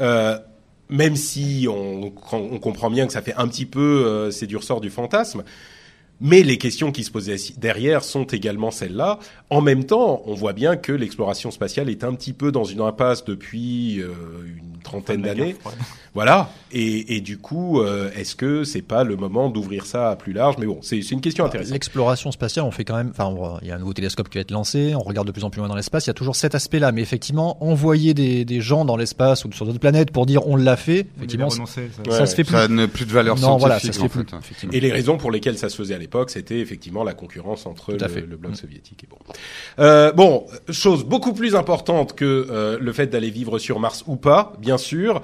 Euh, 0.00 0.38
même 0.88 1.16
si 1.16 1.66
on, 1.68 2.12
on 2.32 2.58
comprend 2.58 2.90
bien 2.90 3.06
que 3.06 3.12
ça 3.12 3.22
fait 3.22 3.34
un 3.36 3.48
petit 3.48 3.66
peu 3.66 4.04
euh, 4.06 4.30
c'est 4.30 4.46
du 4.46 4.56
ressort 4.56 4.80
du 4.80 4.90
fantasme. 4.90 5.42
Mais 6.20 6.42
les 6.42 6.56
questions 6.56 6.92
qui 6.92 7.04
se 7.04 7.10
posaient 7.10 7.36
derrière 7.58 8.02
sont 8.02 8.24
également 8.24 8.70
celles-là. 8.70 9.18
En 9.50 9.60
même 9.60 9.84
temps, 9.84 10.22
on 10.26 10.34
voit 10.34 10.54
bien 10.54 10.76
que 10.76 10.92
l'exploration 10.92 11.50
spatiale 11.50 11.90
est 11.90 12.04
un 12.04 12.14
petit 12.14 12.32
peu 12.32 12.50
dans 12.52 12.64
une 12.64 12.80
impasse 12.80 13.24
depuis 13.24 14.00
euh, 14.00 14.12
une 14.46 14.80
trentaine 14.82 15.22
d'années. 15.22 15.56
Voilà. 16.14 16.50
Et, 16.72 17.16
et 17.16 17.20
du 17.20 17.36
coup, 17.36 17.80
euh, 17.82 18.10
est-ce 18.16 18.34
que 18.34 18.64
c'est 18.64 18.80
pas 18.80 19.04
le 19.04 19.16
moment 19.16 19.50
d'ouvrir 19.50 19.84
ça 19.84 20.10
à 20.10 20.16
plus 20.16 20.32
large? 20.32 20.56
Mais 20.58 20.64
bon, 20.64 20.78
c'est 20.80 20.98
une 21.10 21.20
question 21.20 21.44
intéressante. 21.44 21.74
L'exploration 21.74 22.32
spatiale, 22.32 22.64
on 22.64 22.70
fait 22.70 22.84
quand 22.84 22.96
même. 22.96 23.10
Enfin, 23.10 23.58
il 23.60 23.68
y 23.68 23.70
a 23.70 23.74
un 23.74 23.78
nouveau 23.78 23.92
télescope 23.92 24.30
qui 24.30 24.38
va 24.38 24.42
être 24.42 24.50
lancé. 24.50 24.94
On 24.94 25.00
regarde 25.00 25.26
de 25.26 25.32
plus 25.32 25.44
en 25.44 25.50
plus 25.50 25.58
loin 25.58 25.68
dans 25.68 25.76
l'espace. 25.76 26.06
Il 26.06 26.08
y 26.08 26.10
a 26.10 26.14
toujours 26.14 26.34
cet 26.36 26.54
aspect-là. 26.54 26.92
Mais 26.92 27.02
effectivement, 27.02 27.62
envoyer 27.62 28.14
des, 28.14 28.46
des 28.46 28.60
gens 28.62 28.86
dans 28.86 28.96
l'espace 28.96 29.44
ou 29.44 29.52
sur 29.52 29.66
d'autres 29.66 29.78
planètes 29.80 30.10
pour 30.10 30.24
dire 30.24 30.46
on 30.48 30.56
l'a 30.56 30.76
fait, 30.76 31.06
effectivement, 31.18 31.50
ça, 31.50 31.64
ça. 31.66 31.80
Ouais, 32.10 32.26
se 32.26 32.34
fait 32.34 32.44
plus. 32.44 32.54
Ça 32.56 32.68
n'a 32.68 32.88
plus 32.88 33.04
de 33.04 33.12
valeur 33.12 33.38
non, 33.38 33.58
voilà, 33.58 33.74
ça 33.78 33.92
scientifique 33.92 34.10
se 34.10 34.12
fait 34.12 34.20
en 34.20 34.22
plus. 34.22 34.30
fait. 34.30 34.36
effectivement. 34.38 34.72
Et 34.72 34.80
les 34.80 34.92
raisons 34.92 35.18
pour 35.18 35.30
lesquelles 35.30 35.58
ça 35.58 35.68
se 35.68 35.76
faisait 35.76 35.94
à 35.94 35.98
l'époque, 36.06 36.30
c'était 36.30 36.60
effectivement 36.60 37.02
la 37.04 37.14
concurrence 37.14 37.66
entre 37.66 37.92
le, 37.92 37.98
fait. 38.08 38.20
le 38.20 38.36
bloc 38.36 38.52
Mm. 38.52 38.54
soviétique 38.54 39.04
et 39.04 39.08
bon. 39.08 39.16
Euh, 39.80 40.12
bon, 40.12 40.46
chose 40.70 41.04
beaucoup 41.04 41.32
plus 41.32 41.54
importante 41.56 42.14
que 42.14 42.46
euh, 42.50 42.78
le 42.80 42.92
fait 42.92 43.08
d'aller 43.08 43.30
vivre 43.30 43.58
sur 43.58 43.80
Mars 43.80 44.04
ou 44.06 44.16
pas, 44.16 44.52
bien 44.60 44.78
sûr, 44.78 45.20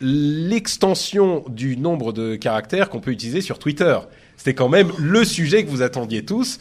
l'extension 0.00 1.44
du 1.48 1.76
nombre 1.76 2.12
de 2.12 2.36
caractères 2.36 2.88
qu'on 2.88 3.00
peut 3.00 3.10
utiliser 3.10 3.40
sur 3.40 3.58
Twitter. 3.58 3.98
C'était 4.36 4.54
quand 4.54 4.68
même 4.68 4.90
le 4.98 5.24
sujet 5.24 5.64
que 5.64 5.70
vous 5.70 5.82
attendiez 5.82 6.24
tous. 6.24 6.58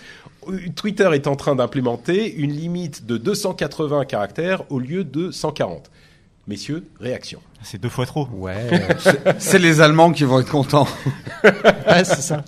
Twitter 0.76 1.10
est 1.14 1.28
en 1.28 1.36
train 1.36 1.56
d'implémenter 1.56 2.34
une 2.36 2.52
limite 2.52 3.06
de 3.06 3.18
280 3.18 4.06
caractères 4.06 4.64
au 4.72 4.80
lieu 4.80 5.04
de 5.04 5.32
140. 5.32 5.90
Messieurs, 6.48 6.86
réaction. 7.00 7.42
C'est 7.64 7.82
deux 7.82 7.90
fois 7.90 8.06
trop. 8.06 8.28
Ouais, 8.32 8.70
C'est 9.40 9.58
les 9.58 9.82
Allemands 9.82 10.12
qui 10.12 10.24
vont 10.24 10.40
être 10.40 10.52
contents. 10.52 10.88
ouais 11.44 12.04
c'est 12.04 12.22
ça. 12.22 12.46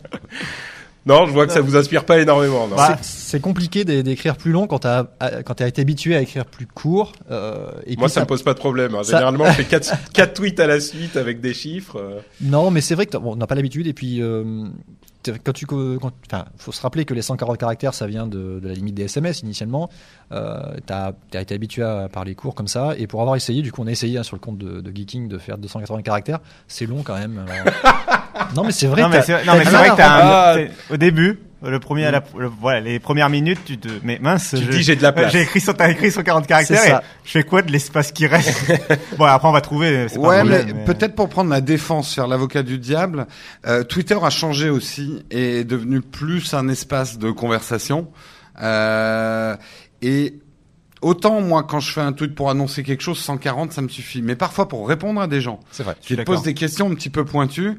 Non, 1.08 1.26
je 1.26 1.32
vois 1.32 1.48
que 1.48 1.54
ça 1.54 1.62
vous 1.62 1.76
inspire 1.78 2.04
pas 2.06 2.20
énormément. 2.20 2.68
C'est- 3.02 3.40
compliqué 3.40 3.86
d'é- 3.86 4.04
d'écrire 4.04 4.36
plus 4.36 4.52
long 4.52 4.68
quand 4.68 4.80
t'as 4.80 5.06
à- 5.20 5.42
quand 5.44 5.54
t'as 5.56 5.68
été 5.68 5.82
habitué 5.82 6.16
à 6.16 6.22
écrire 6.22 6.46
plus 6.46 6.66
court. 6.68 7.14
Euh, 7.32 7.70
et 7.86 7.96
Moi, 7.96 8.08
puis 8.08 8.14
ça 8.14 8.22
me 8.22 8.26
pose 8.26 8.44
pas 8.44 8.54
de 8.54 8.60
problème. 8.60 8.94
hein. 8.96 9.04
ça- 9.04 9.14
Généralement, 9.14 9.46
je 9.46 9.52
fais 9.64 9.64
quatre, 9.64 9.94
quatre 10.14 10.34
tweets 10.34 10.60
à 10.60 10.68
la 10.68 10.80
suite 10.80 11.16
avec 11.18 11.40
des 11.40 11.54
chiffres. 11.54 11.98
euh. 12.00 12.20
Non, 12.42 12.72
mais 12.72 12.82
c'est 12.82 12.96
vrai 12.96 13.06
que 13.06 13.18
bon, 13.18 13.34
on 13.34 13.36
n'a 13.38 13.48
pas 13.48 13.56
l'habitude. 13.56 13.88
Et 13.88 13.94
puis, 13.94 14.22
euh, 14.22 14.66
quand 15.44 15.54
tu, 15.54 15.66
co- 15.66 15.98
quand, 16.00 16.12
enfin, 16.26 16.46
faut 16.58 16.72
se 16.72 16.82
rappeler 16.82 17.06
que 17.06 17.14
les 17.14 17.22
140 17.22 17.58
caractères, 17.58 17.94
ça 17.94 18.08
vient 18.08 18.28
de, 18.28 18.60
de 18.60 18.68
la 18.68 18.74
limite 18.74 18.96
des 18.96 19.04
SMS 19.04 19.42
initialement. 19.42 19.90
Euh, 20.32 20.76
t'as 20.86 21.12
as 21.34 21.42
été 21.42 21.56
habitué 21.56 21.84
à 21.84 22.10
parler 22.10 22.36
court 22.36 22.56
comme 22.56 22.68
ça. 22.68 22.94
Et 22.98 23.08
pour 23.08 23.22
avoir 23.22 23.36
essayé, 23.36 23.62
du 23.62 23.72
coup, 23.72 23.82
on 23.84 23.88
a 23.88 23.92
essayé 23.92 24.18
hein, 24.18 24.24
sur 24.24 24.36
le 24.36 24.40
compte 24.42 24.58
de, 24.58 24.82
de 24.82 24.92
Geeking 24.96 25.28
de 25.28 25.38
faire 25.38 25.58
280 25.58 26.02
caractères. 26.02 26.40
C'est 26.68 26.86
long 26.86 27.04
quand 27.04 27.18
même. 27.18 27.40
alors. 27.48 27.74
non, 28.56 28.64
mais 28.64 28.72
c'est 28.72 28.88
vrai. 28.88 29.02
Non, 29.04 29.10
mais 29.10 29.18
t'as- 29.18 29.24
c'est 29.24 29.34
vrai 29.44 29.90
que 29.90 29.96
t'as 29.96 30.08
Ah. 30.10 30.56
un, 30.58 30.68
au 30.94 30.98
début, 30.98 31.40
Le 31.64 31.80
premier, 31.80 32.06
à 32.06 32.12
la, 32.12 32.24
le- 32.38 32.48
voilà, 32.48 32.80
les 32.82 33.00
premières 33.00 33.30
minutes, 33.30 33.60
tu 33.66 33.80
te, 33.80 33.88
mais 34.04 34.20
mince, 34.22 34.50
Tu 34.56 34.64
je- 34.64 34.70
dis, 34.70 34.84
j'ai 34.84 34.96
de 34.96 35.02
la 35.02 35.12
place. 35.12 35.32
J'ai 35.32 35.42
écrit, 35.42 35.60
sur- 35.60 35.76
t'as 35.76 35.90
écrit 35.90 36.12
140 36.12 36.46
caractères 36.46 36.86
et 37.02 37.04
je 37.26 37.32
fais 37.32 37.44
quoi 37.44 37.64
de 37.64 37.72
l'espace 37.72 38.12
qui 38.12 38.28
reste 38.28 38.72
Bon, 39.18 39.26
après 39.26 39.48
on 39.48 39.52
va 39.52 39.62
trouver. 39.62 40.06
Ouais, 40.18 40.44
mais, 40.44 40.66
peut-être 40.86 41.16
pour 41.16 41.30
prendre 41.30 41.50
la 41.50 41.62
défense, 41.62 42.14
faire 42.14 42.28
l'avocat 42.28 42.62
du 42.62 42.78
diable, 42.78 43.26
euh, 43.66 43.84
Twitter 43.84 44.18
a 44.22 44.30
changé 44.30 44.70
aussi 44.70 45.24
et 45.32 45.62
est 45.62 45.64
devenu 45.64 46.02
plus 46.02 46.54
un 46.54 46.68
espace 46.70 47.18
de 47.18 47.32
conversation. 47.32 48.08
Euh, 48.62 49.56
et 50.02 50.36
autant 51.02 51.42
moi, 51.42 51.64
quand 51.64 51.80
je 51.80 51.92
fais 51.92 52.02
un 52.02 52.14
tweet 52.14 52.36
pour 52.36 52.50
annoncer 52.50 52.84
quelque 52.84 53.02
chose, 53.02 53.20
140, 53.20 53.72
ça 53.72 53.82
me 53.82 53.88
suffit. 53.90 54.22
Mais 54.22 54.36
parfois 54.36 54.68
pour 54.68 54.88
répondre 54.88 55.22
à 55.22 55.28
des 55.28 55.42
gens 55.42 55.60
C'est 55.72 55.84
vrai. 55.84 55.96
qui 56.02 56.16
te 56.16 56.22
posent 56.22 56.44
des 56.44 56.54
questions 56.54 56.90
un 56.92 56.96
petit 56.96 57.10
peu 57.10 57.26
pointues. 57.26 57.78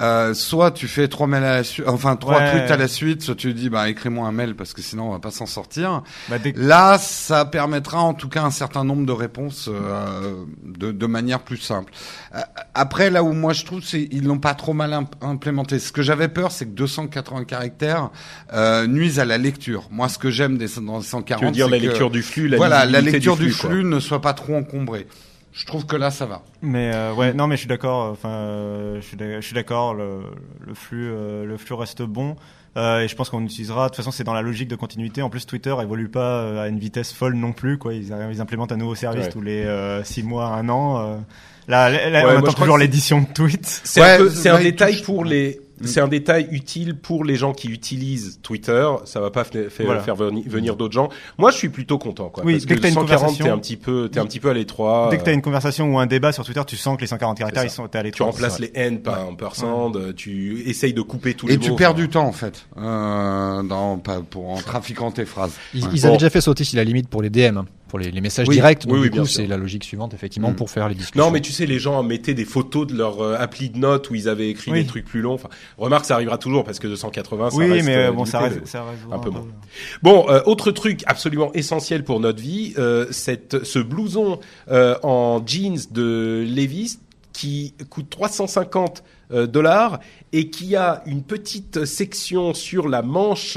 Euh, 0.00 0.34
soit 0.34 0.70
tu 0.70 0.86
fais 0.86 1.08
trois 1.08 1.26
mails 1.26 1.44
à 1.44 1.56
la 1.56 1.64
suite, 1.64 1.86
enfin 1.88 2.14
trois 2.16 2.38
Ouais. 2.38 2.50
tweets 2.52 2.70
à 2.70 2.76
la 2.76 2.88
suite, 2.88 3.22
soit 3.22 3.34
tu 3.34 3.52
dis 3.54 3.68
bah 3.70 3.88
écris-moi 3.88 4.28
un 4.28 4.32
mail 4.32 4.54
parce 4.54 4.72
que 4.74 4.82
sinon 4.82 5.08
on 5.08 5.12
va 5.12 5.18
pas 5.18 5.30
s'en 5.30 5.46
sortir. 5.46 6.02
Bah, 6.28 6.38
dès- 6.38 6.52
Là, 6.56 6.98
ça 6.98 7.44
permettra 7.46 7.98
en 8.00 8.14
tout 8.14 8.28
cas 8.28 8.42
un 8.42 8.50
certain 8.50 8.84
nombre 8.84 9.06
de 9.06 9.12
réponses 9.12 9.68
euh, 9.72 10.44
de, 10.62 10.92
de 10.92 11.06
manière 11.06 11.40
plus 11.40 11.56
simple. 11.56 11.92
Euh, 12.34 12.40
Après, 12.74 13.10
là 13.10 13.22
où 13.24 13.32
moi 13.32 13.52
je 13.54 13.64
trouve, 13.64 13.82
c'est 13.82 14.08
ils 14.12 14.24
l'ont 14.24 14.38
pas 14.38 14.54
trop 14.54 14.74
mal 14.74 14.92
imp- 14.92 15.14
implémenté. 15.22 15.78
Ce 15.78 15.90
que 15.90 16.02
j'avais 16.02 16.28
peur, 16.28 16.52
c'est 16.52 16.66
que 16.66 16.70
280 16.74 17.44
caractères 17.44 18.10
euh, 18.52 18.86
nuisent 18.86 19.18
à 19.18 19.24
la 19.24 19.38
lecture. 19.38 19.88
Moi, 19.90 20.08
ce 20.08 20.18
que 20.18 20.30
j'aime 20.30 20.58
des 20.58 20.68
dans 20.82 20.98
les 20.98 21.04
140, 21.04 21.40
Tu 21.40 21.46
veux 21.46 21.52
dire 21.52 21.64
c'est 21.66 21.70
la 21.72 21.78
que, 21.78 21.82
lecture 21.86 22.10
du 22.10 22.22
flux, 22.22 22.46
la 22.48 22.56
voilà, 22.56 22.84
la 22.84 23.00
lecture 23.00 23.36
du 23.36 23.50
flux, 23.50 23.84
ne 23.84 23.98
soit 24.00 24.20
pas 24.20 24.34
trop 24.34 24.54
encombrée. 24.56 25.06
Je 25.58 25.66
trouve 25.66 25.86
que 25.86 25.96
là, 25.96 26.12
ça 26.12 26.24
va. 26.24 26.42
Mais 26.62 26.92
euh, 26.94 27.12
ouais, 27.14 27.34
non, 27.34 27.48
mais 27.48 27.56
je 27.56 27.62
suis 27.62 27.68
d'accord. 27.68 28.12
Enfin, 28.12 28.28
euh, 28.28 29.00
je 29.00 29.40
suis 29.40 29.54
d'accord. 29.54 29.92
Le, 29.92 30.20
le 30.64 30.72
flux, 30.72 31.10
euh, 31.10 31.44
le 31.44 31.56
flux 31.56 31.74
reste 31.74 32.02
bon. 32.02 32.36
Euh, 32.76 33.00
et 33.00 33.08
je 33.08 33.16
pense 33.16 33.28
qu'on 33.28 33.42
utilisera. 33.42 33.86
De 33.86 33.88
toute 33.88 33.96
façon, 33.96 34.12
c'est 34.12 34.22
dans 34.22 34.34
la 34.34 34.42
logique 34.42 34.68
de 34.68 34.76
continuité. 34.76 35.20
En 35.20 35.30
plus, 35.30 35.46
Twitter 35.46 35.74
évolue 35.82 36.08
pas 36.08 36.42
euh, 36.42 36.62
à 36.62 36.68
une 36.68 36.78
vitesse 36.78 37.12
folle 37.12 37.34
non 37.34 37.52
plus. 37.52 37.76
Quoi, 37.76 37.94
ils, 37.94 38.12
implémentent 38.40 38.70
un 38.70 38.76
nouveau 38.76 38.94
service 38.94 39.24
Ouais. 39.24 39.32
tous 39.32 39.40
les 39.40 39.64
euh, 39.64 40.04
six 40.04 40.22
mois, 40.22 40.46
un 40.46 40.68
an. 40.68 41.24
Euh. 41.68 41.72
Là, 41.72 41.90
là, 41.90 42.10
là, 42.10 42.18
Ouais, 42.20 42.32
moi, 42.32 42.32
on 42.42 42.44
je 42.46 42.50
attend 42.50 42.60
toujours 42.62 42.78
l'édition 42.78 43.20
de 43.20 43.26
tweets. 43.32 43.80
C'est 43.84 44.00
Ouais, 44.00 44.12
un, 44.12 44.18
peu- 44.18 44.30
c'est 44.30 44.48
un 44.48 44.54
là, 44.54 44.60
il 44.60 44.64
détail 44.64 44.94
touche- 44.96 45.02
pour 45.04 45.24
les. 45.24 45.60
C'est 45.84 46.00
un 46.00 46.08
détail 46.08 46.48
utile 46.50 46.96
pour 46.96 47.22
les 47.22 47.36
gens 47.36 47.52
qui 47.52 47.68
utilisent 47.68 48.40
Twitter. 48.42 48.84
Ça 49.04 49.20
va 49.20 49.30
pas 49.30 49.44
Voilà. 49.84 50.00
faire 50.00 50.16
veni- 50.16 50.42
venir 50.44 50.74
d'autres 50.74 50.94
gens. 50.94 51.08
Moi, 51.38 51.52
je 51.52 51.56
suis 51.56 51.68
plutôt 51.68 51.98
content, 51.98 52.30
quoi. 52.30 52.42
Oui, 52.44 52.54
parce 52.54 52.66
dès 52.66 52.74
que 52.74 52.78
que 52.78 52.82
t'as 52.82 52.88
une 52.88 52.94
140, 52.94 53.16
conversation- 53.20 53.44
t'es 53.44 53.50
un 53.52 53.58
petit 53.58 53.76
peu, 53.76 54.08
t'es 54.08 54.18
un 54.18 54.26
petit 54.26 54.40
peu 54.40 54.50
à 54.50 54.54
l'étroit. 54.54 55.06
Dès 55.12 55.18
que 55.18 55.22
tu 55.22 55.28
as 55.28 55.32
euh, 55.32 55.36
une 55.36 55.40
conversation 55.42 55.94
ou 55.94 56.00
un 56.00 56.06
débat 56.06 56.32
sur 56.32 56.44
Twitter, 56.44 56.62
tu 56.66 56.76
sens 56.76 56.96
que 56.96 57.02
les 57.02 57.06
140 57.06 57.38
caractères, 57.38 57.62
ils 57.62 57.70
sont 57.70 57.86
t'es 57.86 57.96
allé 57.98 58.10
Tu 58.10 58.24
remplaces 58.24 58.58
les 58.58 58.72
N 58.74 59.02
par 59.02 59.20
un 59.20 59.34
percent, 59.34 59.92
tu 60.16 60.64
essayes 60.66 60.94
de 60.94 61.00
couper 61.02 61.34
tous 61.34 61.46
les 61.46 61.54
Et 61.54 61.58
tu 61.58 61.70
mots, 61.70 61.76
perds 61.76 61.90
enfin. 61.90 61.96
du 62.00 62.08
temps 62.08 62.26
en 62.26 62.32
fait, 62.32 62.66
euh, 62.76 63.62
dans, 63.62 63.98
pas- 63.98 64.20
pour 64.28 64.48
en 64.50 64.56
trafiquant 64.56 65.12
tes 65.12 65.26
phrases. 65.26 65.52
Ils, 65.74 65.84
Ouais. 65.84 65.90
ils 65.94 66.00
Bon. 66.02 66.08
avaient 66.08 66.16
déjà 66.16 66.30
fait 66.30 66.40
sauter 66.40 66.64
si 66.64 66.74
la 66.74 66.82
limite 66.82 67.08
pour 67.08 67.22
les 67.22 67.30
DM, 67.30 67.56
hein, 67.58 67.66
pour 67.88 67.98
les, 67.98 68.10
les 68.10 68.20
messages 68.20 68.46
Oui. 68.48 68.56
directs. 68.56 68.82
Donc 68.86 68.92
Oui, 68.92 68.98
oui, 69.00 69.04
du 69.06 69.10
bien 69.10 69.22
coup, 69.22 69.28
sûr. 69.28 69.42
c'est 69.42 69.46
la 69.48 69.56
logique 69.56 69.82
suivante, 69.84 70.14
effectivement, 70.14 70.50
Mm. 70.50 70.56
pour 70.56 70.70
faire 70.70 70.88
les 70.88 70.94
discussions. 70.94 71.24
Non, 71.24 71.30
mais 71.30 71.40
tu 71.40 71.52
sais, 71.52 71.66
les 71.66 71.78
gens 71.78 72.02
mettaient 72.02 72.34
des 72.34 72.44
photos 72.44 72.86
de 72.86 72.94
leur 72.96 73.20
euh, 73.20 73.36
appli 73.38 73.70
de 73.70 73.78
notes 73.78 74.10
où 74.10 74.14
ils 74.14 74.28
avaient 74.28 74.48
écrit 74.50 74.72
des 74.72 74.86
trucs 74.86 75.04
plus 75.06 75.20
longs. 75.20 75.34
Enfin, 75.34 75.48
remarque, 75.78 76.04
ça 76.04 76.14
arrivera 76.14 76.38
toujours 76.38 76.64
parce 76.64 76.78
que 76.78 76.86
280, 76.86 77.50
ça 77.50 77.56
Oui, 77.56 77.70
reste, 77.72 77.86
mais 77.86 77.96
euh, 77.96 78.12
bon, 78.12 78.24
ça 78.24 78.38
reste, 78.40 78.66
ça 78.66 78.84
reste 78.84 79.02
un 79.10 79.18
peu 79.18 79.30
moins. 79.30 79.46
Bon, 80.02 80.26
euh, 80.28 80.40
autre 80.46 80.70
truc 80.70 81.02
absolument 81.06 81.52
essentiel 81.54 82.04
pour 82.04 82.20
notre 82.20 82.40
vie, 82.40 82.74
cette, 83.10 83.64
ce 83.64 83.78
blouson 83.78 84.38
en 84.70 85.42
jeans 85.46 85.78
de 85.90 86.44
Levi's 86.46 87.00
qui 87.32 87.74
coûte 87.88 88.10
350 88.10 89.02
euh, 89.30 89.46
dollars 89.46 90.00
et 90.32 90.50
qui 90.50 90.74
a 90.74 91.02
une 91.06 91.22
petite 91.22 91.84
section 91.84 92.52
sur 92.54 92.88
la 92.88 93.02
manche 93.02 93.56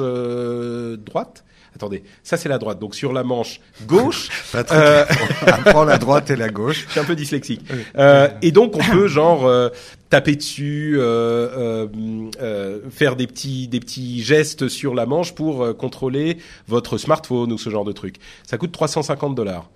droite. 0.98 1.44
Attendez, 1.76 2.04
ça 2.22 2.38
c'est 2.38 2.50
la 2.50 2.58
droite. 2.58 2.80
Donc 2.80 2.96
sur 2.96 3.14
la 3.14 3.24
manche 3.24 3.62
gauche, 3.88 4.30
Patrick, 4.52 4.78
euh, 4.80 5.06
apprends 5.48 5.86
la 5.86 5.98
droite 5.98 6.30
et 6.30 6.36
la 6.36 6.50
gauche. 6.50 6.84
je 6.88 6.92
suis 6.92 7.00
un 7.00 7.06
peu 7.06 7.16
dyslexique. 7.16 7.62
Euh, 7.98 8.28
et 8.42 8.52
donc 8.52 8.76
on 8.76 8.84
peut 8.92 9.08
genre 9.08 9.48
euh, 9.48 9.70
taper 10.10 10.36
dessus, 10.36 10.96
euh, 10.98 11.48
euh, 11.58 11.88
euh, 12.42 12.80
faire 12.92 13.16
des 13.16 13.26
petits 13.26 13.68
des 13.68 13.80
petits 13.80 14.22
gestes 14.22 14.68
sur 14.68 14.94
la 14.94 15.06
manche 15.06 15.34
pour 15.34 15.64
euh, 15.64 15.74
contrôler 15.74 16.38
votre 16.68 16.98
smartphone 16.98 17.52
ou 17.54 17.58
ce 17.58 17.70
genre 17.70 17.86
de 17.86 17.94
truc. 17.94 18.18
Ça 18.46 18.58
coûte 18.58 18.74
350 18.74 19.34
dollars. 19.34 19.70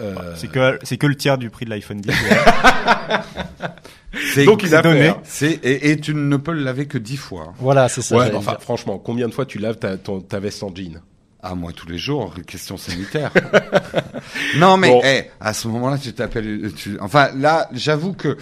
Euh, 0.00 0.14
C'est 0.36 0.48
que, 0.48 0.78
c'est 0.82 0.98
que 0.98 1.06
le 1.06 1.14
tiers 1.14 1.38
du 1.38 1.48
prix 1.48 1.64
de 1.64 1.70
l'iPhone 1.70 2.02
10. 2.02 2.12
C'est 4.34 4.44
donc 4.44 4.62
une 4.62 4.74
affaire. 4.74 5.20
c'est 5.24 5.52
et, 5.64 5.90
et 5.90 6.00
tu 6.00 6.14
ne 6.14 6.36
peux 6.36 6.52
le 6.52 6.62
laver 6.62 6.86
que 6.86 6.98
dix 6.98 7.16
fois. 7.16 7.52
Voilà, 7.58 7.88
c'est 7.88 8.02
ça. 8.02 8.16
Ouais, 8.16 8.30
enfin 8.34 8.52
dire. 8.52 8.60
franchement, 8.62 8.98
combien 8.98 9.28
de 9.28 9.34
fois 9.34 9.46
tu 9.46 9.58
laves 9.58 9.76
ta, 9.78 9.96
ton, 9.96 10.20
ta 10.20 10.38
veste 10.40 10.62
en 10.62 10.74
jean? 10.74 11.00
Ah 11.42 11.54
moi 11.54 11.70
tous 11.74 11.86
les 11.88 11.98
jours, 11.98 12.34
question 12.46 12.76
sanitaire. 12.76 13.30
non 14.58 14.76
mais 14.76 14.88
Bon. 14.88 15.00
eh, 15.04 15.24
à 15.40 15.52
ce 15.52 15.68
moment-là 15.68 15.98
tu 15.98 16.12
t'appelles 16.12 16.72
tu 16.74 16.96
enfin 17.00 17.30
là, 17.36 17.68
j'avoue 17.72 18.14
que 18.14 18.36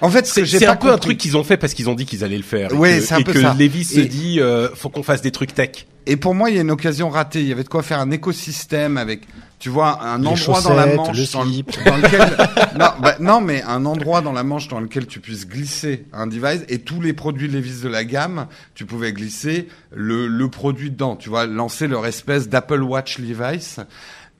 en 0.00 0.10
fait 0.10 0.26
ce 0.26 0.34
C'est 0.34 0.40
que 0.40 0.46
j'ai 0.46 0.58
c'est 0.58 0.66
pas 0.66 0.72
un 0.72 0.76
peu 0.76 0.90
un 0.90 0.98
truc 0.98 1.18
qu'ils 1.18 1.36
ont 1.36 1.44
fait 1.44 1.56
parce 1.56 1.74
qu'ils 1.74 1.88
ont 1.88 1.94
dit 1.94 2.06
qu'ils 2.06 2.24
allaient 2.24 2.36
le 2.36 2.42
faire. 2.42 2.70
que, 2.70 3.00
c'est 3.00 3.14
un 3.14 3.18
et 3.18 3.24
peu 3.24 3.32
que 3.32 3.40
ça. 3.40 3.54
Levis 3.58 3.84
se 3.84 4.00
Et- 4.00 4.06
dit, 4.06 4.40
euh, 4.40 4.68
faut 4.74 4.88
qu'on 4.88 5.02
fasse 5.02 5.22
des 5.22 5.30
trucs 5.30 5.54
tech. 5.54 5.86
Et 6.06 6.16
pour 6.16 6.34
moi, 6.34 6.50
il 6.50 6.56
y 6.56 6.58
a 6.58 6.62
une 6.62 6.70
occasion 6.70 7.08
ratée. 7.08 7.40
Il 7.40 7.48
y 7.48 7.52
avait 7.52 7.62
de 7.62 7.68
quoi 7.68 7.82
faire 7.82 7.98
un 8.00 8.10
écosystème 8.10 8.96
avec, 8.98 9.22
tu 9.64 9.70
vois, 9.70 9.98
un 10.04 10.18
Les 10.18 10.26
endroit 10.28 10.60
dans 10.60 10.74
la 10.74 10.84
manche 10.94 11.16
le 11.16 11.32
dans, 11.32 11.42
slip. 11.46 11.70
dans 11.86 11.96
lequel, 11.96 12.20
non, 12.78 12.86
bah, 13.00 13.14
non, 13.18 13.40
mais 13.40 13.62
un 13.62 13.86
endroit 13.86 14.20
dans 14.20 14.32
la 14.32 14.42
manche 14.44 14.68
dans 14.68 14.78
lequel 14.78 15.06
tu 15.06 15.20
puisses 15.20 15.48
glisser 15.48 16.04
un 16.12 16.26
device 16.26 16.64
et 16.68 16.80
tous 16.80 17.00
les 17.00 17.14
produits 17.14 17.48
Levi's 17.48 17.80
de 17.80 17.88
la 17.88 18.04
gamme, 18.04 18.46
tu 18.74 18.84
pouvais 18.84 19.14
glisser 19.14 19.66
le, 19.90 20.26
le 20.26 20.48
produit 20.50 20.90
dedans. 20.90 21.16
Tu 21.16 21.30
vois, 21.30 21.46
lancer 21.46 21.86
leur 21.86 22.04
espèce 22.04 22.50
d'Apple 22.50 22.82
Watch 22.82 23.18
Levi's. 23.18 23.80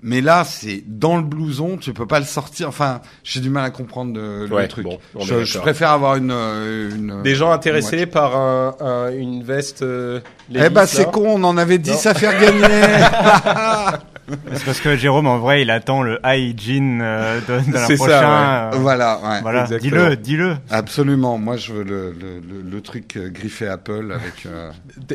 Mais 0.03 0.21
là, 0.21 0.45
c'est 0.45 0.85
dans 0.87 1.17
le 1.17 1.23
blouson, 1.23 1.79
tu 1.79 1.95
peux 1.95 2.07
pas 2.07 2.19
le 2.21 2.27
sortir. 2.27 2.69
Enfin, 2.69 3.01
j'ai 3.23 3.41
du 3.41 3.49
mal 3.49 3.65
à 3.65 3.71
comprendre 3.71 4.13
le, 4.21 4.45
le 4.47 4.55
Ouais, 4.55 4.69
truc. 4.69 4.85
bon, 4.85 4.99
je, 5.23 5.43
je 5.47 5.59
préfère 5.59 5.91
avoir 5.93 6.17
une, 6.17 6.31
euh, 6.33 6.95
une 6.95 7.23
Des 7.23 7.35
gens 7.35 7.51
intéressés 7.51 8.05
par 8.05 8.37
un, 8.37 8.75
un- 8.81 9.11
une 9.11 9.43
veste. 9.43 9.81
Euh, 9.81 10.21
Eh 10.55 10.69
ben, 10.69 10.85
c'est 10.85 11.11
con, 11.11 11.25
on 11.41 11.45
en 11.45 11.57
avait 11.57 11.79
10 11.79 11.93
Non. 12.05 12.11
à 12.11 12.15
faire 12.15 12.39
gagner. 12.39 13.97
c'est 14.53 14.65
parce 14.65 14.81
que 14.81 14.97
Jérôme, 14.97 15.27
en 15.27 15.39
vrai, 15.39 15.63
il 15.63 15.71
attend 15.71 16.03
le 16.03 16.19
hygiene 16.25 17.01
euh, 17.03 17.41
de, 17.41 17.71
de 17.71 17.75
l'an 17.75 18.07
ça, 18.09 18.69
euh, 18.73 18.77
voilà, 18.79 19.21
ouais. 19.23 19.41
Voilà, 19.43 19.67
dis-le, 19.67 20.17
dis-le. 20.17 20.57
Absolument. 20.71 21.39
Moi, 21.39 21.57
je 21.57 21.73
veux 21.73 21.83
le, 21.85 22.13
le, 22.13 22.41
le, 22.41 22.63
le 22.71 22.81
truc 22.81 23.17
euh, 23.17 23.29
griffé 23.29 23.67
Apple 23.69 24.13
avec. 24.13 24.47
euh, 24.47 24.71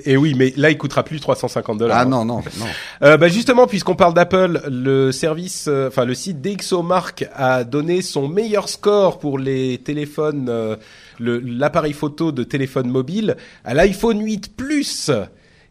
Et 0.06 0.16
oui, 0.18 0.36
mais 0.38 0.54
là, 0.58 0.70
il 0.70 0.78
coûtera 0.78 1.04
plus 1.04 1.20
350 1.20 1.78
dollars. 1.78 1.98
Ah 2.00 2.06
non, 2.06 2.26
non, 2.26 2.38
non. 2.60 2.66
Euh, 3.04 3.18
bah 3.18 3.28
justement, 3.30 3.68
puisqu'on 3.68 3.96
parle 3.96 4.14
d'Apple, 4.14 4.62
le 4.70 5.12
service, 5.12 5.66
euh, 5.68 5.88
enfin 5.88 6.06
le 6.06 6.14
site 6.14 6.42
DxOMark 6.42 7.26
a 7.36 7.64
donné 7.64 8.02
son 8.02 8.28
meilleur 8.28 8.70
score 8.70 9.20
pour 9.20 9.40
les 9.40 9.80
téléphones, 9.80 10.48
euh, 10.50 10.76
le- 11.20 11.40
l'appareil 11.40 11.94
photo 11.94 12.32
de 12.32 12.44
téléphone 12.44 12.88
mobile 12.90 13.38
à 13.66 13.74
l'iPhone 13.74 14.22
8 14.24 14.56
Plus, 14.56 15.12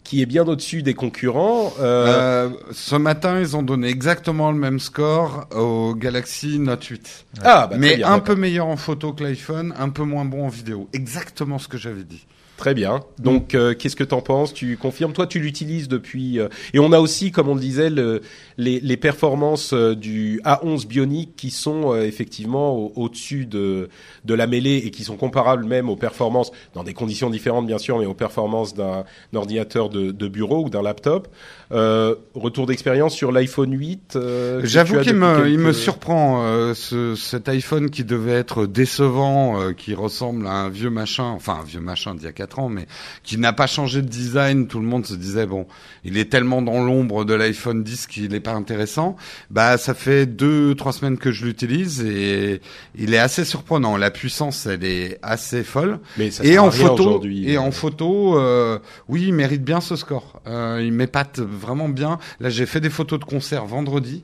qui 0.09 0.23
est 0.23 0.27
bien 0.27 0.49
au-dessus 0.49 0.83
des 0.83 0.95
concurrents. 0.95 1.75
Euh, 1.81 2.07
Euh, 2.09 2.49
ce 2.73 2.97
matin, 2.97 3.39
ils 3.41 3.59
ont 3.59 3.63
donné 3.63 3.89
exactement 3.89 4.51
le 4.51 4.57
même 4.57 4.81
score 4.81 5.47
au 5.55 5.95
Galaxy 5.95 6.59
Note 6.59 6.83
8. 6.85 7.27
ah, 7.45 7.67
bah, 7.67 7.77
Mais 7.79 7.97
bien, 7.97 8.11
un 8.11 8.19
peu 8.19 8.35
meilleur 8.35 8.69
en 8.69 8.79
photo 8.79 9.13
que 9.13 9.23
l'iPhone, 9.23 9.75
un 9.79 9.91
peu 9.91 10.05
moins 10.05 10.25
bon 10.25 10.47
en 10.47 10.49
vidéo. 10.49 10.89
Exactement 10.95 11.59
ce 11.59 11.69
que 11.69 11.77
j'avais 11.77 12.05
dit. 12.05 12.27
Très 12.59 12.75
bien. 12.75 13.01
Donc, 13.21 13.55
euh, 13.55 13.73
qu'est-ce 13.73 13.97
que 13.97 14.03
t'en 14.05 14.21
penses? 14.21 14.53
Tu 14.53 14.77
confirmes? 14.77 15.13
Toi, 15.15 15.27
tu 15.29 15.39
l'utilises 15.39 15.89
depuis. 15.89 16.41
euh, 16.41 16.49
Et 16.75 16.81
on 16.81 16.93
a 16.93 16.99
aussi, 16.99 17.31
comme 17.31 17.49
on 17.49 17.55
le 17.55 17.61
disait, 17.61 17.89
le, 17.89 18.21
les, 18.59 18.81
les 18.81 18.97
performances 18.97 19.73
euh, 19.73 19.95
du 19.95 20.41
A11 20.45 20.87
Bionic 20.87 21.37
qui 21.37 21.51
sont 21.51 21.95
euh, 21.95 22.03
effectivement 22.05 22.75
au- 22.77 22.93
au-dessus 22.97 23.47
de 23.47 23.89
de 24.25 24.35
la 24.35 24.47
mêlée 24.49 24.83
et 24.85 24.91
qui 24.91 25.05
sont 25.05 25.17
comparables 25.17 25.65
même 25.65 25.89
aux 25.89 25.97
performances 25.97 26.51
dans 26.75 26.83
des 26.85 26.93
conditions 26.93 27.31
différentes 27.31 27.67
bien 27.67 27.79
sûr, 27.79 27.99
mais 27.99 28.05
aux 28.07 28.13
performances 28.15 28.75
d'un 28.75 29.05
ordinateur 29.35 29.89
de, 29.89 30.11
de 30.11 30.29
bureau 30.29 30.65
ou 30.65 30.69
d'un 30.69 30.83
laptop. 30.83 31.29
Euh, 31.71 32.17
retour 32.35 32.67
d'expérience 32.67 33.15
sur 33.15 33.31
l'iPhone 33.31 33.73
8. 33.79 34.17
euh, 34.17 34.61
J'avoue 34.65 34.95
qu'il 35.01 35.15
me, 35.15 35.49
il 35.49 35.59
me 35.59 35.73
surprend 35.73 36.43
euh, 36.45 36.75
ce, 36.75 37.15
cet 37.15 37.49
iPhone 37.49 37.89
qui 37.91 38.05
devait 38.05 38.33
être 38.33 38.67
décevant, 38.67 39.61
euh, 39.61 39.73
qui 39.73 39.95
ressemble 39.95 40.47
à 40.47 40.53
un 40.53 40.69
vieux 40.71 40.91
machin, 40.91 41.25
enfin 41.25 41.59
un 41.61 41.65
vieux 41.65 41.81
machin 41.81 42.15
d'il 42.15 42.25
y 42.25 42.29
a 42.29 42.33
ans, 42.57 42.69
mais 42.69 42.87
qui 43.25 43.37
n'a 43.37 43.53
pas 43.53 43.67
changé 43.67 44.01
de 44.01 44.09
design. 44.09 44.69
Tout 44.69 44.79
le 44.79 44.87
monde 44.87 45.05
se 45.05 45.15
disait 45.15 45.47
bon, 45.47 45.67
il 46.05 46.17
est 46.17 46.31
tellement 46.31 46.63
dans 46.63 46.83
l'ombre 46.83 47.25
de 47.25 47.35
l'iPhone 47.35 47.83
10 47.83 48.07
qu'il 48.07 48.31
n'est 48.31 48.41
pas 48.41 48.53
intéressant. 48.53 49.17
Bah 49.51 49.77
ça 49.77 49.95
fait 49.95 50.27
deux 50.27 50.75
trois 50.77 50.93
semaines 50.93 51.19
que 51.19 51.33
je 51.33 51.45
l'utilise 51.45 52.01
et 52.03 52.61
il 52.97 53.13
est 53.13 53.19
assez 53.19 53.45
surprenant. 53.45 53.97
La 53.97 54.11
puissance 54.11 54.67
elle 54.67 54.85
est 54.85 55.19
assez 55.23 55.65
folle. 55.65 55.99
Mais 56.17 56.31
ça 56.31 56.45
Et 56.45 56.59
en 56.59 56.71
photo, 56.71 57.23
et 57.25 57.59
en 57.59 57.71
photo, 57.71 58.39
euh, 58.39 58.79
oui, 59.09 59.25
il 59.29 59.35
mérite 59.35 59.65
bien 59.65 59.81
ce 59.81 59.97
score. 59.97 60.41
Euh, 60.47 60.81
il 60.85 60.93
m'épate 60.93 61.41
vraiment 61.41 61.89
bien. 61.89 62.19
Là, 62.41 62.51
j'ai 62.51 62.67
fait 62.67 62.81
des 62.81 62.91
photos 62.91 63.19
de 63.19 63.25
concert 63.25 63.67
vendredi. 63.67 64.23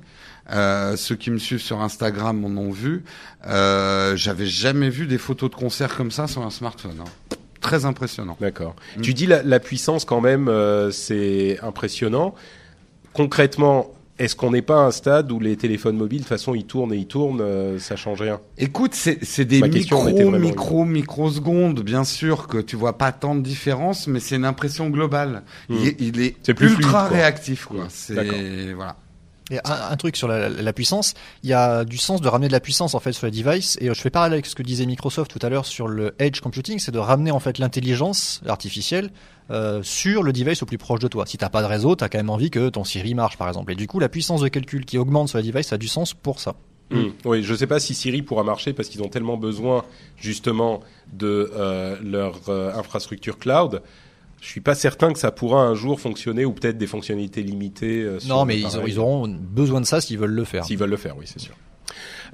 Euh, 0.53 0.97
ceux 0.97 1.17
qui 1.17 1.31
me 1.31 1.39
suivent 1.39 1.63
sur 1.63 1.81
Instagram 1.81 2.45
en 2.45 2.55
ont 2.61 2.71
vu. 2.71 3.03
Euh, 3.47 4.15
J'avais 4.17 4.47
jamais 4.47 4.91
vu 4.91 5.07
des 5.07 5.17
photos 5.19 5.51
de 5.51 5.55
concert 5.55 5.97
comme 5.97 6.11
ça 6.11 6.27
sur 6.27 6.43
un 6.43 6.51
smartphone. 6.51 6.97
hein. 7.01 7.09
Très 7.65 7.85
impressionnant. 7.85 8.37
D'accord. 8.41 8.77
Mm. 8.97 9.01
Tu 9.01 9.15
dis 9.15 9.27
la, 9.27 9.43
la 9.43 9.59
puissance 9.59 10.05
quand 10.05 10.21
même, 10.21 10.47
euh, 10.49 10.91
c'est 10.93 11.59
impressionnant. 11.63 12.35
Concrètement, 13.13 13.91
est-ce 14.19 14.37
qu'on 14.37 14.51
n'est 14.53 14.63
pas 14.63 14.77
à 14.83 14.87
un 14.87 14.91
stade 14.93 15.33
où 15.33 15.41
les 15.41 15.57
téléphones 15.57 15.97
mobiles, 15.97 16.19
de 16.21 16.25
toute 16.25 16.29
façon, 16.29 16.55
ils 16.55 16.67
tournent 16.67 16.93
et 16.93 16.97
ils 16.97 17.07
tournent, 17.07 17.41
euh, 17.41 17.79
ça 17.81 17.97
change 17.97 18.21
rien? 18.23 18.39
Écoute, 18.59 18.95
c'est 18.95 19.45
des 19.45 19.61
micro, 19.63 20.05
micro, 20.39 20.85
microsecondes, 20.85 21.81
bien 21.83 22.05
sûr 22.05 22.47
que 22.47 22.59
tu 22.59 22.77
vois 22.77 22.97
pas 22.99 23.11
tant 23.13 23.35
de 23.35 23.41
différence, 23.41 24.07
mais 24.07 24.21
c'est 24.21 24.37
une 24.37 24.45
impression 24.45 24.89
globale. 24.91 25.43
Hmm. 25.69 25.75
Il, 25.81 25.89
est- 25.89 25.97
il 26.01 26.21
est, 26.21 26.37
C'est 26.43 26.55
plus 26.55 26.69
ultra 26.73 26.81
fluide, 26.83 26.91
quoi. 26.91 27.03
réactif, 27.19 27.65
quoi. 27.67 27.85
Hmm. 27.85 27.89
C'est 27.89 28.73
voilà. 28.75 28.97
Et 29.51 29.59
un, 29.65 29.91
un 29.91 29.97
truc 29.97 30.17
sur 30.17 30.27
la, 30.27 30.73
puissance, 30.73 31.15
il 31.43 31.51
y 31.51 31.53
a 31.53 31.85
du 31.85 31.99
sens 31.99 32.23
de 32.23 32.29
ramener 32.29 32.49
de 32.49 32.53
la 32.53 32.61
puissance 32.61 32.95
en 32.95 33.01
fait 33.01 33.13
sur 33.13 33.27
les 33.27 33.33
devices. 33.33 33.77
Et 33.81 33.91
euh, 33.91 33.95
je 33.95 34.01
fais 34.01 34.11
parallèle 34.11 34.35
avec 34.35 34.47
ce 34.47 34.55
que 34.55 34.63
disait 34.63 34.87
Microsoft 34.87 35.31
tout 35.31 35.45
à 35.45 35.51
l'heure 35.51 35.67
sur 35.67 35.87
le 35.87 36.15
edge 36.19 36.41
computing, 36.41 36.79
c'est 36.79 36.93
de 36.93 36.99
ramener 36.99 37.31
en 37.31 37.41
fait 37.41 37.59
l'intelligence 37.59 38.41
artificielle 38.47 39.11
euh, 39.51 39.83
sur 39.83 40.23
le 40.23 40.33
device 40.33 40.63
au 40.63 40.67
plus 40.67 40.79
proche 40.79 41.01
de 41.01 41.09
toi. 41.09 41.27
Si 41.27 41.37
t'as 41.37 41.51
pas 41.51 41.61
de 41.61 41.67
réseau, 41.67 41.95
t'as 41.95 42.09
quand 42.09 42.19
même 42.19 42.31
envie 42.31 42.51
que 42.51 42.71
ton 42.71 42.85
Siri 42.85 43.15
marche 43.15 43.37
par 43.37 43.49
exemple. 43.49 43.73
Et 43.73 43.77
du 43.77 43.87
coup, 43.87 43.99
la 43.99 44.09
puissance 44.09 44.41
de 44.41 44.49
calcul 44.49 44.87
qui 44.87 44.97
augmente 44.97 45.29
sur 45.29 45.39
les 45.39 45.45
devices, 45.45 45.69
ça 45.69 45.75
a 45.75 45.79
du 45.79 45.89
sens 45.89 46.15
pour 46.15 46.41
ça. 46.41 46.55
Hmm. 46.91 47.09
Oui, 47.25 47.43
je 47.43 47.55
sais 47.55 47.67
pas 47.67 47.81
si 47.81 47.95
Siri 47.95 48.23
pourra 48.23 48.45
marcher 48.45 48.73
parce 48.73 48.89
qu'ils 48.89 49.03
ont 49.03 49.09
tellement 49.09 49.37
besoin 49.37 49.85
justement 50.17 50.81
de 51.13 51.51
euh, 51.55 51.99
leur 52.03 52.49
infrastructure 52.49 53.39
cloud. 53.39 53.83
Je 54.45 54.51
suis 54.51 54.61
pas 54.61 54.75
certain 54.75 55.11
que 55.15 55.19
ça 55.19 55.31
pourra 55.31 55.63
un 55.63 55.75
jour 55.75 55.99
fonctionner 56.01 56.45
ou 56.45 56.53
peut-être 56.53 56.77
des 56.77 56.87
fonctionnalités 56.87 57.43
limitées. 57.43 58.03
euh, 58.03 58.19
Non, 58.27 58.45
mais 58.45 58.59
ils, 58.59 58.67
auront- 58.67 58.87
ils 58.87 58.99
auront 58.99 59.27
besoon 59.29 59.81
de 59.81 59.87
ça 59.87 60.03
s'ils 60.03 60.19
veulent 60.19 60.31
le 60.35 60.45
faire. 60.45 60.67
S'ils 60.67 60.77
veulent 60.77 60.91
le 60.91 60.99
faire, 60.99 61.17
oui, 61.17 61.25
c'est 61.27 61.41
sûr. 61.41 61.55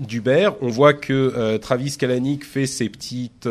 d'Uber. 0.00 0.50
On 0.60 0.68
voit 0.68 0.92
que 0.92 1.56
Travis 1.56 1.96
Kalanick 1.96 2.44
fait 2.44 2.66
ses 2.66 2.90
petites 2.90 3.48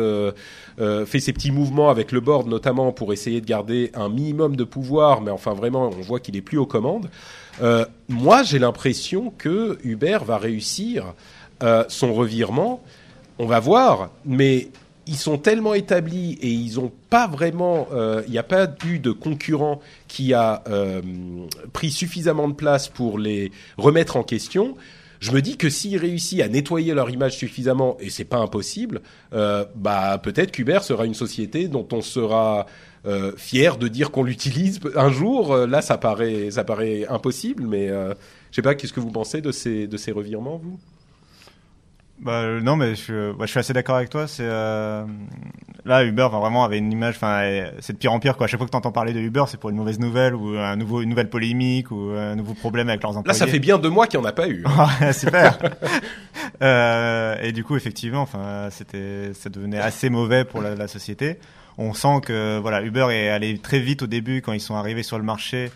euh, 0.80 1.04
fait 1.04 1.20
ses 1.20 1.32
petits 1.32 1.50
mouvements 1.50 1.90
avec 1.90 2.10
le 2.10 2.20
board 2.20 2.48
notamment 2.48 2.92
pour 2.92 3.12
essayer 3.12 3.40
de 3.40 3.46
garder 3.46 3.90
un 3.94 4.08
minimum 4.08 4.56
de 4.56 4.64
pouvoir, 4.64 5.20
mais 5.20 5.30
enfin 5.30 5.52
vraiment 5.52 5.88
on 5.88 6.00
voit 6.00 6.20
qu'il 6.20 6.36
est 6.36 6.42
plus 6.42 6.58
aux 6.58 6.66
commandes. 6.66 7.10
Euh, 7.62 7.84
moi 8.08 8.42
j'ai 8.42 8.58
l'impression 8.58 9.32
que 9.36 9.78
Uber 9.84 10.18
va 10.24 10.38
réussir 10.38 11.14
euh, 11.62 11.84
son 11.88 12.14
revirement. 12.14 12.82
On 13.38 13.46
va 13.46 13.60
voir, 13.60 14.10
mais 14.24 14.68
ils 15.06 15.16
sont 15.16 15.36
tellement 15.36 15.74
établis 15.74 16.38
et 16.40 16.48
ils 16.48 16.80
ont 16.80 16.92
pas 17.08 17.26
vraiment, 17.26 17.88
il 18.26 18.30
n'y 18.30 18.38
a 18.38 18.42
pas 18.42 18.68
eu 18.86 18.98
de 18.98 19.10
concurrent 19.10 19.80
qui 20.08 20.34
a 20.34 20.62
pris 21.72 21.90
suffisamment 21.90 22.48
de 22.48 22.52
place 22.52 22.86
pour 22.88 23.18
les 23.18 23.50
remettre 23.78 24.16
en 24.16 24.22
question. 24.22 24.76
Je 25.20 25.32
me 25.32 25.42
dis 25.42 25.56
que 25.58 25.68
s'ils 25.68 25.98
réussissent 25.98 26.40
à 26.40 26.48
nettoyer 26.48 26.94
leur 26.94 27.10
image 27.10 27.36
suffisamment, 27.36 27.96
et 28.00 28.08
c'est 28.10 28.24
pas 28.24 28.38
impossible, 28.38 29.02
euh, 29.34 29.64
bah 29.76 30.18
peut-être 30.18 30.50
qu'Uber 30.50 30.80
sera 30.82 31.04
une 31.04 31.14
société 31.14 31.68
dont 31.68 31.86
on 31.92 32.00
sera 32.00 32.66
euh, 33.06 33.32
fier 33.36 33.76
de 33.76 33.88
dire 33.88 34.10
qu'on 34.10 34.22
l'utilise 34.24 34.80
un 34.96 35.10
jour. 35.10 35.52
Euh, 35.52 35.66
Là, 35.66 35.82
ça 35.82 35.98
paraît, 35.98 36.50
ça 36.50 36.64
paraît 36.64 37.06
impossible, 37.08 37.64
mais 37.64 37.88
euh, 37.90 38.14
je 38.50 38.56
sais 38.56 38.62
pas. 38.62 38.74
Qu'est-ce 38.74 38.92
que 38.94 39.00
vous 39.00 39.10
pensez 39.12 39.40
de 39.42 39.52
ces 39.52 39.86
de 39.86 39.96
ces 39.96 40.12
revirements, 40.12 40.56
vous? 40.58 40.78
Bah, 42.22 42.32
euh, 42.42 42.60
non, 42.60 42.76
mais 42.76 42.94
je, 42.94 43.32
bah, 43.32 43.46
je 43.46 43.50
suis 43.50 43.58
assez 43.60 43.72
d'accord 43.72 43.96
avec 43.96 44.10
toi. 44.10 44.26
C'est 44.28 44.44
euh, 44.44 45.04
là 45.86 46.04
Uber, 46.04 46.24
enfin, 46.24 46.38
vraiment 46.38 46.64
avait 46.64 46.76
une 46.78 46.92
image, 46.92 47.14
enfin, 47.16 47.42
c'est 47.80 47.94
de 47.94 47.98
pire 47.98 48.12
en 48.12 48.20
pire 48.20 48.36
quoi. 48.36 48.44
À 48.44 48.48
chaque 48.48 48.58
fois 48.58 48.66
que 48.66 48.72
t'entends 48.72 48.92
parler 48.92 49.12
de 49.14 49.20
Uber, 49.20 49.44
c'est 49.48 49.58
pour 49.58 49.70
une 49.70 49.76
mauvaise 49.76 49.98
nouvelle 49.98 50.34
ou 50.34 50.56
un 50.58 50.76
nouveau, 50.76 51.00
une 51.00 51.08
nouvelle 51.08 51.30
polémique 51.30 51.90
ou 51.90 52.10
un 52.10 52.36
nouveau 52.36 52.52
problème 52.54 52.88
avec 52.90 53.02
leurs 53.02 53.16
employés. 53.16 53.38
Là, 53.38 53.46
ça 53.46 53.50
fait 53.50 53.58
bien 53.58 53.78
deux 53.78 53.88
mois 53.88 54.06
qu'il 54.06 54.20
n'y 54.20 54.26
en 54.26 54.28
a 54.28 54.32
pas 54.32 54.48
eu. 54.48 54.62
hein. 54.66 54.86
Ah, 55.00 55.12
Super. 55.14 55.58
euh, 56.62 57.36
et 57.42 57.52
du 57.52 57.64
coup, 57.64 57.76
effectivement, 57.76 58.22
enfin, 58.22 58.68
c'était, 58.70 59.32
ça 59.34 59.48
devenait 59.48 59.78
assez 59.78 60.10
mauvais 60.10 60.44
pour 60.44 60.60
la, 60.60 60.74
la 60.74 60.88
société. 60.88 61.38
On 61.78 61.94
sent 61.94 62.20
que 62.24 62.58
voilà, 62.58 62.82
Uber 62.82 63.06
est 63.10 63.28
allé 63.30 63.56
très 63.58 63.78
vite 63.80 64.02
au 64.02 64.06
début 64.06 64.42
quand 64.42 64.52
ils 64.52 64.60
sont 64.60 64.74
arrivés 64.74 65.02
sur 65.02 65.16
le 65.16 65.24
marché, 65.24 65.70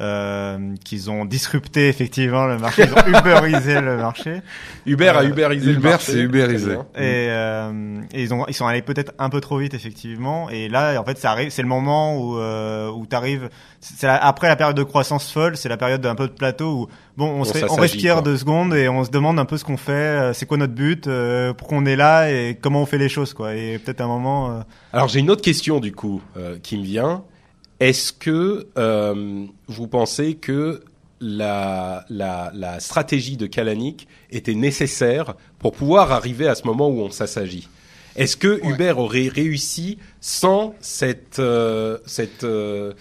euh, 0.00 0.74
qu'ils 0.84 1.10
ont 1.10 1.24
disrupté 1.24 1.88
effectivement 1.88 2.46
le 2.46 2.58
marché, 2.58 2.84
ils 2.86 2.92
ont 3.14 3.18
uberisé 3.18 3.80
le 3.80 3.96
marché. 3.98 4.40
Uber 4.86 5.08
a 5.08 5.18
Euh, 5.20 5.28
ubérisé 5.28 5.66
le 5.72 5.78
Uber, 5.78 5.90
marché. 5.90 6.12
c'est 6.12 6.22
bien. 6.26 6.48
Et, 6.96 7.28
euh, 7.30 8.00
et 8.12 8.22
ils 8.22 8.32
ont 8.34 8.46
ils 8.48 8.54
sont 8.54 8.66
allés 8.66 8.82
peut-être 8.82 9.12
un 9.18 9.28
peu 9.28 9.40
trop 9.40 9.58
vite 9.58 9.74
effectivement 9.74 10.48
et 10.50 10.68
là 10.68 10.98
en 11.00 11.04
fait 11.04 11.18
ça 11.18 11.30
arrive 11.30 11.50
c'est 11.50 11.62
le 11.62 11.68
moment 11.68 12.16
où 12.18 12.38
euh, 12.38 12.90
où 12.90 13.06
t'arrives 13.06 13.48
c'est 13.80 14.06
la- 14.06 14.16
après 14.24 14.48
la 14.48 14.56
période 14.56 14.76
de 14.76 14.82
croissance 14.82 15.30
folle 15.30 15.56
c'est 15.56 15.68
la 15.68 15.76
période 15.76 16.00
d'un 16.00 16.14
peu 16.14 16.26
de 16.26 16.32
plateau 16.32 16.72
où 16.72 16.86
bon 17.16 17.26
on, 17.30 17.38
Bon, 17.38 17.44
se, 17.44 17.64
on 17.70 17.74
respire 17.76 18.14
quoi. 18.14 18.22
deux 18.22 18.36
secondes 18.38 18.74
et 18.74 18.88
on 18.88 19.04
se 19.04 19.10
demande 19.10 19.38
un 19.38 19.44
peu 19.44 19.56
ce 19.58 19.64
qu'on 19.64 19.76
fait 19.76 19.92
euh, 19.92 20.32
c'est 20.32 20.46
quoi 20.46 20.56
notre 20.56 20.74
but 20.74 21.06
euh, 21.06 21.52
pourquoi 21.52 21.78
on 21.78 21.84
est 21.86 21.96
là 21.96 22.30
et 22.30 22.58
comment 22.60 22.82
on 22.82 22.86
fait 22.86 22.98
les 22.98 23.08
choses 23.10 23.34
quoi 23.34 23.54
et 23.54 23.78
peut-être 23.78 24.00
un 24.00 24.06
moment 24.08 24.50
euh, 24.50 24.60
Alors 24.92 25.08
j'ai 25.08 25.20
une 25.20 25.30
autre 25.30 25.42
question 25.42 25.78
du 25.80 25.92
coup 25.92 26.20
euh, 26.36 26.56
qui 26.62 26.78
me 26.78 26.82
vient. 26.84 27.22
Est-ce 27.82 28.12
que 28.12 28.66
euh, 28.78 29.44
vous 29.66 29.86
pensez 29.88 30.34
que 30.34 30.80
la, 31.20 32.04
la, 32.10 32.50
la 32.54 32.78
stratégie 32.80 33.36
de 33.36 33.46
Kalanick 33.46 34.06
était 34.30 34.54
nécessaire 34.54 35.34
pour 35.58 35.72
pouvoir 35.72 36.12
arriver 36.12 36.46
à 36.48 36.54
ce 36.54 36.64
moment 36.66 36.88
où 36.88 37.00
on 37.00 37.10
s'assagit? 37.10 37.68
Est-ce 38.14 38.36
que 38.36 38.60
Uber 38.66 38.92
aurait 38.96 39.28
réussi 39.28 39.98
sans 40.20 40.74
cette, 40.80 41.38
euh, 41.38 41.98
cette 42.06 42.44
euh, 42.44 42.92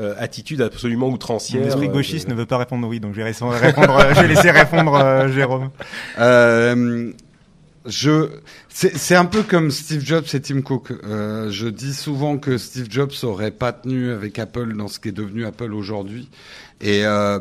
euh, 0.00 0.14
attitude 0.18 0.62
absolument 0.62 1.08
outrancière 1.08 1.60
mon 1.60 1.68
esprit 1.68 1.86
euh, 1.88 1.92
gauchiste 1.92 2.26
de- 2.28 2.32
ne 2.32 2.36
veut 2.38 2.46
pas 2.46 2.58
répondre 2.58 2.88
oui 2.88 2.98
donc 2.98 3.12
je 3.14 3.20
vais 3.20 3.24
répondre, 3.30 3.98
je 4.14 4.20
vais 4.22 4.28
laisser 4.28 4.50
répondre 4.50 4.94
euh, 4.94 5.28
Jérôme. 5.28 5.70
Euh, 6.18 7.12
je, 7.86 8.28
c'est 8.68 8.96
c'est 8.96 9.14
un 9.14 9.24
peu 9.26 9.42
comme 9.42 9.70
Steve 9.70 10.04
Jobs 10.04 10.24
et 10.32 10.40
Tim 10.40 10.62
Cook. 10.62 10.92
Euh, 11.04 11.50
je 11.50 11.68
dis 11.68 11.94
souvent 11.94 12.38
que 12.38 12.56
Steve 12.58 12.86
Jobs 12.90 13.12
aurait 13.22 13.50
pas 13.50 13.72
tenu 13.72 14.10
avec 14.10 14.38
Apple 14.38 14.74
dans 14.76 14.88
ce 14.88 14.98
qui 14.98 15.08
est 15.08 15.12
devenu 15.12 15.44
Apple 15.44 15.72
aujourd'hui. 15.74 16.28
Et 16.80 17.04
euh, 17.04 17.38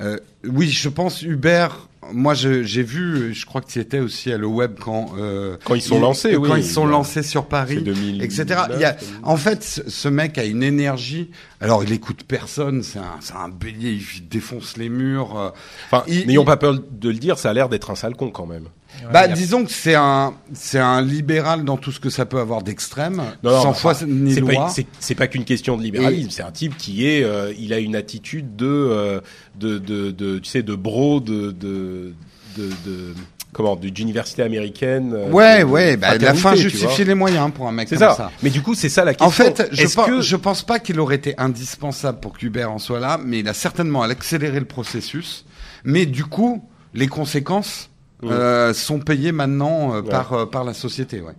euh, 0.00 0.18
oui, 0.44 0.68
je 0.70 0.88
pense 0.88 1.22
Uber 1.22 1.68
moi, 2.12 2.34
j'ai 2.34 2.82
vu, 2.82 3.32
je 3.32 3.46
crois 3.46 3.60
que 3.60 3.70
tu 3.70 3.78
étais 3.78 4.00
aussi 4.00 4.32
à 4.32 4.36
le 4.36 4.46
web 4.48 4.72
quand 4.80 5.12
euh, 5.18 5.56
Quand 5.64 5.76
ils 5.76 5.80
sont 5.82 6.00
lancés, 6.00 6.32
quand 6.34 6.54
oui. 6.54 6.58
ils 6.60 6.64
sont 6.64 6.82
Il 6.82 6.88
a- 6.88 6.90
lancés 6.90 7.22
sur 7.22 7.46
Paris, 7.46 7.76
C'est 7.76 7.84
2009, 7.84 8.24
etc. 8.24 8.60
Il 8.74 8.80
y 8.80 8.84
a, 8.84 8.96
en 9.22 9.36
fait, 9.36 9.62
ce 9.62 10.08
mec 10.08 10.36
a 10.36 10.44
une 10.44 10.64
énergie. 10.64 11.30
Alors, 11.62 11.82
il 11.84 11.92
écoute 11.92 12.24
personne. 12.26 12.82
C'est 12.82 12.98
un, 12.98 13.16
c'est 13.20 13.34
un 13.34 13.48
bélier. 13.48 13.98
Il 14.16 14.28
défonce 14.28 14.76
les 14.76 14.88
murs. 14.88 15.38
euh. 15.38 15.50
Enfin, 15.86 16.04
Il- 16.08 16.26
n'ayons 16.26 16.42
il- 16.42 16.46
pas 16.46 16.56
peur 16.56 16.74
de 16.74 17.08
le 17.08 17.14
dire, 17.18 17.38
ça 17.38 17.50
a 17.50 17.52
l'air 17.52 17.68
d'être 17.68 17.90
un 17.90 17.94
sale 17.94 18.14
con 18.16 18.30
quand 18.30 18.46
même. 18.46 18.64
Bah, 19.10 19.26
disons 19.26 19.64
que 19.64 19.70
c'est 19.70 19.94
un, 19.94 20.34
c'est 20.52 20.78
un 20.78 21.00
libéral 21.00 21.64
dans 21.64 21.78
tout 21.78 21.92
ce 21.92 21.98
que 21.98 22.10
ça 22.10 22.26
peut 22.26 22.38
avoir 22.38 22.62
d'extrême, 22.62 23.22
Non, 23.42 23.50
non, 23.50 23.62
sans 23.62 23.68
bah, 23.70 23.74
foi 23.74 23.94
ni 24.06 24.34
c'est 24.34 24.40
loi. 24.40 24.52
pas, 24.52 24.68
c'est, 24.68 24.86
c'est 25.00 25.14
pas 25.14 25.28
qu'une 25.28 25.44
question 25.46 25.78
de 25.78 25.82
libéralisme. 25.82 26.28
C'est 26.30 26.42
un 26.42 26.50
type 26.52 26.76
qui 26.76 27.06
est, 27.06 27.24
euh, 27.24 27.54
il 27.58 27.72
a 27.72 27.78
une 27.78 27.96
attitude 27.96 28.54
de, 28.54 28.66
euh, 28.66 29.20
de, 29.58 29.78
de, 29.78 30.10
de, 30.10 30.38
tu 30.40 30.50
sais, 30.50 30.62
de 30.62 30.74
bro, 30.74 31.20
de, 31.20 31.52
de, 31.52 32.12
de, 32.58 32.68
de 32.84 33.14
comment, 33.52 33.76
d'université 33.76 34.42
américaine. 34.42 35.12
euh, 35.14 35.30
Ouais, 35.30 35.60
de 35.60 35.64
ouais, 35.64 35.96
bah, 35.96 36.16
la 36.18 36.34
fin 36.34 36.54
justifie 36.54 37.04
les 37.04 37.14
moyens 37.14 37.50
pour 37.52 37.68
un 37.68 37.72
mec 37.72 37.88
comme 37.88 37.98
ça. 37.98 38.14
ça. 38.14 38.30
Mais 38.42 38.50
du 38.50 38.62
coup, 38.62 38.74
c'est 38.74 38.88
ça 38.88 39.04
la 39.04 39.12
question. 39.14 39.26
En 39.26 39.30
fait, 39.30 39.68
je 39.72 39.86
pense, 39.94 40.06
que 40.06 40.20
je 40.20 40.36
pense 40.36 40.62
pas 40.62 40.78
qu'il 40.78 40.98
aurait 41.00 41.16
été 41.16 41.34
indispensable 41.38 42.20
pour 42.20 42.36
qu'Uber 42.36 42.64
en 42.64 42.78
soit 42.78 43.00
là, 43.00 43.18
mais 43.22 43.40
il 43.40 43.48
a 43.48 43.54
certainement 43.54 44.02
accéléré 44.02 44.58
le 44.58 44.66
processus. 44.66 45.44
Mais 45.84 46.06
du 46.06 46.24
coup, 46.24 46.64
les 46.94 47.08
conséquences 47.08 47.90
euh, 48.24 48.72
sont 48.72 49.00
payées 49.00 49.32
maintenant 49.32 49.94
euh, 49.94 50.00
Ouais. 50.02 50.08
par 50.10 50.32
euh, 50.32 50.46
par 50.46 50.62
la 50.64 50.74
société. 50.74 51.20
Ouais. 51.20 51.32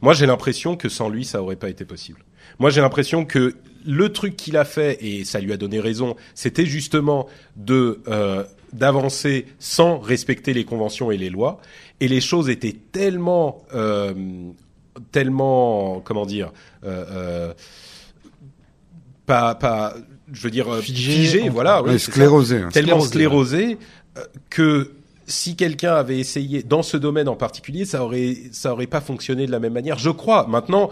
Moi, 0.00 0.14
j'ai 0.14 0.24
l'impression 0.26 0.74
que 0.76 0.88
sans 0.88 1.08
lui, 1.10 1.24
ça 1.24 1.42
aurait 1.42 1.56
pas 1.56 1.68
été 1.68 1.84
possible. 1.84 2.20
Moi, 2.58 2.70
j'ai 2.70 2.80
l'impression 2.80 3.24
que 3.26 3.56
le 3.86 4.08
truc 4.10 4.36
qu'il 4.36 4.56
a 4.56 4.64
fait, 4.64 4.98
et 5.02 5.24
ça 5.24 5.38
lui 5.40 5.52
a 5.52 5.56
donné 5.56 5.80
raison, 5.80 6.16
c'était 6.34 6.66
justement 6.66 7.26
de 7.56 8.00
euh, 8.08 8.44
d'avancer 8.72 9.46
sans 9.58 9.98
respecter 9.98 10.52
les 10.54 10.64
conventions 10.64 11.10
et 11.10 11.16
les 11.16 11.30
lois. 11.30 11.60
Et 12.00 12.08
les 12.08 12.20
choses 12.20 12.48
étaient 12.48 12.76
tellement, 12.92 13.62
euh, 13.74 14.14
tellement, 15.12 16.00
comment 16.00 16.26
dire, 16.26 16.52
euh, 16.84 17.04
euh, 17.10 17.54
pas, 19.26 19.54
pas, 19.54 19.94
je 20.32 20.42
veux 20.42 20.50
dire, 20.50 20.74
Figé, 20.76 21.12
figé, 21.12 21.42
en- 21.48 21.52
voilà, 21.52 21.82
oui, 21.82 21.90
Ouais, 21.90 21.98
sclérosé. 21.98 22.58
hein. 22.58 22.68
tellement 22.72 23.00
Sclérosé, 23.00 23.56
sclérosé 23.58 23.78
euh, 24.18 24.24
que 24.50 24.92
si 25.26 25.54
quelqu'un 25.54 25.94
avait 25.94 26.18
essayé 26.18 26.62
dans 26.64 26.82
ce 26.82 26.96
domaine 26.96 27.28
en 27.28 27.36
particulier, 27.36 27.84
ça 27.84 28.02
aurait 28.04 28.36
ça 28.52 28.72
aurait 28.72 28.88
pas 28.88 29.00
fonctionné 29.00 29.46
de 29.46 29.52
la 29.52 29.60
même 29.60 29.72
manière. 29.72 29.98
Je 29.98 30.10
crois. 30.10 30.46
Maintenant, 30.48 30.90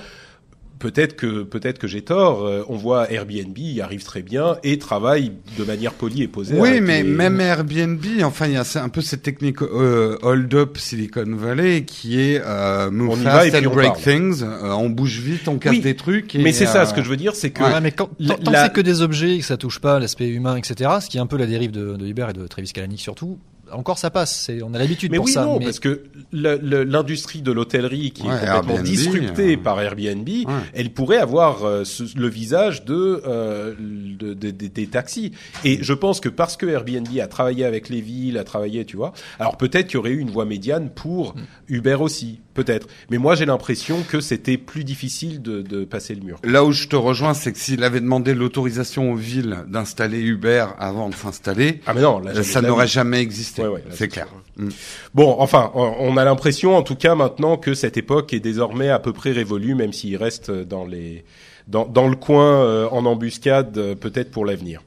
peut-être 0.78 1.16
que 1.16 1.42
peut-être 1.42 1.78
que 1.78 1.86
j'ai 1.86 2.02
tort. 2.02 2.44
euh, 2.46 2.62
on 2.68 2.76
voit 2.76 3.10
Airbnb 3.12 3.56
y 3.58 3.80
arrive 3.80 4.04
très 4.04 4.22
bien 4.22 4.56
et 4.62 4.78
travaille 4.78 5.32
de 5.58 5.64
manière 5.64 5.92
polie 5.92 6.22
et 6.22 6.28
posée. 6.28 6.56
Oui, 6.58 6.80
mais 6.80 7.02
les- 7.02 7.08
même 7.08 7.40
Airbnb, 7.40 8.04
enfin, 8.24 8.46
il 8.46 8.52
y 8.52 8.56
a 8.56 8.64
c'est 8.64 8.78
un 8.78 8.88
peu 8.88 9.00
cette 9.00 9.22
technique 9.22 9.62
euh, 9.62 10.16
hold 10.22 10.52
up 10.54 10.78
Silicon 10.78 11.24
Valley 11.36 11.84
qui 11.84 12.20
est 12.20 12.40
euh, 12.44 12.90
move 12.90 13.10
On 13.10 13.16
fast 13.16 13.54
and 13.54 13.70
break 13.70 13.92
parle. 13.94 14.02
things. 14.02 14.42
Euh, 14.42 14.70
on 14.72 14.90
bouge 14.90 15.18
vite, 15.20 15.48
on 15.48 15.58
casse 15.58 15.72
Oui, 15.72 15.80
des 15.80 15.96
trucs. 15.96 16.34
Et, 16.34 16.38
Mais 16.38 16.52
c'est 16.52 16.66
ça. 16.66 16.82
euh, 16.82 16.86
Ce 16.86 16.94
que 16.94 17.02
je 17.02 17.08
veux 17.08 17.16
dire, 17.16 17.34
c'est 17.34 17.50
que 17.50 17.62
Ouais, 17.62 17.80
mais 17.80 17.92
quand, 17.92 18.10
la- 18.18 18.34
tant, 18.36 18.52
que 18.52 18.56
c'est 18.58 18.72
que 18.72 18.80
des 18.80 19.02
objets 19.02 19.34
et 19.36 19.38
que 19.40 19.44
ça 19.44 19.56
touche 19.56 19.78
pas 19.80 19.98
l'aspect 19.98 20.28
humain, 20.28 20.56
etc., 20.56 20.90
ce 21.00 21.08
qui 21.08 21.16
est 21.16 21.20
un 21.20 21.26
peu 21.26 21.36
la 21.36 21.46
dérive 21.46 21.70
de, 21.70 21.96
de 21.96 22.06
Uber 22.06 22.26
et 22.30 22.32
de 22.32 22.46
Travis 22.46 22.72
Kalanick 22.72 23.00
surtout, 23.00 23.38
encore 23.72 23.98
ça 23.98 24.10
passe. 24.10 24.44
C'est, 24.46 24.62
on 24.62 24.74
a 24.74 24.78
l'habitude 24.78 25.10
Mais 25.10 25.16
pour 25.18 25.26
oui, 25.26 25.32
ça. 25.32 25.44
non, 25.44 25.58
mais 25.58 25.66
parce 25.66 25.80
que 25.80 26.02
le- 26.32 26.58
le- 26.62 26.84
l'industrie 26.84 27.42
de 27.42 27.52
l'hôtellerie 27.52 28.10
qui 28.12 28.22
Ouais, 28.22 28.28
est 28.28 28.38
complètement 28.40 28.74
Airbnb, 28.74 28.84
disruptée 28.84 29.54
euh, 29.56 29.62
par 29.62 29.80
Airbnb, 29.80 30.28
Ouais. 30.28 30.44
elle 30.74 30.90
pourrait 30.90 31.18
avoir 31.18 31.64
euh, 31.64 31.84
ce- 31.84 32.16
le 32.18 32.28
visage 32.28 32.84
de, 32.84 33.22
euh, 33.26 33.74
de- 33.78 34.34
de- 34.34 34.50
de- 34.50 34.66
des 34.66 34.86
taxis. 34.86 35.32
Et 35.64 35.78
je 35.82 35.92
pense 35.92 36.20
que 36.20 36.28
parce 36.28 36.56
que 36.56 36.66
Airbnb 36.66 37.06
a 37.20 37.26
travaillé 37.26 37.64
avec 37.64 37.88
les 37.88 38.00
villes, 38.00 38.38
a 38.38 38.44
travaillé, 38.44 38.84
tu 38.84 38.96
vois, 38.96 39.12
alors 39.38 39.56
peut-être 39.56 39.86
qu'il 39.88 39.94
y 39.94 39.98
aurait 39.98 40.10
eu 40.10 40.18
une 40.20 40.30
voie 40.30 40.44
médiane 40.44 40.90
pour 40.90 41.34
Mm. 41.34 41.40
Uber 41.68 41.94
aussi, 42.00 42.40
peut-être. 42.54 42.86
Mais 43.10 43.18
moi, 43.18 43.34
j'ai 43.34 43.46
l'impression 43.46 44.02
que 44.08 44.20
c'était 44.20 44.56
plus 44.58 44.84
difficile 44.84 45.42
de, 45.42 45.62
de 45.62 45.84
passer 45.84 46.14
le 46.14 46.22
mur. 46.22 46.38
Là 46.44 46.64
où 46.64 46.72
je 46.72 46.88
te 46.88 46.96
rejoins, 46.96 47.34
c'est 47.34 47.52
que 47.52 47.58
s'il 47.58 47.82
avait 47.84 48.00
demandé 48.00 48.34
l'autorisation 48.34 49.12
aux 49.12 49.16
villes 49.16 49.58
d'installer 49.68 50.20
Uber 50.20 50.66
avant 50.78 51.08
de 51.08 51.14
s'installer, 51.14 51.80
Ah 51.86 51.94
mais 51.94 52.02
non, 52.02 52.18
là, 52.20 52.32
euh, 52.34 52.42
ça 52.42 52.62
n'aurait 52.62 52.86
jamais 52.86 53.20
existé. 53.20 53.57
Ouais, 53.58 53.82
c'est 53.90 54.08
clair. 54.08 54.28
Mm. 54.56 54.68
Bon, 55.14 55.36
enfin, 55.38 55.70
on 55.74 55.94
on 55.98 56.16
a 56.16 56.24
l'impression, 56.24 56.76
en 56.76 56.82
tout 56.82 56.96
cas, 56.96 57.14
maintenant 57.14 57.56
que 57.56 57.74
cette 57.74 57.96
époque 57.96 58.32
est 58.32 58.40
désormais 58.40 58.88
à 58.88 58.98
peu 58.98 59.12
près 59.12 59.32
révolue, 59.32 59.74
même 59.74 59.92
s'il 59.92 60.16
reste 60.16 60.50
dans 60.50 60.84
les 60.84 61.24
dans, 61.66 61.86
dans 61.86 62.08
le 62.08 62.16
coin 62.16 62.62
euh, 62.62 62.88
en 62.90 63.04
embuscade, 63.04 63.76
euh, 63.76 63.94
peut-être 63.94 64.30
pour 64.30 64.46
l'avenir. 64.46 64.82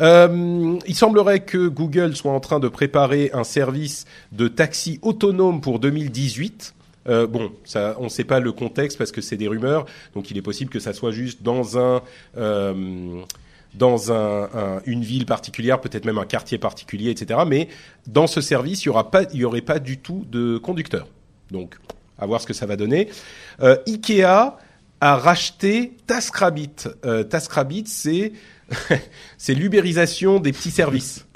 Euh, 0.00 0.78
il 0.86 0.94
semblerait 0.94 1.40
que 1.40 1.68
Google 1.68 2.16
soit 2.16 2.32
en 2.32 2.40
train 2.40 2.60
de 2.60 2.68
préparer 2.68 3.30
un 3.32 3.44
service 3.44 4.06
de 4.32 4.48
taxi 4.48 4.98
autonome 5.02 5.60
pour 5.60 5.78
2018. 5.78 6.74
Euh, 7.08 7.26
bon, 7.26 7.50
ça, 7.64 7.96
on 7.98 8.04
ne 8.04 8.08
sait 8.08 8.24
pas 8.24 8.40
le 8.40 8.52
contexte 8.52 8.98
parce 8.98 9.12
que 9.12 9.20
c'est 9.20 9.36
des 9.36 9.48
rumeurs, 9.48 9.86
donc 10.14 10.30
il 10.30 10.36
est 10.36 10.42
possible 10.42 10.70
que 10.70 10.80
ça 10.80 10.92
soit 10.92 11.12
juste 11.12 11.42
dans 11.42 11.78
un 11.78 12.02
euh, 12.36 13.22
dans 13.74 14.12
un, 14.12 14.44
un- 14.54 14.80
une 14.86 15.02
ville 15.02 15.26
particulière, 15.26 15.80
peut-être 15.80 16.04
même 16.04 16.18
un 16.18 16.26
quartier 16.26 16.58
particulier, 16.58 17.10
etc. 17.10 17.40
Mais 17.46 17.68
dans 18.06 18.26
ce 18.26 18.40
service, 18.40 18.82
il 18.84 18.86
y 18.86 18.88
aura 18.88 19.10
pas, 19.10 19.22
il 19.32 19.38
y 19.40 19.44
aurait 19.44 19.60
pas 19.60 19.78
du 19.78 19.98
tout 19.98 20.26
de 20.30 20.58
conducteur. 20.58 21.06
Donc, 21.50 21.76
à 22.18 22.26
voir 22.26 22.40
ce 22.40 22.46
que 22.46 22.52
ça 22.52 22.66
va 22.66 22.76
donner. 22.76 23.08
Euh, 23.62 23.76
Ikea 23.86 24.56
a 25.00 25.16
racheté 25.16 25.96
TaskRabbit. 26.06 26.70
Euh, 27.04 27.22
TaskRabbit, 27.24 27.84
c'est 27.86 28.32
c'est 29.38 29.54
l'ubérisation 29.54 30.38
des 30.40 30.52
petits 30.52 30.70
services. 30.70 31.26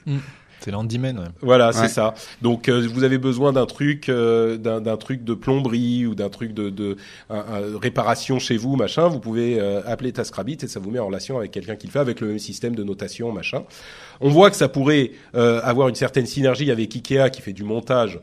C'est 0.65 0.71
l'handyman. 0.71 1.19
Ouais. 1.19 1.25
Voilà, 1.43 1.67
Ouais. 1.69 1.73
c'est 1.75 1.89
ça. 1.89 2.15
Donc 2.43 2.69
euh, 2.69 2.89
vous 2.93 3.05
avez 3.05 3.19
besoin 3.19 3.53
d'un 3.53 3.67
truc, 3.67 4.09
euh, 4.09 4.57
d'un 4.57 4.81
d'un 4.81 4.97
truc 4.97 5.23
de 5.25 5.35
plomberie 5.35 6.07
ou 6.07 6.15
d'un 6.15 6.29
truc 6.31 6.55
de, 6.55 6.71
de 6.71 6.97
un- 7.31 7.37
un- 7.37 7.79
réparation 7.81 8.39
chez 8.39 8.57
vous, 8.57 8.77
machin. 8.77 9.09
Vous 9.09 9.21
pouvez 9.21 9.61
euh, 9.61 9.83
appeler 9.87 10.13
TaskRabbit 10.13 10.59
et 10.63 10.67
ça 10.69 10.81
vous 10.81 10.91
met 10.91 10.99
en 10.99 11.07
relation 11.07 11.37
avec 11.39 11.51
quelqu'un 11.51 11.77
qui 11.77 11.87
le 11.87 11.93
fait 11.93 11.99
avec 11.99 12.21
le 12.21 12.29
même 12.29 12.39
système 12.39 12.75
de 12.75 12.83
notation, 12.85 13.31
machin. 13.33 13.63
On 14.21 14.31
voit 14.31 14.51
que 14.51 14.57
ça 14.57 14.69
pourrait 14.69 15.11
euh, 15.35 15.61
avoir 15.63 15.89
une 15.89 15.95
certaine 15.97 16.27
synergie 16.27 16.71
avec 16.71 16.95
Ikea 16.95 17.31
qui 17.31 17.43
fait 17.43 17.53
du 17.53 17.65
montage. 17.65 18.21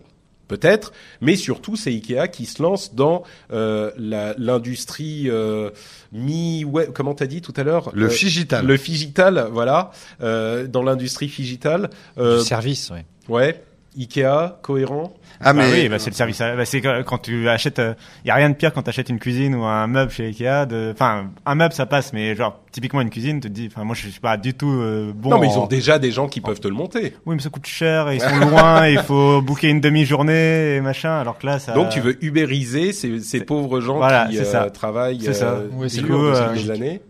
Peut-être, 0.52 0.91
mais 1.22 1.36
surtout 1.36 1.76
c'est 1.76 1.90
Ikea 1.91 2.28
qui 2.32 2.45
se 2.45 2.61
lance 2.61 2.94
dans 2.94 3.23
euh, 3.52 3.91
la- 3.98 4.34
l'industrie 4.38 5.30
euh, 5.30 5.69
mi 6.11 6.64
web. 6.65 6.90
Comment 6.94 7.14
t'as 7.15 7.26
dit 7.28 7.41
tout 7.41 7.53
à 7.57 7.64
l'heure? 7.64 7.90
Le 7.94 8.06
Euh, 8.06 8.10
figital. 8.10 8.65
Le 8.65 8.78
figital, 8.78 9.48
voilà, 9.52 9.91
euh, 10.22 10.68
dans 10.68 10.84
l'industrie 10.84 11.30
figital. 11.30 11.90
Euh, 12.18 12.40
Du 12.40 12.45
service, 12.45 12.90
ouais. 12.90 13.06
Ouais, 13.30 13.64
Ikea, 13.98 14.58
cohérent. 14.62 15.14
Ah 15.44 15.54
Bah 15.54 15.64
mais 15.64 15.72
oui, 15.84 15.90
bah 15.90 15.98
c'est 16.00 16.10
le 16.12 16.16
service. 16.16 16.40
Bah 16.40 16.66
c'est 16.66 16.82
quand 16.82 17.18
tu 17.18 17.50
achètes, 17.50 17.82
il 18.24 18.28
y 18.28 18.32
a 18.32 18.36
rien 18.36 18.50
de 18.50 18.56
pire 18.56 18.72
quand 18.74 18.84
tu 18.84 18.90
achètes 18.90 19.10
une 19.10 19.20
cuisine 19.20 19.56
ou 19.56 19.64
un 19.64 19.88
meuble 19.88 20.12
chez 20.12 20.26
Ikea. 20.28 20.66
De, 20.68 20.92
enfin, 20.94 21.26
un 21.46 21.56
meuble 21.56 21.74
ça 21.74 21.86
passe, 21.86 22.14
mais 22.14 22.36
genre 22.36 22.60
typiquement 22.72 23.02
une 23.02 23.10
cuisine, 23.10 23.40
tu 23.42 23.48
te 23.50 23.54
dis, 23.54 23.68
enfin 23.72 23.84
moi 23.84 23.96
je 23.96 24.08
suis 24.08 24.20
pas 24.20 24.38
du 24.38 24.54
tout 24.54 24.70
euh, 24.70 25.12
bon. 25.16 25.32
non, 25.32 25.40
mais 25.40 25.48
ils 25.48 25.58
en- 25.58 25.64
ont 25.64 25.68
déjà 25.68 26.00
des 26.00 26.12
gens 26.12 26.28
qui 26.28 26.42
peuvent 26.42 26.60
te 26.60 26.68
le 26.68 26.74
monter. 26.76 27.16
Oui, 27.26 27.36
mais 27.36 27.42
ça 27.42 27.50
coûte 27.50 27.66
cher 27.68 28.10
et 28.10 28.16
ils 28.16 28.22
sont 28.22 28.36
loin. 28.50 28.88
Il 28.88 29.00
faut 29.00 29.42
booker 29.42 29.70
une 29.70 29.82
demi-journée 29.82 30.76
et 30.76 30.82
machin. 30.82 31.20
Alors 31.20 31.38
que 31.38 31.46
là, 31.48 31.60
ça. 31.60 31.74
Donc 31.74 31.90
tu 31.90 32.00
veux 32.02 32.24
ubériser 32.24 32.94
ces, 32.94 33.20
ces 33.20 33.42
pauvres 33.44 33.82
gens 33.82 33.98
Voilà, 33.98 34.28
qui 34.30 34.38
euh, 34.38 34.44
ça. 34.46 34.70
travaillent 34.70 35.20
C'est 35.22 35.34
ça. 35.34 35.50
euh, 35.54 35.68
Ouais, 35.74 35.90
c'est 35.90 36.02
euh, 36.10 36.54
des 36.54 36.72
années. 36.72 37.02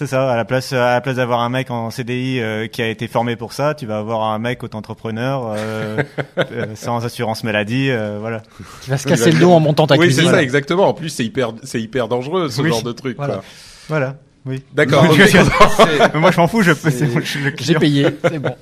C'est 0.00 0.06
ça. 0.06 0.32
À 0.32 0.34
la 0.36 0.46
place, 0.46 0.72
à 0.72 0.94
la 0.94 1.00
place 1.02 1.16
d'avoir 1.16 1.40
un 1.40 1.50
mec 1.50 1.70
en 1.70 1.90
CDI 1.90 2.40
euh, 2.40 2.68
qui 2.68 2.80
a 2.80 2.88
été 2.88 3.06
formé 3.06 3.36
pour 3.36 3.52
ça, 3.52 3.74
tu 3.74 3.84
vas 3.84 3.98
avoir 3.98 4.22
un 4.32 4.38
mec 4.38 4.62
auto-entrepreneur 4.62 5.52
euh, 5.54 6.02
euh, 6.38 6.66
sans 6.74 7.04
assurance 7.04 7.44
maladie. 7.44 7.90
euh, 7.90 8.16
voilà. 8.18 8.40
Qui 8.80 8.88
va 8.88 8.96
se 8.96 9.06
casser 9.06 9.30
le 9.30 9.38
dos 9.38 9.52
en 9.52 9.60
montant 9.60 9.86
ta 9.86 9.96
oui, 9.96 10.06
c'est 10.06 10.22
cuisine. 10.22 10.30
ça, 10.30 10.42
exactement. 10.42 10.88
En 10.88 10.94
plus, 10.94 11.10
c'est 11.10 11.22
hyper, 11.26 11.52
c'est 11.64 11.82
hyper 11.82 12.08
dangereux 12.08 12.48
ce 12.48 12.62
Oui, 12.62 12.70
genre 12.70 12.82
de 12.82 12.92
truc. 12.92 13.18
voilà. 13.18 13.34
quoi. 13.34 13.44
Voilà. 13.88 14.16
Oui. 14.46 14.62
D'accord. 14.72 15.04
Moi, 16.14 16.30
je 16.30 16.36
m'en 16.40 16.48
fous. 16.48 16.62
Je 16.62 16.72
peux. 16.72 16.90
c'est 16.90 17.06
moi, 17.08 17.20
je 17.22 17.26
suis 17.28 17.40
le 17.40 17.52
J'ai 17.60 17.74
payé, 17.74 18.06
c'est 18.24 18.38
bon. 18.38 18.56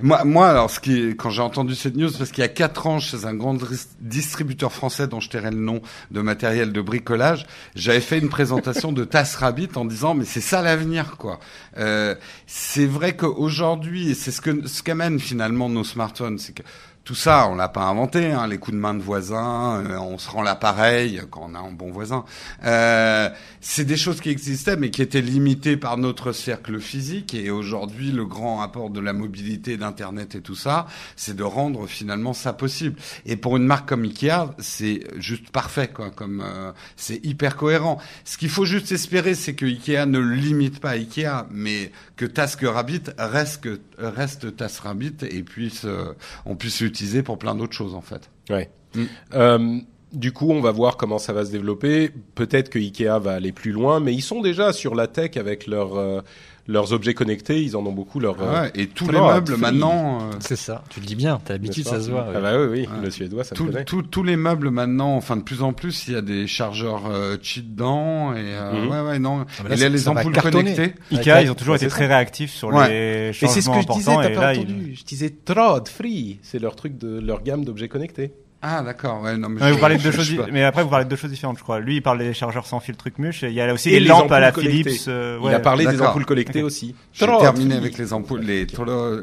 moi, 0.00 0.24
moi, 0.24 0.48
alors, 0.48 0.70
ce 0.70 0.80
qui, 0.80 0.98
est- 0.98 1.14
quand 1.14 1.28
j'ai 1.28 1.42
entendu 1.42 1.74
cette 1.74 1.94
news, 1.96 2.10
parce 2.16 2.30
qu'il 2.30 2.40
y 2.40 2.44
a 2.44 2.48
quatre 2.48 2.86
ans, 2.86 3.00
chez 3.00 3.26
un 3.26 3.34
grand 3.34 3.54
distributeur 4.00 4.72
français 4.72 5.06
dont 5.06 5.20
je 5.20 5.28
tairai 5.28 5.50
le 5.50 5.58
nom 5.58 5.82
de 6.10 6.20
matériel 6.22 6.72
de 6.72 6.80
bricolage, 6.80 7.46
j'avais 7.74 8.00
fait 8.00 8.18
une 8.18 8.30
présentation 8.30 8.92
de 8.92 9.04
TassRabbit 9.04 9.68
en 9.76 9.84
disant, 9.84 10.14
mais 10.14 10.24
c'est 10.24 10.40
ça 10.40 10.62
l'avenir, 10.62 11.16
quoi. 11.18 11.38
Euh, 11.76 12.14
c'est 12.46 12.86
vrai 12.86 13.14
qu'aujourd'hui, 13.14 14.10
et 14.10 14.14
c'est 14.14 14.30
ce 14.30 14.40
que 14.40 14.66
ce 14.66 14.82
qu'amènent 14.82 15.20
finalement 15.20 15.68
nos 15.68 15.84
smartphones, 15.84 16.38
c'est 16.38 16.54
que 16.54 16.62
tout 17.04 17.14
ça, 17.14 17.48
on 17.50 17.54
l'a 17.54 17.68
pas 17.68 17.82
inventé, 17.82 18.32
hein, 18.32 18.46
les 18.46 18.56
coups 18.56 18.74
de 18.74 18.80
main 18.80 18.94
de 18.94 19.02
voisins, 19.02 19.84
euh, 19.84 19.98
on 19.98 20.16
se 20.16 20.30
rend 20.30 20.40
l'appareil 20.40 21.20
quand 21.30 21.50
on 21.50 21.54
a 21.54 21.58
un 21.58 21.70
bon 21.70 21.90
voisin. 21.90 22.24
Euh, 22.64 23.28
c'est 23.60 23.84
des 23.84 23.98
choses 23.98 24.22
qui 24.22 24.30
existaient, 24.30 24.76
mais 24.76 24.90
qui 24.90 25.02
étaient 25.02 25.20
limitées 25.20 25.76
par 25.76 25.98
notre 25.98 26.32
cercle 26.32 26.80
physique. 26.80 27.34
Et 27.34 27.50
aujourd'hui, 27.50 28.10
le 28.10 28.24
grand 28.24 28.62
apport 28.62 28.88
de 28.88 29.00
la 29.00 29.12
mobilité, 29.12 29.76
d'Internet 29.76 30.34
et 30.34 30.40
tout 30.40 30.54
ça, 30.54 30.86
c'est 31.14 31.36
de 31.36 31.42
rendre 31.42 31.86
finalement 31.86 32.32
ça 32.32 32.54
possible. 32.54 32.98
Et 33.26 33.36
pour 33.36 33.58
une 33.58 33.66
marque 33.66 33.86
comme 33.86 34.04
Ikea, 34.04 34.54
c'est 34.58 35.06
juste 35.18 35.50
parfait, 35.50 35.88
quoi. 35.88 36.10
Comme 36.10 36.42
euh, 36.42 36.72
c'est 36.96 37.22
hyper 37.24 37.56
cohérent. 37.56 37.98
Ce 38.24 38.38
qu'il 38.38 38.48
faut 38.50 38.64
juste 38.64 38.92
espérer, 38.92 39.34
c'est 39.34 39.54
que 39.54 39.66
Ikea 39.66 40.06
ne 40.06 40.20
limite 40.20 40.80
pas 40.80 40.90
Ikea, 40.90 41.46
mais 41.50 41.92
que 42.16 42.24
TaskRabbit 42.24 43.02
reste 43.18 43.62
que 43.62 43.80
reste 43.98 44.56
TaskRabbit 44.56 45.16
et 45.22 45.42
puisse 45.42 45.84
euh, 45.84 46.14
on 46.46 46.56
puisse 46.56 46.80
l'utiliser 46.94 47.18
utiliser 47.18 47.22
pour 47.22 47.38
plein 47.38 47.54
d'autres 47.54 47.72
choses 47.74 47.94
en 47.94 48.00
fait. 48.00 48.30
Ouais. 48.50 48.70
Mm. 48.94 49.02
Euh, 49.34 49.78
du 50.12 50.32
coup, 50.32 50.50
on 50.50 50.60
va 50.60 50.70
voir 50.70 50.96
comment 50.96 51.18
ça 51.18 51.32
va 51.32 51.44
se 51.44 51.50
développer. 51.50 52.10
Peut-être 52.36 52.70
que 52.70 52.78
Ikea 52.78 53.18
va 53.20 53.32
aller 53.32 53.50
plus 53.50 53.72
loin, 53.72 53.98
mais 53.98 54.14
ils 54.14 54.22
sont 54.22 54.40
déjà 54.40 54.72
sur 54.72 54.94
la 54.94 55.08
tech 55.08 55.36
avec 55.36 55.66
leurs 55.66 55.96
euh, 55.96 56.20
leurs 56.66 56.92
objets 56.92 57.14
connectés. 57.14 57.62
Ils 57.62 57.76
en 57.76 57.84
ont 57.86 57.92
beaucoup. 57.92 58.20
Leur, 58.20 58.40
euh, 58.40 58.62
Ouais, 58.62 58.72
et 58.74 58.86
tous 58.86 59.08
les 59.10 59.18
meubles 59.20 59.56
maintenant. 59.56 60.18
euh, 60.22 60.30
C'est 60.40 60.56
ça. 60.56 60.82
Tu 60.90 61.00
le 61.00 61.06
dis 61.06 61.14
bien. 61.16 61.40
T'as 61.44 61.54
l'habitude, 61.54 61.86
ça 61.86 62.00
se 62.00 62.10
voit. 62.10 62.26
Ah 62.34 62.40
bah 62.40 62.52
oui, 62.58 62.66
oui, 62.70 62.80
Ouais. 62.80 63.04
le 63.04 63.10
suédois, 63.10 63.44
ça 63.44 63.54
tout- 63.54 63.64
me 63.66 63.84
tout- 63.84 64.02
tous 64.02 64.22
les 64.22 64.36
meubles 64.36 64.70
maintenant, 64.70 65.16
enfin 65.16 65.36
de 65.36 65.42
plus 65.42 65.62
en 65.62 65.72
plus, 65.72 66.08
il 66.08 66.14
y 66.14 66.16
a 66.16 66.22
des 66.22 66.46
chargeurs 66.46 67.02
euh, 67.06 67.36
cheat 67.42 67.74
dedans 67.74 68.32
et 68.34 68.38
euh, 68.40 68.72
Mhm. 68.84 68.90
ouais 68.90 69.00
ouais 69.00 69.18
non. 69.18 69.44
mais 69.62 69.70
là, 69.70 69.74
il 69.76 69.78
y 69.80 69.82
a 69.82 69.86
ça- 69.86 69.88
les 69.88 70.08
ampoules 70.08 70.32
connectées. 70.40 70.94
Ikea, 71.12 71.42
ils 71.42 71.50
ont 71.50 71.54
toujours 71.54 71.72
ouais, 71.72 71.78
été 71.78 71.88
très 71.88 72.06
réactifs 72.06 72.52
sur 72.52 72.68
Ouais. 72.68 72.88
les 72.88 73.28
Et 73.30 73.32
c'est 73.32 73.48
ce 73.60 73.66
changements 73.66 73.80
que 73.82 73.92
je 73.92 73.98
disais, 73.98 74.14
t'as 74.14 74.30
pas 74.30 74.52
là, 74.52 74.58
entendu. 74.58 74.94
Je 74.94 75.04
disais 75.04 75.30
Trod 75.44 75.88
Free, 75.88 76.38
c'est 76.42 76.58
leur 76.58 76.76
truc 76.76 76.96
de 76.98 77.18
leur 77.20 77.42
gamme 77.42 77.64
d'objets 77.64 77.88
connectés. 77.88 78.32
Ah 78.66 78.80
d'accord, 78.82 79.20
ouais 79.20 79.36
non 79.36 79.50
mais, 79.50 79.60
Non, 79.60 79.66
mais 79.66 79.68
je- 79.68 79.74
vous 79.74 79.78
parlez 79.80 79.98
de 79.98 80.02
deux 80.02 80.10
choses, 80.10 80.32
mais 80.50 80.64
après 80.64 80.82
vous 80.82 80.88
parlez 80.88 81.04
de 81.04 81.10
deux 81.10 81.16
choses 81.16 81.30
différentes, 81.30 81.58
je 81.58 81.62
crois. 81.62 81.80
Lui, 81.80 81.96
il 81.96 82.00
parle 82.02 82.18
des 82.18 82.32
chargeurs 82.32 82.66
sans 82.66 82.80
fil 82.80 82.96
truc 82.96 83.18
muche. 83.18 83.42
et 83.42 83.48
Il 83.48 83.52
y 83.52 83.60
a 83.60 83.70
aussi 83.74 83.90
Et 83.90 84.00
les 84.00 84.06
lampes 84.06 84.32
à 84.32 84.40
la. 84.40 84.52
Philips. 84.52 84.88
euh, 85.08 85.38
Il 85.44 85.52
a 85.54 85.60
parlé 85.60 85.84
des 85.86 86.00
ampoules 86.00 86.24
connectées 86.24 86.62
Ok. 86.62 86.66
aussi. 86.68 86.94
J'ai 87.12 87.26
terminé 87.26 87.74
avec 87.74 87.98
les 87.98 88.14
ampoules, 88.14 88.40
les, 88.40 88.66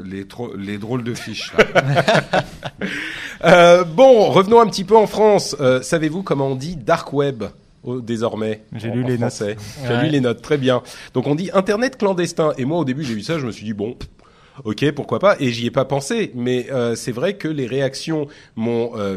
les, 0.04 0.24
tro- 0.26 0.54
les 0.56 0.78
drôles 0.78 1.02
de 1.02 1.14
fiches. 1.14 1.52
là. 1.74 1.82
Euh, 3.44 3.82
bon, 3.82 4.30
revenons 4.30 4.60
un 4.60 4.66
petit 4.68 4.84
peu 4.84 4.96
en 4.96 5.08
France. 5.08 5.56
Euh, 5.60 5.82
Savez-vous 5.82 6.22
comment 6.22 6.48
on 6.48 6.54
dit 6.54 6.76
dark 6.76 7.12
web 7.12 7.42
désormais 7.84 8.62
J'ai 8.76 8.88
lu 8.90 9.02
les 9.02 9.16
français 9.16 9.56
J'ai 9.84 9.88
Ouais. 9.94 10.02
lu 10.04 10.08
les 10.10 10.20
notes, 10.20 10.42
très 10.42 10.58
bien. 10.58 10.80
Donc 11.14 11.26
on 11.26 11.34
dit 11.34 11.50
internet 11.52 11.98
clandestin. 11.98 12.52
Et 12.56 12.64
moi 12.64 12.78
au 12.78 12.84
début 12.84 13.02
j'ai 13.02 13.14
vu 13.14 13.22
ça, 13.22 13.40
je 13.40 13.46
me 13.46 13.50
suis 13.50 13.64
dit 13.64 13.72
bon. 13.72 13.96
Ok, 14.64 14.90
pourquoi 14.92 15.18
pas 15.18 15.36
Et 15.40 15.50
j'y 15.50 15.66
ai 15.66 15.70
pas 15.70 15.86
pensé, 15.86 16.30
mais 16.34 16.66
euh, 16.70 16.94
c'est 16.94 17.12
vrai 17.12 17.34
que 17.38 17.48
les 17.48 17.66
réactions 17.66 18.26
m'ont 18.54 18.92
euh, 18.96 19.16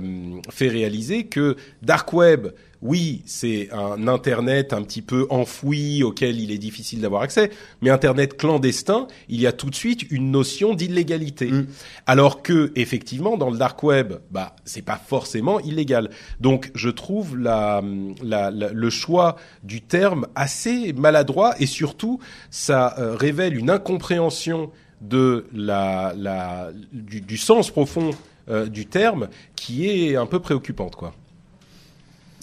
fait 0.49 0.69
réaliser 0.69 1.25
que 1.25 1.57
dark 1.81 2.13
web, 2.13 2.47
oui, 2.81 3.21
c'est 3.25 3.69
un 3.73 4.07
internet 4.07 4.71
un 4.71 4.81
petit 4.83 5.01
peu 5.01 5.27
enfoui 5.29 6.03
auquel 6.03 6.39
il 6.39 6.51
est 6.51 6.57
difficile 6.57 7.01
d'avoir 7.01 7.21
accès, 7.23 7.49
mais 7.81 7.89
internet 7.89 8.37
clandestin, 8.37 9.07
il 9.27 9.41
y 9.41 9.47
a 9.47 9.51
tout 9.51 9.69
de 9.69 9.75
suite 9.75 10.09
une 10.11 10.31
notion 10.31 10.73
d'illégalité. 10.73 11.51
Mm. 11.51 11.67
Alors 12.05 12.41
que 12.41 12.71
effectivement 12.75 13.35
dans 13.37 13.49
le 13.49 13.57
dark 13.57 13.81
web, 13.83 14.13
bah 14.31 14.55
c'est 14.65 14.83
pas 14.83 15.01
forcément 15.05 15.59
illégal. 15.59 16.11
Donc 16.39 16.71
je 16.75 16.89
trouve 16.89 17.37
la, 17.37 17.81
la- 18.23 18.51
la- 18.51 18.71
le 18.71 18.89
choix 18.89 19.35
du 19.63 19.81
terme 19.81 20.27
assez 20.35 20.93
maladroit 20.93 21.55
et 21.59 21.65
surtout 21.65 22.19
ça 22.51 22.95
euh, 22.99 23.15
révèle 23.15 23.57
une 23.57 23.69
incompréhension 23.69 24.69
de 25.01 25.45
la, 25.53 26.13
la 26.15 26.71
du, 26.91 27.37
sens 27.37 27.71
profond 27.71 28.11
euh, 28.49 28.65
du 28.67 28.85
terme 28.85 29.29
qui 29.55 29.89
est 29.89 30.15
un 30.15 30.25
peu 30.25 30.39
préoccupante 30.39 30.95
quoi. 30.95 31.13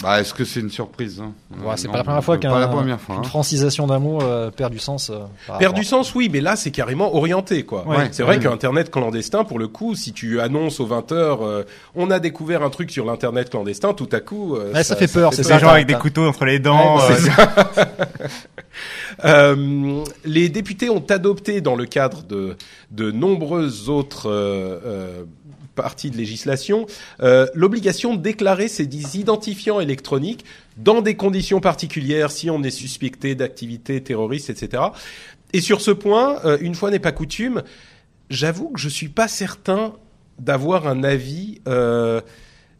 Bah 0.02 0.20
est-ce 0.20 0.34
que 0.34 0.44
c'est 0.44 0.60
une 0.60 0.70
surprise 0.70 1.20
hein? 1.20 1.32
Ouais, 1.64 1.74
c'est 1.76 1.88
pas 1.88 1.98
la 1.98 2.04
première 2.04 2.24
fois 2.24 2.34
pas 2.36 2.40
qu'un 2.40 2.58
la 2.58 2.68
première 2.68 3.00
fois. 3.00 3.14
qu'une 3.16 3.24
hein. 3.24 3.28
francisation 3.28 3.86
d'un 3.86 3.98
mot 4.00 4.20
euh, 4.22 4.50
perd 4.50 4.72
du 4.72 4.78
sens. 4.78 5.10
euh, 5.10 5.58
Perd 5.58 5.74
du 5.76 5.84
sens, 5.84 6.14
oui, 6.14 6.28
mais 6.32 6.40
là, 6.40 6.56
c'est 6.56 6.70
carrément 6.72 7.14
orienté, 7.14 7.62
quoi. 7.64 7.86
Ouais, 7.86 8.08
c'est 8.12 8.22
vrai 8.22 8.36
ouais. 8.38 8.42
qu'Internet 8.42 8.90
clandestin, 8.90 9.44
pour 9.44 9.58
le 9.58 9.68
coup, 9.68 9.94
si 9.94 10.12
tu 10.12 10.40
annonces 10.40 10.80
aux 10.80 10.86
20 10.86 11.12
heures, 11.12 11.42
euh, 11.42 11.62
on 11.94 12.10
a 12.10 12.18
découvert 12.18 12.62
un 12.62 12.70
truc 12.70 12.90
sur 12.90 13.04
l'Internet 13.06 13.48
clandestin, 13.50 13.92
tout 13.94 14.08
à 14.12 14.20
coup, 14.20 14.56
euh, 14.56 14.72
Ouais, 14.72 14.82
ça 14.84 14.96
fait 14.96 15.06
peur, 15.12 15.32
c'est 15.32 15.42
Ces 15.42 15.50
ça, 15.50 15.58
gens 15.58 15.68
avec 15.68 15.86
des 15.86 15.94
couteaux 15.94 16.26
entre 16.26 16.44
les 16.44 16.58
dents. 16.58 16.96
Ouais, 16.98 17.02
euh, 17.12 17.16
c'est 17.18 17.82
Euh, 19.24 20.02
les 20.24 20.48
députés 20.48 20.88
ont 20.88 21.04
adopté 21.10 21.60
dans 21.60 21.76
le 21.76 21.84
cadre 21.84 22.22
de, 22.22 22.56
de 22.90 23.10
nombreuses 23.10 23.88
autres 23.90 24.26
parties 25.74 26.10
de 26.10 26.16
législation 26.16 26.86
euh, 27.20 27.46
l'obligation 27.54 28.14
de 28.14 28.20
déclarer 28.20 28.68
ses 28.68 28.84
identifiants 29.18 29.80
électroniques 29.80 30.44
dans 30.76 31.02
des 31.02 31.16
conditions 31.16 31.60
particulières 31.60 32.30
si 32.30 32.50
on 32.50 32.62
est 32.62 32.70
suspecté 32.70 33.34
d'activités 33.34 34.02
terroristes, 34.02 34.50
etc. 34.50 34.82
Et 35.52 35.60
sur 35.60 35.80
ce 35.80 35.90
point, 35.90 36.40
euh, 36.44 36.58
une 36.60 36.74
fois 36.74 36.90
n'est 36.90 36.98
pas 36.98 37.12
coutume, 37.12 37.62
j'avoue 38.30 38.70
que 38.70 38.80
je 38.80 38.88
suis 38.88 39.08
pas 39.08 39.28
certain 39.28 39.94
d'avoir 40.38 40.88
un 40.88 41.04
avis 41.04 41.60
euh, 41.68 42.20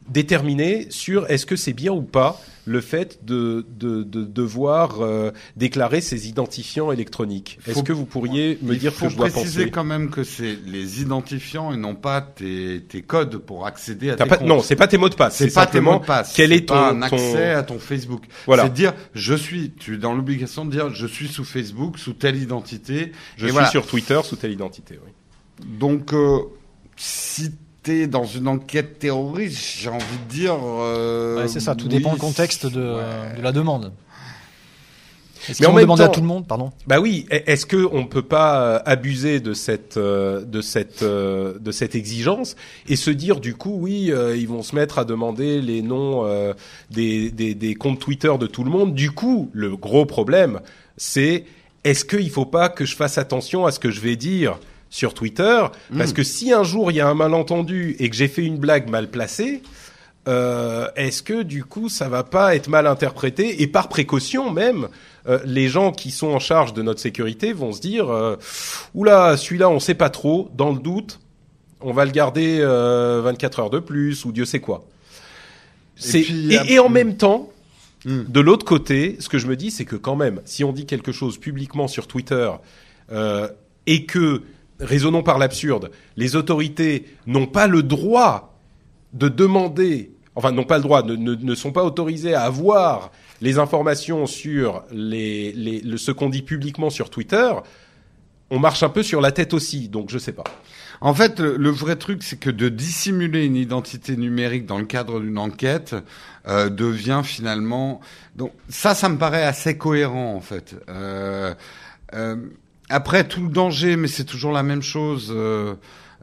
déterminé 0.08 0.86
sur 0.90 1.30
est-ce 1.30 1.46
que 1.46 1.56
c'est 1.56 1.74
bien 1.74 1.92
ou 1.92 2.02
pas 2.02 2.40
le 2.64 2.80
fait 2.80 3.24
de, 3.24 3.66
de, 3.76 4.02
de 4.04 4.22
devoir 4.24 5.00
euh, 5.00 5.32
déclarer 5.56 6.00
ses 6.00 6.28
identifiants 6.28 6.92
électroniques. 6.92 7.58
Est-ce 7.66 7.74
Faut- 7.78 7.82
que 7.82 7.92
vous 7.92 8.04
pourriez 8.06 8.56
me 8.62 8.74
Il 8.74 8.78
dire 8.78 8.92
faut 8.92 9.06
que 9.06 9.12
je 9.12 9.16
dois 9.16 9.28
préciser 9.30 9.60
penser? 9.62 9.70
quand 9.72 9.84
même 9.84 10.10
que 10.10 10.22
c'est 10.22 10.56
les 10.66 11.00
identifiants 11.02 11.72
et 11.72 11.76
non 11.76 11.94
pas 11.96 12.20
tes, 12.20 12.82
tes 12.88 13.02
codes 13.02 13.38
pour 13.38 13.66
accéder 13.66 14.10
à 14.10 14.16
tes 14.16 14.24
pas- 14.26 14.36
comptes. 14.36 14.46
Non, 14.46 14.62
c'est 14.62 14.76
pas 14.76 14.86
tes 14.86 14.96
mots 14.98 15.08
de 15.08 15.14
passe. 15.16 15.36
C'est 15.38 15.52
pas 15.52 15.66
tes 15.66 15.80
mots 15.80 15.98
de 15.98 16.04
passe. 16.04 16.34
quel 16.36 16.52
est 16.52 16.68
ton, 16.68 16.74
pas 16.74 16.90
un 16.90 17.00
ton- 17.08 17.16
accès 17.16 17.50
à 17.50 17.62
ton 17.64 17.78
Facebook. 17.80 18.22
Voilà. 18.46 18.62
C'est 18.64 18.68
de 18.70 18.74
dire 18.74 18.94
je 19.14 19.34
suis. 19.34 19.72
Tu 19.72 19.94
es 19.94 19.98
dans 19.98 20.14
l'obligation 20.14 20.64
de 20.64 20.70
dire 20.70 20.88
je 20.94 21.06
suis 21.08 21.28
sous 21.28 21.44
Facebook 21.44 21.98
sous 21.98 22.12
telle 22.12 22.36
identité. 22.36 23.10
Je 23.36 23.44
suis 23.46 23.52
voilà. 23.52 23.68
sur 23.68 23.86
Twitter 23.86 24.20
sous 24.22 24.36
telle 24.36 24.52
identité. 24.52 25.00
Oui. 25.04 25.10
Donc 25.78 26.12
euh, 26.12 26.38
si 26.96 27.50
t'es 27.82 28.06
dans 28.06 28.24
une 28.24 28.48
enquête 28.48 28.98
terroriste, 28.98 29.58
j'ai 29.78 29.88
envie 29.88 30.04
de 30.28 30.32
dire. 30.32 30.56
euh, 30.62 31.42
Ouais, 31.42 31.48
c'est 31.48 31.60
ça, 31.60 31.74
tout 31.74 31.84
oui, 31.86 31.90
dépend 31.96 32.12
du 32.12 32.18
contexte 32.18 32.66
de, 32.66 32.80
ouais. 32.80 33.36
de 33.36 33.42
la 33.42 33.52
demande. 33.52 33.92
Est-ce 35.48 35.60
Mais 35.60 35.66
même 35.72 35.80
demander 35.80 36.04
à 36.04 36.08
tout 36.08 36.20
le 36.20 36.26
monde 36.26 36.46
Pardon? 36.46 36.70
Bah 36.86 37.00
oui. 37.00 37.26
e- 37.32 37.42
Est-ce 37.46 37.66
que 37.66 37.88
on 37.92 38.06
peut 38.06 38.22
pas 38.22 38.62
euh, 38.62 38.78
abuser 38.86 39.40
de 39.40 39.54
cette 39.54 39.96
euh, 39.96 40.44
de 40.44 40.60
cette 40.60 41.02
euh, 41.02 41.58
de 41.58 41.72
cette 41.72 41.96
exigence 41.96 42.54
et 42.88 42.94
se 42.94 43.10
dire 43.10 43.40
du 43.40 43.56
coup 43.56 43.76
oui 43.76 44.12
euh, 44.12 44.36
ils 44.36 44.46
vont 44.46 44.62
se 44.62 44.76
mettre 44.76 45.00
à 45.00 45.04
demander 45.04 45.60
les 45.60 45.82
noms 45.82 46.24
euh, 46.26 46.54
des, 46.92 47.32
des 47.32 47.56
des 47.56 47.74
comptes 47.74 47.98
Twitter 47.98 48.32
de 48.38 48.46
tout 48.46 48.62
le 48.62 48.70
monde? 48.70 48.94
Du 48.94 49.10
coup 49.10 49.50
le 49.52 49.76
gros 49.76 50.06
problème 50.06 50.60
c'est 50.96 51.44
est-ce 51.82 52.04
qu'il 52.04 52.30
faut 52.30 52.46
pas 52.46 52.68
que 52.68 52.84
je 52.84 52.94
fasse 52.94 53.18
attention 53.18 53.66
à 53.66 53.72
ce 53.72 53.80
que 53.80 53.90
je 53.90 54.00
vais 54.00 54.14
dire? 54.14 54.60
Sur 54.92 55.14
Twitter 55.14 55.64
parce 55.96 56.12
que 56.12 56.22
si 56.22 56.52
un 56.52 56.62
jour 56.64 56.90
il 56.90 56.98
y 56.98 57.00
a 57.00 57.08
un 57.08 57.14
malentendu 57.14 57.96
et 57.98 58.10
que 58.10 58.14
j'ai 58.14 58.28
fait 58.28 58.44
une 58.44 58.58
blague 58.58 58.90
mal 58.90 59.08
placée 59.10 59.62
euh, 60.28 60.86
est-ce 60.96 61.22
que 61.22 61.42
du 61.42 61.64
coup 61.64 61.88
ça 61.88 62.10
va 62.10 62.24
pas 62.24 62.54
être 62.54 62.68
mal 62.68 62.86
interprété 62.86 63.62
et 63.62 63.66
par 63.66 63.88
précaution 63.88 64.50
même 64.52 64.88
euh, 65.26 65.38
les 65.46 65.68
gens 65.68 65.92
qui 65.92 66.10
sont 66.10 66.26
en 66.28 66.38
charge 66.38 66.74
de 66.74 66.82
notre 66.82 67.00
sécurité 67.00 67.54
vont 67.54 67.72
se 67.72 67.80
dire 67.80 68.10
euh, 68.10 68.36
oula 68.94 69.38
celui-là 69.38 69.70
on 69.70 69.80
sait 69.80 69.94
pas 69.94 70.10
trop 70.10 70.50
dans 70.54 70.70
le 70.70 70.78
doute 70.78 71.20
on 71.80 71.94
va 71.94 72.04
le 72.04 72.10
garder 72.12 72.58
euh, 72.60 73.22
24 73.24 73.60
heures 73.60 73.70
de 73.70 73.78
plus 73.78 74.24
ou 74.26 74.30
Dieu 74.32 74.44
sait 74.44 74.60
quoi. 74.60 74.84
Et, 76.14 76.20
puis, 76.22 76.26
il 76.28 76.52
y 76.52 76.56
a- 76.58 76.70
et 76.70 76.78
en 76.78 76.88
même 76.90 77.16
temps 77.16 77.48
Hmm. 78.04 78.24
de 78.26 78.40
l'autre 78.40 78.64
côté 78.66 79.16
ce 79.20 79.28
que 79.28 79.38
je 79.38 79.46
me 79.46 79.54
dis 79.54 79.70
c'est 79.70 79.84
que 79.84 79.94
quand 79.94 80.16
même 80.16 80.40
si 80.44 80.64
on 80.64 80.72
dit 80.72 80.86
quelque 80.86 81.12
chose 81.12 81.38
publiquement 81.38 81.86
sur 81.86 82.08
Twitter 82.08 82.50
euh, 83.12 83.46
et 83.86 84.06
que 84.06 84.42
raisonnons 84.82 85.22
par 85.22 85.38
l'absurde 85.38 85.90
les 86.16 86.36
autorités 86.36 87.06
n'ont 87.26 87.46
pas 87.46 87.66
le 87.66 87.82
droit 87.82 88.58
de 89.14 89.28
demander, 89.28 90.10
enfin 90.34 90.52
n'ont 90.52 90.64
pas 90.64 90.76
le 90.78 90.82
droit, 90.82 91.02
ne, 91.02 91.14
ne, 91.16 91.34
ne 91.34 91.54
sont 91.54 91.72
pas 91.72 91.84
autorisés 91.84 92.34
à 92.34 92.42
avoir 92.42 93.10
les 93.40 93.58
informations 93.58 94.26
sur 94.26 94.84
les, 94.92 95.52
les, 95.52 95.80
le- 95.80 95.96
ce 95.96 96.12
qu'on 96.12 96.28
dit 96.28 96.42
publiquement 96.42 96.90
sur 96.90 97.10
Twitter, 97.10 97.52
on 98.50 98.58
marche 98.58 98.82
un 98.82 98.88
peu 98.90 99.02
sur 99.02 99.20
la 99.20 99.32
tête 99.32 99.54
aussi, 99.54 99.88
donc 99.88 100.10
je 100.10 100.18
sais 100.18 100.32
pas. 100.32 100.44
En 101.00 101.14
fait, 101.14 101.40
le 101.40 101.70
vrai 101.70 101.96
truc, 101.96 102.22
c'est 102.22 102.36
que 102.38 102.50
de 102.50 102.68
dissimuler 102.68 103.44
une 103.44 103.56
identité 103.56 104.16
numérique 104.16 104.66
dans 104.66 104.78
le 104.78 104.84
cadre 104.84 105.20
d'une 105.20 105.38
enquête 105.38 105.96
euh, 106.46 106.68
devient 106.68 107.22
finalement. 107.24 108.00
Donc 108.36 108.52
ça, 108.68 108.94
ça 108.94 109.08
me 109.08 109.18
paraît 109.18 109.42
assez 109.42 109.76
cohérent 109.76 110.34
en 110.36 110.40
fait. 110.40 110.76
Euh, 110.88 111.54
euh, 112.14 112.36
après, 112.92 113.26
tout 113.26 113.42
le 113.42 113.48
danger, 113.48 113.96
mais 113.96 114.08
c'est 114.08 114.24
toujours 114.24 114.52
la 114.52 114.62
même 114.62 114.82
chose. 114.82 115.32
euh, 115.34 115.74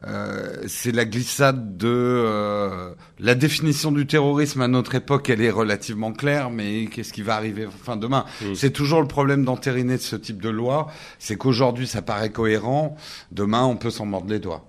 euh, 0.06 0.56
c'est 0.66 0.92
la 0.92 1.04
glissade 1.04 1.76
de 1.76 1.86
euh, 1.86 2.94
la 3.18 3.34
définition 3.34 3.92
du 3.92 4.06
terrorisme 4.06 4.62
à 4.62 4.68
notre 4.68 4.94
époque, 4.94 5.28
elle 5.28 5.42
est 5.42 5.50
relativement 5.50 6.12
claire, 6.12 6.48
mais 6.48 6.86
qu'est-ce 6.86 7.12
qui 7.12 7.20
va 7.20 7.34
arriver 7.36 7.66
enfin 7.66 7.96
demain? 7.98 8.24
Mm. 8.40 8.54
C'est 8.54 8.70
toujours 8.70 9.02
le 9.02 9.08
problème 9.08 9.44
d'entériner 9.44 9.98
de 9.98 10.02
ce 10.02 10.16
type 10.16 10.40
de 10.40 10.48
loi, 10.48 10.86
c'est 11.18 11.36
qu'aujourd'hui 11.36 11.86
ça 11.86 12.00
paraît 12.00 12.30
cohérent, 12.30 12.96
demain 13.30 13.64
on 13.64 13.76
peut 13.76 13.90
s'en 13.90 14.06
mordre 14.06 14.30
les 14.30 14.38
doigts. 14.38 14.64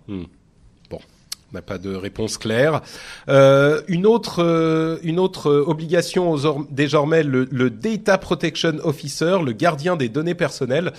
On 1.54 1.56
n'a 1.58 1.62
pas 1.62 1.78
de 1.78 1.94
réponse 1.96 2.38
claire. 2.38 2.82
Euh, 3.30 3.82
une 3.88 4.06
autre, 4.06 4.42
euh, 4.44 4.98
une 5.04 5.20
autre 5.20 5.50
obligation 5.52 6.30
aux 6.32 6.46
or- 6.46 6.66
désormais 6.72 7.24
le, 7.24 7.48
le 7.52 7.70
Data 7.70 8.18
Protection 8.18 8.74
Officer, 8.84 9.38
le 9.46 9.52
gardien 9.54 9.96
des 9.98 10.08
données 10.10 10.36
personnelles, 10.36 10.92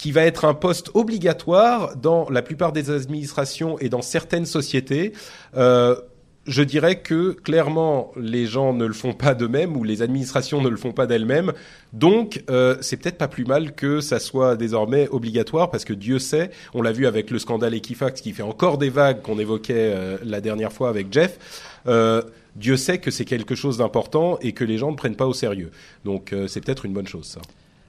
qui 0.00 0.12
va 0.12 0.22
être 0.22 0.46
un 0.46 0.54
poste 0.54 0.90
obligatoire 0.94 1.94
dans 1.94 2.26
la 2.30 2.40
plupart 2.40 2.72
des 2.72 2.88
administrations 2.88 3.78
et 3.80 3.90
dans 3.90 4.00
certaines 4.00 4.46
sociétés. 4.46 5.12
Euh, 5.58 5.94
je 6.46 6.62
dirais 6.62 7.02
que 7.02 7.32
clairement 7.32 8.10
les 8.16 8.46
gens 8.46 8.72
ne 8.72 8.86
le 8.86 8.94
font 8.94 9.12
pas 9.12 9.34
d'eux-mêmes 9.34 9.76
ou 9.76 9.84
les 9.84 10.00
administrations 10.00 10.62
ne 10.62 10.70
le 10.70 10.78
font 10.78 10.92
pas 10.92 11.06
d'elles-mêmes. 11.06 11.52
Donc 11.92 12.42
euh, 12.48 12.78
c'est 12.80 12.96
peut-être 12.96 13.18
pas 13.18 13.28
plus 13.28 13.44
mal 13.44 13.74
que 13.74 14.00
ça 14.00 14.18
soit 14.18 14.56
désormais 14.56 15.06
obligatoire 15.10 15.70
parce 15.70 15.84
que 15.84 15.92
Dieu 15.92 16.18
sait, 16.18 16.50
on 16.72 16.80
l'a 16.80 16.92
vu 16.92 17.06
avec 17.06 17.30
le 17.30 17.38
scandale 17.38 17.74
Equifax 17.74 18.22
qui 18.22 18.32
fait 18.32 18.42
encore 18.42 18.78
des 18.78 18.88
vagues 18.88 19.20
qu'on 19.20 19.38
évoquait 19.38 19.74
euh, 19.94 20.16
la 20.24 20.40
dernière 20.40 20.72
fois 20.72 20.88
avec 20.88 21.12
Jeff. 21.12 21.76
Euh, 21.86 22.22
Dieu 22.56 22.78
sait 22.78 22.98
que 22.98 23.10
c'est 23.10 23.26
quelque 23.26 23.54
chose 23.54 23.76
d'important 23.76 24.38
et 24.40 24.52
que 24.52 24.64
les 24.64 24.78
gens 24.78 24.90
ne 24.90 24.96
prennent 24.96 25.16
pas 25.16 25.26
au 25.26 25.34
sérieux. 25.34 25.70
Donc 26.06 26.32
euh, 26.32 26.48
c'est 26.48 26.62
peut-être 26.62 26.86
une 26.86 26.94
bonne 26.94 27.06
chose 27.06 27.26
ça. 27.26 27.40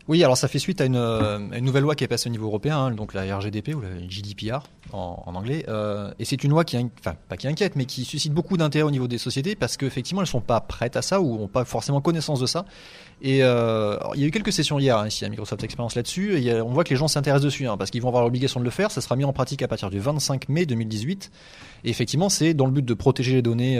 Oui, 0.07 0.23
alors 0.23 0.35
ça 0.35 0.47
fait 0.47 0.57
suite 0.59 0.81
à 0.81 0.85
une, 0.85 0.95
euh, 0.95 1.37
une 1.53 1.63
nouvelle 1.63 1.83
loi 1.83 1.95
qui 1.95 2.03
est 2.03 2.07
passée 2.07 2.27
au 2.27 2.31
niveau 2.31 2.47
européen, 2.47 2.77
hein, 2.77 2.91
donc 2.91 3.13
la 3.13 3.37
RGDP 3.37 3.75
ou 3.75 3.81
la 3.81 3.89
GDPR 4.07 4.63
en, 4.93 5.23
anglais. 5.35 5.63
Euh, 5.69 6.11
et 6.19 6.25
c'est 6.25 6.43
une 6.43 6.49
loi 6.49 6.63
qui, 6.65 6.75
in- 6.75 6.89
enfin 6.99 7.15
pas 7.29 7.37
qui 7.37 7.47
inquiète, 7.47 7.75
mais 7.75 7.85
qui 7.85 8.03
suscite 8.03 8.33
beaucoup 8.33 8.57
d'intérêt 8.57 8.83
au 8.83 8.91
niveau 8.91 9.07
des 9.07 9.19
sociétés 9.19 9.55
parce 9.55 9.77
qu'effectivement 9.77 10.21
elles 10.21 10.27
sont 10.27 10.41
pas 10.41 10.59
prêtes 10.59 10.97
à 10.97 11.01
ça 11.03 11.21
ou 11.21 11.35
ont 11.41 11.47
pas 11.47 11.65
forcément 11.65 12.01
connaissance 12.01 12.39
de 12.39 12.45
ça. 12.47 12.65
Et 13.21 13.43
euh, 13.43 13.95
il 14.15 14.21
y 14.21 14.23
a 14.23 14.27
eu 14.27 14.31
quelques 14.31 14.51
sessions 14.51 14.79
hier 14.79 14.97
hein, 14.97 15.07
ici 15.07 15.23
à 15.23 15.29
Microsoft 15.29 15.63
Experience 15.63 15.95
là-dessus. 15.95 16.35
Et 16.43 16.59
on 16.61 16.69
voit 16.71 16.83
que 16.83 16.89
les 16.89 16.95
gens 16.95 17.07
s'intéressent 17.07 17.45
dessus 17.45 17.67
hein, 17.67 17.77
parce 17.77 17.91
qu'ils 17.91 18.01
vont 18.01 18.07
avoir 18.09 18.23
l'obligation 18.23 18.59
de 18.59 18.65
le 18.65 18.71
faire. 18.71 18.89
Ça 18.89 19.01
sera 19.01 19.15
mis 19.15 19.23
en 19.23 19.33
pratique 19.33 19.61
à 19.61 19.67
partir 19.67 19.91
du 19.91 19.99
25 19.99 20.49
mai 20.49 20.65
2018. 20.65 21.31
Et 21.83 21.89
effectivement, 21.89 22.29
c'est 22.29 22.53
dans 22.55 22.65
le 22.65 22.71
but 22.71 22.83
de 22.85 22.93
protéger 22.95 23.33
les 23.33 23.41
données. 23.43 23.79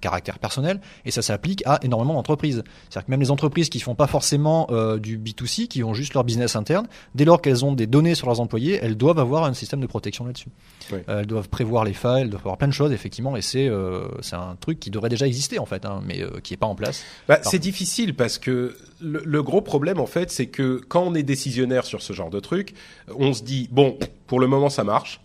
Caractère 0.00 0.38
personnel 0.38 0.80
et 1.04 1.10
ça 1.10 1.22
s'applique 1.22 1.62
à 1.66 1.78
énormément 1.82 2.14
d'entreprises. 2.14 2.62
C'est-à-dire 2.88 3.06
que 3.06 3.10
même 3.10 3.20
les 3.20 3.30
entreprises 3.30 3.68
qui 3.68 3.80
font 3.80 3.94
pas 3.94 4.06
forcément 4.06 4.66
euh, 4.70 4.98
du 4.98 5.18
B2C, 5.18 5.68
qui 5.68 5.82
ont 5.82 5.94
juste 5.94 6.14
leur 6.14 6.24
business 6.24 6.56
interne, 6.56 6.86
dès 7.14 7.24
lors 7.24 7.40
qu'elles 7.40 7.64
ont 7.64 7.72
des 7.72 7.86
données 7.86 8.14
sur 8.14 8.26
leurs 8.26 8.40
employés, 8.40 8.78
elles 8.82 8.96
doivent 8.96 9.18
avoir 9.18 9.44
un 9.44 9.54
système 9.54 9.80
de 9.80 9.86
protection 9.86 10.26
là-dessus. 10.26 10.48
Euh, 10.92 11.20
elles 11.20 11.26
doivent 11.26 11.48
prévoir 11.48 11.84
les 11.84 11.92
failles, 11.92 12.22
elles 12.22 12.30
doivent 12.30 12.42
avoir 12.42 12.58
plein 12.58 12.68
de 12.68 12.72
choses 12.72 12.92
effectivement 12.92 13.36
et 13.36 13.42
c'est 13.42 13.68
euh, 13.68 14.06
un 14.32 14.56
truc 14.60 14.78
qui 14.80 14.90
devrait 14.90 15.08
déjà 15.08 15.26
exister 15.26 15.58
en 15.58 15.66
fait, 15.66 15.84
hein, 15.84 16.02
mais 16.06 16.22
euh, 16.22 16.40
qui 16.42 16.54
est 16.54 16.58
pas 16.58 16.66
en 16.66 16.74
place. 16.74 17.04
Bah, 17.28 17.40
c'est 17.42 17.58
difficile 17.58 18.14
parce 18.14 18.38
que 18.38 18.76
le, 19.00 19.22
le 19.24 19.42
gros 19.42 19.60
problème 19.60 20.00
en 20.00 20.06
fait, 20.06 20.30
c'est 20.30 20.46
que 20.46 20.80
quand 20.88 21.02
on 21.02 21.14
est 21.14 21.22
décisionnaire 21.22 21.84
sur 21.84 22.02
ce 22.02 22.12
genre 22.12 22.30
de 22.30 22.40
truc, 22.40 22.74
on 23.16 23.32
se 23.32 23.42
dit 23.42 23.68
bon, 23.72 23.98
pour 24.26 24.40
le 24.40 24.46
moment 24.46 24.68
ça 24.68 24.84
marche. 24.84 25.20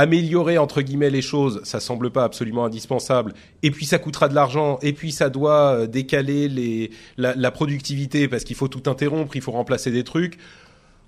Améliorer 0.00 0.58
entre 0.58 0.80
guillemets 0.80 1.10
les 1.10 1.22
choses, 1.22 1.60
ça 1.64 1.80
semble 1.80 2.10
pas 2.10 2.22
absolument 2.22 2.64
indispensable. 2.64 3.34
Et 3.64 3.72
puis 3.72 3.84
ça 3.84 3.98
coûtera 3.98 4.28
de 4.28 4.34
l'argent. 4.34 4.78
Et 4.80 4.92
puis 4.92 5.10
ça 5.10 5.28
doit 5.28 5.72
euh, 5.72 5.86
décaler 5.88 6.48
les, 6.48 6.90
la, 7.16 7.34
la 7.34 7.50
productivité 7.50 8.28
parce 8.28 8.44
qu'il 8.44 8.54
faut 8.54 8.68
tout 8.68 8.88
interrompre, 8.88 9.34
il 9.34 9.42
faut 9.42 9.50
remplacer 9.50 9.90
des 9.90 10.04
trucs. 10.04 10.38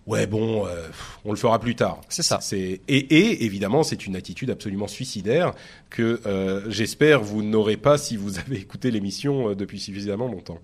Ouais 0.07 0.27
bon, 0.27 0.67
euh, 0.67 0.89
on 1.25 1.31
le 1.31 1.37
fera 1.37 1.61
plus 1.61 1.77
tard. 1.77 2.01
C'est 2.09 2.25
ça. 2.25 2.41
C'est 2.41 2.81
et, 2.89 2.97
et 2.97 3.45
évidemment 3.45 3.85
c'est 3.85 4.07
une 4.07 4.17
attitude 4.17 4.51
absolument 4.51 4.89
suicidaire 4.89 5.53
que 5.89 6.21
euh, 6.27 6.63
j'espère 6.69 7.23
vous 7.23 7.45
n'aurez 7.45 7.77
pas 7.77 7.97
si 7.97 8.17
vous 8.17 8.39
avez 8.41 8.57
écouté 8.57 8.91
l'émission 8.91 9.55
depuis 9.55 9.79
suffisamment 9.79 10.27
longtemps. 10.27 10.59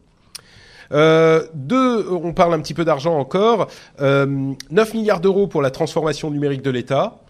Euh, 0.93 1.47
deux, 1.55 2.09
on 2.11 2.33
parle 2.33 2.55
un 2.55 2.61
petit 2.61 2.75
peu 2.75 2.85
d'argent 2.85 3.19
encore. 3.19 3.69
Euh, 4.01 4.53
9 4.71 4.95
milliards 4.95 5.21
d'euros 5.21 5.47
pour 5.47 5.63
la 5.63 5.71
transformation 5.71 6.31
numérique 6.31 6.63
de 6.63 6.71
l'État. 6.71 7.21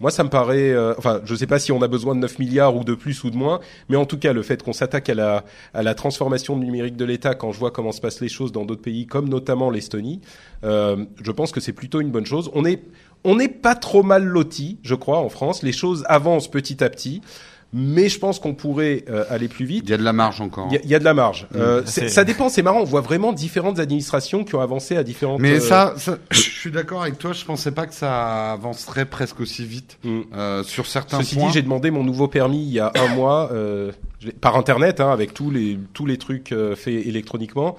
Moi, 0.00 0.10
ça 0.10 0.24
me 0.24 0.30
paraît. 0.30 0.70
euh, 0.72 0.94
enfin, 0.96 1.20
je 1.24 1.32
ne 1.32 1.38
sais 1.38 1.46
pas 1.46 1.58
si 1.58 1.72
on 1.72 1.82
a 1.82 1.88
besoin 1.88 2.14
de 2.14 2.20
9 2.20 2.38
milliards 2.38 2.74
ou 2.74 2.84
de 2.84 2.94
plus 2.94 3.22
ou 3.22 3.30
de 3.30 3.36
moins, 3.36 3.60
mais 3.88 3.96
en 3.96 4.06
tout 4.06 4.18
cas, 4.18 4.32
le 4.32 4.42
fait 4.42 4.62
qu'on 4.62 4.72
s'attaque 4.72 5.10
à 5.10 5.14
la, 5.14 5.44
à 5.74 5.82
la 5.82 5.94
transformation 5.94 6.56
numérique 6.56 6.96
de 6.96 7.04
l'État, 7.04 7.34
quand 7.34 7.52
je 7.52 7.58
vois 7.58 7.70
comment 7.70 7.92
se 7.92 8.00
passent 8.00 8.20
les 8.20 8.28
choses 8.28 8.50
dans 8.50 8.64
d'autres 8.64 8.82
pays, 8.82 9.06
comme 9.06 9.28
notamment 9.28 9.70
l'Estonie, 9.70 10.20
euh, 10.64 11.04
je 11.22 11.30
pense 11.32 11.52
que 11.52 11.60
c'est 11.60 11.74
plutôt 11.74 12.00
une 12.00 12.10
bonne 12.10 12.26
chose. 12.26 12.50
On 12.54 12.64
est, 12.64 12.82
on 13.24 13.36
n'est 13.36 13.48
pas 13.48 13.74
trop 13.74 14.02
mal 14.02 14.24
loti, 14.24 14.78
je 14.82 14.94
crois, 14.94 15.18
en 15.18 15.28
France. 15.28 15.62
Les 15.62 15.72
choses 15.72 16.04
avancent 16.08 16.50
petit 16.50 16.82
à 16.82 16.88
petit, 16.88 17.20
mais 17.72 18.08
je 18.08 18.18
pense 18.18 18.38
qu'on 18.40 18.54
pourrait 18.54 19.04
euh, 19.08 19.24
aller 19.30 19.46
plus 19.48 19.64
vite. 19.64 19.84
Il 19.86 19.90
y 19.90 19.94
a 19.94 19.96
de 19.96 20.02
la 20.02 20.12
marge 20.12 20.40
encore. 20.40 20.66
Il 20.70 20.74
y, 20.74 20.76
a- 20.76 20.80
il 20.82 20.90
y 20.90 20.94
a 20.94 20.98
de 20.98 21.04
la 21.04 21.14
marge. 21.14 21.46
Euh, 21.54 21.82
c'est- 21.86 22.00
c'est- 22.02 22.08
ça 22.08 22.24
dépend, 22.24 22.48
c'est 22.48 22.62
marrant. 22.62 22.80
On 22.80 22.84
voit 22.84 23.00
vraiment 23.00 23.32
différentes 23.32 23.78
administrations 23.78 24.42
qui 24.44 24.54
ont 24.56 24.60
avancé 24.60 24.96
à 24.96 25.04
différentes. 25.04 25.40
Mais 25.40 25.52
euh, 25.56 25.60
ça, 25.60 25.94
ça, 25.96 26.18
je 26.30 26.40
suis 26.40 26.70
d'accord 26.72 27.02
avec 27.02 27.18
toi. 27.18 27.32
Je 27.32 27.44
pensais 27.44 27.70
pas 27.70 27.86
que 27.86 27.94
ça 27.94 28.52
avancerait 28.52 29.04
presque 29.06 29.40
aussi 29.40 29.64
vite 29.64 29.98
Mm. 30.02 30.20
euh, 30.34 30.62
sur 30.64 30.86
certains 30.86 31.18
Ceci 31.18 31.36
points. 31.36 31.46
dit, 31.46 31.52
j'ai 31.54 31.62
demandé 31.62 31.90
mon 31.92 32.02
nouveau 32.02 32.26
permis 32.28 32.62
il 32.62 32.72
y 32.72 32.80
a 32.80 32.90
un 32.96 33.08
mois 33.14 33.50
euh, 33.52 33.92
par 34.40 34.56
internet, 34.56 35.00
hein, 35.00 35.10
avec 35.12 35.32
tous 35.32 35.50
les 35.50 35.78
tous 35.92 36.06
les 36.06 36.18
trucs 36.18 36.52
euh, 36.52 36.74
faits 36.74 37.06
électroniquement. 37.06 37.76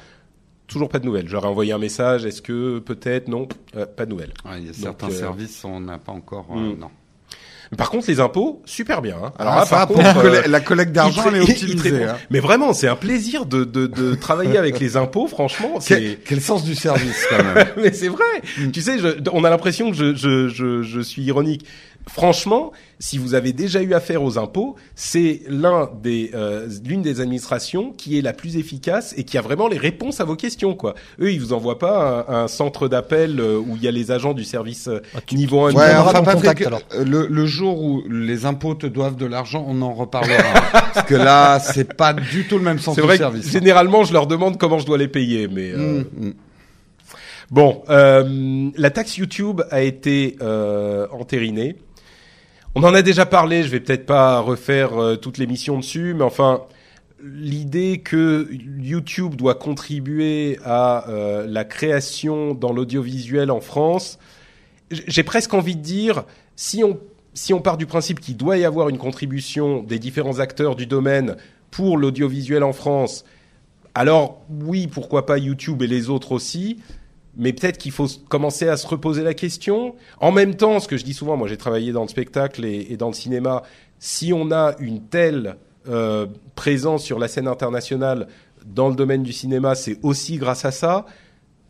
Toujours 0.68 0.88
pas 0.88 1.00
de 1.00 1.06
nouvelles. 1.06 1.28
J'aurais 1.28 1.50
envoyé 1.50 1.74
un 1.74 1.78
message. 1.78 2.26
Est-ce 2.26 2.42
que 2.42 2.80
peut-être 2.80 3.28
non 3.28 3.50
Euh, 3.76 3.86
Pas 3.86 4.06
de 4.06 4.12
nouvelles. 4.12 4.34
Ouais, 4.46 4.60
il 4.60 4.68
y 4.68 4.70
a 4.70 4.72
Donc, 4.72 4.76
certains 4.82 5.10
euh, 5.10 5.12
services, 5.20 5.66
on 5.66 5.82
n'a 5.82 5.98
pas 5.98 6.14
encore. 6.14 6.46
euh, 6.56 6.76
Mm. 6.76 6.80
non. 6.80 6.88
Par 7.78 7.90
contre, 7.90 8.06
les 8.10 8.20
impôts, 8.20 8.62
super 8.66 9.02
bien. 9.02 9.16
Hein. 9.24 9.32
Alors 9.40 9.56
là, 9.56 9.66
ça, 9.66 9.78
par 9.78 9.88
pour 9.88 9.96
contre, 9.98 10.14
colle- 10.22 10.36
euh, 10.36 10.48
la 10.48 10.60
collecte 10.60 10.92
d'argent, 10.92 11.24
elle 11.28 11.38
est 11.38 11.42
optimisée. 11.50 12.04
hein. 12.04 12.18
Mais 12.30 12.42
vraiment, 12.42 12.74
c'est 12.74 12.90
un 12.90 12.98
plaisir 12.98 13.46
de, 13.46 13.64
de, 13.64 13.88
de 13.88 14.14
travailler 14.16 14.58
avec 14.58 14.78
les 14.80 14.98
impôts. 14.98 15.28
Franchement. 15.28 15.80
Quel, 15.86 16.18
quel 16.20 16.42
sens 16.42 16.64
du 16.66 16.76
service 16.76 17.26
quand 17.30 17.44
même. 17.44 17.68
mais 17.78 17.94
c'est 17.94 18.10
vrai. 18.10 18.26
Tu 18.74 18.82
sais, 18.82 19.00
je, 19.00 19.08
on 19.32 19.44
a 19.46 19.50
l'impression 19.50 19.90
que 19.92 19.96
je, 19.96 20.14
je, 20.16 20.50
je, 20.50 20.82
je 20.84 21.00
suis 21.00 21.22
ironique. 21.22 21.66
Franchement, 22.08 22.72
si 23.00 23.18
vous 23.18 23.36
avez 23.36 23.54
déjà 23.54 23.82
eu 23.82 23.94
affaire 23.94 24.24
aux 24.24 24.38
impôts, 24.38 24.76
c'est 24.96 25.42
l'un 25.48 25.90
des 26.02 26.32
euh, 26.34 26.68
l'une 26.84 27.02
des 27.02 27.22
administrations 27.22 27.92
qui 27.92 28.18
est 28.18 28.22
la 28.22 28.34
plus 28.34 28.58
efficace 28.58 29.14
et 29.18 29.24
qui 29.24 29.38
a 29.38 29.42
vraiment 29.42 29.68
les 29.68 29.78
réponses 29.78 30.20
à 30.20 30.26
vos 30.26 30.36
questions. 30.36 30.74
Quoi. 30.76 30.96
Eux, 31.20 31.32
ils 31.32 31.40
vous 31.40 31.54
envoient 31.54 31.80
pas 31.80 32.26
un, 32.28 32.44
un 32.44 32.48
centre 32.48 32.88
d'appel 32.88 33.40
euh, 33.40 33.58
où 33.58 33.76
il 33.76 33.84
y 33.84 33.88
a 33.88 33.92
les 33.92 34.12
agents 34.12 34.34
du 34.34 34.44
service 34.44 34.88
euh, 34.88 35.00
niveau 35.32 35.66
1 35.66 35.72
tu 35.72 35.78
Ouais, 35.78 35.96
enfin 35.96 36.24
Patrick, 36.24 36.62
euh, 36.62 37.04
le, 37.06 37.28
le 37.28 37.46
jour 37.46 37.82
où 37.82 38.04
les 38.10 38.46
impôts 38.46 38.76
te 38.76 38.88
doivent 38.88 39.16
de 39.16 39.26
l'argent, 39.26 39.64
on 39.68 39.82
en 39.82 39.94
reparlera. 39.94 40.62
parce 40.72 41.06
que 41.06 41.16
là, 41.16 41.60
c'est 41.60 41.94
pas 41.94 42.14
du 42.14 42.48
tout 42.48 42.58
le 42.58 42.64
même 42.64 42.78
du 42.78 43.02
vrai 43.02 43.18
que 43.18 43.24
service. 43.24 43.50
généralement, 43.52 44.04
je 44.04 44.14
leur 44.14 44.28
demande 44.28 44.58
comment 44.58 44.80
je 44.80 44.86
dois 44.86 44.98
les 44.98 45.08
payer, 45.08 45.48
mais 45.48 45.72
euh, 45.72 45.92
Mm, 45.92 46.28
mm. 46.28 46.34
Bon, 47.50 47.84
euh, 47.90 48.70
la 48.78 48.92
taxe 48.92 49.18
YouTube 49.18 49.62
a 49.72 49.82
été 49.82 50.38
euh, 50.42 51.08
entérinée. 51.12 51.76
On 52.74 52.84
en 52.84 52.94
a 52.94 53.02
déjà 53.02 53.26
parlé, 53.26 53.64
je 53.64 53.68
vais 53.68 53.82
peut-être 53.82 54.06
pas 54.06 54.40
refaire 54.40 54.94
euh, 54.98 55.18
toute 55.18 55.38
l'émission 55.38 55.78
dessus, 55.78 56.14
mais 56.14 56.24
enfin, 56.24 56.62
l'idée 57.22 57.98
que 57.98 58.48
YouTube 58.50 59.36
doit 59.36 59.56
contribuer 59.56 60.58
à 60.64 61.10
euh, 61.10 61.46
la 61.48 61.66
création 61.66 62.54
dans 62.54 62.72
l'audiovisuel 62.72 63.52
en 63.52 63.60
France, 63.60 64.20
j'ai 64.90 65.24
presque 65.24 65.54
envie 65.54 65.76
de 65.76 65.82
dire, 65.82 66.24
si 66.56 66.82
on, 66.82 66.98
si 67.34 67.54
on 67.54 67.60
part 67.60 67.76
du 67.76 67.88
principe 67.88 68.22
qu'il 68.22 68.38
doit 68.38 68.58
y 68.58 68.64
avoir 68.64 68.88
une 68.88 68.98
contribution 68.98 69.84
des 69.84 70.00
différents 70.00 70.40
acteurs 70.40 70.78
du 70.78 70.86
domaine 70.86 71.36
pour 71.72 71.98
l'audiovisuel 71.98 72.64
en 72.64 72.72
France, 72.72 73.26
alors 73.96 74.44
oui, 74.50 74.88
pourquoi 74.88 75.26
pas 75.26 75.38
YouTube 75.38 75.82
et 75.82 75.88
les 75.88 76.10
autres 76.10 76.32
aussi, 76.32 76.78
mais 77.38 77.54
peut-être 77.54 77.78
qu'il 77.78 77.92
faut 77.92 78.08
commencer 78.30 78.68
à 78.68 78.78
se 78.78 78.86
reposer 78.88 79.24
la 79.24 79.34
question. 79.34 79.96
En 80.20 80.32
même 80.32 80.56
temps, 80.56 80.80
ce 80.80 80.88
que 80.88 80.98
je 80.98 81.04
dis 81.04 81.14
souvent, 81.14 81.38
moi 81.38 81.48
j'ai 81.48 81.58
travaillé 81.58 81.92
dans 81.92 82.04
le 82.04 82.08
spectacle 82.08 82.66
et, 82.66 82.88
et 82.90 82.98
dans 82.98 83.08
le 83.08 83.14
cinéma, 83.14 83.64
si 84.00 84.34
on 84.34 84.52
a 84.52 84.76
une 84.80 85.02
telle 85.02 85.58
euh, 85.88 86.28
présence 86.56 87.04
sur 87.04 87.18
la 87.18 87.28
scène 87.28 87.48
internationale 87.48 88.28
dans 88.66 88.90
le 88.90 88.96
domaine 88.96 89.24
du 89.24 89.34
cinéma, 89.34 89.74
c'est 89.74 89.98
aussi 90.04 90.38
grâce 90.38 90.64
à 90.66 90.72
ça. 90.72 91.06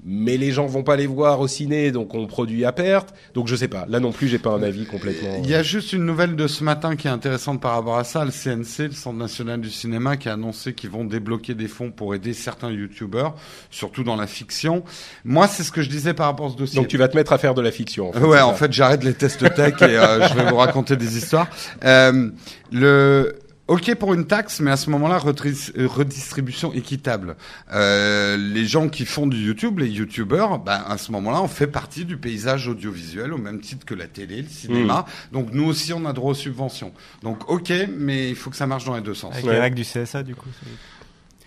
Mais 0.04 0.38
les 0.38 0.52
gens 0.52 0.66
vont 0.66 0.84
pas 0.84 0.96
les 0.96 1.06
voir 1.06 1.40
au 1.40 1.48
ciné, 1.48 1.92
donc 1.92 2.16
on 2.16 2.26
produit 2.26 2.66
à 2.66 2.72
perte. 2.72 3.14
Donc 3.36 3.48
je 3.48 3.56
sais 3.56 3.68
pas. 3.68 3.86
Là 3.88 4.00
non 4.00 4.12
plus, 4.12 4.28
j'ai 4.28 4.40
pas 4.40 4.52
un 4.52 4.64
avis 4.64 4.86
complètement. 4.86 5.40
Il 5.44 5.50
y 5.50 5.54
a 5.54 5.62
juste 5.62 5.94
une 5.94 6.06
nouvelle 6.06 6.36
de 6.36 6.48
ce 6.48 6.64
matin 6.64 6.96
qui 6.96 7.08
est 7.08 7.12
intéressante 7.12 7.62
par 7.62 7.74
rapport 7.74 7.98
à 7.98 8.04
ça. 8.04 8.26
Le 8.26 8.32
CNC, 8.32 8.88
le 8.88 8.92
Centre 8.92 9.18
national 9.18 9.62
du 9.62 9.70
cinéma, 9.70 10.18
qui 10.18 10.28
a 10.30 10.34
annoncé 10.34 10.74
qu'ils 10.74 10.90
vont 10.90 11.06
débloquer 11.06 11.54
des 11.54 11.68
fonds 11.68 11.92
pour 11.92 12.16
aider 12.16 12.34
certains 12.34 12.72
youtubeurs, 12.72 13.36
surtout 13.70 14.04
dans 14.04 14.16
la 14.16 14.28
fiction. 14.28 14.84
Moi, 15.24 15.48
c'est 15.48 15.64
ce 15.64 15.72
que 15.72 15.84
je 15.84 15.90
disais 15.90 16.14
par 16.16 16.26
rapport 16.28 16.48
à 16.48 16.50
ce 16.50 16.56
dossier. 16.56 16.80
Donc 16.80 16.88
tu 16.88 16.98
vas 16.98 17.08
te 17.08 17.16
mettre 17.16 17.34
à 17.34 17.38
faire 17.38 17.54
de 17.54 17.62
la 17.62 17.72
fiction. 17.72 18.10
En 18.10 18.14
fait, 18.14 18.24
ouais, 18.24 18.42
en 18.42 18.52
ça. 18.52 18.56
fait, 18.56 18.74
j'arrête 18.74 19.04
les 19.04 19.14
tests 19.14 19.54
tech 19.54 19.76
et 19.82 19.84
euh, 19.84 20.28
je 20.28 20.34
vais 20.34 20.50
vous 20.50 20.58
raconter 20.58 20.96
des 20.96 21.18
histoires. 21.18 21.48
Euh, 21.84 22.30
le 22.72 23.36
Ok 23.72 23.96
pour 23.96 24.14
une 24.14 24.28
taxe, 24.28 24.60
mais 24.60 24.70
à 24.70 24.76
ce 24.76 24.90
moment-là, 24.90 25.22
euh, 25.26 25.88
redistribution 25.88 26.74
équitable. 26.74 27.38
Euh, 27.72 28.36
les 28.36 28.66
gens 28.66 28.90
qui 28.90 29.06
font 29.06 29.28
du 29.28 29.38
YouTube, 29.38 29.80
les 29.80 29.88
YouTubeurs, 29.88 30.60
ben, 30.60 30.84
à 30.86 30.98
ce 30.98 31.10
moment-là, 31.14 31.42
on 31.42 31.48
fait 31.48 31.68
partie 31.68 32.04
du 32.04 32.18
paysage 32.18 32.68
audiovisuel 32.68 33.32
au 33.32 33.38
même 33.38 33.62
titre 33.62 33.86
que 33.86 33.94
la 33.96 34.08
télé, 34.08 34.42
le 34.42 34.50
cinéma. 34.50 35.06
Donc 35.32 35.54
nous 35.54 35.64
aussi, 35.64 35.94
on 35.94 36.06
a 36.06 36.12
droit 36.12 36.32
aux 36.32 36.34
subventions. 36.34 36.92
Donc 37.24 37.50
ok, 37.50 37.72
mais 37.98 38.28
il 38.32 38.36
faut 38.36 38.50
que 38.50 38.58
ça 38.58 38.68
marche 38.68 38.84
dans 38.84 38.96
les 38.96 39.02
deux 39.02 39.14
sens. 39.14 39.32
Avec 39.36 39.46
Ouais. 39.46 39.54
les 39.54 39.60
règles 39.60 39.78
du 39.78 39.84
CSA, 39.86 40.24
du 40.24 40.36
coup. 40.36 40.50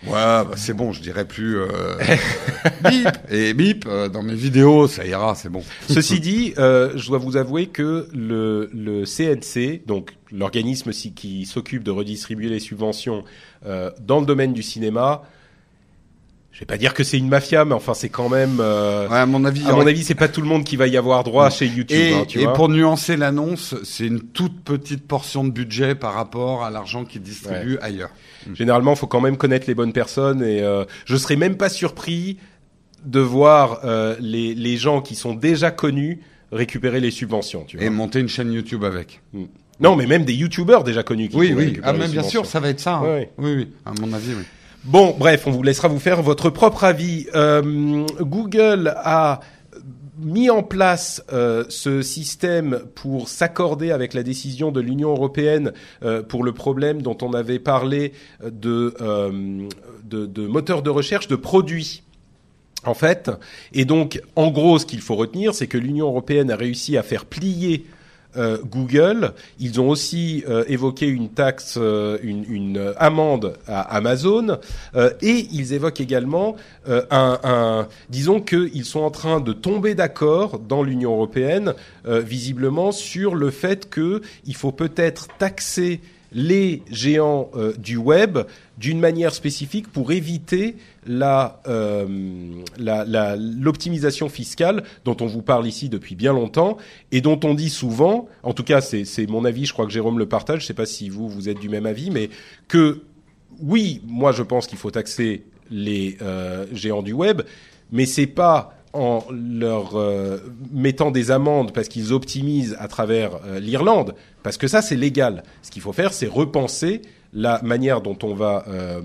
Ouais, 0.07 0.13
bah, 0.13 0.51
c'est 0.57 0.75
bon, 0.75 0.93
je 0.93 1.01
dirais 1.01 1.25
plus 1.25 1.59
euh, 1.59 1.67
bip 2.83 3.09
et 3.31 3.55
bip 3.55 3.87
euh, 3.87 4.09
dans 4.09 4.23
mes 4.23 4.35
vidéos, 4.35 4.87
ça 4.87 5.07
ira, 5.07 5.35
c'est 5.35 5.49
bon. 5.49 5.63
Ceci 5.89 6.21
dit, 6.21 6.55
euh, 6.59 6.93
je 6.95 7.09
dois 7.09 7.19
vous 7.19 7.37
avouer 7.37 7.67
que 7.67 8.09
le, 8.13 8.71
le 8.75 9.05
CNC, 9.05 9.87
donc 9.87 10.15
l'organisme 10.31 10.91
qui 10.93 11.47
s'occupe 11.47 11.83
de 11.83 11.91
redistribuer 11.91 12.49
les 12.49 12.61
subventions 12.61 13.25
euh, 13.67 13.91
dans 14.01 14.21
le 14.21 14.27
domaine 14.27 14.53
du 14.53 14.63
cinéma, 14.63 15.23
je 16.55 16.61
vais 16.61 16.67
pas 16.67 16.79
dire 16.79 16.95
que 16.95 17.03
c'est 17.03 17.19
une 17.19 17.29
mafia, 17.29 17.65
mais 17.65 17.75
enfin 17.75 17.95
c'est 17.95 18.09
quand 18.09 18.29
même. 18.29 18.59
euh, 18.61 19.09
Ouais, 19.09 19.19
à 19.19 19.27
mon 19.27 19.45
avis, 19.45 19.67
à 19.67 19.73
mon 19.73 19.85
avis, 19.87 20.05
c'est 20.05 20.15
pas 20.15 20.29
tout 20.29 20.41
le 20.41 20.47
monde 20.47 20.63
qui 20.65 20.77
va 20.77 20.87
y 20.87 20.97
avoir 20.97 21.25
droit 21.25 21.51
chez 21.51 21.67
YouTube. 21.67 21.99
Et, 21.99 22.15
hein, 22.15 22.25
tu 22.29 22.39
et 22.41 22.45
vois. 22.45 22.53
pour 22.53 22.69
nuancer 22.69 23.17
l'annonce, 23.17 23.75
c'est 23.83 24.07
une 24.07 24.21
toute 24.21 24.61
petite 24.63 25.07
portion 25.07 25.43
de 25.45 25.51
budget 25.51 25.97
par 25.97 26.15
rapport 26.15 26.63
à 26.65 26.71
l'argent 26.71 27.05
qu'ils 27.05 27.23
distribuent 27.23 27.79
ailleurs. 27.83 28.11
Généralement, 28.55 28.95
faut 28.95 29.09
quand 29.09 29.21
même 29.21 29.37
connaître 29.37 29.67
les 29.67 29.75
bonnes 29.75 29.93
personnes 29.93 30.43
et 30.43 30.63
euh, 30.63 30.85
je 31.07 31.17
serais 31.17 31.37
même 31.37 31.57
pas 31.57 31.69
surpris 31.69 32.39
de 33.05 33.19
voir 33.21 33.81
euh, 33.85 34.15
les 34.21 34.55
les 34.55 34.77
gens 34.77 35.03
qui 35.03 35.15
sont 35.17 35.35
déjà 35.35 35.71
connus 35.73 36.21
récupérer 36.53 37.01
les 37.01 37.11
subventions. 37.11 37.65
Tu 37.67 37.77
vois. 37.79 37.85
Et 37.87 37.91
monter 37.91 38.21
une 38.21 38.29
chaîne 38.29 38.53
YouTube 38.53 38.85
avec. 38.85 39.21
Non, 39.81 39.97
mais 39.97 40.07
même 40.07 40.25
des 40.25 40.35
YouTubers 40.35 40.85
déjà 40.85 41.03
connus. 41.03 41.29
Qui 41.31 41.37
Oui, 41.37 41.53
oui. 41.53 41.81
Ah, 41.83 41.93
même 41.93 42.13
bien 42.13 42.23
sûr, 42.23 42.47
ça 42.47 42.61
va 42.61 42.69
être 42.69 42.79
ça. 42.79 42.95
hein. 42.99 43.25
Oui, 43.39 43.55
oui. 43.57 43.69
À 43.85 43.91
mon 44.01 44.13
avis, 44.13 44.35
oui. 44.35 44.45
Bon, 44.85 45.16
bref, 45.19 45.47
on 45.47 45.51
vous 45.51 45.62
laissera 45.62 45.89
vous 45.89 45.98
faire 45.98 46.20
votre 46.20 46.51
propre 46.51 46.85
avis. 46.85 47.27
Euh, 47.35 48.05
Google 48.20 48.93
a 48.98 49.40
mis 50.19 50.51
en 50.51 50.62
place 50.62 51.24
euh, 51.32 51.65
ce 51.70 52.02
système 52.02 52.81
pour 52.94 53.31
s'accorder 53.31 53.93
avec 53.93 54.12
la 54.12 54.23
décision 54.23 54.73
de 54.73 54.82
l'Union 54.82 55.09
européenne 55.09 55.73
euh, 56.02 56.23
pour 56.23 56.44
le 56.44 56.52
problème 56.52 57.01
dont 57.01 57.16
on 57.23 57.32
avait 57.32 57.59
parlé 57.59 58.12
de, 58.44 58.94
de, 60.05 60.27
de 60.27 60.47
moteurs 60.47 60.82
de 60.82 60.90
recherche 60.90 61.28
de 61.28 61.36
produits. 61.36 62.02
En 62.85 62.93
fait, 62.93 63.31
et 63.73 63.86
donc, 63.86 64.20
en 64.36 64.51
gros, 64.51 64.78
ce 64.78 64.85
qu'il 64.85 65.01
faut 65.01 65.16
retenir, 65.16 65.55
c'est 65.55 65.66
que 65.66 65.78
l'Union 65.78 66.09
européenne 66.09 66.51
a 66.51 66.56
réussi 66.56 66.98
à 66.98 67.02
faire 67.02 67.24
plier 67.24 67.86
euh, 68.36 68.59
Google. 68.65 69.32
Ils 69.61 69.81
ont 69.81 69.89
aussi 69.89 70.44
euh, 70.48 70.65
évoqué 70.66 71.06
une 71.06 71.28
taxe, 71.28 71.77
euh, 71.81 72.19
une, 72.23 72.94
amende 72.97 73.55
à 73.66 73.81
Amazon, 73.97 74.59
et 75.23 75.47
ils 75.52 75.73
évoquent 75.73 76.01
également 76.01 76.56
un, 76.89 77.39
un, 77.43 77.89
disons 78.09 78.40
qu'ils 78.40 78.85
sont 78.85 79.01
en 79.01 79.11
train 79.11 79.40
de 79.40 79.52
tomber 79.52 79.94
d'accord 79.94 80.59
dans 80.59 80.82
l'Union 80.82 81.12
européenne, 81.12 81.74
visiblement 82.06 82.93
sur 82.93 83.35
le 83.35 83.51
fait 83.51 83.89
que 83.89 84.23
il 84.47 84.56
faut 84.56 84.73
peut-être 84.73 85.28
taxer 85.39 86.01
les 86.35 86.82
géants 86.90 87.48
euh, 87.55 87.73
du 87.78 87.97
web 87.97 88.39
d'une 88.77 88.98
manière 88.98 89.32
spécifique 89.32 89.90
pour 89.93 90.11
éviter 90.12 90.74
la, 91.06 91.62
euh, 91.69 92.06
la- 92.77 93.36
l'optimisation 93.36 94.28
fiscale 94.28 94.82
dont 95.05 95.16
on 95.20 95.27
vous 95.27 95.43
parle 95.43 95.66
ici 95.66 95.89
depuis 95.89 96.16
bien 96.16 96.32
longtemps 96.32 96.77
et 97.12 97.20
dont 97.20 97.39
on 97.44 97.55
dit 97.55 97.70
souvent, 97.70 98.28
en 98.43 98.52
tout 98.52 98.65
cas 98.65 98.81
c'est, 98.81 99.05
mon 99.28 99.44
avis, 99.44 99.65
je 99.66 99.73
crois 99.73 99.86
que 99.86 99.93
Jérôme 99.93 100.19
le 100.19 100.27
partage, 100.27 100.62
je 100.62 100.66
sais 100.66 100.74
pas 100.74 100.86
si 100.86 101.09
vous 101.09 101.28
vous 101.28 101.48
êtes 101.48 101.61
du 101.61 101.69
même 101.69 101.86
avis, 101.86 102.11
mais 102.11 102.31
que 102.69 103.02
oui, 103.62 104.02
moi 104.06 104.32
je 104.32 104.43
pense 104.43 104.66
qu'il 104.66 104.78
faut 104.78 104.90
taxer 104.90 105.44
les 105.70 106.19
euh, 106.20 106.66
géants 106.73 107.02
du 107.02 107.12
web, 107.12 107.43
mais 107.93 108.06
c'est 108.06 108.27
pas 108.27 108.74
en 108.95 109.25
leur 109.31 109.97
euh, 109.97 110.39
mettant 110.73 111.11
des 111.11 111.31
amendes 111.31 111.73
parce 111.73 111.89
qu'ils 111.89 112.12
optimisent 112.12 112.77
à 112.79 112.89
travers 112.89 113.41
euh, 113.45 113.59
l'Irlande, 113.59 114.15
parce 114.43 114.57
que 114.57 114.69
ça 114.69 114.81
c'est 114.81 114.97
légal. 114.97 115.43
Ce 115.62 115.71
qu'il 115.71 115.83
faut 115.83 115.93
faire, 115.93 116.12
c'est 116.12 116.29
repenser 116.29 117.03
la 117.33 117.61
manière 117.62 118.01
dont 118.01 118.16
on 118.23 118.33
va 118.33 118.65
euh, 118.69 119.03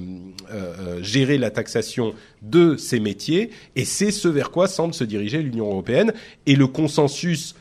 gérer 1.02 1.40
la 1.40 1.50
taxation 1.50 2.14
de 2.44 2.78
ces 2.78 3.00
métiers, 3.00 3.50
et 3.76 3.86
c'est 3.86 4.12
ce 4.12 4.28
vers 4.28 4.52
quoi 4.52 4.68
semble 4.68 4.94
se 4.94 5.04
diriger 5.04 5.42
l'Union 5.42 5.66
européenne, 5.66 6.14
et 6.46 6.56
le 6.56 6.68
consensus 6.68 7.56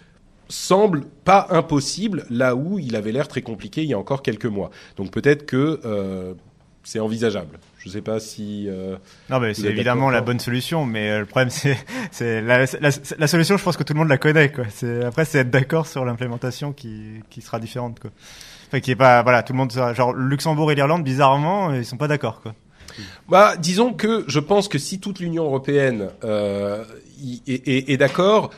semble 0.50 1.04
pas 1.24 1.46
impossible 1.50 2.26
là 2.28 2.54
où 2.54 2.78
il 2.78 2.96
avait 2.96 3.12
l'air 3.12 3.28
très 3.28 3.42
compliqué 3.42 3.82
il 3.82 3.88
y 3.88 3.94
a 3.94 3.98
encore 3.98 4.22
quelques 4.22 4.46
mois. 4.46 4.70
Donc 4.96 5.10
peut-être 5.10 5.46
que 5.46 5.80
c'est 6.84 7.00
envisageable. 7.00 7.58
Je 7.78 7.88
sais 7.90 8.02
pas 8.02 8.18
si. 8.20 8.66
euh, 8.68 8.96
Non, 9.30 9.38
mais 9.40 9.54
c'est 9.54 9.62
évidemment 9.70 10.10
la 10.10 10.20
bonne 10.20 10.40
solution, 10.40 10.84
mais 10.84 11.10
euh, 11.10 11.20
le 11.20 11.26
problème 11.26 11.50
c'est 11.50 11.76
c'est 12.10 12.42
la, 12.42 12.58
la, 12.66 12.90
la 13.18 13.26
solution. 13.26 13.56
Je 13.56 13.62
pense 13.64 13.76
que 13.76 13.82
tout 13.84 13.92
le 13.94 13.98
monde 14.00 14.08
la 14.08 14.18
connaît, 14.18 14.50
quoi. 14.50 14.64
C'est 14.68 15.04
après 15.04 15.24
c'est 15.24 15.38
être 15.38 15.50
d'accord 15.50 15.86
sur 15.86 16.04
l'implémentation 16.04 16.72
qui 16.72 17.20
qui 17.30 17.40
sera 17.40 17.60
différente, 17.60 18.00
quoi. 18.00 18.10
Enfin, 18.66 18.80
qui 18.80 18.90
est 18.90 18.96
pas 18.96 19.22
voilà, 19.22 19.42
tout 19.42 19.52
le 19.52 19.58
monde 19.58 19.72
sera- 19.72 19.94
genre 19.94 20.12
Luxembourg 20.12 20.70
et 20.72 20.74
l'Irlande 20.74 21.04
bizarrement 21.04 21.72
ils 21.72 21.84
sont 21.86 21.96
pas 21.96 22.08
d'accord, 22.08 22.40
quoi. 22.42 22.54
Bah, 23.28 23.54
disons 23.56 23.92
que 23.92 24.24
je 24.26 24.40
pense 24.40 24.66
que 24.66 24.76
si 24.78 24.98
toute 24.98 25.20
l'Union 25.20 25.44
européenne 25.44 26.08
euh, 26.24 26.84
y- 27.20 27.42
est, 27.46 27.68
est- 27.68 27.90
est 27.90 27.96
d'accord, 27.96 28.50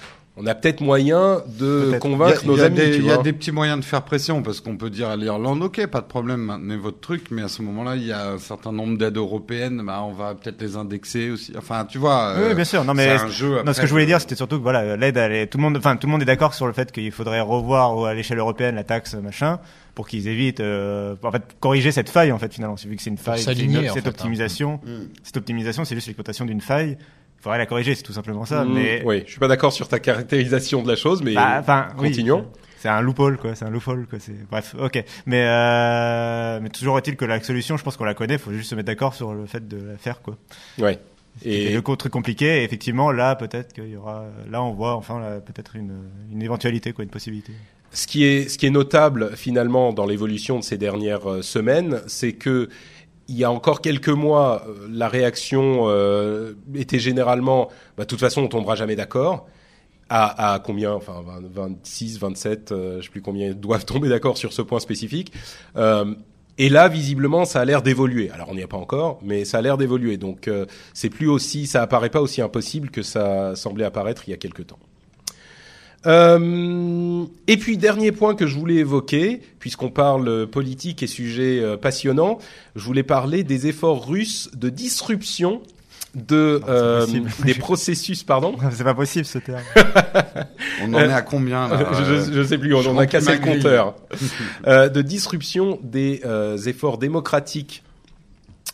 on 0.42 0.46
a 0.46 0.54
peut-être 0.54 0.80
moyen 0.80 1.42
de 1.58 1.98
convaincre 2.00 2.42
a- 2.44 2.46
nos 2.46 2.54
il 2.56 2.58
y 2.58 2.62
a 2.62 2.64
amis. 2.66 2.78
Il 2.96 3.04
y 3.04 3.10
a 3.10 3.18
des 3.18 3.32
petits 3.32 3.52
moyens 3.52 3.78
de 3.80 3.84
faire 3.84 4.02
pression 4.02 4.42
parce 4.42 4.60
qu'on 4.60 4.76
peut 4.76 4.88
dire 4.90 5.08
à 5.08 5.16
l'Irlande, 5.16 5.62
ok, 5.62 5.86
pas 5.86 6.00
de 6.00 6.06
problème, 6.06 6.40
maintenez 6.40 6.76
votre 6.76 7.00
truc, 7.00 7.26
mais 7.30 7.42
à 7.42 7.48
ce 7.48 7.60
moment-là, 7.62 7.96
il 7.96 8.06
y 8.06 8.12
a 8.12 8.30
un 8.32 8.38
certain 8.38 8.72
nombre 8.72 8.96
d'aides 8.96 9.16
européennes, 9.16 9.82
bah, 9.84 10.02
on 10.02 10.12
va 10.12 10.34
peut-être 10.34 10.60
les 10.62 10.76
indexer 10.76 11.30
aussi. 11.30 11.52
Enfin, 11.58 11.84
tu 11.84 11.98
vois. 11.98 12.34
Oui, 12.38 12.42
euh, 12.50 12.54
bien 12.54 12.64
sûr. 12.64 12.84
Non, 12.84 12.94
mais 12.94 13.18
c'est 13.18 13.24
un 13.24 13.28
jeu. 13.28 13.62
non, 13.64 13.72
ce 13.72 13.80
que 13.80 13.86
je 13.86 13.92
voulais 13.92 14.06
dire, 14.06 14.20
c'était 14.20 14.34
surtout 14.36 14.56
que 14.58 14.62
voilà, 14.62 14.96
l'aide, 14.96 15.16
elle 15.16 15.32
est- 15.32 15.46
tout 15.46 15.58
le 15.58 15.62
monde, 15.62 15.76
enfin, 15.76 15.96
tout 15.96 16.06
le 16.06 16.12
monde 16.12 16.22
est 16.22 16.26
d'accord 16.26 16.54
sur 16.54 16.66
le 16.66 16.72
fait 16.72 16.90
qu'il 16.90 17.12
faudrait 17.12 17.40
revoir 17.40 17.96
au- 17.96 18.04
à 18.06 18.14
l'échelle 18.14 18.38
européenne 18.38 18.74
la 18.76 18.84
taxe 18.84 19.14
machin 19.14 19.58
pour 19.94 20.08
qu'ils 20.08 20.28
évitent, 20.28 20.60
euh, 20.60 21.16
en 21.22 21.32
fait, 21.32 21.42
corriger 21.60 21.92
cette 21.92 22.08
faille 22.08 22.32
en 22.32 22.38
fait 22.38 22.54
finalement. 22.54 22.76
Vu 22.76 22.96
que 22.96 23.02
c'est 23.02 23.10
une 23.10 23.18
faille, 23.18 23.40
cette 23.40 23.58
hein. 23.58 24.08
optimisation, 24.08 24.80
cette 25.22 25.36
optimisation, 25.36 25.84
c'est 25.84 25.94
juste 25.94 26.06
l'exploitation 26.06 26.44
d'une 26.46 26.60
faille. 26.60 26.96
Il 27.40 27.42
faudrait 27.42 27.58
la 27.58 27.66
corriger, 27.66 27.94
c'est 27.94 28.02
tout 28.02 28.12
simplement 28.12 28.44
ça. 28.44 28.64
Mmh, 28.64 28.72
mais 28.74 29.02
Oui, 29.04 29.22
je 29.24 29.30
suis 29.30 29.40
pas 29.40 29.48
d'accord 29.48 29.72
sur 29.72 29.88
ta 29.88 29.98
caractérisation 29.98 30.82
de 30.82 30.88
la 30.88 30.96
chose, 30.96 31.22
mais 31.22 31.34
bah, 31.34 31.88
oui, 31.98 32.08
continuons. 32.08 32.46
c'est 32.78 32.88
un 32.90 33.00
loophole, 33.00 33.38
quoi. 33.38 33.54
C'est 33.54 33.64
un 33.64 33.70
loophole, 33.70 34.06
quoi. 34.06 34.18
C'est 34.20 34.36
bref, 34.50 34.74
ok. 34.78 35.02
Mais 35.24 35.44
euh, 35.46 36.60
mais 36.62 36.68
toujours 36.68 36.98
est-il 36.98 37.16
que 37.16 37.24
la 37.24 37.40
solution, 37.42 37.76
je 37.78 37.82
pense 37.82 37.96
qu'on 37.96 38.04
la 38.04 38.14
connaît. 38.14 38.34
Il 38.34 38.40
faut 38.40 38.52
juste 38.52 38.68
se 38.70 38.74
mettre 38.74 38.88
d'accord 38.88 39.14
sur 39.14 39.32
le 39.32 39.46
fait 39.46 39.66
de 39.66 39.76
la 39.92 39.96
faire, 39.96 40.20
quoi. 40.22 40.36
ouais. 40.78 40.98
Et 41.44 41.72
le 41.72 41.80
truc 41.96 42.12
compliqué, 42.12 42.60
et 42.60 42.64
effectivement, 42.64 43.12
là, 43.12 43.36
peut-être 43.36 43.72
qu'il 43.72 43.88
y 43.88 43.96
aura, 43.96 44.24
là, 44.50 44.62
on 44.62 44.72
voit 44.72 44.94
enfin 44.96 45.40
peut-être 45.46 45.76
une, 45.76 45.92
une 46.32 46.42
éventualité, 46.42 46.92
quoi, 46.92 47.04
une 47.04 47.10
possibilité. 47.10 47.52
ce 47.92 48.06
qui 48.08 48.24
est 48.24 48.48
ce 48.48 48.58
qui 48.58 48.66
est 48.66 48.70
notable 48.70 49.30
finalement 49.36 49.92
dans 49.92 50.06
l'évolution 50.06 50.58
de 50.58 50.64
ces 50.64 50.76
dernières 50.76 51.30
euh, 51.30 51.40
semaines, 51.42 52.02
c'est 52.08 52.32
que 52.32 52.68
il 53.31 53.36
y 53.36 53.44
a 53.44 53.51
encore 53.51 53.81
quelques 53.81 54.09
mois, 54.09 54.65
euh, 54.69 54.89
la 54.90 55.09
réaction 55.09 55.85
euh, 55.86 56.55
était 56.74 56.98
généralement, 56.98 57.69
bah, 57.97 58.02
de 58.02 58.09
toute 58.09 58.20
façon, 58.20 58.43
on 58.43 58.48
tombera 58.48 58.74
jamais 58.74 58.97
d'accord. 58.97 59.47
À, 60.12 60.61
combien 60.65 60.93
Enfin, 60.93 61.23
20, 61.24 61.52
26, 61.55 62.19
27, 62.19 62.73
euh, 62.73 62.97
je 62.97 63.05
sais 63.05 63.11
plus 63.11 63.23
combien 63.23 63.55
doivent 63.55 63.85
tomber 63.85 64.09
d'accord 64.09 64.36
sur 64.36 64.52
ce 64.52 64.61
point 64.61 64.81
spécifique. 64.81 65.32
Euh, 65.77 66.16
et 66.59 66.69
là, 66.69 66.89
visiblement, 66.89 67.44
ça 67.44 67.61
a 67.61 67.65
l'air 67.65 67.81
d'évoluer. 67.81 68.28
Alors, 68.32 68.48
on 68.51 68.57
n'y 68.57 68.61
est 68.61 68.66
pas 68.66 68.77
encore, 68.77 69.20
mais 69.23 69.44
ça 69.44 69.59
a 69.59 69.62
l'air 69.62 69.78
d'évoluer. 69.78 70.16
Donc, 70.16 70.48
euh, 70.48 70.66
c'est 70.94 71.11
plus 71.11 71.28
aussi, 71.28 71.69
ça 71.69 71.81
apparaît 71.81 72.11
pas 72.11 72.20
aussi 72.20 72.43
impossible 72.43 72.90
que 72.90 73.02
ça 73.02 73.55
semblait 73.55 73.85
apparaître 73.85 74.24
il 74.27 74.32
y 74.32 74.35
a 74.35 74.36
quelque 74.36 74.62
temps. 74.62 74.81
Euh, 76.06 77.24
et 77.47 77.56
puis 77.56 77.77
dernier 77.77 78.12
point 78.12 78.35
que 78.35 78.47
je 78.47 78.56
voulais 78.56 78.77
évoquer, 78.77 79.43
puisqu'on 79.59 79.90
parle 79.90 80.47
politique 80.47 81.02
et 81.02 81.06
sujet 81.06 81.60
euh, 81.60 81.77
passionnant, 81.77 82.39
je 82.74 82.85
voulais 82.85 83.02
parler 83.02 83.44
des 83.44 83.66
efforts 83.66 84.06
russes 84.06 84.51
de 84.55 84.70
disruption 84.70 85.62
de 86.14 86.60
euh, 86.68 87.06
des 87.44 87.55
processus, 87.55 88.22
pardon. 88.22 88.56
C'est 88.72 88.85
pas 88.85 88.94
possible, 88.94 89.24
ce 89.24 89.39
terme. 89.39 89.62
On 90.82 90.94
en 90.94 90.98
est 90.98 91.12
à 91.12 91.22
combien 91.22 91.68
là 91.68 91.93
je, 91.93 92.05
je, 92.05 92.32
je 92.32 92.43
sais 92.43 92.59
plus, 92.59 92.74
on 92.74 92.82
je 92.82 92.89
en 92.89 92.98
a 92.98 93.06
cassé 93.06 93.32
le 93.32 93.39
compteur. 93.39 93.94
Euh, 94.66 94.89
de 94.89 95.02
disruption 95.02 95.78
des 95.82 96.22
euh, 96.24 96.56
efforts 96.56 96.98
démocratiques 96.98 97.82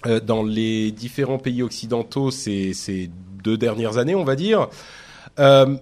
euh, 0.06 0.20
dans 0.20 0.42
les 0.42 0.92
différents 0.92 1.38
pays 1.38 1.62
occidentaux 1.62 2.30
ces, 2.30 2.72
ces 2.74 3.10
deux 3.42 3.56
dernières 3.56 3.98
années, 3.98 4.14
on 4.14 4.24
va 4.24 4.36
dire. 4.36 4.68
Euh, 5.38 5.76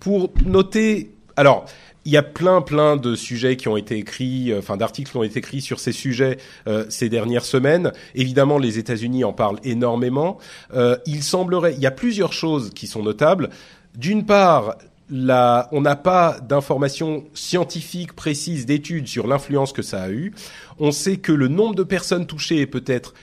pour 0.00 0.32
noter, 0.44 1.12
alors 1.36 1.66
il 2.04 2.12
y 2.12 2.16
a 2.16 2.22
plein 2.22 2.62
plein 2.62 2.96
de 2.96 3.16
sujets 3.16 3.56
qui 3.56 3.68
ont 3.68 3.76
été 3.76 3.96
écrits, 3.96 4.52
euh, 4.52 4.60
enfin 4.60 4.76
d'articles 4.76 5.10
qui 5.10 5.16
ont 5.16 5.24
été 5.24 5.40
écrits 5.40 5.60
sur 5.60 5.80
ces 5.80 5.92
sujets 5.92 6.38
euh, 6.68 6.84
ces 6.88 7.08
dernières 7.08 7.44
semaines. 7.44 7.92
Évidemment, 8.14 8.58
les 8.58 8.78
États-Unis 8.78 9.24
en 9.24 9.32
parlent 9.32 9.60
énormément. 9.64 10.38
Euh, 10.74 10.96
il 11.06 11.22
semblerait, 11.22 11.74
il 11.74 11.80
y 11.80 11.86
a 11.86 11.90
plusieurs 11.90 12.32
choses 12.32 12.70
qui 12.70 12.86
sont 12.86 13.02
notables. 13.02 13.50
D'une 13.96 14.24
part, 14.24 14.76
la, 15.10 15.68
on 15.72 15.80
n'a 15.80 15.96
pas 15.96 16.38
d'informations 16.40 17.24
scientifiques 17.34 18.12
précises, 18.12 18.66
d'études 18.66 19.08
sur 19.08 19.26
l'influence 19.26 19.72
que 19.72 19.82
ça 19.82 20.02
a 20.02 20.10
eu. 20.10 20.32
On 20.78 20.90
sait 20.90 21.16
que 21.16 21.32
le 21.32 21.48
nombre 21.48 21.74
de 21.74 21.82
personnes 21.82 22.26
touchées 22.26 22.60
est 22.60 22.66
peut-être 22.66 23.14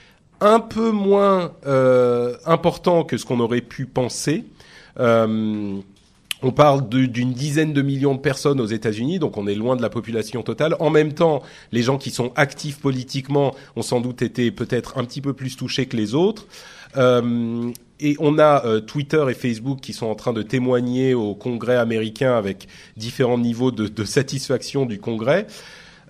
un 0.41 0.59
peu 0.59 0.91
moins 0.91 1.53
euh, 1.65 2.35
important 2.45 3.03
que 3.03 3.17
ce 3.17 3.25
qu'on 3.25 3.39
aurait 3.39 3.61
pu 3.61 3.85
penser. 3.85 4.43
Euh, 4.99 5.79
on 6.43 6.51
parle 6.51 6.87
d'une 6.89 7.31
dizaine 7.31 7.71
de 7.71 7.81
millions 7.81 8.15
de 8.15 8.19
personnes 8.19 8.59
aux 8.59 8.65
États-Unis, 8.65 9.17
donc 9.17 9.37
on 9.37 9.47
est 9.47 9.55
loin 9.55 9.75
de 9.77 9.81
la 9.81 9.89
population 9.89 10.43
totale. 10.43 10.75
En 10.79 10.89
même 10.89 11.13
temps, 11.13 11.41
les 11.71 11.81
gens 11.81 11.97
qui 11.97 12.11
sont 12.11 12.33
actifs 12.35 12.79
politiquement 12.79 13.55
ont 13.77 13.81
sans 13.81 14.01
doute 14.01 14.21
été 14.21 14.51
peut-être 14.51 14.97
un 14.97 15.05
petit 15.05 15.21
peu 15.21 15.33
plus 15.33 15.55
touchés 15.55 15.85
que 15.85 15.95
les 15.95 16.13
autres. 16.13 16.45
Euh, 16.97 17.71
et 18.01 18.15
on 18.19 18.37
a 18.37 18.65
euh, 18.65 18.81
Twitter 18.81 19.23
et 19.29 19.33
Facebook 19.33 19.79
qui 19.79 19.93
sont 19.93 20.07
en 20.07 20.15
train 20.15 20.33
de 20.33 20.41
témoigner 20.41 21.13
au 21.13 21.33
Congrès 21.33 21.77
américain 21.77 22.35
avec 22.35 22.67
différents 22.97 23.37
niveaux 23.37 23.71
de, 23.71 23.87
de 23.87 24.03
satisfaction 24.03 24.85
du 24.85 24.99
Congrès. 24.99 25.47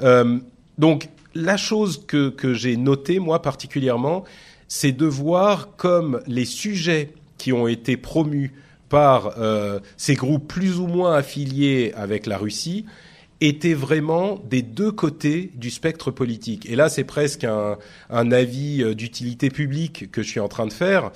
Euh, 0.02 0.40
donc 0.80 1.10
la 1.36 1.58
chose 1.58 2.04
que, 2.08 2.30
que 2.30 2.54
j'ai 2.54 2.76
notée 2.76 3.20
moi 3.20 3.42
particulièrement, 3.42 4.24
c'est 4.68 4.92
de 4.92 5.06
voir 5.06 5.76
comme 5.76 6.22
les 6.26 6.46
sujets 6.46 7.14
qui 7.38 7.54
ont 7.54 7.68
été 7.68 7.98
promus 7.98 8.52
par 8.94 9.40
euh, 9.40 9.80
ces 9.98 10.14
groupes 10.14 10.48
plus 10.48 10.78
ou 10.78 10.86
moins 10.86 11.16
affiliés 11.16 11.94
avec 11.96 12.28
la 12.28 12.38
Russie 12.38 12.86
étaient 13.42 13.74
vraiment 13.74 14.40
des 14.48 14.62
deux 14.62 14.92
côtés 14.92 15.50
du 15.56 15.72
spectre 15.72 16.12
politique. 16.12 16.68
Et 16.70 16.76
là, 16.76 16.90
c'est 16.90 17.04
presque 17.04 17.44
un, 17.44 18.32
avis 18.32 18.84
euh, 18.84 18.94
d'utilité 18.94 19.50
publique 19.50 20.12
que 20.12 20.22
je 20.22 20.30
suis 20.30 20.40
en 20.40 20.48
train 20.48 20.68
de 20.68 20.74
faire. 20.74 21.10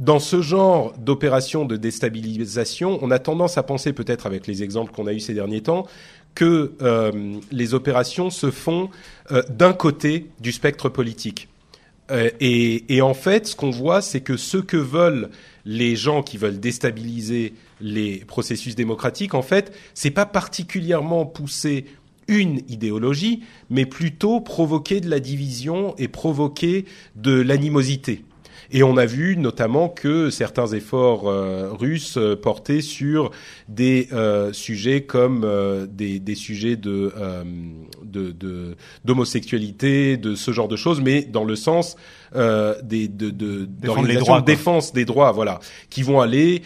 Dans 0.00 0.18
ce 0.18 0.42
genre 0.42 0.92
d'opération 0.98 1.64
de 1.64 1.76
déstabilisation, 1.76 2.98
on 3.00 3.12
a 3.12 3.20
tendance 3.20 3.58
à 3.58 3.62
penser, 3.62 3.92
peut-être 3.92 4.26
avec 4.26 4.48
les 4.48 4.64
exemples 4.64 4.90
qu'on 4.90 5.06
a 5.06 5.12
eus 5.12 5.20
ces 5.20 5.34
derniers 5.34 5.62
temps, 5.62 5.86
que 6.34 6.72
euh, 6.82 7.12
les 7.52 7.74
opérations 7.74 8.30
se 8.30 8.50
font 8.50 8.90
d'un 9.50 9.72
côté 9.72 10.26
du 10.40 10.50
spectre 10.50 10.88
politique. 10.88 11.46
Euh, 12.10 12.30
et, 12.40 13.00
en 13.00 13.14
fait, 13.14 13.46
ce 13.46 13.56
qu'on 13.56 13.70
voit, 13.70 14.02
c'est 14.02 14.20
que 14.20 14.36
ce 14.36 14.58
que 14.58 14.76
veulent 14.76 15.30
les 15.64 15.96
gens 15.96 16.22
qui 16.22 16.36
veulent 16.36 16.60
déstabiliser 16.60 17.54
les 17.80 18.18
processus 18.26 18.74
démocratiques, 18.74 19.34
en 19.34 19.42
fait, 19.42 19.74
c'est 19.94 20.10
pas 20.10 20.26
particulièrement 20.26 21.24
pousser 21.24 21.86
une 22.28 22.60
idéologie, 22.68 23.42
mais 23.70 23.86
plutôt 23.86 24.40
provoquer 24.40 25.00
de 25.00 25.08
la 25.08 25.20
division 25.20 25.94
et 25.98 26.08
provoquer 26.08 26.84
de 27.16 27.32
l'animosité. 27.32 28.24
Et 28.70 28.82
on 28.82 28.96
a 28.96 29.06
vu 29.06 29.36
notamment 29.36 29.88
que 29.88 30.30
certains 30.30 30.66
efforts 30.66 31.28
euh, 31.28 31.70
russes 31.72 32.16
euh, 32.16 32.36
portaient 32.36 32.80
sur 32.80 33.30
des 33.68 34.08
euh, 34.12 34.52
sujets 34.52 35.02
comme 35.02 35.42
euh, 35.44 35.86
des, 35.86 36.18
des, 36.20 36.34
sujets 36.34 36.76
de 36.76 37.12
d'homosexualité, 39.04 40.16
de, 40.16 40.30
de, 40.30 40.34
ce 40.34 40.52
genre 40.52 40.68
de 40.68 40.76
choses, 40.76 41.00
mais 41.00 41.22
dans 41.22 41.44
le 41.44 41.56
sens 41.56 41.96
des 42.34 43.06
de, 43.06 43.30
de, 43.30 43.68
les 44.06 44.16
droits, 44.16 44.40
de 44.40 44.44
défense 44.44 44.92
des 44.92 45.04
droits, 45.04 45.30
voilà, 45.30 45.60
qui 45.88 46.02
vont 46.02 46.20
aller 46.20 46.62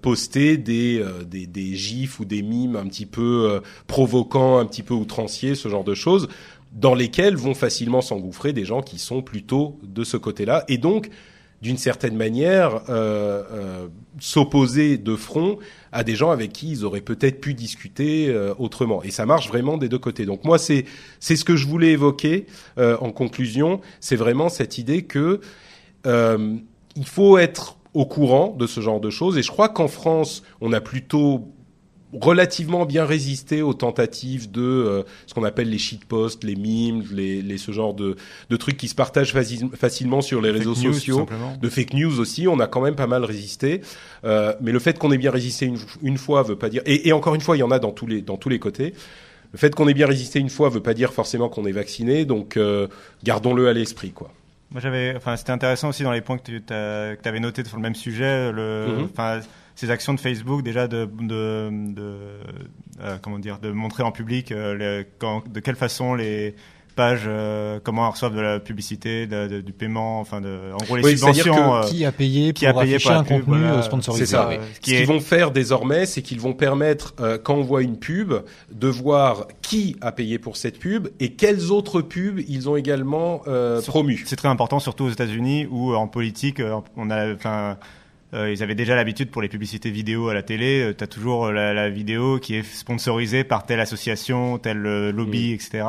poster 0.00 0.56
des, 0.56 1.04
des, 1.26 1.46
des 1.46 1.74
gifs 1.74 2.18
ou 2.18 2.24
des 2.24 2.42
mimes 2.42 2.76
un 2.76 2.86
petit 2.86 3.04
peu 3.04 3.60
provoquants, 3.86 4.58
un 4.58 4.64
petit 4.64 4.82
peu 4.82 4.94
outranciers, 4.94 5.54
ce 5.54 5.68
genre 5.68 5.84
de 5.84 5.94
choses 5.94 6.28
dans 6.72 6.94
lesquels 6.94 7.36
vont 7.36 7.54
facilement 7.54 8.00
s'engouffrer 8.00 8.52
des 8.52 8.64
gens 8.64 8.82
qui 8.82 8.98
sont 8.98 9.22
plutôt 9.22 9.78
de 9.82 10.04
ce 10.04 10.16
côté-là, 10.16 10.64
et 10.68 10.78
donc 10.78 11.10
d'une 11.62 11.78
certaine 11.78 12.16
manière 12.16 12.82
euh, 12.88 13.42
euh, 13.50 13.88
s'opposer 14.20 14.98
de 14.98 15.16
front 15.16 15.58
à 15.90 16.04
des 16.04 16.14
gens 16.14 16.30
avec 16.30 16.52
qui 16.52 16.70
ils 16.70 16.84
auraient 16.84 17.00
peut-être 17.00 17.40
pu 17.40 17.54
discuter 17.54 18.28
euh, 18.28 18.54
autrement. 18.58 19.02
Et 19.02 19.10
ça 19.10 19.26
marche 19.26 19.48
vraiment 19.48 19.78
des 19.78 19.88
deux 19.88 19.98
côtés. 19.98 20.26
Donc 20.26 20.44
moi, 20.44 20.58
c'est 20.58 20.84
ce 21.20 21.44
que 21.44 21.56
je 21.56 21.66
voulais 21.66 21.92
évoquer 21.92 22.46
en 22.76 23.10
conclusion. 23.10 23.80
C'est 24.00 24.16
vraiment 24.16 24.48
cette 24.48 24.78
idée 24.78 25.02
que 25.02 25.40
il 26.04 27.06
faut 27.06 27.38
être 27.38 27.78
au 27.94 28.06
courant 28.06 28.54
de 28.56 28.66
ce 28.66 28.80
genre 28.80 29.00
de 29.00 29.10
choses. 29.10 29.38
Et 29.38 29.42
je 29.42 29.50
crois 29.50 29.68
qu'en 29.68 29.88
France, 29.88 30.42
on 30.60 30.72
a 30.72 30.80
plutôt 30.80 31.48
relativement 32.20 32.86
bien 32.86 33.04
résisté 33.04 33.62
aux 33.62 33.74
tentatives 33.74 34.50
de 34.50 34.62
euh, 34.62 35.02
ce 35.26 35.34
qu'on 35.34 35.44
appelle 35.44 35.70
les 35.70 35.78
shitposts, 35.78 36.44
les 36.44 36.56
memes, 36.56 37.04
les, 37.12 37.42
les, 37.42 37.58
ce 37.58 37.72
genre 37.72 37.94
de, 37.94 38.16
de 38.50 38.56
trucs 38.56 38.76
qui 38.76 38.88
se 38.88 38.94
partagent 38.94 39.32
facile, 39.32 39.68
facilement 39.74 40.20
sur 40.20 40.40
les 40.40 40.50
réseaux 40.50 40.74
news, 40.74 40.92
sociaux, 40.92 41.26
de 41.60 41.68
fake 41.68 41.94
news 41.94 42.20
aussi. 42.20 42.48
On 42.48 42.58
a 42.60 42.66
quand 42.66 42.80
même 42.80 42.96
pas 42.96 43.06
mal 43.06 43.24
résisté, 43.24 43.80
euh, 44.24 44.54
mais 44.60 44.72
le 44.72 44.78
fait 44.78 44.98
qu'on 44.98 45.12
ait 45.12 45.18
bien 45.18 45.30
résisté 45.30 45.66
une, 45.66 45.78
une, 46.02 46.18
fois 46.18 46.42
veut 46.42 46.56
pas 46.56 46.68
dire. 46.68 46.82
Et, 46.86 47.08
et 47.08 47.12
encore 47.12 47.34
une 47.34 47.40
fois, 47.40 47.56
il 47.56 47.60
y 47.60 47.62
en 47.64 47.70
a 47.70 47.78
dans 47.78 47.92
tous 47.92 48.06
les 48.06 48.22
dans 48.22 48.36
tous 48.36 48.48
les 48.48 48.58
côtés. 48.58 48.94
Le 49.52 49.58
fait 49.58 49.74
qu'on 49.74 49.88
ait 49.88 49.94
bien 49.94 50.06
résisté 50.06 50.38
une 50.38 50.50
fois 50.50 50.68
veut 50.68 50.82
pas 50.82 50.94
dire 50.94 51.12
forcément 51.12 51.48
qu'on 51.48 51.64
est 51.66 51.72
vacciné, 51.72 52.24
donc 52.24 52.56
euh, 52.56 52.88
gardons-le 53.24 53.68
à 53.68 53.72
l'esprit, 53.72 54.10
quoi. 54.10 54.30
Moi, 54.72 54.80
j'avais, 54.80 55.14
enfin, 55.16 55.36
c'était 55.36 55.52
intéressant 55.52 55.90
aussi 55.90 56.02
dans 56.02 56.10
les 56.10 56.20
points 56.20 56.38
que 56.38 56.50
tu 56.50 57.28
avais 57.28 57.40
notés 57.40 57.64
sur 57.64 57.76
le 57.76 57.82
même 57.82 57.94
sujet, 57.94 58.50
le, 58.52 58.86
Mhm. 58.88 59.08
enfin. 59.12 59.36
Mm 59.36 59.40
-hmm 59.40 59.44
ces 59.76 59.90
actions 59.90 60.14
de 60.14 60.20
Facebook 60.20 60.62
déjà 60.62 60.88
de, 60.88 61.04
de, 61.20 61.70
de 61.70 62.16
euh, 63.00 63.16
comment 63.22 63.38
dire 63.38 63.58
de 63.60 63.70
montrer 63.70 64.02
en 64.02 64.10
public 64.10 64.50
euh, 64.50 64.74
les, 64.74 65.06
quand, 65.18 65.46
de 65.48 65.60
quelle 65.60 65.76
façon 65.76 66.14
les 66.14 66.56
pages 66.96 67.24
euh, 67.26 67.78
comment 67.84 68.06
elles 68.06 68.12
reçoivent 68.12 68.34
de 68.34 68.40
la 68.40 68.58
publicité 68.58 69.26
de, 69.26 69.46
de, 69.46 69.60
du 69.60 69.72
paiement 69.72 70.18
enfin 70.18 70.40
de 70.40 70.72
en 70.72 70.82
gros 70.84 70.96
les 70.96 71.04
oui, 71.04 71.10
subventions 71.18 71.54
que 71.82 71.90
qui 71.90 72.04
a 72.06 72.10
payé 72.10 72.54
qui 72.54 72.66
a 72.66 72.72
pour 72.72 72.82
payé 72.82 72.94
afficher 72.94 73.10
pour 73.10 73.18
un 73.18 73.24
pub, 73.24 73.44
contenu 73.44 73.58
voilà. 73.60 73.82
sponsorisé 73.82 74.24
c'est 74.24 74.32
ça 74.32 74.48
oui. 74.48 74.56
ce 74.74 74.80
qu'ils 74.80 75.06
vont 75.06 75.20
faire 75.20 75.50
désormais 75.50 76.06
c'est 76.06 76.22
qu'ils 76.22 76.40
vont 76.40 76.54
permettre 76.54 77.14
euh, 77.20 77.36
quand 77.36 77.54
on 77.54 77.62
voit 77.62 77.82
une 77.82 77.98
pub 77.98 78.32
de 78.72 78.88
voir 78.88 79.46
qui 79.60 79.96
a 80.00 80.10
payé 80.10 80.38
pour 80.38 80.56
cette 80.56 80.78
pub 80.78 81.08
et 81.20 81.34
quelles 81.34 81.70
autres 81.70 82.00
pubs 82.00 82.40
ils 82.48 82.68
ont 82.70 82.76
également 82.76 83.42
euh, 83.46 83.82
promues 83.82 84.24
c'est 84.24 84.36
très 84.36 84.48
important 84.48 84.80
surtout 84.80 85.04
aux 85.04 85.10
États-Unis 85.10 85.68
où 85.70 85.94
en 85.94 86.08
politique 86.08 86.62
on 86.96 87.10
a 87.10 87.34
enfin 87.34 87.76
euh, 88.34 88.52
ils 88.52 88.62
avaient 88.62 88.74
déjà 88.74 88.96
l'habitude 88.96 89.30
pour 89.30 89.42
les 89.42 89.48
publicités 89.48 89.90
vidéo 89.90 90.28
à 90.28 90.34
la 90.34 90.42
télé. 90.42 90.82
Euh, 90.82 90.94
tu 90.96 91.04
as 91.04 91.06
toujours 91.06 91.52
la, 91.52 91.72
la, 91.72 91.88
vidéo 91.88 92.38
qui 92.38 92.56
est 92.56 92.62
sponsorisée 92.62 93.44
par 93.44 93.66
telle 93.66 93.80
association, 93.80 94.58
tel 94.58 94.84
euh, 94.84 95.12
lobby, 95.12 95.52
mmh. 95.52 95.54
etc. 95.54 95.84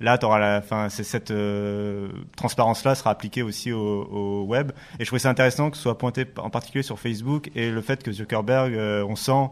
Là, 0.00 0.16
auras 0.22 0.38
la, 0.38 0.60
fin, 0.60 0.88
cette 0.88 1.32
euh, 1.32 2.08
transparence-là 2.36 2.94
sera 2.94 3.10
appliquée 3.10 3.42
aussi 3.42 3.72
au, 3.72 4.04
au, 4.04 4.44
web. 4.44 4.70
Et 4.98 5.04
je 5.04 5.06
trouvais 5.06 5.18
ça 5.18 5.30
intéressant 5.30 5.70
que 5.70 5.76
ce 5.76 5.82
soit 5.82 5.98
pointé 5.98 6.24
en 6.36 6.50
particulier 6.50 6.84
sur 6.84 7.00
Facebook 7.00 7.50
et 7.56 7.70
le 7.70 7.80
fait 7.80 8.02
que 8.02 8.12
Zuckerberg, 8.12 8.74
euh, 8.74 9.04
on 9.08 9.16
sent, 9.16 9.48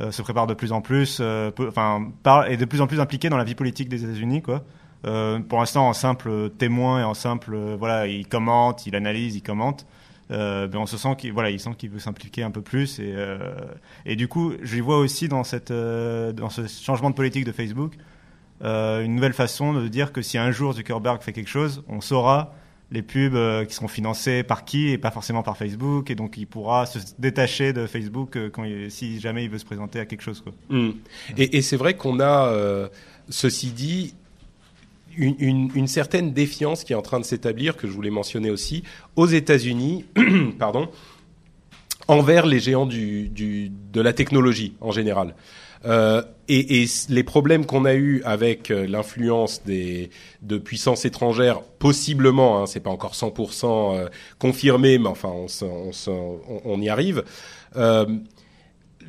euh, 0.00 0.10
se 0.10 0.20
prépare 0.20 0.46
de 0.46 0.52
plus 0.52 0.72
en 0.72 0.82
plus, 0.82 1.22
enfin, 1.58 2.12
est 2.46 2.58
de 2.58 2.64
plus 2.66 2.82
en 2.82 2.86
plus 2.86 3.00
impliqué 3.00 3.30
dans 3.30 3.38
la 3.38 3.44
vie 3.44 3.54
politique 3.54 3.88
des 3.88 4.04
États-Unis, 4.04 4.42
quoi. 4.42 4.64
pour 5.02 5.60
l'instant, 5.60 5.88
en 5.88 5.94
simple 5.94 6.50
témoin 6.50 7.00
et 7.00 7.04
en 7.04 7.14
simple, 7.14 7.56
voilà, 7.78 8.06
il 8.06 8.28
commente, 8.28 8.86
il 8.86 8.96
analyse, 8.96 9.34
il 9.34 9.42
commente. 9.42 9.86
Euh, 10.30 10.66
ben 10.66 10.80
on 10.80 10.86
se 10.86 10.96
sent 10.96 11.14
qu'il 11.18 11.32
voilà, 11.32 11.50
il 11.50 11.60
sent 11.60 11.70
qu'il 11.78 11.90
veut 11.90 12.00
s'impliquer 12.00 12.42
un 12.42 12.50
peu 12.50 12.62
plus 12.62 12.98
et 12.98 13.12
euh, 13.14 13.38
et 14.04 14.16
du 14.16 14.26
coup, 14.26 14.54
je 14.60 14.80
vois 14.82 14.98
aussi 14.98 15.28
dans 15.28 15.44
cette 15.44 15.70
euh, 15.70 16.32
dans 16.32 16.50
ce 16.50 16.66
changement 16.66 17.10
de 17.10 17.14
politique 17.14 17.44
de 17.44 17.52
Facebook 17.52 17.94
une 18.62 19.14
nouvelle 19.14 19.34
façon 19.34 19.74
de 19.74 19.86
dire 19.86 20.12
que 20.12 20.22
si 20.22 20.38
un 20.38 20.50
jour 20.50 20.72
Zuckerberg 20.72 21.20
fait 21.20 21.34
quelque 21.34 21.50
chose, 21.50 21.84
on 21.88 22.00
saura 22.00 22.54
les 22.90 23.02
pubs 23.02 23.36
qui 23.66 23.74
seront 23.74 23.86
financées 23.86 24.44
par 24.44 24.64
qui 24.64 24.88
et 24.88 24.96
pas 24.96 25.10
forcément 25.10 25.42
par 25.42 25.58
Facebook 25.58 26.10
et 26.10 26.14
donc 26.14 26.38
il 26.38 26.46
pourra 26.46 26.86
se 26.86 26.98
détacher 27.18 27.74
de 27.74 27.86
Facebook 27.86 28.38
quand 28.52 28.64
si 28.88 29.20
jamais 29.20 29.44
il 29.44 29.50
veut 29.50 29.58
se 29.58 29.66
présenter 29.66 30.00
à 30.00 30.06
quelque 30.06 30.22
chose 30.22 30.40
quoi. 30.40 30.54
Mmh. 30.70 30.92
Et 31.36 31.60
c'est 31.60 31.76
vrai 31.76 31.94
qu'on 31.94 32.18
a 32.18 32.88
ceci 33.28 33.72
dit 33.72 34.14
une, 35.16 35.86
certaine 35.86 36.32
défiance 36.32 36.84
qui 36.84 36.92
est 36.92 36.96
en 36.96 37.02
train 37.02 37.20
de 37.20 37.24
s'établir, 37.24 37.76
que 37.76 37.86
je 37.86 37.92
voulais 37.92 38.10
mentionner 38.10 38.50
aussi, 38.50 38.82
aux 39.16 39.26
États-Unis, 39.26 40.04
pardon, 40.58 40.88
envers 42.08 42.46
les 42.46 42.60
géants 42.60 42.86
du, 42.86 43.28
du, 43.28 43.70
de 43.92 44.00
la 44.00 44.12
technologie 44.12 44.74
en 44.80 44.90
général. 44.90 45.34
Euh, 45.84 46.22
et, 46.48 46.82
et, 46.82 46.86
les 47.10 47.22
problèmes 47.22 47.66
qu'on 47.66 47.84
a 47.84 47.94
eu 47.94 48.22
avec 48.24 48.70
l'influence 48.70 49.62
des 49.64 50.10
de 50.42 50.58
puissances 50.58 51.04
étrangères, 51.04 51.60
possiblement, 51.60 52.62
hein, 52.62 52.66
c'est 52.66 52.80
pas 52.80 52.90
encore 52.90 53.12
100% 53.12 53.96
euh, 53.96 54.08
confirmé, 54.38 54.98
mais 54.98 55.08
enfin 55.08 55.28
on, 55.28 55.46
on, 55.64 55.90
on, 56.08 56.60
on 56.64 56.80
y 56.80 56.88
arrive. 56.88 57.24
Euh, 57.76 58.06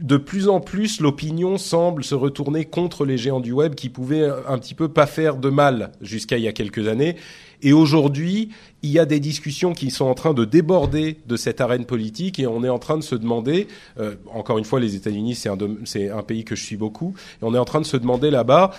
de 0.01 0.17
plus 0.17 0.47
en 0.47 0.59
plus, 0.59 1.01
l'opinion 1.01 1.57
semble 1.57 2.03
se 2.03 2.15
retourner 2.15 2.65
contre 2.65 3.05
les 3.05 3.17
géants 3.17 3.39
du 3.39 3.51
web 3.51 3.75
qui 3.75 3.89
pouvaient 3.89 4.29
un 4.47 4.57
petit 4.57 4.73
peu 4.73 4.87
pas 4.87 5.07
faire 5.07 5.37
de 5.37 5.49
mal 5.49 5.91
jusqu'à 6.01 6.37
il 6.37 6.43
y 6.43 6.47
a 6.47 6.53
quelques 6.53 6.87
années. 6.87 7.15
Et 7.63 7.73
aujourd'hui, 7.73 8.49
il 8.83 8.91
y 8.91 8.99
a 8.99 9.05
des 9.05 9.19
discussions 9.19 9.73
qui 9.73 9.89
sont 9.89 10.05
en 10.05 10.13
train 10.13 10.33
de 10.33 10.45
déborder 10.45 11.17
de 11.25 11.35
cette 11.35 11.59
arène 11.59 11.85
politique 11.85 12.39
et 12.39 12.45
on 12.45 12.63
est 12.63 12.69
en 12.69 12.79
train 12.79 12.97
de 12.97 13.03
se 13.03 13.15
demander, 13.15 13.67
euh, 13.99 14.15
encore 14.31 14.59
une 14.59 14.65
fois, 14.65 14.79
les 14.79 14.95
États-Unis, 14.95 15.35
c'est 15.35 15.49
un, 15.49 15.57
c'est 15.85 16.09
un 16.09 16.21
pays 16.21 16.43
que 16.43 16.55
je 16.55 16.63
suis 16.63 16.77
beaucoup, 16.77 17.15
et 17.41 17.43
on 17.45 17.55
est 17.55 17.59
en 17.59 17.65
train 17.65 17.81
de 17.81 17.85
se 17.85 17.97
demander 17.97 18.29
là-bas, 18.29 18.71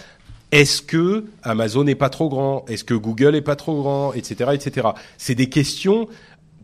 est-ce 0.51 0.81
que 0.81 1.27
Amazon 1.43 1.85
n'est 1.85 1.95
pas 1.95 2.09
trop 2.09 2.31
grand? 2.31 2.65
Est-ce 2.69 2.85
que 2.85 2.95
Google 2.95 3.35
est 3.35 3.43
pas 3.43 3.57
trop 3.57 3.82
grand? 3.82 4.15
Etc. 4.15 4.51
Etc. 4.55 4.89
C'est 5.19 5.35
des 5.35 5.51
questions 5.51 6.09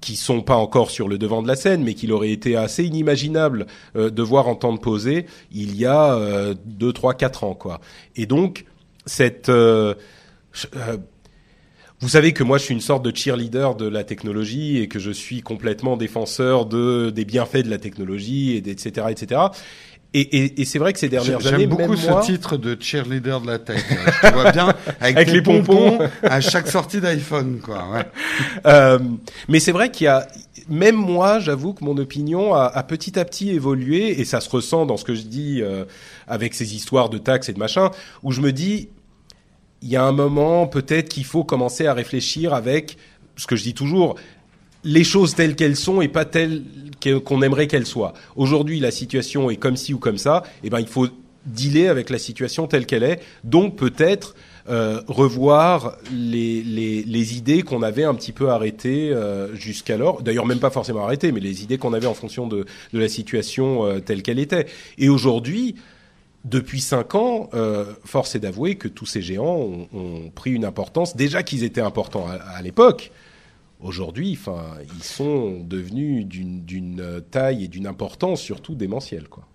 qui 0.05 0.17
sont 0.17 0.43
pas 0.43 0.57
encore 0.57 0.91
sur 0.91 1.09
le 1.09 1.17
devant 1.17 1.43
de 1.43 1.49
la 1.49 1.57
scène, 1.57 1.83
mais 1.83 1.95
qu'il 1.95 2.13
aurait 2.13 2.31
été 2.31 2.57
assez 2.57 2.85
inimaginable 2.85 3.67
euh, 3.97 4.11
de 4.11 4.23
voir 4.23 4.49
en 4.49 4.55
temps 4.55 4.75
de 4.75 4.79
poser 4.79 5.25
il 5.51 5.75
y 5.77 5.87
a 5.87 6.13
euh, 6.13 6.55
deux, 6.67 6.93
trois, 6.93 7.15
quatre 7.15 7.43
ans, 7.43 7.55
quoi. 7.55 7.81
Et 8.15 8.27
donc 8.27 8.67
cette 9.07 9.49
euh, 9.49 9.95
vous 12.01 12.09
savez 12.11 12.33
que 12.35 12.45
moi 12.45 12.59
je 12.59 12.65
suis 12.65 12.75
une 12.75 12.83
sorte 12.83 13.03
de 13.03 13.17
cheerleader 13.17 13.77
de 13.77 13.89
la 13.89 14.05
technologie 14.05 14.77
et 14.79 14.89
que 14.89 14.99
je 14.99 15.11
suis 15.11 15.41
complètement 15.41 15.97
défenseur 15.97 16.67
de 16.67 17.09
des 17.09 17.25
bienfaits 17.25 17.65
de 17.65 17.71
la 17.71 17.79
technologie 17.79 18.53
et 18.53 18.59
etc 18.59 19.07
etc. 19.09 19.41
Et, 20.17 20.21
et, 20.21 20.61
et 20.61 20.65
c'est 20.65 20.79
vrai 20.79 20.93
que 20.93 21.01
ces 21.01 21.09
dernières 21.09 21.45
années, 21.45 21.59
j'aime 21.59 21.71
beaucoup 21.71 21.97
ce 21.97 22.09
moi, 22.09 22.21
titre 22.21 22.57
de 22.57 22.77
cheerleader 22.81 23.41
de 23.41 23.49
la 23.49 23.59
tech. 23.59 23.85
Je 23.89 24.29
te 24.29 24.33
vois 24.33 24.53
bien 24.53 24.73
avec, 25.01 25.29
les 25.29 25.43
pompons. 25.43 25.99
à 26.23 26.41
chaque 26.41 26.69
sortie 26.69 27.01
d'iPhone, 27.01 27.61
quoi. 27.61 27.89
Ouais. 27.93 28.05
Euh, 28.67 28.99
mais 29.49 29.61
c'est 29.61 29.73
vrai 29.73 29.91
qu'il 29.91 30.05
y 30.05 30.09
a, 30.09 30.27
même 30.69 30.95
moi, 30.95 31.39
j'avoue 31.39 31.75
que 31.75 31.85
mon 31.85 31.97
opinion 31.99 32.55
a, 32.55 32.65
a, 32.65 32.83
petit 32.83 33.19
à 33.19 33.25
petit 33.25 33.51
évolué 33.51 34.21
et 34.21 34.25
ça 34.25 34.41
se 34.41 34.49
ressent 34.49 34.87
dans 34.87 34.97
ce 34.97 35.05
que 35.05 35.15
je 35.15 35.23
dis 35.23 35.61
euh, 35.61 35.85
avec 36.27 36.55
ces 36.55 36.75
histoires 36.75 37.11
de 37.11 37.19
taxes 37.19 37.49
et 37.49 37.53
de 37.53 37.59
machin, 37.59 37.91
où 38.23 38.33
je 38.33 38.41
me 38.41 38.53
dis, 38.53 38.89
il 39.83 39.89
y 39.89 39.97
a 39.97 40.05
un 40.05 40.13
moment 40.13 40.67
peut-être 40.67 41.09
qu'il 41.09 41.25
faut 41.25 41.45
commencer 41.45 41.87
à 41.87 41.93
réfléchir 41.93 42.55
avec 42.55 42.97
ce 43.37 43.47
que 43.47 43.57
je 43.57 43.65
dis 43.65 43.75
toujours. 43.75 44.17
Les 44.85 45.05
choses 45.05 45.35
telles 45.35 45.57
qu'elles 45.57 45.77
sont 45.77 46.01
et 46.01 46.09
pas 46.09 46.25
telles 46.25 46.63
qu'on 47.25 47.43
aimerait 47.43 47.67
qu'elles 47.67 47.87
soient. 47.87 48.15
Aujourd'hui, 48.37 48.81
la 48.81 48.91
situation 48.91 49.51
est 49.51 49.57
comme 49.57 49.77
ci 49.77 49.93
ou 49.93 49.99
comme 49.99 50.19
ça. 50.19 50.43
Et 50.63 50.71
ben, 50.71 50.81
il 50.81 50.87
faut 50.87 51.09
dealer 51.45 51.89
avec 51.89 52.09
la 52.09 52.19
situation 52.19 52.67
telle 52.67 52.87
qu'elle 52.87 53.03
est. 53.03 53.21
Donc, 53.43 53.77
peut-être 53.77 54.35
euh, 54.71 55.03
revoir 55.09 55.99
les, 56.11 56.63
les, 56.63 57.03
les 57.03 57.37
idées 57.37 57.63
qu'on 57.63 57.83
avait 57.83 58.05
un 58.05 58.15
petit 58.15 58.33
peu 58.33 58.49
arrêtées 58.49 59.11
euh, 59.13 59.55
jusqu'alors. 59.55 60.23
D'ailleurs, 60.23 60.47
même 60.47 60.61
pas 60.61 60.71
forcément 60.71 61.05
arrêtées, 61.05 61.33
mais 61.33 61.41
les 61.41 61.63
idées 61.63 61.77
qu'on 61.77 61.93
avait 61.93 62.07
en 62.07 62.15
fonction 62.15 62.47
de, 62.47 62.65
de 62.95 62.99
la 62.99 63.09
situation 63.09 63.85
euh, 63.85 64.01
telle 64.01 64.23
qu'elle 64.23 64.39
était. 64.39 64.67
Et 64.97 65.11
aujourd'hui, 65.11 65.75
depuis 66.45 66.81
cinq 66.81 67.15
ans, 67.15 67.51
euh, 67.53 67.85
force 68.07 68.35
est 68.35 68.39
d'avouer 68.41 68.77
que 68.77 68.89
tous 68.89 69.07
ces 69.07 69.21
géants 69.21 69.57
ont, 69.57 69.89
ont 69.93 70.31
pris 70.35 70.53
une 70.53 70.65
importance. 70.65 71.15
Déjà 71.17 71.43
qu'ils 71.43 71.65
étaient 71.65 71.83
importants 71.83 72.27
à, 72.27 72.35
à 72.35 72.63
l'époque. 72.63 73.11
Aujourd'hui, 73.85 74.39
enfin, 74.41 74.79
ils 74.97 75.05
sont 75.05 75.61
devenus 75.61 76.27
d'une 76.27 77.23
taille 77.31 77.65
et 77.65 77.69
d'une 77.69 77.87
importance 77.87 78.41
surtout 78.41 78.75
démentielle, 78.75 79.29
quoi. 79.29 79.47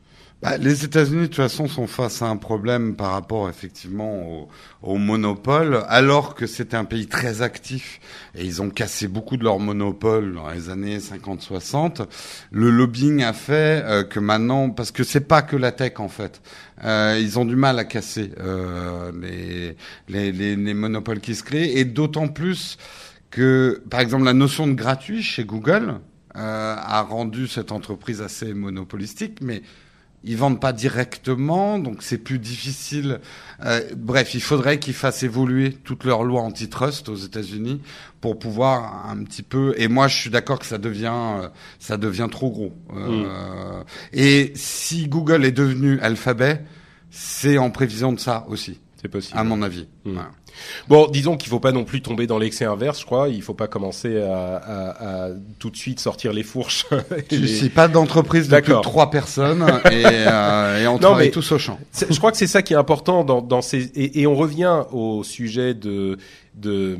Bah, 0.42 0.58
les 0.58 0.86
États-Unis, 0.86 1.24
de 1.24 1.26
toute 1.26 1.36
façon, 1.36 1.68
sont 1.68 1.86
face 1.86 2.22
à 2.22 2.28
un 2.28 2.38
problème 2.38 2.96
par 2.96 3.12
rapport 3.12 3.50
effectivement 3.50 4.48
au, 4.82 4.98
monopole, 4.98 5.84
alors 5.90 6.34
que 6.34 6.48
c'était 6.48 6.78
un 6.78 6.86
pays 6.86 7.08
très 7.08 7.42
actif 7.42 8.00
et 8.36 8.46
ils 8.46 8.62
ont 8.62 8.70
cassé 8.70 9.10
beaucoup 9.10 9.36
de 9.36 9.44
leur 9.44 9.60
monopole 9.60 10.36
dans 10.36 10.50
les 10.50 10.70
années 10.70 11.00
50-60. 11.00 12.06
Le 12.52 12.70
lobbying 12.70 13.22
a 13.22 13.34
fait 13.34 13.84
euh, 13.84 14.04
que 14.04 14.22
maintenant, 14.22 14.70
parce 14.70 14.92
que 14.92 15.04
c'est 15.04 15.28
pas 15.28 15.42
que 15.42 15.58
la 15.58 15.74
tech 15.74 15.94
en 15.98 16.08
fait, 16.08 16.42
euh, 16.86 17.20
ils 17.20 17.38
ont 17.38 17.46
du 17.46 17.58
mal 17.58 17.78
à 17.78 17.84
casser 17.84 18.32
euh, 18.40 19.12
les, 20.08 20.32
les, 20.32 20.56
les 20.56 20.74
monopoles 20.74 21.20
qui 21.20 21.36
se 21.36 21.44
créent 21.44 21.78
et 21.78 21.84
d'autant 21.84 22.30
plus 22.30 22.78
que, 23.30 23.82
par 23.90 24.00
exemple, 24.00 24.24
la 24.26 24.34
notion 24.34 24.68
de 24.68 24.74
gratuit 24.74 25.22
chez 25.22 25.46
Google 25.46 26.00
euh, 26.36 26.76
a 26.78 27.02
rendu 27.02 27.48
cette 27.48 27.72
entreprise 27.72 28.22
assez 28.22 28.54
monopolistique, 28.54 29.40
mais 29.42 29.62
ils 30.24 30.36
vendent 30.36 30.60
pas 30.60 30.74
directement, 30.74 31.80
donc 31.80 32.04
c'est 32.04 32.18
plus 32.18 32.40
difficile. 32.40 33.22
Euh, 33.64 33.82
bref, 33.96 34.34
il 34.36 34.42
faudrait 34.42 34.80
qu'ils 34.80 34.94
fassent 34.94 35.24
évoluer 35.24 35.72
toutes 35.72 36.04
leurs 36.04 36.24
lois 36.24 36.42
antitrust 36.42 37.08
aux 37.08 37.16
États-Unis 37.16 37.82
pour 38.20 38.38
pouvoir 38.38 39.10
un 39.10 39.24
petit 39.24 39.44
peu. 39.44 39.74
Et 39.78 39.88
moi, 39.88 40.08
je 40.08 40.18
suis 40.18 40.30
d'accord 40.30 40.60
que 40.60 40.66
ça 40.66 40.78
devient, 40.78 41.14
euh, 41.14 41.48
ça 41.80 41.98
devient 41.98 42.28
trop 42.30 42.52
gros. 42.52 42.74
Euh, 42.96 43.84
Et 44.12 44.52
si 44.56 45.08
Google 45.08 45.46
est 45.46 45.52
devenu 45.54 46.00
Alphabet, 46.02 46.64
c'est 47.12 47.58
en 47.58 47.72
prévision 47.72 48.12
de 48.12 48.20
ça 48.20 48.46
aussi, 48.50 48.80
C'est 49.02 49.08
possible. 49.08 49.38
à 49.38 49.44
mon 49.44 49.62
avis. 49.62 49.88
Mm. 50.06 50.14
Voilà. 50.14 50.30
Bon, 50.88 51.08
disons 51.08 51.38
qu'il 51.38 51.50
faut 51.50 51.60
pas 51.60 51.72
non 51.72 51.84
plus 51.86 52.02
tomber 52.02 52.28
dans 52.28 52.38
l'excès 52.40 52.66
inverse, 52.66 53.00
je 53.02 53.06
crois. 53.06 53.30
Il 53.30 53.42
faut 53.42 53.54
pas 53.54 53.68
commencer 53.68 54.20
à, 54.20 54.56
à, 54.58 55.26
à 55.26 55.30
tout 55.60 55.70
de 55.70 55.78
suite 55.78 56.00
sortir 56.00 56.34
les 56.34 56.44
fourches. 56.44 56.86
et 57.32 57.36
Je 57.36 57.42
les- 57.42 57.48
suis 57.48 57.70
pas 57.70 57.88
d'entreprise 57.88 58.50
de 58.50 58.60
plus 58.60 58.74
de 58.74 58.80
trois 58.82 59.10
personnes 59.12 59.64
et, 59.92 60.04
euh, 60.06 60.82
et 60.84 60.88
on 60.88 60.94
Non, 60.96 61.00
travaille 61.00 61.28
mais- 61.28 61.32
tous 61.32 61.52
au 61.52 61.60
champ. 61.60 61.80
C'est- 61.92 62.12
Je 62.12 62.18
crois 62.18 62.32
que 62.32 62.38
c'est 62.38 62.48
ça 62.48 62.62
qui 62.62 62.74
est 62.74 62.78
important 62.78 63.24
dans, 63.24 63.42
dans 63.42 63.62
ces 63.62 63.86
et, 63.96 64.22
et 64.22 64.28
on 64.28 64.36
revient 64.36 64.84
au 64.92 65.24
sujet 65.24 65.74
de 65.74 66.18
de 66.56 66.98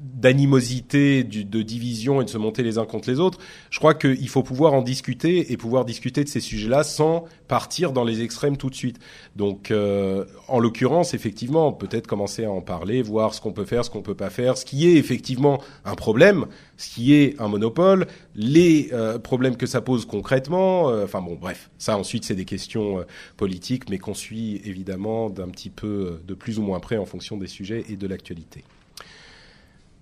d'animosité, 0.00 1.24
de 1.24 1.62
division 1.62 2.22
et 2.22 2.24
de 2.24 2.30
se 2.30 2.38
monter 2.38 2.62
les 2.62 2.78
uns 2.78 2.86
contre 2.86 3.10
les 3.10 3.20
autres. 3.20 3.38
Je 3.70 3.78
crois 3.78 3.94
qu'il 3.94 4.28
faut 4.28 4.42
pouvoir 4.42 4.72
en 4.72 4.82
discuter 4.82 5.52
et 5.52 5.56
pouvoir 5.56 5.84
discuter 5.84 6.24
de 6.24 6.28
ces 6.28 6.40
sujets-là 6.40 6.84
sans 6.84 7.24
partir 7.48 7.92
dans 7.92 8.04
les 8.04 8.22
extrêmes 8.22 8.56
tout 8.56 8.70
de 8.70 8.74
suite. 8.74 8.98
Donc, 9.36 9.70
euh, 9.70 10.24
en 10.48 10.58
l'occurrence, 10.58 11.12
effectivement, 11.12 11.72
peut-être 11.72 12.06
commencer 12.06 12.44
à 12.44 12.50
en 12.50 12.62
parler, 12.62 13.02
voir 13.02 13.34
ce 13.34 13.40
qu'on 13.40 13.52
peut 13.52 13.64
faire, 13.66 13.84
ce 13.84 13.90
qu'on 13.90 14.02
peut 14.02 14.14
pas 14.14 14.30
faire, 14.30 14.56
ce 14.56 14.64
qui 14.64 14.88
est 14.88 14.94
effectivement 14.94 15.60
un 15.84 15.94
problème, 15.94 16.46
ce 16.78 16.88
qui 16.88 17.14
est 17.14 17.38
un 17.40 17.48
monopole, 17.48 18.06
les 18.34 18.88
euh, 18.92 19.18
problèmes 19.18 19.56
que 19.56 19.66
ça 19.66 19.82
pose 19.82 20.06
concrètement. 20.06 20.88
euh, 20.88 21.04
Enfin 21.04 21.20
bon, 21.20 21.36
bref, 21.38 21.70
ça 21.78 21.98
ensuite 21.98 22.24
c'est 22.24 22.34
des 22.34 22.46
questions 22.46 23.00
euh, 23.00 23.02
politiques, 23.36 23.90
mais 23.90 23.98
qu'on 23.98 24.14
suit 24.14 24.62
évidemment 24.64 25.28
d'un 25.28 25.48
petit 25.48 25.70
peu 25.70 25.86
euh, 25.86 26.22
de 26.26 26.34
plus 26.34 26.58
ou 26.58 26.62
moins 26.62 26.80
près 26.80 26.96
en 26.96 27.04
fonction 27.04 27.36
des 27.36 27.48
sujets 27.48 27.84
et 27.90 27.96
de 27.96 28.06
l'actualité. 28.06 28.64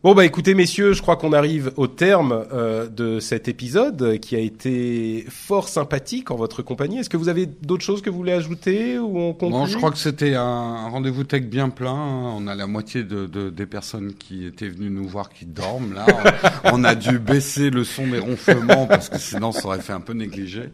Bon 0.05 0.15
bah 0.15 0.25
écoutez 0.25 0.55
messieurs, 0.55 0.93
je 0.93 1.03
crois 1.03 1.17
qu'on 1.17 1.33
arrive 1.33 1.73
au 1.77 1.89
terme 1.89 2.45
euh, 2.53 2.87
de 2.87 3.19
cet 3.19 3.49
épisode 3.49 4.01
euh, 4.01 4.17
qui 4.17 4.37
a 4.37 4.39
été 4.39 5.25
fort 5.29 5.69
sympathique 5.69 6.31
en 6.31 6.37
votre 6.37 6.63
compagnie. 6.63 7.01
Est-ce 7.01 7.11
que 7.11 7.17
vous 7.17 7.29
avez 7.29 7.47
d'autres 7.47 7.83
choses 7.83 8.01
que 8.01 8.09
vous 8.09 8.19
voulez 8.19 8.31
ajouter 8.31 8.97
ou 9.01 9.19
on 9.19 9.33
conclut 9.33 9.59
Non, 9.59 9.67
je 9.67 9.77
crois 9.77 9.91
que 9.91 9.99
c'était 9.99 10.35
un, 10.37 10.89
rendez-vous 10.89 11.25
tech 11.25 11.43
bien 11.43 11.69
plein. 11.69 11.97
On 11.97 12.47
a 12.47 12.55
la 12.55 12.69
moitié 12.69 13.03
de, 13.03 13.27
de- 13.27 13.51
des 13.51 13.67
personnes 13.67 14.13
qui 14.15 14.47
étaient 14.47 14.69
venues 14.69 14.89
nous 14.89 15.09
voir 15.09 15.31
qui 15.31 15.47
dorment 15.47 15.93
là. 15.95 16.07
on 16.73 16.85
a 16.85 16.95
dû 16.95 17.19
baisser 17.19 17.71
le 17.71 17.83
son 17.83 18.07
des 18.07 18.21
ronflements 18.21 18.87
parce 18.87 19.09
que 19.09 19.19
sinon 19.19 19.51
ça 19.51 19.67
aurait 19.67 19.81
fait 19.81 19.95
un 19.95 20.01
peu 20.01 20.13
négligé. 20.13 20.71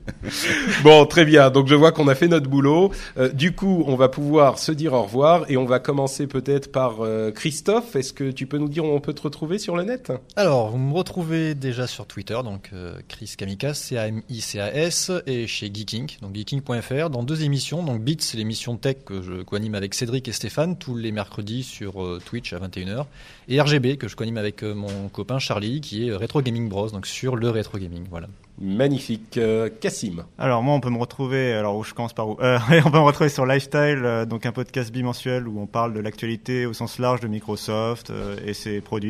Bon, 0.83 1.07
très 1.07 1.25
bien. 1.25 1.49
Donc 1.49 1.67
je 1.69 1.75
vois 1.75 1.93
qu'on 1.93 2.09
a 2.09 2.15
fait 2.15 2.29
notre 2.29 2.51
boulot. 2.51 2.93
Euh, 3.17 3.31
du 3.31 3.55
coup, 3.55 3.85
on 3.87 3.97
va 3.97 4.11
pouvoir 4.11 4.59
se 4.59 4.71
dire 4.71 4.93
au 4.93 5.03
revoir 5.05 5.47
et 5.51 5.57
on 5.57 5.65
va 5.65 5.79
commencer 5.79 6.27
peut-être 6.27 6.71
par 6.71 6.97
euh, 7.01 7.31
Christophe. 7.31 7.97
Est-ce 7.97 8.13
que 8.13 8.31
tu 8.31 8.47
peux 8.47 8.59
nous 8.59 8.69
dire 8.69 8.85
où 8.85 8.89
on 8.89 9.01
peut 9.01 9.14
te 9.15 9.23
retrouver 9.23 9.59
sur 9.59 9.77
le 9.77 9.85
net 9.85 10.13
Alors, 10.37 10.71
vous 10.71 10.79
me 10.79 10.93
retrouvez 10.93 11.55
déjà 11.55 11.87
sur 11.87 12.07
Twitter, 12.07 12.39
donc 12.45 12.71
euh, 12.73 12.99
Chris 13.09 13.35
Kamikas, 13.37 13.75
C-A-M-I-C-A-S, 13.75 15.13
et 15.27 15.47
chez 15.47 15.71
Geeking, 15.73 16.19
donc 16.21 16.35
geeking.fr, 16.35 17.11
dans 17.11 17.23
deux 17.23 17.43
émissions. 17.45 17.83
Donc 17.83 18.03
Beats, 18.03 18.21
c'est 18.21 18.37
l'émission 18.37 18.77
tech 18.77 18.97
que 19.07 19.23
je 19.23 19.43
co-anime 19.43 19.75
avec 19.75 19.95
Cédric 19.95 20.29
et 20.29 20.33
Stéphane, 20.33 20.77
tous 20.77 20.97
les 20.97 21.13
mercredis 21.13 21.63
sur 21.63 22.03
euh, 22.03 22.21
Twitch 22.25 22.53
à 22.53 22.59
21h. 22.59 23.07
Et 23.49 23.61
RGB, 23.61 23.97
que 23.97 24.09
je 24.09 24.17
co-anime 24.17 24.39
avec 24.39 24.63
euh, 24.63 24.75
mon 24.75 25.09
copain 25.09 25.39
Charlie, 25.39 25.81
qui 25.81 26.07
est 26.07 26.11
euh, 26.11 26.19
Retro 26.19 26.43
Gaming 26.43 26.69
Bros, 26.69 26.91
donc 26.91 27.07
sur 27.07 27.37
le 27.37 27.51
Retro 27.51 27.79
Gaming, 27.79 28.05
voilà. 28.11 28.29
Magnifique. 28.61 29.37
Euh, 29.37 29.69
Cassim. 29.81 30.25
Alors 30.39 30.63
moi, 30.63 30.75
on 30.75 30.81
peut 30.81 30.91
me 30.91 30.99
retrouver. 30.99 31.53
Alors 31.53 31.77
où 31.77 31.83
je 31.83 31.93
commence 31.93 32.13
par 32.13 32.29
où? 32.29 32.37
Euh, 32.41 32.59
On 32.85 32.91
peut 32.91 32.99
me 32.99 33.05
retrouver 33.05 33.29
sur 33.29 33.47
Lifestyle, 33.47 34.03
euh, 34.05 34.27
donc 34.27 34.47
un 34.47 34.53
podcast 34.53 34.93
bimensuel 34.93 35.49
où 35.49 35.61
on 35.61 35.67
parle 35.67 35.93
de 35.93 36.01
l'actualité 36.01 36.65
au 36.67 36.73
sens 36.73 36.99
large 36.99 37.21
de 37.21 37.27
Microsoft 37.27 38.11
euh, 38.11 38.37
et 38.47 38.55
ses 38.55 38.81
produits. 38.81 39.04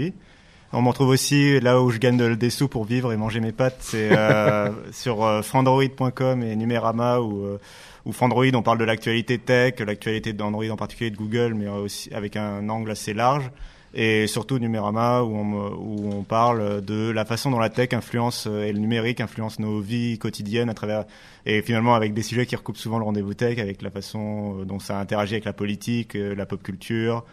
On 0.72 0.82
me 0.82 0.88
retrouve 0.88 1.08
aussi 1.10 1.60
là 1.60 1.80
où 1.80 1.90
je 1.90 1.98
gagne 1.98 2.16
de- 2.16 2.34
des 2.34 2.50
sous 2.50 2.66
pour 2.66 2.84
vivre 2.84 3.12
et 3.12 3.16
manger 3.16 3.38
mes 3.40 3.52
pâtes, 3.52 3.76
c'est 3.80 4.10
euh, 4.16 4.70
sur 4.92 5.22
euh, 5.24 5.40
frandroid.com 5.42 6.42
et 6.42 6.56
Numérama 6.56 7.20
où 7.20 7.44
euh, 7.46 7.58
où 8.04 8.12
Frandroid 8.12 8.44
on 8.54 8.62
parle 8.62 8.78
de 8.78 8.84
l'actualité 8.84 9.38
tech, 9.38 9.74
l'actualité 9.80 10.32
d'Android 10.32 10.68
en 10.70 10.76
particulier 10.76 11.10
de 11.10 11.16
Google, 11.16 11.54
mais 11.54 11.68
aussi 11.68 12.12
avec 12.12 12.36
un 12.36 12.68
angle 12.68 12.90
assez 12.90 13.14
large. 13.14 13.50
Et 13.96 14.26
surtout 14.26 14.58
Numérama 14.58 15.22
où 15.22 15.36
on, 15.36 15.72
où 15.78 16.10
on 16.12 16.22
parle 16.24 16.84
de 16.84 17.10
la 17.10 17.24
façon 17.24 17.52
dont 17.52 17.60
la 17.60 17.70
tech 17.70 17.90
influence 17.92 18.48
euh, 18.50 18.64
et 18.64 18.72
le 18.72 18.80
numérique 18.80 19.20
influence 19.20 19.60
nos 19.60 19.78
vies 19.78 20.18
quotidiennes 20.18 20.68
à 20.68 20.74
travers 20.74 21.04
et 21.46 21.62
finalement 21.62 21.94
avec 21.94 22.12
des 22.12 22.22
sujets 22.22 22.44
qui 22.46 22.56
recoupent 22.56 22.76
souvent 22.76 22.98
le 22.98 23.04
rendez-vous 23.04 23.34
tech 23.34 23.58
avec 23.60 23.80
la 23.82 23.90
façon 23.90 24.56
euh, 24.58 24.64
dont 24.64 24.80
ça 24.80 24.98
interagit 24.98 25.34
avec 25.34 25.44
la 25.44 25.52
politique, 25.52 26.14
la 26.14 26.44
pop 26.44 26.60
culture 26.62 27.24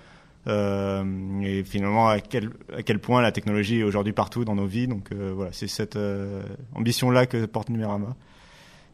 euh, 0.47 1.03
et 1.41 1.63
finalement 1.63 2.09
à 2.09 2.19
quel 2.19 2.49
à 2.75 2.83
quel 2.83 2.99
point 2.99 3.21
la 3.21 3.31
technologie 3.31 3.79
est 3.79 3.83
aujourd'hui 3.83 4.13
partout 4.13 4.45
dans 4.45 4.55
nos 4.55 4.65
vies. 4.65 4.87
Donc 4.87 5.11
euh, 5.11 5.31
voilà, 5.35 5.51
c'est 5.53 5.67
cette 5.67 5.95
euh, 5.95 6.43
ambition 6.75 7.11
là 7.11 7.25
que 7.25 7.45
porte 7.45 7.69
Numérama. 7.69 8.15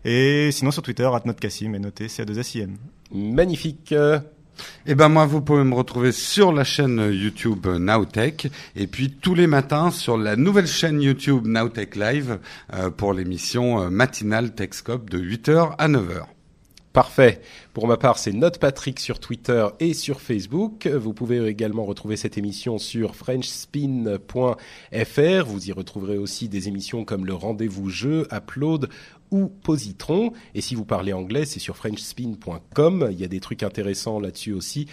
Et 0.05 0.51
sinon 0.51 0.71
sur 0.71 0.83
Twitter, 0.83 1.09
@notcassim 1.25 1.73
et 1.73 1.79
noté 1.79 2.07
CA2SIM. 2.07 2.75
Magnifique. 3.11 3.93
Et 4.85 4.95
ben 4.95 5.09
moi, 5.09 5.25
vous 5.25 5.41
pouvez 5.41 5.63
me 5.63 5.75
retrouver 5.75 6.11
sur 6.11 6.51
la 6.51 6.63
chaîne 6.63 6.99
YouTube 7.11 7.67
Nowtech 7.67 8.49
et 8.75 8.87
puis 8.87 9.11
tous 9.11 9.35
les 9.35 9.47
matins 9.47 9.91
sur 9.91 10.17
la 10.17 10.35
nouvelle 10.35 10.67
chaîne 10.67 11.01
YouTube 11.01 11.45
Nowtech 11.45 11.95
Live 11.95 12.39
euh, 12.73 12.89
pour 12.89 13.13
l'émission 13.13 13.81
euh, 13.81 13.89
matinale 13.89 14.53
Techscope 14.55 15.09
de 15.09 15.19
8h 15.19 15.75
à 15.77 15.87
9h. 15.87 16.36
Parfait. 16.97 17.41
Pour 17.75 17.87
ma 17.87 17.95
part, 17.95 18.17
c'est 18.17 18.33
Note 18.33 18.57
Patrick 18.57 18.99
sur 18.99 19.19
Twitter 19.19 19.67
et 19.79 19.93
sur 19.93 20.19
Facebook. 20.19 20.87
Vous 20.87 21.13
pouvez 21.13 21.45
également 21.45 21.85
retrouver 21.85 22.17
cette 22.17 22.39
émission 22.39 22.79
sur 22.79 23.15
frenchspin.fr. 23.15 25.45
Vous 25.45 25.69
y 25.69 25.71
retrouverez 25.71 26.17
aussi 26.17 26.49
des 26.49 26.67
émissions 26.67 27.05
comme 27.05 27.27
le 27.27 27.35
Rendez-vous 27.35 27.91
Jeu, 27.91 28.27
Upload 28.33 28.89
ou 29.29 29.45
Positron. 29.45 30.33
Et 30.55 30.61
si 30.61 30.73
vous 30.73 30.85
parlez 30.85 31.13
anglais, 31.13 31.45
c'est 31.45 31.59
sur 31.59 31.77
frenchspin.com. 31.77 33.09
Il 33.11 33.19
y 33.19 33.23
a 33.23 33.27
des 33.27 33.41
trucs 33.41 33.61
intéressants 33.61 34.19
là-dessus 34.19 34.53
aussi. 34.53 34.87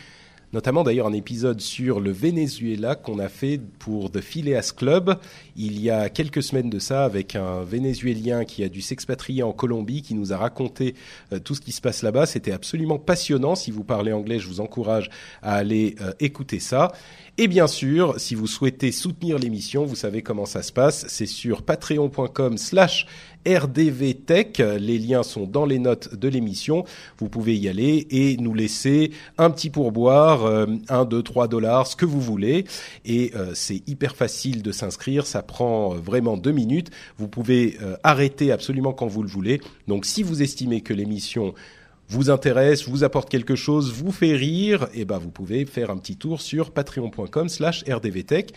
Notamment 0.54 0.84
d'ailleurs 0.84 1.08
un 1.08 1.12
épisode 1.12 1.60
sur 1.60 1.98
le 1.98 2.12
Venezuela 2.12 2.94
qu'on 2.94 3.18
a 3.18 3.28
fait 3.28 3.60
pour 3.80 4.12
The 4.12 4.20
Phileas 4.20 4.72
Club 4.76 5.18
il 5.56 5.80
y 5.80 5.90
a 5.90 6.08
quelques 6.08 6.44
semaines 6.44 6.70
de 6.70 6.78
ça 6.78 7.04
avec 7.04 7.34
un 7.34 7.64
Vénézuélien 7.64 8.44
qui 8.44 8.62
a 8.62 8.68
dû 8.68 8.80
s'expatrier 8.80 9.42
en 9.42 9.52
Colombie 9.52 10.02
qui 10.02 10.14
nous 10.14 10.32
a 10.32 10.36
raconté 10.36 10.94
euh, 11.32 11.40
tout 11.40 11.56
ce 11.56 11.60
qui 11.60 11.72
se 11.72 11.80
passe 11.80 12.02
là-bas. 12.02 12.26
C'était 12.26 12.52
absolument 12.52 13.00
passionnant. 13.00 13.56
Si 13.56 13.72
vous 13.72 13.82
parlez 13.82 14.12
anglais, 14.12 14.38
je 14.38 14.46
vous 14.46 14.60
encourage 14.60 15.10
à 15.42 15.54
aller 15.54 15.96
euh, 16.00 16.12
écouter 16.20 16.60
ça. 16.60 16.92
Et 17.36 17.48
bien 17.48 17.66
sûr, 17.66 18.14
si 18.20 18.36
vous 18.36 18.46
souhaitez 18.46 18.92
soutenir 18.92 19.40
l'émission, 19.40 19.84
vous 19.84 19.96
savez 19.96 20.22
comment 20.22 20.46
ça 20.46 20.62
se 20.62 20.72
passe. 20.72 21.04
C'est 21.08 21.26
sur 21.26 21.62
patreon.com 21.62 22.58
slash 22.58 23.06
RDV 23.46 24.14
Tech. 24.14 24.58
Les 24.58 24.98
liens 24.98 25.22
sont 25.22 25.46
dans 25.46 25.66
les 25.66 25.78
notes 25.78 26.14
de 26.14 26.28
l'émission. 26.28 26.84
Vous 27.18 27.28
pouvez 27.28 27.56
y 27.56 27.68
aller 27.68 28.06
et 28.10 28.36
nous 28.38 28.54
laisser 28.54 29.10
un 29.38 29.50
petit 29.50 29.70
pourboire, 29.70 30.44
euh, 30.44 30.66
1, 30.88 31.04
2, 31.04 31.22
3 31.22 31.48
dollars, 31.48 31.86
ce 31.86 31.96
que 31.96 32.06
vous 32.06 32.20
voulez. 32.20 32.64
Et 33.04 33.32
euh, 33.34 33.52
c'est 33.54 33.82
hyper 33.88 34.16
facile 34.16 34.62
de 34.62 34.72
s'inscrire. 34.72 35.26
Ça 35.26 35.42
prend 35.42 35.94
euh, 35.94 35.98
vraiment 35.98 36.36
deux 36.36 36.52
minutes. 36.52 36.90
Vous 37.18 37.28
pouvez 37.28 37.76
euh, 37.82 37.96
arrêter 38.02 38.52
absolument 38.52 38.92
quand 38.92 39.06
vous 39.06 39.22
le 39.22 39.28
voulez. 39.28 39.60
Donc 39.88 40.06
si 40.06 40.22
vous 40.22 40.42
estimez 40.42 40.80
que 40.80 40.94
l'émission 40.94 41.54
vous 42.08 42.30
intéresse, 42.30 42.86
vous 42.86 43.02
apporte 43.02 43.30
quelque 43.30 43.56
chose, 43.56 43.92
vous 43.92 44.12
fait 44.12 44.34
rire, 44.34 44.88
et 44.92 45.04
ben 45.04 45.18
vous 45.18 45.30
pouvez 45.30 45.64
faire 45.64 45.90
un 45.90 45.96
petit 45.96 46.16
tour 46.16 46.42
sur 46.42 46.70
patreon.com 46.70 47.48
slash 47.48 47.82
rdvtech. 47.88 48.52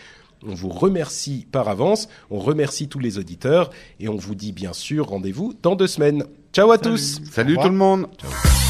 On 0.46 0.54
vous 0.54 0.68
remercie 0.68 1.46
par 1.50 1.68
avance, 1.68 2.08
on 2.30 2.38
remercie 2.38 2.88
tous 2.88 2.98
les 2.98 3.18
auditeurs 3.18 3.70
et 4.00 4.08
on 4.08 4.16
vous 4.16 4.34
dit 4.34 4.52
bien 4.52 4.72
sûr 4.72 5.08
rendez-vous 5.08 5.54
dans 5.62 5.76
deux 5.76 5.86
semaines. 5.86 6.24
Ciao 6.52 6.70
à 6.70 6.78
tous 6.78 7.20
Salut 7.30 7.56
tout 7.56 7.68
le 7.68 7.74
monde. 7.74 8.08
Ciao. 8.18 8.67